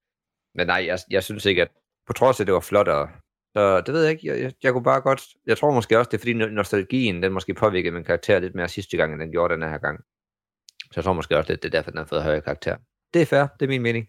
Men 0.54 0.66
nej, 0.66 0.84
jeg, 0.86 0.98
jeg 1.10 1.24
synes 1.24 1.44
ikke, 1.44 1.62
at 1.62 1.68
på 2.06 2.12
trods 2.12 2.40
af, 2.40 2.42
at 2.42 2.46
det 2.46 2.54
var 2.54 2.60
flottere, 2.60 3.08
så 3.56 3.80
det 3.80 3.94
ved 3.94 4.02
jeg 4.02 4.12
ikke, 4.12 4.26
jeg, 4.26 4.40
jeg, 4.42 4.52
jeg 4.62 4.72
kunne 4.72 4.84
bare 4.84 5.00
godt, 5.00 5.22
jeg 5.46 5.58
tror 5.58 5.70
måske 5.70 5.98
også, 5.98 6.08
det 6.08 6.16
er 6.16 6.20
fordi 6.20 6.32
no- 6.34 6.46
nostalgien, 6.60 7.22
den 7.22 7.32
måske 7.32 7.54
påvirkede 7.54 7.94
min 7.94 8.04
karakter 8.04 8.38
lidt 8.38 8.54
mere 8.54 8.68
sidste 8.68 8.96
gang, 8.96 9.12
end 9.12 9.20
den 9.20 9.30
gjorde 9.30 9.54
den 9.54 9.62
her 9.62 9.78
gang. 9.78 10.00
Så 10.82 10.92
jeg 10.96 11.04
tror 11.04 11.12
måske 11.12 11.36
også, 11.36 11.52
det, 11.52 11.62
det 11.62 11.68
er 11.68 11.78
derfor, 11.78 11.90
den 11.90 11.98
har 11.98 12.04
fået 12.04 12.22
højere 12.22 12.40
karakter. 12.40 12.76
Det 13.14 13.22
er 13.22 13.26
fair, 13.26 13.46
det 13.60 13.66
er 13.66 13.68
min 13.68 13.82
mening. 13.82 14.08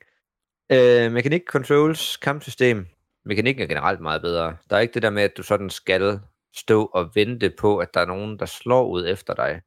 Øh, 0.71 1.11
mekanik, 1.11 1.41
controls, 1.47 2.17
kampsystem. 2.17 2.87
Mekanikken 3.25 3.63
er 3.63 3.67
generelt 3.67 4.01
meget 4.01 4.21
bedre. 4.21 4.57
Der 4.69 4.75
er 4.75 4.79
ikke 4.79 4.93
det 4.93 5.01
der 5.01 5.09
med, 5.09 5.23
at 5.23 5.37
du 5.37 5.43
sådan 5.43 5.69
skal 5.69 6.19
stå 6.55 6.85
og 6.85 7.15
vente 7.15 7.49
på, 7.59 7.77
at 7.77 7.93
der 7.93 8.01
er 8.01 8.05
nogen, 8.05 8.39
der 8.39 8.45
slår 8.45 8.87
ud 8.87 9.07
efter 9.07 9.33
dig. 9.33 9.61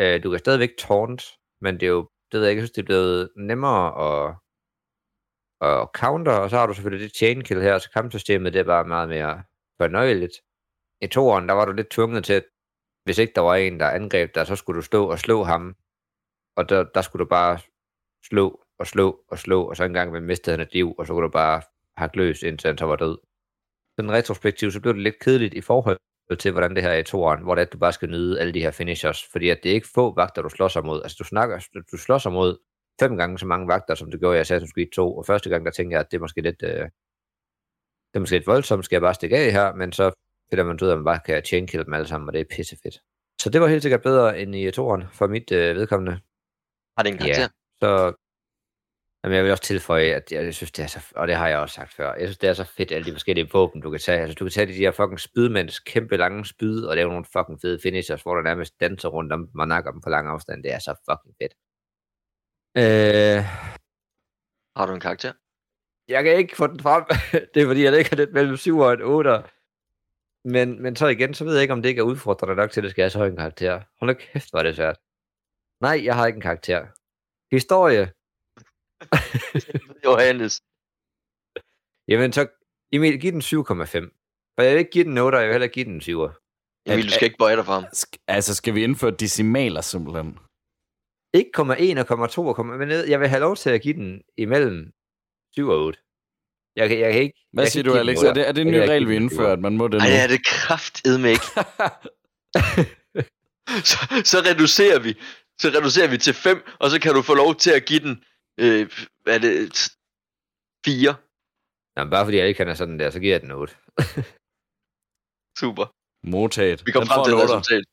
Øh, 0.00 0.22
du 0.22 0.30
kan 0.30 0.38
stadigvæk 0.38 0.70
taunt, 0.78 1.22
men 1.60 1.74
det 1.74 1.82
er 1.82 1.90
jo, 1.90 2.08
det 2.32 2.40
ved 2.40 2.46
jeg 2.46 2.50
ikke, 2.50 2.60
jeg 2.60 2.66
synes, 2.66 2.74
det 2.74 2.82
er 2.82 2.86
blevet 2.86 3.30
nemmere 3.36 3.86
at, 4.08 4.34
at 5.68 5.88
counter, 5.94 6.32
og 6.32 6.50
så 6.50 6.56
har 6.56 6.66
du 6.66 6.74
selvfølgelig 6.74 7.04
det 7.04 7.16
chain 7.16 7.44
kill 7.44 7.62
her, 7.62 7.78
så 7.78 7.90
kampsystemet 7.90 8.52
det 8.52 8.60
er 8.60 8.64
bare 8.64 8.84
meget 8.84 9.08
mere 9.08 9.42
fornøjeligt. 9.80 10.34
I 11.00 11.06
toeren, 11.06 11.48
der 11.48 11.54
var 11.54 11.64
du 11.64 11.72
lidt 11.72 11.90
tvunget 11.90 12.24
til, 12.24 12.32
at 12.32 12.44
hvis 13.04 13.18
ikke 13.18 13.32
der 13.34 13.40
var 13.40 13.54
en, 13.54 13.80
der 13.80 13.90
angreb 13.90 14.34
dig, 14.34 14.46
så 14.46 14.56
skulle 14.56 14.76
du 14.76 14.82
stå 14.82 15.10
og 15.10 15.18
slå 15.18 15.42
ham, 15.44 15.76
og 16.56 16.68
der, 16.68 16.84
der 16.94 17.02
skulle 17.02 17.24
du 17.24 17.28
bare 17.28 17.58
slå 18.24 18.64
og 18.78 18.86
slå 18.86 19.24
og 19.28 19.38
slå, 19.38 19.62
og 19.62 19.76
så 19.76 19.84
en 19.84 19.92
gang 19.92 20.12
med 20.12 20.20
mistede 20.20 20.56
han 20.56 20.60
et 20.66 20.72
liv, 20.72 20.94
og 20.98 21.06
så 21.06 21.12
kunne 21.12 21.24
du 21.24 21.30
bare 21.30 21.62
hakke 21.96 22.16
løs, 22.16 22.42
indtil 22.42 22.68
han 22.68 22.78
så 22.78 22.86
var 22.86 22.96
død. 22.96 23.18
Sådan 23.96 24.12
retrospektiv, 24.12 24.70
så 24.70 24.80
blev 24.80 24.94
det 24.94 25.02
lidt 25.02 25.18
kedeligt 25.20 25.54
i 25.54 25.60
forhold 25.60 25.98
til, 26.38 26.52
hvordan 26.52 26.74
det 26.74 26.82
her 26.82 26.90
er 26.90 26.98
i 26.98 27.02
toeren, 27.02 27.42
hvor 27.42 27.54
det 27.54 27.62
er, 27.62 27.66
at 27.66 27.72
du 27.72 27.78
bare 27.78 27.92
skal 27.92 28.10
nyde 28.10 28.40
alle 28.40 28.54
de 28.54 28.60
her 28.60 28.70
finishers, 28.70 29.24
fordi 29.32 29.48
at 29.48 29.60
det 29.62 29.70
er 29.70 29.74
ikke 29.74 29.88
få 29.94 30.14
vagter, 30.14 30.42
du 30.42 30.48
slår 30.48 30.68
sig 30.68 30.84
mod. 30.84 31.02
Altså, 31.02 31.16
du, 31.18 31.24
snakker, 31.24 31.66
du 31.92 31.96
slår 31.96 32.18
sig 32.18 32.32
mod 32.32 32.58
fem 33.00 33.16
gange 33.16 33.38
så 33.38 33.46
mange 33.46 33.68
vagter, 33.68 33.94
som 33.94 34.10
du 34.10 34.18
gjorde 34.18 34.38
i 34.38 34.40
Assassin's 34.40 34.72
Creed 34.74 34.90
2, 34.94 35.16
og 35.16 35.26
første 35.26 35.50
gang, 35.50 35.64
der 35.64 35.70
tænkte 35.70 35.94
jeg, 35.94 36.00
at 36.00 36.10
det 36.10 36.16
er 36.16 36.20
måske 36.20 36.40
lidt, 36.40 36.62
øh, 36.62 36.70
det 38.08 38.14
er 38.14 38.18
måske 38.18 38.36
lidt 38.36 38.46
voldsomt, 38.46 38.84
skal 38.84 38.96
jeg 38.96 39.02
bare 39.02 39.14
stikke 39.14 39.36
af 39.36 39.52
her, 39.52 39.74
men 39.74 39.92
så 39.92 40.12
finder 40.50 40.64
man 40.64 40.78
ud 40.82 40.88
af, 40.88 40.92
at 40.92 40.98
man 40.98 41.04
bare 41.04 41.20
kan 41.26 41.44
chain 41.44 41.66
kill 41.66 41.84
dem 41.84 41.94
alle 41.94 42.06
sammen, 42.06 42.28
og 42.28 42.32
det 42.32 42.40
er 42.40 42.56
pissefedt. 42.56 42.98
Så 43.40 43.50
det 43.50 43.60
var 43.60 43.66
helt 43.68 43.82
sikkert 43.82 44.02
bedre 44.02 44.40
end 44.40 44.54
i 44.54 44.70
toeren, 44.70 45.04
for 45.12 45.26
mit 45.26 45.52
øh, 45.52 45.76
vedkommende. 45.76 46.12
Har 46.96 47.02
det 47.02 47.12
en 47.12 47.18
karakter? 47.18 47.40
Ja, 47.40 47.48
så 47.82 48.12
Jamen, 49.24 49.36
jeg 49.36 49.44
vil 49.44 49.52
også 49.52 49.64
tilføje, 49.64 50.04
at 50.04 50.32
jeg, 50.32 50.54
synes, 50.54 50.72
det 50.72 50.82
er 50.82 50.86
så, 50.86 51.12
og 51.16 51.28
det 51.28 51.36
har 51.36 51.48
jeg 51.48 51.58
også 51.58 51.74
sagt 51.74 51.94
før, 51.94 52.14
jeg 52.14 52.28
synes, 52.28 52.38
det 52.38 52.48
er 52.48 52.52
så 52.52 52.64
fedt, 52.64 52.92
alle 52.92 53.06
de 53.06 53.12
forskellige 53.12 53.48
våben, 53.52 53.80
du 53.80 53.90
kan 53.90 54.00
tage. 54.00 54.20
Altså, 54.20 54.34
du 54.34 54.44
kan 54.44 54.52
tage 54.52 54.66
de 54.66 54.72
her 54.72 54.90
fucking 54.90 55.20
spydmænds 55.20 55.80
kæmpe 55.80 56.16
lange 56.16 56.46
spyd, 56.46 56.84
og 56.84 56.96
lave 56.96 57.08
nogle 57.08 57.24
fucking 57.32 57.60
fede 57.60 57.78
finishers, 57.82 58.22
hvor 58.22 58.34
der 58.34 58.42
nærmest 58.42 58.80
danser 58.80 59.08
rundt 59.08 59.32
om, 59.32 59.50
man 59.54 59.68
nakker 59.68 59.90
dem 59.90 60.00
på 60.00 60.10
lang 60.10 60.28
afstand. 60.28 60.62
Det 60.62 60.72
er 60.72 60.78
så 60.78 60.94
fucking 61.10 61.34
fedt. 61.42 61.54
Øh, 62.76 63.44
Har 64.76 64.86
du 64.86 64.94
en 64.94 65.00
karakter? 65.00 65.32
jeg 66.08 66.24
kan 66.24 66.36
ikke 66.36 66.56
få 66.56 66.66
den 66.66 66.80
frem. 66.80 67.04
det 67.54 67.62
er 67.62 67.66
fordi, 67.66 67.84
jeg 67.84 67.92
ligger 67.92 68.16
lidt 68.16 68.32
mellem 68.32 68.56
7 68.56 68.78
og 68.78 68.92
en 68.92 69.02
8. 69.02 69.42
Men, 70.44 70.82
men 70.82 70.96
så 70.96 71.06
igen, 71.06 71.34
så 71.34 71.44
ved 71.44 71.54
jeg 71.54 71.62
ikke, 71.62 71.72
om 71.72 71.82
det 71.82 71.88
ikke 71.88 72.00
er 72.00 72.04
udfordrende 72.04 72.54
nok 72.54 72.70
til, 72.70 72.80
at 72.80 72.82
det 72.82 72.90
skal 72.90 73.02
have 73.02 73.10
så 73.10 73.18
høj 73.18 73.28
en 73.28 73.36
karakter. 73.36 73.82
Hold 73.98 74.10
nu 74.10 74.14
kæft, 74.14 74.50
hvor 74.50 74.58
er 74.58 74.62
det 74.62 74.76
svært. 74.76 74.98
Nej, 75.80 76.00
jeg 76.04 76.14
har 76.14 76.26
ikke 76.26 76.36
en 76.36 76.42
karakter. 76.42 76.86
Historie. 77.50 78.12
Johannes. 80.04 80.62
Jamen 82.08 82.32
så, 82.32 82.46
Emil, 82.92 83.20
giv 83.20 83.32
den 83.32 83.40
7,5. 83.40 84.54
For 84.54 84.62
jeg 84.62 84.72
vil 84.72 84.78
ikke 84.78 84.90
give 84.90 85.04
den 85.04 85.18
8, 85.18 85.36
og 85.36 85.40
jeg 85.40 85.48
vil 85.48 85.52
heller 85.54 85.64
ikke 85.64 85.74
give 85.74 85.84
den 85.84 86.00
7. 86.00 86.20
Emil, 86.86 87.06
du 87.06 87.10
skal 87.12 87.24
ikke 87.24 87.38
bøje 87.38 87.56
dig 87.56 87.64
for 87.64 87.72
ham. 87.72 87.84
Sk- 87.84 88.24
altså, 88.28 88.54
skal 88.54 88.74
vi 88.74 88.84
indføre 88.84 89.10
decimaler 89.10 89.80
simpelthen? 89.80 90.38
Ikke 91.34 91.50
1,1 91.58 92.22
og 92.22 92.30
2, 92.30 92.46
og 92.46 92.58
komma- 92.58 92.76
men 92.76 92.90
jeg 92.90 93.20
vil 93.20 93.28
have 93.28 93.40
lov 93.40 93.56
til 93.56 93.70
at 93.70 93.82
give 93.82 93.94
den 93.94 94.22
imellem 94.36 94.92
7 95.54 95.68
og 95.68 95.84
8. 95.84 95.98
Jeg 96.76 96.88
kan, 96.88 96.98
jeg 96.98 97.12
kan 97.12 97.22
ikke... 97.22 97.38
Hvad 97.52 97.64
jeg 97.64 97.72
siger 97.72 97.82
du, 97.82 97.94
Alex? 97.94 98.18
Er 98.22 98.32
det, 98.32 98.48
er 98.48 98.52
det 98.52 98.60
en 98.60 98.66
ny 98.66 98.74
Jeg 98.76 98.88
regel, 98.88 99.08
vi 99.08 99.16
indfører, 99.16 99.52
at 99.52 99.60
man 99.60 99.76
må 99.76 99.88
det 99.88 99.92
nu? 99.94 99.98
Ej, 99.98 100.06
det 100.06 100.20
er 100.22 100.26
det 100.26 100.44
kraftedme 100.46 101.30
ikke. 101.30 101.44
så, 103.90 103.96
så 104.24 104.38
reducerer 104.50 104.98
vi. 104.98 105.14
Så 105.60 105.68
reducerer 105.68 106.08
vi 106.08 106.18
til 106.18 106.34
5, 106.34 106.62
og 106.80 106.90
så 106.90 107.00
kan 107.00 107.14
du 107.14 107.22
få 107.22 107.34
lov 107.34 107.54
til 107.54 107.70
at 107.70 107.84
give 107.84 108.00
den, 108.00 108.24
øh, 108.62 108.90
hvad 109.22 109.34
er 109.34 109.38
det, 109.38 109.90
4. 110.84 111.14
Jamen, 111.96 112.10
bare 112.10 112.24
fordi 112.26 112.36
jeg 112.36 112.48
ikke 112.48 112.58
kan 112.58 112.68
er 112.68 112.74
sådan 112.74 112.98
der, 112.98 113.10
så 113.10 113.20
giver 113.20 113.34
jeg 113.34 113.40
den 113.40 113.50
8. 113.50 113.74
Super. 115.60 115.86
Modtaget. 116.26 116.86
Vi 116.86 116.92
kom 116.92 117.02
Den 117.02 117.08
frem 117.08 117.24
til 117.24 117.34
et 117.34 117.42
resultat. 117.44 117.84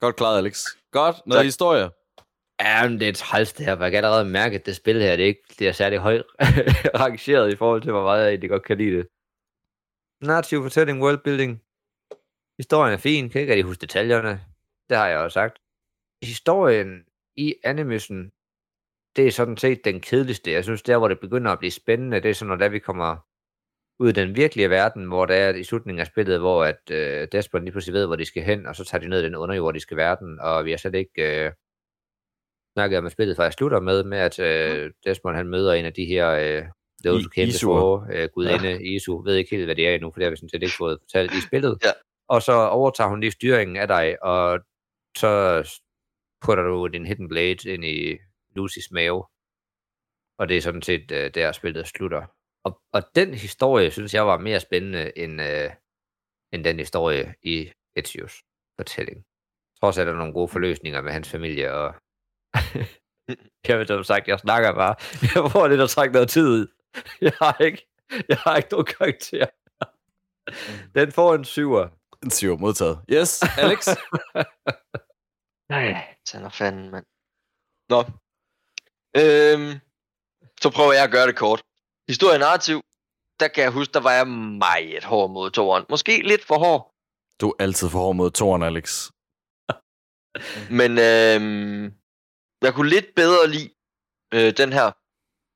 Godt 0.00 0.16
klaret, 0.16 0.38
Alex. 0.38 0.64
Godt. 0.90 1.16
Noget 1.26 1.38
Tak. 1.38 1.44
historie. 1.44 1.90
Ja, 2.60 2.88
men 2.88 3.00
det 3.00 3.08
er 3.08 3.12
træls 3.12 3.52
det 3.52 3.66
her, 3.66 3.76
for 3.76 3.82
jeg 3.84 3.92
kan 3.92 4.04
allerede 4.04 4.24
mærke, 4.24 4.54
at 4.58 4.66
det 4.66 4.76
spil 4.76 5.00
her, 5.02 5.16
det 5.16 5.22
er 5.22 5.26
ikke 5.26 5.54
det 5.58 5.68
er 5.68 5.72
særlig 5.72 5.98
højt 5.98 6.24
rangeret 7.04 7.52
i 7.52 7.56
forhold 7.56 7.82
til, 7.82 7.92
hvor 7.92 8.02
meget 8.02 8.22
jeg 8.22 8.28
egentlig 8.28 8.50
godt 8.50 8.64
kan 8.64 8.78
lide 8.78 8.96
det. 8.96 9.06
Narrativ 10.28 10.62
fortælling, 10.62 11.02
worldbuilding. 11.02 11.62
Historien 12.58 12.92
er 12.94 12.96
fin, 12.98 13.30
kan 13.30 13.40
ikke 13.40 13.52
rigtig 13.52 13.64
huske 13.64 13.80
detaljerne. 13.80 14.44
Det 14.88 14.96
har 14.96 15.06
jeg 15.08 15.18
også 15.18 15.34
sagt. 15.34 15.58
Historien 16.22 17.04
i 17.36 17.54
animusen, 17.64 18.32
det 19.20 19.28
er 19.28 19.32
sådan 19.32 19.56
set 19.56 19.84
den 19.84 20.00
kedeligste. 20.00 20.52
Jeg 20.52 20.64
synes, 20.64 20.82
der 20.82 20.98
hvor 20.98 21.08
det 21.08 21.20
begynder 21.20 21.50
at 21.50 21.58
blive 21.58 21.70
spændende, 21.70 22.20
det 22.20 22.30
er 22.30 22.34
sådan, 22.34 22.58
når 22.58 22.68
vi 22.68 22.78
kommer 22.78 23.16
ud 23.98 24.08
i 24.08 24.12
den 24.12 24.36
virkelige 24.36 24.70
verden, 24.70 25.04
hvor 25.04 25.26
der 25.26 25.34
er 25.34 25.54
i 25.54 25.64
slutningen 25.64 26.00
af 26.00 26.06
spillet, 26.06 26.38
hvor 26.38 26.64
at 26.64 26.90
øh, 26.90 27.28
Desmond 27.32 27.64
lige 27.64 27.72
pludselig 27.72 27.94
ved, 27.94 28.06
hvor 28.06 28.16
de 28.16 28.24
skal 28.24 28.42
hen, 28.42 28.66
og 28.66 28.76
så 28.76 28.84
tager 28.84 29.02
de 29.02 29.08
ned 29.08 29.20
i 29.20 29.24
den 29.24 29.36
underjordiske 29.36 29.96
verden, 29.96 30.40
og 30.40 30.64
vi 30.64 30.70
har 30.70 30.78
slet 30.78 30.94
ikke 30.94 31.44
øh, 31.44 31.52
snakket 32.76 32.98
om, 32.98 33.06
at 33.06 33.12
spillet 33.12 33.36
faktisk 33.36 33.58
slutter 33.58 33.80
med, 33.80 34.04
med 34.04 34.18
at 34.18 34.38
øh, 34.38 34.90
Desmond 35.04 35.36
han 35.36 35.48
møder 35.48 35.72
en 35.72 35.84
af 35.84 35.92
de 35.92 36.04
her 36.04 36.30
øh, 36.30 36.62
Those 37.04 37.24
Who 37.24 37.30
Came. 37.34 37.46
Before, 37.46 38.06
øh, 38.12 38.28
gudinde 38.34 38.68
ja. 38.68 38.78
Isu, 38.78 39.22
ved 39.22 39.34
ikke 39.36 39.50
helt, 39.50 39.64
hvad 39.64 39.76
det 39.76 39.88
er 39.88 39.94
endnu, 39.94 40.10
for 40.10 40.18
det 40.18 40.24
har 40.24 40.30
vi 40.30 40.36
sådan 40.36 40.48
set 40.48 40.62
ikke 40.62 40.76
fået 40.78 40.98
fortalt 41.00 41.32
i 41.32 41.40
spillet. 41.46 41.78
Ja. 41.84 41.90
Og 42.28 42.42
så 42.42 42.52
overtager 42.52 43.08
hun 43.08 43.20
lige 43.20 43.30
styringen 43.30 43.76
af 43.76 43.88
dig, 43.88 44.22
og 44.22 44.60
så 45.16 45.62
putter 46.44 46.64
du 46.64 46.86
din 46.86 47.06
Hidden 47.06 47.28
Blade 47.28 47.70
ind 47.70 47.84
i 47.84 48.18
Lucys 48.56 48.90
mave. 48.90 49.26
Og 50.38 50.48
det 50.48 50.56
er 50.56 50.60
sådan 50.60 50.82
set 50.82 51.10
øh, 51.10 51.34
der, 51.34 51.52
spillet 51.52 51.86
slutter. 51.86 52.26
Og, 52.64 52.80
og 52.92 53.02
den 53.14 53.34
historie, 53.34 53.90
synes 53.90 54.14
jeg, 54.14 54.26
var 54.26 54.38
mere 54.38 54.60
spændende 54.60 55.18
end, 55.18 55.42
øh, 55.42 55.70
end 56.52 56.64
den 56.64 56.78
historie 56.78 57.34
i 57.42 57.72
Ezio's 57.98 58.42
fortælling. 58.78 59.24
Trods 59.80 59.98
er 59.98 60.04
der 60.04 60.12
nogle 60.12 60.32
gode 60.32 60.48
forløsninger 60.48 61.00
med 61.00 61.12
hans 61.12 61.28
familie, 61.30 61.72
og 61.72 61.94
jeg 63.68 63.78
ved 63.78 63.86
som 63.86 64.04
sagt, 64.04 64.28
jeg 64.28 64.38
snakker 64.38 64.74
bare. 64.74 64.94
Jeg 65.22 65.52
får 65.52 65.68
lidt 65.68 65.80
at 65.80 65.90
trække 65.90 66.12
noget 66.12 66.28
tid 66.28 66.48
ud. 66.48 66.66
Jeg 67.20 67.32
har 67.42 67.64
ikke, 67.64 67.86
jeg 68.28 68.36
har 68.36 68.56
ikke 68.56 68.68
nogen 68.72 68.86
karakter. 68.86 69.46
Den 70.94 71.12
får 71.12 71.34
en 71.34 71.44
syver. 71.44 71.88
En 72.22 72.30
syver 72.30 72.56
modtaget. 72.56 73.04
Yes, 73.12 73.42
Alex. 73.58 73.88
Nej. 75.74 76.16
Tænder 76.26 76.48
fanden, 76.48 76.90
mand. 76.90 77.06
Nå. 77.88 78.02
Øhm, 79.16 79.80
så 80.62 80.70
prøver 80.70 80.92
jeg 80.92 81.04
at 81.04 81.10
gøre 81.10 81.26
det 81.26 81.36
kort. 81.36 81.62
Historie 82.08 82.38
narrativ, 82.38 82.82
der 83.40 83.48
kan 83.48 83.64
jeg 83.64 83.72
huske, 83.72 83.92
der 83.92 84.00
var 84.00 84.12
jeg 84.12 84.28
meget 84.28 85.04
hård 85.04 85.30
mod 85.30 85.50
toeren. 85.50 85.84
Måske 85.88 86.22
lidt 86.22 86.44
for 86.44 86.58
hård, 86.58 86.90
Du 87.40 87.48
er 87.48 87.54
altid 87.64 87.88
for 87.88 87.98
hård 87.98 88.16
mod 88.16 88.30
toren, 88.30 88.62
Alex. 88.62 89.10
men 90.80 90.90
øhm, 90.90 91.94
jeg 92.62 92.74
kunne 92.74 92.90
lidt 92.90 93.14
bedre 93.16 93.48
lide 93.48 93.70
øh, 94.34 94.56
den 94.56 94.72
her, 94.72 94.92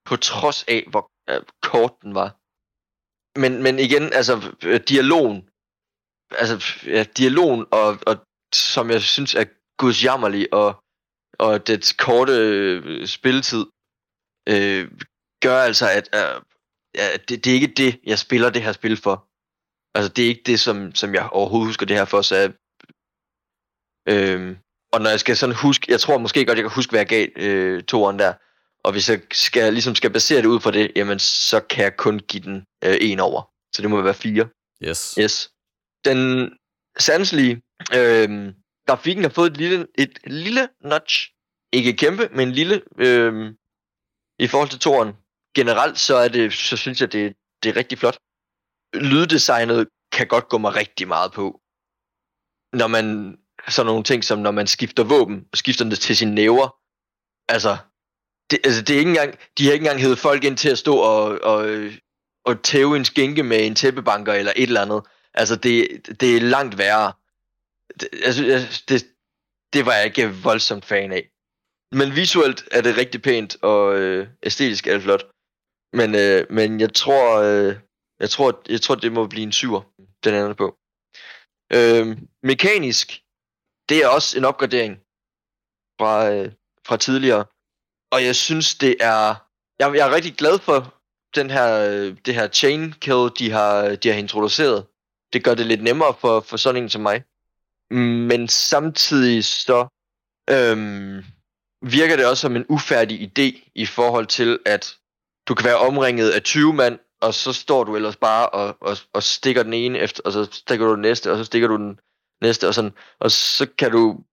på 0.08 0.16
trods 0.16 0.64
af, 0.68 0.84
hvor 0.90 1.10
øh, 1.30 1.42
kort 1.62 1.92
den 2.02 2.14
var. 2.14 2.28
Men, 3.40 3.62
men 3.62 3.78
igen, 3.78 4.12
altså, 4.12 4.56
øh, 4.64 4.80
dialogen, 4.88 5.48
altså, 6.30 6.56
ja, 6.86 7.02
dialogen, 7.02 7.66
og, 7.70 7.98
og 8.06 8.16
som 8.54 8.90
jeg 8.90 9.02
synes 9.02 9.34
er 9.34 9.44
gudsjammerlig, 9.78 10.52
og, 10.52 10.83
og 11.38 11.66
dets 11.66 11.92
korte 11.92 12.32
øh, 12.32 13.06
spilletid, 13.06 13.66
øh, 14.48 14.90
gør 15.42 15.58
altså, 15.58 15.90
at 15.90 16.08
øh, 16.14 16.42
ja, 16.94 17.16
det, 17.28 17.44
det 17.44 17.50
er 17.50 17.54
ikke 17.54 17.74
det, 17.76 18.00
jeg 18.06 18.18
spiller 18.18 18.50
det 18.50 18.62
her 18.62 18.72
spil 18.72 18.96
for. 18.96 19.28
Altså, 19.94 20.12
det 20.12 20.24
er 20.24 20.28
ikke 20.28 20.42
det, 20.46 20.60
som, 20.60 20.94
som 20.94 21.14
jeg 21.14 21.28
overhovedet 21.32 21.68
husker 21.68 21.86
det 21.86 21.96
her 21.96 22.04
for, 22.04 22.22
så 22.22 22.36
jeg, 22.36 22.52
øh, 24.08 24.56
og 24.92 25.00
når 25.00 25.10
jeg 25.10 25.20
skal 25.20 25.36
sådan 25.36 25.56
huske, 25.56 25.92
jeg 25.92 26.00
tror 26.00 26.18
måske 26.18 26.44
godt, 26.44 26.58
jeg 26.58 26.64
kan 26.64 26.74
huske, 26.74 26.90
hvad 26.90 27.00
jeg 27.00 27.06
gav 27.06 27.28
øh, 27.36 27.82
toeren 27.82 28.18
der, 28.18 28.32
og 28.84 28.92
hvis 28.92 29.08
jeg 29.08 29.20
skal, 29.32 29.72
ligesom 29.72 29.94
skal 29.94 30.12
basere 30.12 30.42
det 30.42 30.46
ud 30.46 30.60
på 30.60 30.70
det, 30.70 30.92
jamen, 30.96 31.18
så 31.18 31.60
kan 31.60 31.84
jeg 31.84 31.96
kun 31.96 32.18
give 32.18 32.42
den 32.42 32.64
øh, 32.84 32.96
en 33.00 33.20
over. 33.20 33.42
Så 33.74 33.82
det 33.82 33.90
må 33.90 34.02
være 34.02 34.14
fire. 34.14 34.48
Yes. 34.82 35.14
Yes. 35.20 35.50
Den 36.04 36.50
sanselige 36.98 37.62
øh, 37.96 38.52
grafikken 38.86 39.24
har 39.24 39.30
fået 39.30 39.50
et 39.50 39.56
lille, 39.56 39.86
et 39.98 40.18
lille 40.26 40.68
notch. 40.80 41.30
Ikke 41.72 41.92
kæmpe, 41.92 42.28
men 42.32 42.52
lille 42.52 42.82
øh, 42.98 43.54
i 44.38 44.46
forhold 44.46 44.68
til 44.68 44.78
toren. 44.78 45.12
Generelt 45.54 45.98
så 45.98 46.16
er 46.16 46.28
det, 46.28 46.52
så 46.52 46.76
synes 46.76 47.00
jeg, 47.00 47.12
det, 47.12 47.36
det 47.62 47.68
er 47.68 47.76
rigtig 47.76 47.98
flot. 47.98 48.18
Lyddesignet 48.94 49.88
kan 50.12 50.26
godt 50.26 50.48
gå 50.48 50.58
mig 50.58 50.74
rigtig 50.74 51.08
meget 51.08 51.32
på. 51.32 51.60
Når 52.72 52.86
man, 52.86 53.36
sådan 53.68 53.86
nogle 53.86 54.04
ting 54.04 54.24
som 54.24 54.38
når 54.38 54.50
man 54.50 54.66
skifter 54.66 55.04
våben, 55.04 55.44
og 55.52 55.58
skifter 55.58 55.84
det 55.84 55.98
til 55.98 56.16
sine 56.16 56.34
næver. 56.34 56.76
Altså, 57.48 57.76
det, 58.50 58.58
altså 58.64 58.82
det 58.82 58.94
er 58.94 58.98
ikke 58.98 59.08
engang, 59.08 59.38
de 59.58 59.64
har 59.64 59.72
ikke 59.72 59.82
engang 59.82 60.00
hævet 60.00 60.18
folk 60.18 60.44
ind 60.44 60.56
til 60.56 60.68
at 60.68 60.78
stå 60.78 60.96
og, 60.96 61.40
og, 61.42 61.90
og 62.44 62.62
tæve 62.62 62.96
en 62.96 63.04
skænke 63.04 63.42
med 63.42 63.66
en 63.66 63.74
tæppebanker 63.74 64.32
eller 64.32 64.52
et 64.56 64.62
eller 64.62 64.82
andet. 64.82 65.02
Altså, 65.34 65.56
det, 65.56 65.88
det 66.20 66.36
er 66.36 66.40
langt 66.40 66.78
værre. 66.78 67.12
Det, 68.00 68.08
altså, 68.26 68.42
det, 68.88 69.06
det 69.72 69.86
var 69.86 69.94
jeg 69.94 70.04
ikke 70.04 70.34
voldsomt 70.42 70.84
fan 70.84 71.12
af. 71.12 71.30
Men 71.98 72.16
visuelt 72.16 72.68
er 72.72 72.80
det 72.80 72.96
rigtig 72.96 73.22
pænt, 73.22 73.56
og 73.62 73.98
øh, 73.98 74.28
æstetisk 74.42 74.86
er 74.86 74.92
det 74.92 75.02
flot. 75.02 75.24
Men, 75.92 76.14
øh, 76.14 76.46
men 76.50 76.80
jeg 76.80 76.94
tror, 76.94 77.26
øh, 77.48 77.76
jeg 78.20 78.30
tror, 78.30 78.62
jeg 78.68 78.80
tror, 78.80 78.94
det 78.94 79.12
må 79.12 79.26
blive 79.26 79.42
en 79.42 79.52
syver, 79.52 79.82
den 80.24 80.34
anden 80.34 80.54
på. 80.54 80.78
Øh, 81.76 82.06
mekanisk, 82.42 83.06
det 83.88 83.98
er 84.02 84.08
også 84.08 84.38
en 84.38 84.44
opgradering 84.44 84.94
fra, 86.00 86.30
øh, 86.32 86.52
fra 86.86 86.96
tidligere. 86.96 87.44
Og 88.14 88.24
jeg 88.24 88.36
synes, 88.36 88.74
det 88.74 88.96
er... 89.00 89.24
Jeg, 89.78 89.94
jeg 89.96 90.08
er 90.08 90.14
rigtig 90.14 90.34
glad 90.34 90.58
for 90.58 90.78
den 91.34 91.50
her, 91.50 91.68
øh, 91.90 92.16
det 92.26 92.34
her 92.34 92.48
chain 92.48 92.92
kill, 92.92 93.30
de 93.38 93.50
har, 93.50 93.96
de 93.96 94.08
har 94.08 94.18
introduceret. 94.18 94.86
Det 95.32 95.44
gør 95.44 95.54
det 95.54 95.66
lidt 95.66 95.82
nemmere 95.82 96.14
for, 96.20 96.40
for 96.40 96.56
sådan 96.56 96.82
en 96.82 96.88
som 96.88 97.02
mig. 97.02 97.24
Men 97.94 98.48
samtidig 98.48 99.44
så 99.44 99.80
øhm, 100.50 101.24
virker 101.82 102.16
det 102.16 102.26
også 102.26 102.40
som 102.40 102.56
en 102.56 102.66
ufærdig 102.68 103.16
idé 103.28 103.70
i 103.74 103.86
forhold 103.86 104.26
til, 104.26 104.58
at 104.66 104.96
du 105.48 105.54
kan 105.54 105.64
være 105.64 105.78
omringet 105.78 106.30
af 106.30 106.42
20 106.42 106.72
mand, 106.72 106.98
og 107.20 107.34
så 107.34 107.52
står 107.52 107.84
du 107.84 107.96
ellers 107.96 108.16
bare 108.16 108.48
og, 108.48 108.76
og, 108.80 108.96
og 109.12 109.22
stikker 109.22 109.62
den 109.62 109.72
ene 109.72 109.98
efter, 109.98 110.22
og 110.24 110.32
så 110.32 110.44
stikker 110.44 110.86
du 110.86 110.92
den 110.92 111.02
næste, 111.02 111.32
og 111.32 111.38
så 111.38 111.44
stikker 111.44 111.68
du 111.68 111.76
den 111.76 112.00
næste, 112.42 112.68
og 112.68 112.74
sådan, 112.74 112.94
og 113.20 113.30
så 113.30 113.66
kan 113.78 113.90
du, 113.90 114.24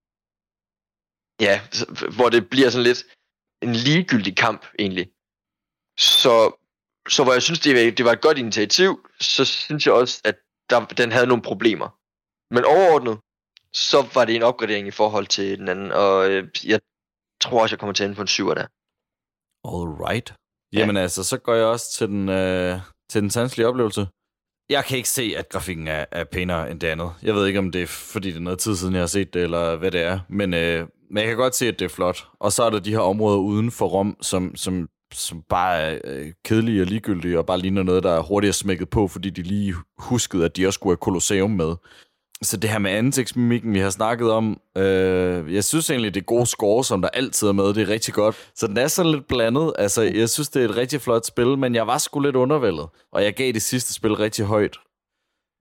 ja, 1.41 1.61
hvor 2.15 2.29
det 2.29 2.49
bliver 2.49 2.69
sådan 2.69 2.83
lidt 2.83 3.05
en 3.61 3.75
ligegyldig 3.75 4.37
kamp 4.37 4.65
egentlig. 4.79 5.11
Så, 5.99 6.35
så 7.09 7.23
hvor 7.23 7.33
jeg 7.33 7.41
synes, 7.41 7.59
det 7.59 7.75
var, 7.75 7.91
det 7.91 8.05
var 8.05 8.11
et 8.11 8.21
godt 8.21 8.37
initiativ, 8.37 9.09
så 9.19 9.45
synes 9.45 9.85
jeg 9.85 9.93
også, 9.93 10.21
at 10.23 10.35
der, 10.69 10.85
den 10.85 11.11
havde 11.11 11.27
nogle 11.27 11.43
problemer. 11.43 11.89
Men 12.53 12.65
overordnet, 12.65 13.19
så 13.73 14.07
var 14.13 14.25
det 14.25 14.35
en 14.35 14.43
opgradering 14.43 14.87
i 14.87 14.91
forhold 14.91 15.27
til 15.27 15.59
den 15.59 15.67
anden, 15.67 15.91
og 15.91 16.29
øh, 16.29 16.47
jeg 16.65 16.79
tror 17.41 17.61
også, 17.61 17.73
jeg 17.73 17.79
kommer 17.79 17.93
til 17.93 18.03
at 18.03 18.07
ende 18.07 18.15
på 18.15 18.21
en 18.21 18.27
7'er 18.27 18.53
der. 18.53 18.67
All 19.73 19.89
right. 20.07 20.33
Jamen 20.73 20.97
altså, 20.97 21.23
så 21.23 21.37
går 21.37 21.53
jeg 21.53 21.65
også 21.65 21.91
til 21.97 22.07
den, 22.07 22.29
øh, 22.29 22.79
til 23.09 23.21
den 23.21 23.29
sanselige 23.29 23.67
oplevelse. 23.67 24.07
Jeg 24.69 24.85
kan 24.85 24.97
ikke 24.97 25.09
se, 25.09 25.33
at 25.37 25.49
grafikken 25.49 25.87
er, 25.87 26.05
er 26.11 26.23
pænere 26.23 26.71
end 26.71 26.79
det 26.79 26.87
andet. 26.87 27.11
Jeg 27.23 27.35
ved 27.35 27.47
ikke, 27.47 27.59
om 27.59 27.71
det 27.71 27.81
er, 27.81 27.87
fordi 27.87 28.29
det 28.29 28.37
er 28.37 28.41
noget 28.41 28.59
tid 28.59 28.75
siden, 28.75 28.93
jeg 28.93 29.01
har 29.01 29.07
set 29.07 29.33
det, 29.33 29.43
eller 29.43 29.75
hvad 29.75 29.91
det 29.91 30.01
er. 30.01 30.19
Men, 30.29 30.53
øh, 30.53 30.87
men 31.09 31.17
jeg 31.17 31.27
kan 31.27 31.37
godt 31.37 31.55
se, 31.55 31.67
at 31.67 31.79
det 31.79 31.85
er 31.85 31.89
flot. 31.89 32.27
Og 32.39 32.51
så 32.51 32.63
er 32.63 32.69
der 32.69 32.79
de 32.79 32.91
her 32.91 32.99
områder 32.99 33.37
uden 33.37 33.71
for 33.71 33.87
Rom, 33.87 34.17
som, 34.21 34.55
som, 34.55 34.89
som 35.13 35.43
bare 35.49 35.77
er 35.81 35.99
øh, 36.03 36.33
kedelige 36.45 36.81
og 36.81 36.87
ligegyldige, 36.87 37.39
og 37.39 37.45
bare 37.45 37.59
ligner 37.59 37.83
noget, 37.83 38.03
der 38.03 38.11
er 38.11 38.21
hurtigt 38.21 38.55
smækket 38.55 38.89
på, 38.89 39.07
fordi 39.07 39.29
de 39.29 39.41
lige 39.41 39.75
huskede, 39.97 40.45
at 40.45 40.57
de 40.57 40.67
også 40.67 40.77
skulle 40.77 40.91
have 40.91 41.05
Colosseum 41.05 41.51
med. 41.51 41.75
Så 42.43 42.57
det 42.57 42.69
her 42.69 42.79
med 42.79 42.91
ansigtsmimikken, 42.91 43.73
vi 43.73 43.79
har 43.79 43.89
snakket 43.89 44.31
om, 44.31 44.59
øh, 44.77 45.53
jeg 45.53 45.63
synes 45.63 45.89
egentlig, 45.89 46.13
det 46.13 46.19
er 46.21 46.25
gode 46.25 46.45
score, 46.45 46.83
som 46.83 47.01
der 47.01 47.09
altid 47.09 47.47
er 47.47 47.51
med, 47.51 47.73
det 47.73 47.77
er 47.77 47.87
rigtig 47.87 48.13
godt. 48.13 48.51
Så 48.55 48.67
den 48.67 48.77
er 48.77 48.87
sådan 48.87 49.11
lidt 49.11 49.27
blandet. 49.27 49.73
Altså, 49.77 50.01
jeg 50.01 50.29
synes, 50.29 50.49
det 50.49 50.61
er 50.61 50.69
et 50.69 50.77
rigtig 50.77 51.01
flot 51.01 51.25
spil, 51.25 51.57
men 51.57 51.75
jeg 51.75 51.87
var 51.87 51.97
sgu 51.97 52.19
lidt 52.19 52.35
undervældet. 52.35 52.87
Og 53.13 53.23
jeg 53.23 53.33
gav 53.33 53.51
det 53.51 53.61
sidste 53.61 53.93
spil 53.93 54.13
rigtig 54.13 54.45
højt. 54.45 54.77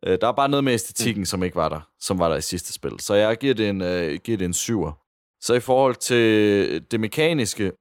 Øh, 0.06 0.18
der 0.20 0.28
er 0.28 0.32
bare 0.32 0.48
noget 0.48 0.64
med 0.64 0.72
æstetikken, 0.72 1.20
mm. 1.20 1.26
som 1.26 1.42
ikke 1.42 1.56
var 1.56 1.68
der, 1.68 1.80
som 2.00 2.18
var 2.18 2.28
der 2.28 2.36
i 2.36 2.40
sidste 2.40 2.72
spil. 2.72 2.92
Så 2.98 3.14
jeg 3.14 3.36
giver 3.36 3.54
det 3.54 3.68
en, 3.68 3.82
øh, 3.82 4.18
giver 4.24 4.38
det 4.38 4.44
en 4.44 4.54
syver. 4.54 4.92
Så 5.40 5.54
i 5.54 5.60
forhold 5.60 5.94
til 5.94 6.82
det 6.90 7.00
mekaniske, 7.00 7.72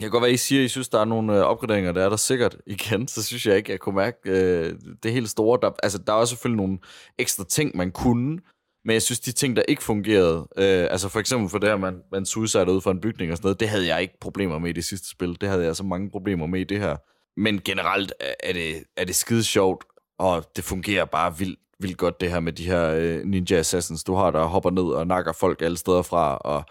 jeg 0.00 0.04
kan 0.04 0.10
godt 0.10 0.22
være, 0.22 0.32
I 0.32 0.36
siger, 0.36 0.60
at 0.60 0.64
I 0.64 0.68
synes, 0.68 0.88
der 0.88 1.00
er 1.00 1.04
nogle 1.04 1.36
øh, 1.38 1.40
opgraderinger, 1.40 1.92
der 1.92 2.04
er 2.04 2.08
der 2.08 2.16
sikkert 2.16 2.56
igen, 2.66 3.08
så 3.08 3.22
synes 3.22 3.46
jeg 3.46 3.56
ikke, 3.56 3.72
jeg 3.72 3.80
kunne 3.80 3.94
mærke 3.94 4.18
øh, 4.24 4.74
det 5.02 5.12
helt 5.12 5.30
store. 5.30 5.58
Der, 5.62 5.70
altså, 5.82 5.98
der 5.98 6.12
er 6.12 6.16
også 6.16 6.30
selvfølgelig 6.30 6.56
nogle 6.56 6.78
ekstra 7.18 7.44
ting, 7.44 7.76
man 7.76 7.90
kunne, 7.90 8.38
men 8.84 8.94
jeg 8.94 9.02
synes, 9.02 9.20
de 9.20 9.32
ting, 9.32 9.56
der 9.56 9.62
ikke 9.68 9.82
fungerede, 9.82 10.48
øh, 10.56 10.86
altså 10.90 11.08
for 11.08 11.20
eksempel 11.20 11.48
for 11.48 11.58
det 11.58 11.68
her, 11.68 11.76
man, 11.76 12.02
man 12.12 12.26
suicide 12.26 12.72
ud 12.72 12.80
fra 12.80 12.90
en 12.90 13.00
bygning 13.00 13.32
og 13.32 13.36
sådan 13.36 13.46
noget, 13.46 13.60
det 13.60 13.68
havde 13.68 13.86
jeg 13.86 14.02
ikke 14.02 14.20
problemer 14.20 14.58
med 14.58 14.70
i 14.70 14.72
det 14.72 14.84
sidste 14.84 15.10
spil. 15.10 15.40
Det 15.40 15.48
havde 15.48 15.64
jeg 15.64 15.76
så 15.76 15.84
mange 15.84 16.10
problemer 16.10 16.46
med 16.46 16.60
i 16.60 16.64
det 16.64 16.80
her. 16.80 16.96
Men 17.36 17.60
generelt 17.64 18.12
er 18.40 18.52
det, 18.52 18.84
er 18.96 19.04
det 19.04 19.14
skide 19.14 19.44
sjovt, 19.44 19.84
og 20.18 20.44
det 20.56 20.64
fungerer 20.64 21.04
bare 21.04 21.38
vildt, 21.38 21.58
vildt 21.80 21.98
godt, 21.98 22.20
det 22.20 22.30
her 22.30 22.40
med 22.40 22.52
de 22.52 22.64
her 22.64 22.90
øh, 22.90 23.24
Ninja 23.24 23.56
Assassins, 23.56 24.04
du 24.04 24.14
har, 24.14 24.30
der 24.30 24.44
hopper 24.44 24.70
ned 24.70 24.82
og 24.82 25.06
nakker 25.06 25.32
folk 25.32 25.62
alle 25.62 25.76
steder 25.76 26.02
fra, 26.02 26.36
og 26.36 26.64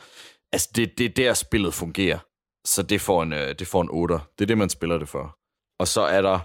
altså, 0.51 0.69
det, 0.75 0.97
det 0.97 1.05
er 1.05 1.09
der, 1.09 1.33
spillet 1.33 1.73
fungerer. 1.73 2.19
Så 2.65 2.83
det 2.83 3.01
får, 3.01 3.23
en, 3.23 3.33
øh, 3.33 3.55
det 3.59 3.67
får 3.67 3.81
en 3.81 3.89
8. 3.91 4.13
Det 4.13 4.45
er 4.45 4.47
det, 4.47 4.57
man 4.57 4.69
spiller 4.69 4.97
det 4.97 5.09
for. 5.09 5.37
Og 5.79 5.87
så 5.87 6.01
er 6.01 6.21
der 6.21 6.39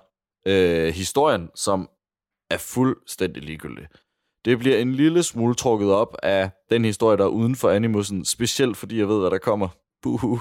øh, 0.46 0.94
historien, 0.94 1.50
som 1.54 1.88
er 2.50 2.58
fuldstændig 2.58 3.42
ligegyldig. 3.42 3.86
Det 4.44 4.58
bliver 4.58 4.78
en 4.78 4.92
lille 4.94 5.22
smule 5.22 5.54
trukket 5.54 5.92
op 5.92 6.16
af 6.22 6.50
den 6.70 6.84
historie, 6.84 7.16
der 7.16 7.24
er 7.24 7.28
uden 7.28 7.56
for 7.56 7.70
Animusen, 7.70 8.24
specielt 8.24 8.76
fordi 8.76 8.98
jeg 8.98 9.08
ved, 9.08 9.20
hvad 9.20 9.30
der 9.30 9.38
kommer. 9.38 9.68
Buhu. 10.02 10.40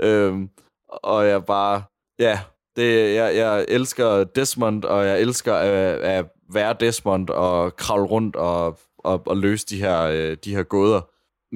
Øhm, 0.00 0.50
og 0.88 1.26
jeg 1.26 1.44
bare, 1.44 1.82
ja, 2.18 2.40
det, 2.76 3.14
jeg, 3.14 3.36
jeg 3.36 3.64
elsker 3.68 4.24
Desmond, 4.24 4.84
og 4.84 5.06
jeg 5.06 5.20
elsker 5.20 5.54
at, 5.54 5.98
at 5.98 6.26
være 6.52 6.76
Desmond 6.80 7.30
og 7.30 7.76
kravle 7.76 8.06
rundt 8.06 8.36
og, 8.36 8.78
og, 8.98 9.22
og 9.26 9.36
løse 9.36 9.66
de 9.66 9.78
her, 9.78 10.02
øh, 10.02 10.36
de 10.44 10.56
her 10.56 10.62
gåder 10.62 11.00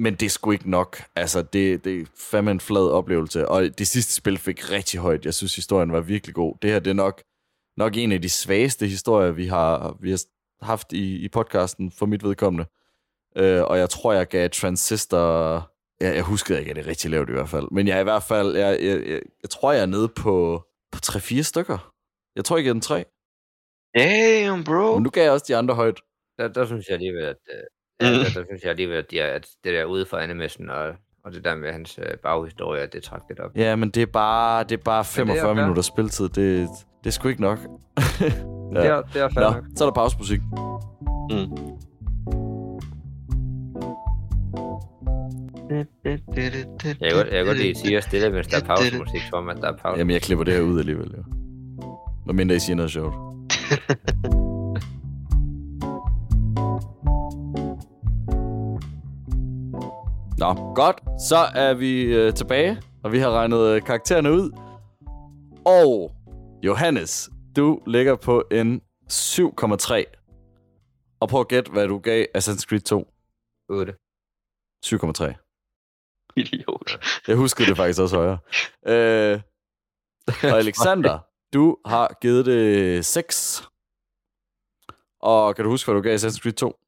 men 0.01 0.15
det 0.15 0.25
er 0.25 0.29
sgu 0.29 0.51
ikke 0.51 0.69
nok. 0.69 1.03
Altså, 1.15 1.41
det, 1.41 1.83
det 1.83 2.01
er 2.01 2.05
fandme 2.15 2.51
en 2.51 2.59
flad 2.59 2.91
oplevelse. 2.91 3.47
Og 3.47 3.77
det 3.77 3.87
sidste 3.87 4.13
spil 4.13 4.37
fik 4.37 4.71
rigtig 4.71 4.99
højt. 4.99 5.25
Jeg 5.25 5.33
synes, 5.33 5.55
historien 5.55 5.91
var 5.91 6.01
virkelig 6.01 6.35
god. 6.35 6.55
Det 6.61 6.69
her, 6.69 6.79
det 6.79 6.89
er 6.89 6.93
nok, 6.93 7.23
nok 7.77 7.97
en 7.97 8.11
af 8.11 8.21
de 8.21 8.29
svageste 8.29 8.87
historier, 8.87 9.31
vi 9.31 9.47
har, 9.47 9.97
vi 9.99 10.09
har 10.09 10.19
haft 10.61 10.93
i, 10.93 11.15
i 11.25 11.29
podcasten 11.29 11.91
for 11.91 12.05
mit 12.05 12.23
vedkommende. 12.23 12.65
Øh, 13.37 13.63
og 13.63 13.77
jeg 13.77 13.89
tror, 13.89 14.13
jeg 14.13 14.27
gav 14.27 14.49
Transistor... 14.49 15.67
Jeg, 16.01 16.15
jeg 16.15 16.23
husker 16.23 16.57
ikke, 16.57 16.69
at 16.69 16.75
det 16.75 16.85
er 16.85 16.89
rigtig 16.89 17.11
lavt 17.11 17.29
i 17.29 17.33
hvert 17.33 17.49
fald. 17.49 17.67
Men 17.71 17.87
jeg 17.87 17.95
er 17.95 18.01
i 18.01 18.03
hvert 18.03 18.23
fald... 18.23 18.55
Jeg, 18.55 18.79
jeg, 18.81 19.07
jeg, 19.07 19.21
jeg 19.41 19.49
tror, 19.49 19.71
jeg 19.71 19.81
er 19.81 19.85
nede 19.85 20.07
på, 20.07 20.63
på 20.91 20.99
3-4 21.05 21.41
stykker. 21.41 21.93
Jeg 22.35 22.45
tror, 22.45 22.57
jeg 22.57 22.63
giver 22.63 22.73
den 22.73 22.81
3. 22.81 23.05
Damn, 23.97 24.63
bro. 24.63 24.93
Men 24.93 25.03
nu 25.03 25.09
gav 25.09 25.23
jeg 25.23 25.31
også 25.31 25.45
de 25.47 25.55
andre 25.55 25.75
højt. 25.75 26.01
Der, 26.37 26.47
der 26.47 26.65
synes 26.65 26.87
jeg 26.87 26.93
alligevel, 26.93 27.23
at, 27.23 27.37
øh, 28.01 28.07
Ja, 28.07 28.11
mm. 28.11 28.17
der, 28.17 28.23
der 28.23 28.45
synes 28.49 28.61
jeg 28.63 28.69
alligevel, 28.69 28.97
at, 28.97 29.11
de 29.11 29.21
at 29.21 29.47
det 29.63 29.73
der 29.73 29.85
ude 29.85 30.05
for 30.05 30.17
animation 30.17 30.69
og, 30.69 30.87
og 31.25 31.31
det 31.33 31.43
der 31.43 31.55
med 31.55 31.71
hans 31.71 31.99
øh, 32.01 32.17
baghistorie, 32.23 32.87
det 32.87 33.03
trak 33.03 33.21
lidt 33.29 33.39
op. 33.39 33.51
Ja, 33.55 33.75
men 33.75 33.89
det 33.89 34.01
er 34.01 34.05
bare, 34.05 34.63
det 34.63 34.71
er 34.71 34.83
bare 34.83 35.05
45 35.05 35.49
er 35.49 35.53
minutter 35.53 35.81
spiltid. 35.81 36.29
Det, 36.29 36.69
det 37.03 37.07
er 37.07 37.11
sgu 37.11 37.27
ikke 37.27 37.41
nok. 37.41 37.59
ja. 38.75 38.81
Det 38.81 38.85
er, 38.89 39.01
det 39.01 39.21
er 39.21 39.29
Nå, 39.35 39.41
nok. 39.41 39.63
så 39.75 39.83
er 39.83 39.87
der 39.89 39.93
pausemusik. 39.93 40.39
Mm. 41.29 41.57
Jeg 45.71 45.87
kan 46.01 47.15
godt, 47.15 47.27
jeg 47.27 47.37
kan 47.37 47.45
godt 47.45 47.57
lide, 47.57 47.69
at 47.69 47.77
I 47.77 47.79
siger 47.79 48.01
stille, 48.01 48.29
mens 48.29 48.47
der 48.47 48.57
er 48.57 48.65
pausemusik, 48.65 49.21
som 49.29 49.49
at 49.49 49.57
der 49.57 49.67
er 49.67 49.77
pause. 49.77 49.99
Jamen, 49.99 50.13
jeg 50.13 50.21
klipper 50.21 50.45
det 50.45 50.53
her 50.53 50.61
ud 50.61 50.79
alligevel, 50.79 51.11
jo. 51.17 51.23
Hvad 52.25 52.33
mindre 52.33 52.55
I 52.55 52.59
siger 52.59 52.75
noget 52.75 52.91
sjovt. 52.91 53.13
Nå, 60.41 60.73
godt. 60.75 61.21
Så 61.21 61.35
er 61.55 61.73
vi 61.73 62.01
øh, 62.03 62.33
tilbage, 62.33 62.81
og 63.03 63.11
vi 63.11 63.19
har 63.19 63.31
regnet 63.31 63.67
øh, 63.67 63.81
karaktererne 63.81 64.31
ud. 64.31 64.51
Og 65.65 66.11
Johannes, 66.63 67.29
du 67.55 67.81
ligger 67.87 68.15
på 68.15 68.43
en 68.51 68.81
7,3. 69.11 70.03
Og 71.19 71.29
prøv 71.29 71.41
at 71.41 71.47
gætte, 71.47 71.71
hvad 71.71 71.87
du 71.87 71.97
gav 71.97 72.25
Assassin's 72.37 72.65
Creed 72.69 72.81
2. 72.81 73.07
8. 73.69 73.93
7,3. 74.85 76.33
Idiot. 76.35 77.21
Jeg 77.27 77.35
husker 77.35 77.65
det 77.65 77.77
faktisk 77.77 78.01
også 78.01 78.15
højere. 78.15 78.39
Øh, 78.87 79.41
og 80.27 80.57
Alexander, 80.59 81.19
du 81.53 81.77
har 81.85 82.17
givet 82.21 82.45
det 82.45 83.05
6. 83.05 83.63
Og 85.19 85.55
kan 85.55 85.65
du 85.65 85.71
huske, 85.71 85.91
hvad 85.91 86.01
du 86.01 86.01
gav 86.01 86.15
Assassin's 86.15 86.41
Creed 86.41 86.53
2? 86.53 86.79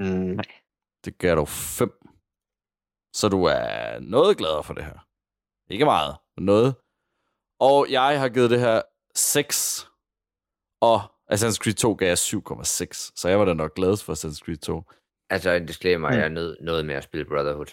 Mm, 0.00 0.06
nej. 0.06 0.44
Det 1.04 1.18
gav 1.18 1.36
du 1.36 1.44
5. 1.44 1.97
Så 3.12 3.28
du 3.28 3.44
er 3.44 3.98
noget 4.00 4.36
gladere 4.36 4.64
for 4.64 4.74
det 4.74 4.84
her. 4.84 4.98
Ikke 5.70 5.84
meget, 5.84 6.16
men 6.36 6.44
noget. 6.46 6.74
Og 7.60 7.86
jeg 7.90 8.20
har 8.20 8.28
givet 8.28 8.50
det 8.50 8.60
her 8.60 8.82
6. 9.14 9.88
Og 10.80 11.00
Assassin's 11.32 11.56
Creed 11.56 11.74
2 11.74 11.94
gav 11.94 12.08
jeg 12.08 12.18
7,6. 12.18 13.12
Så 13.16 13.28
jeg 13.28 13.38
var 13.38 13.44
da 13.44 13.54
nok 13.54 13.74
gladest 13.74 14.04
for 14.04 14.12
Assassin's 14.12 14.44
Creed 14.44 14.56
2. 14.56 14.82
Altså, 15.30 15.50
en 15.50 15.66
disclaimer, 15.66 16.08
mm. 16.08 16.14
jeg 16.14 16.24
er 16.24 16.28
nød, 16.28 16.56
noget 16.60 16.86
med 16.86 16.94
at 16.94 17.04
spille 17.04 17.24
Brotherhood. 17.24 17.66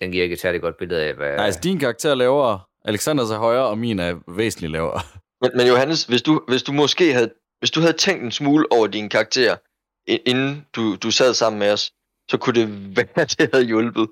Den 0.00 0.12
giver 0.12 0.22
ikke 0.22 0.32
et 0.32 0.40
særligt 0.40 0.62
godt 0.62 0.76
billede 0.76 1.04
af, 1.04 1.14
hvad... 1.14 1.36
Nej, 1.36 1.46
altså 1.46 1.60
din 1.60 1.78
karakter 1.78 2.10
er 2.10 2.14
lavere, 2.14 2.60
Alexanders 2.84 3.30
er 3.30 3.38
højere, 3.38 3.66
og 3.66 3.78
min 3.78 3.98
er 3.98 4.20
væsentligt 4.36 4.72
lavere. 4.72 5.00
Men, 5.40 5.50
men 5.56 5.66
Johannes, 5.66 6.04
hvis 6.04 6.22
du, 6.22 6.44
hvis 6.48 6.62
du 6.62 6.72
måske 6.72 7.12
havde, 7.12 7.32
hvis 7.58 7.70
du 7.70 7.80
havde 7.80 7.92
tænkt 7.92 8.24
en 8.24 8.32
smule 8.32 8.72
over 8.72 8.86
din 8.86 9.08
karakter, 9.08 9.56
inden 10.06 10.66
du, 10.76 10.96
du 10.96 11.10
sad 11.10 11.34
sammen 11.34 11.58
med 11.58 11.72
os, 11.72 11.92
så 12.30 12.38
kunne 12.38 12.60
det 12.60 12.68
være, 12.96 13.22
at 13.22 13.34
det 13.38 13.50
havde 13.52 13.66
hjulpet. 13.66 14.08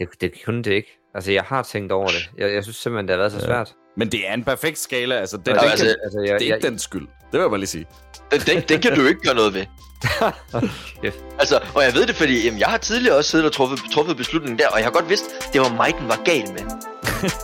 Det, 0.00 0.08
det 0.20 0.32
kunne 0.44 0.62
det 0.62 0.72
ikke. 0.72 1.00
Altså, 1.14 1.32
jeg 1.32 1.42
har 1.42 1.62
tænkt 1.62 1.92
over 1.92 2.06
det. 2.08 2.30
Jeg, 2.38 2.54
jeg 2.54 2.62
synes 2.62 2.76
simpelthen, 2.76 3.08
det 3.08 3.12
har 3.14 3.18
været 3.18 3.32
så 3.32 3.40
svært. 3.40 3.68
Ja. 3.68 3.74
Men 3.96 4.12
det 4.12 4.28
er 4.28 4.34
en 4.34 4.44
perfekt 4.44 4.78
skala. 4.78 5.14
Altså, 5.14 5.36
det, 5.36 5.48
Ja, 5.48 5.52
det, 5.54 5.60
altså, 5.70 5.84
kan, 5.86 5.94
altså, 6.04 6.18
det 6.18 6.26
jeg- 6.28 6.34
er 6.34 6.38
ikke 6.38 6.52
jeg- 6.54 6.62
den 6.62 6.78
skyld. 6.78 7.02
Det 7.02 7.32
vil 7.32 7.40
jeg 7.40 7.50
bare 7.50 7.58
lige 7.58 7.68
sige. 7.68 7.86
Det, 8.30 8.46
det, 8.46 8.68
det 8.68 8.82
kan 8.82 8.94
du 8.96 9.06
ikke 9.06 9.20
gøre 9.20 9.34
noget 9.34 9.54
ved. 9.54 9.64
Kæft. 11.02 11.18
Altså, 11.38 11.60
og 11.74 11.82
jeg 11.82 11.94
ved 11.94 12.06
det, 12.06 12.14
fordi 12.14 12.44
jamen, 12.44 12.60
jeg 12.60 12.68
har 12.68 12.76
tidligere 12.78 13.16
også 13.16 13.30
siddet 13.30 13.46
og 13.46 13.52
truffet, 13.52 13.78
truffet 13.94 14.16
beslutningen 14.16 14.58
der, 14.58 14.68
og 14.68 14.78
jeg 14.78 14.86
har 14.86 14.92
godt 14.92 15.08
vidst, 15.08 15.24
det 15.52 15.60
var 15.60 15.68
mig, 15.76 15.92
den 16.00 16.08
var 16.08 16.20
gal 16.24 16.48
med. 16.52 16.64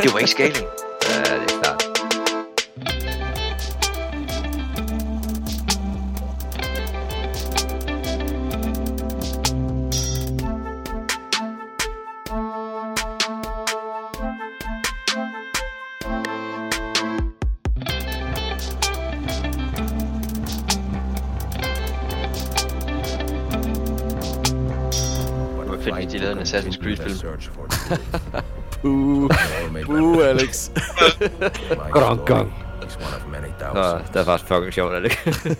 Det 0.02 0.12
var 0.12 0.18
ikke. 0.18 0.54
Ja, 1.10 1.34
Assassin's 26.50 26.76
Creed-film. 26.76 27.38
Buh, 28.82 29.28
buh, 29.86 30.24
Alex. 30.24 30.70
Grong, 31.92 32.24
grong. 32.24 32.52
He's 32.82 32.96
one 32.96 33.14
of 33.14 33.28
many 33.28 33.48
Nå, 33.48 33.54
thousands. 33.58 34.10
det 34.10 34.20
er 34.20 34.24
faktisk 34.24 34.48
fucking 34.48 34.72
sjovt, 34.72 35.04
ikke? 35.04 35.56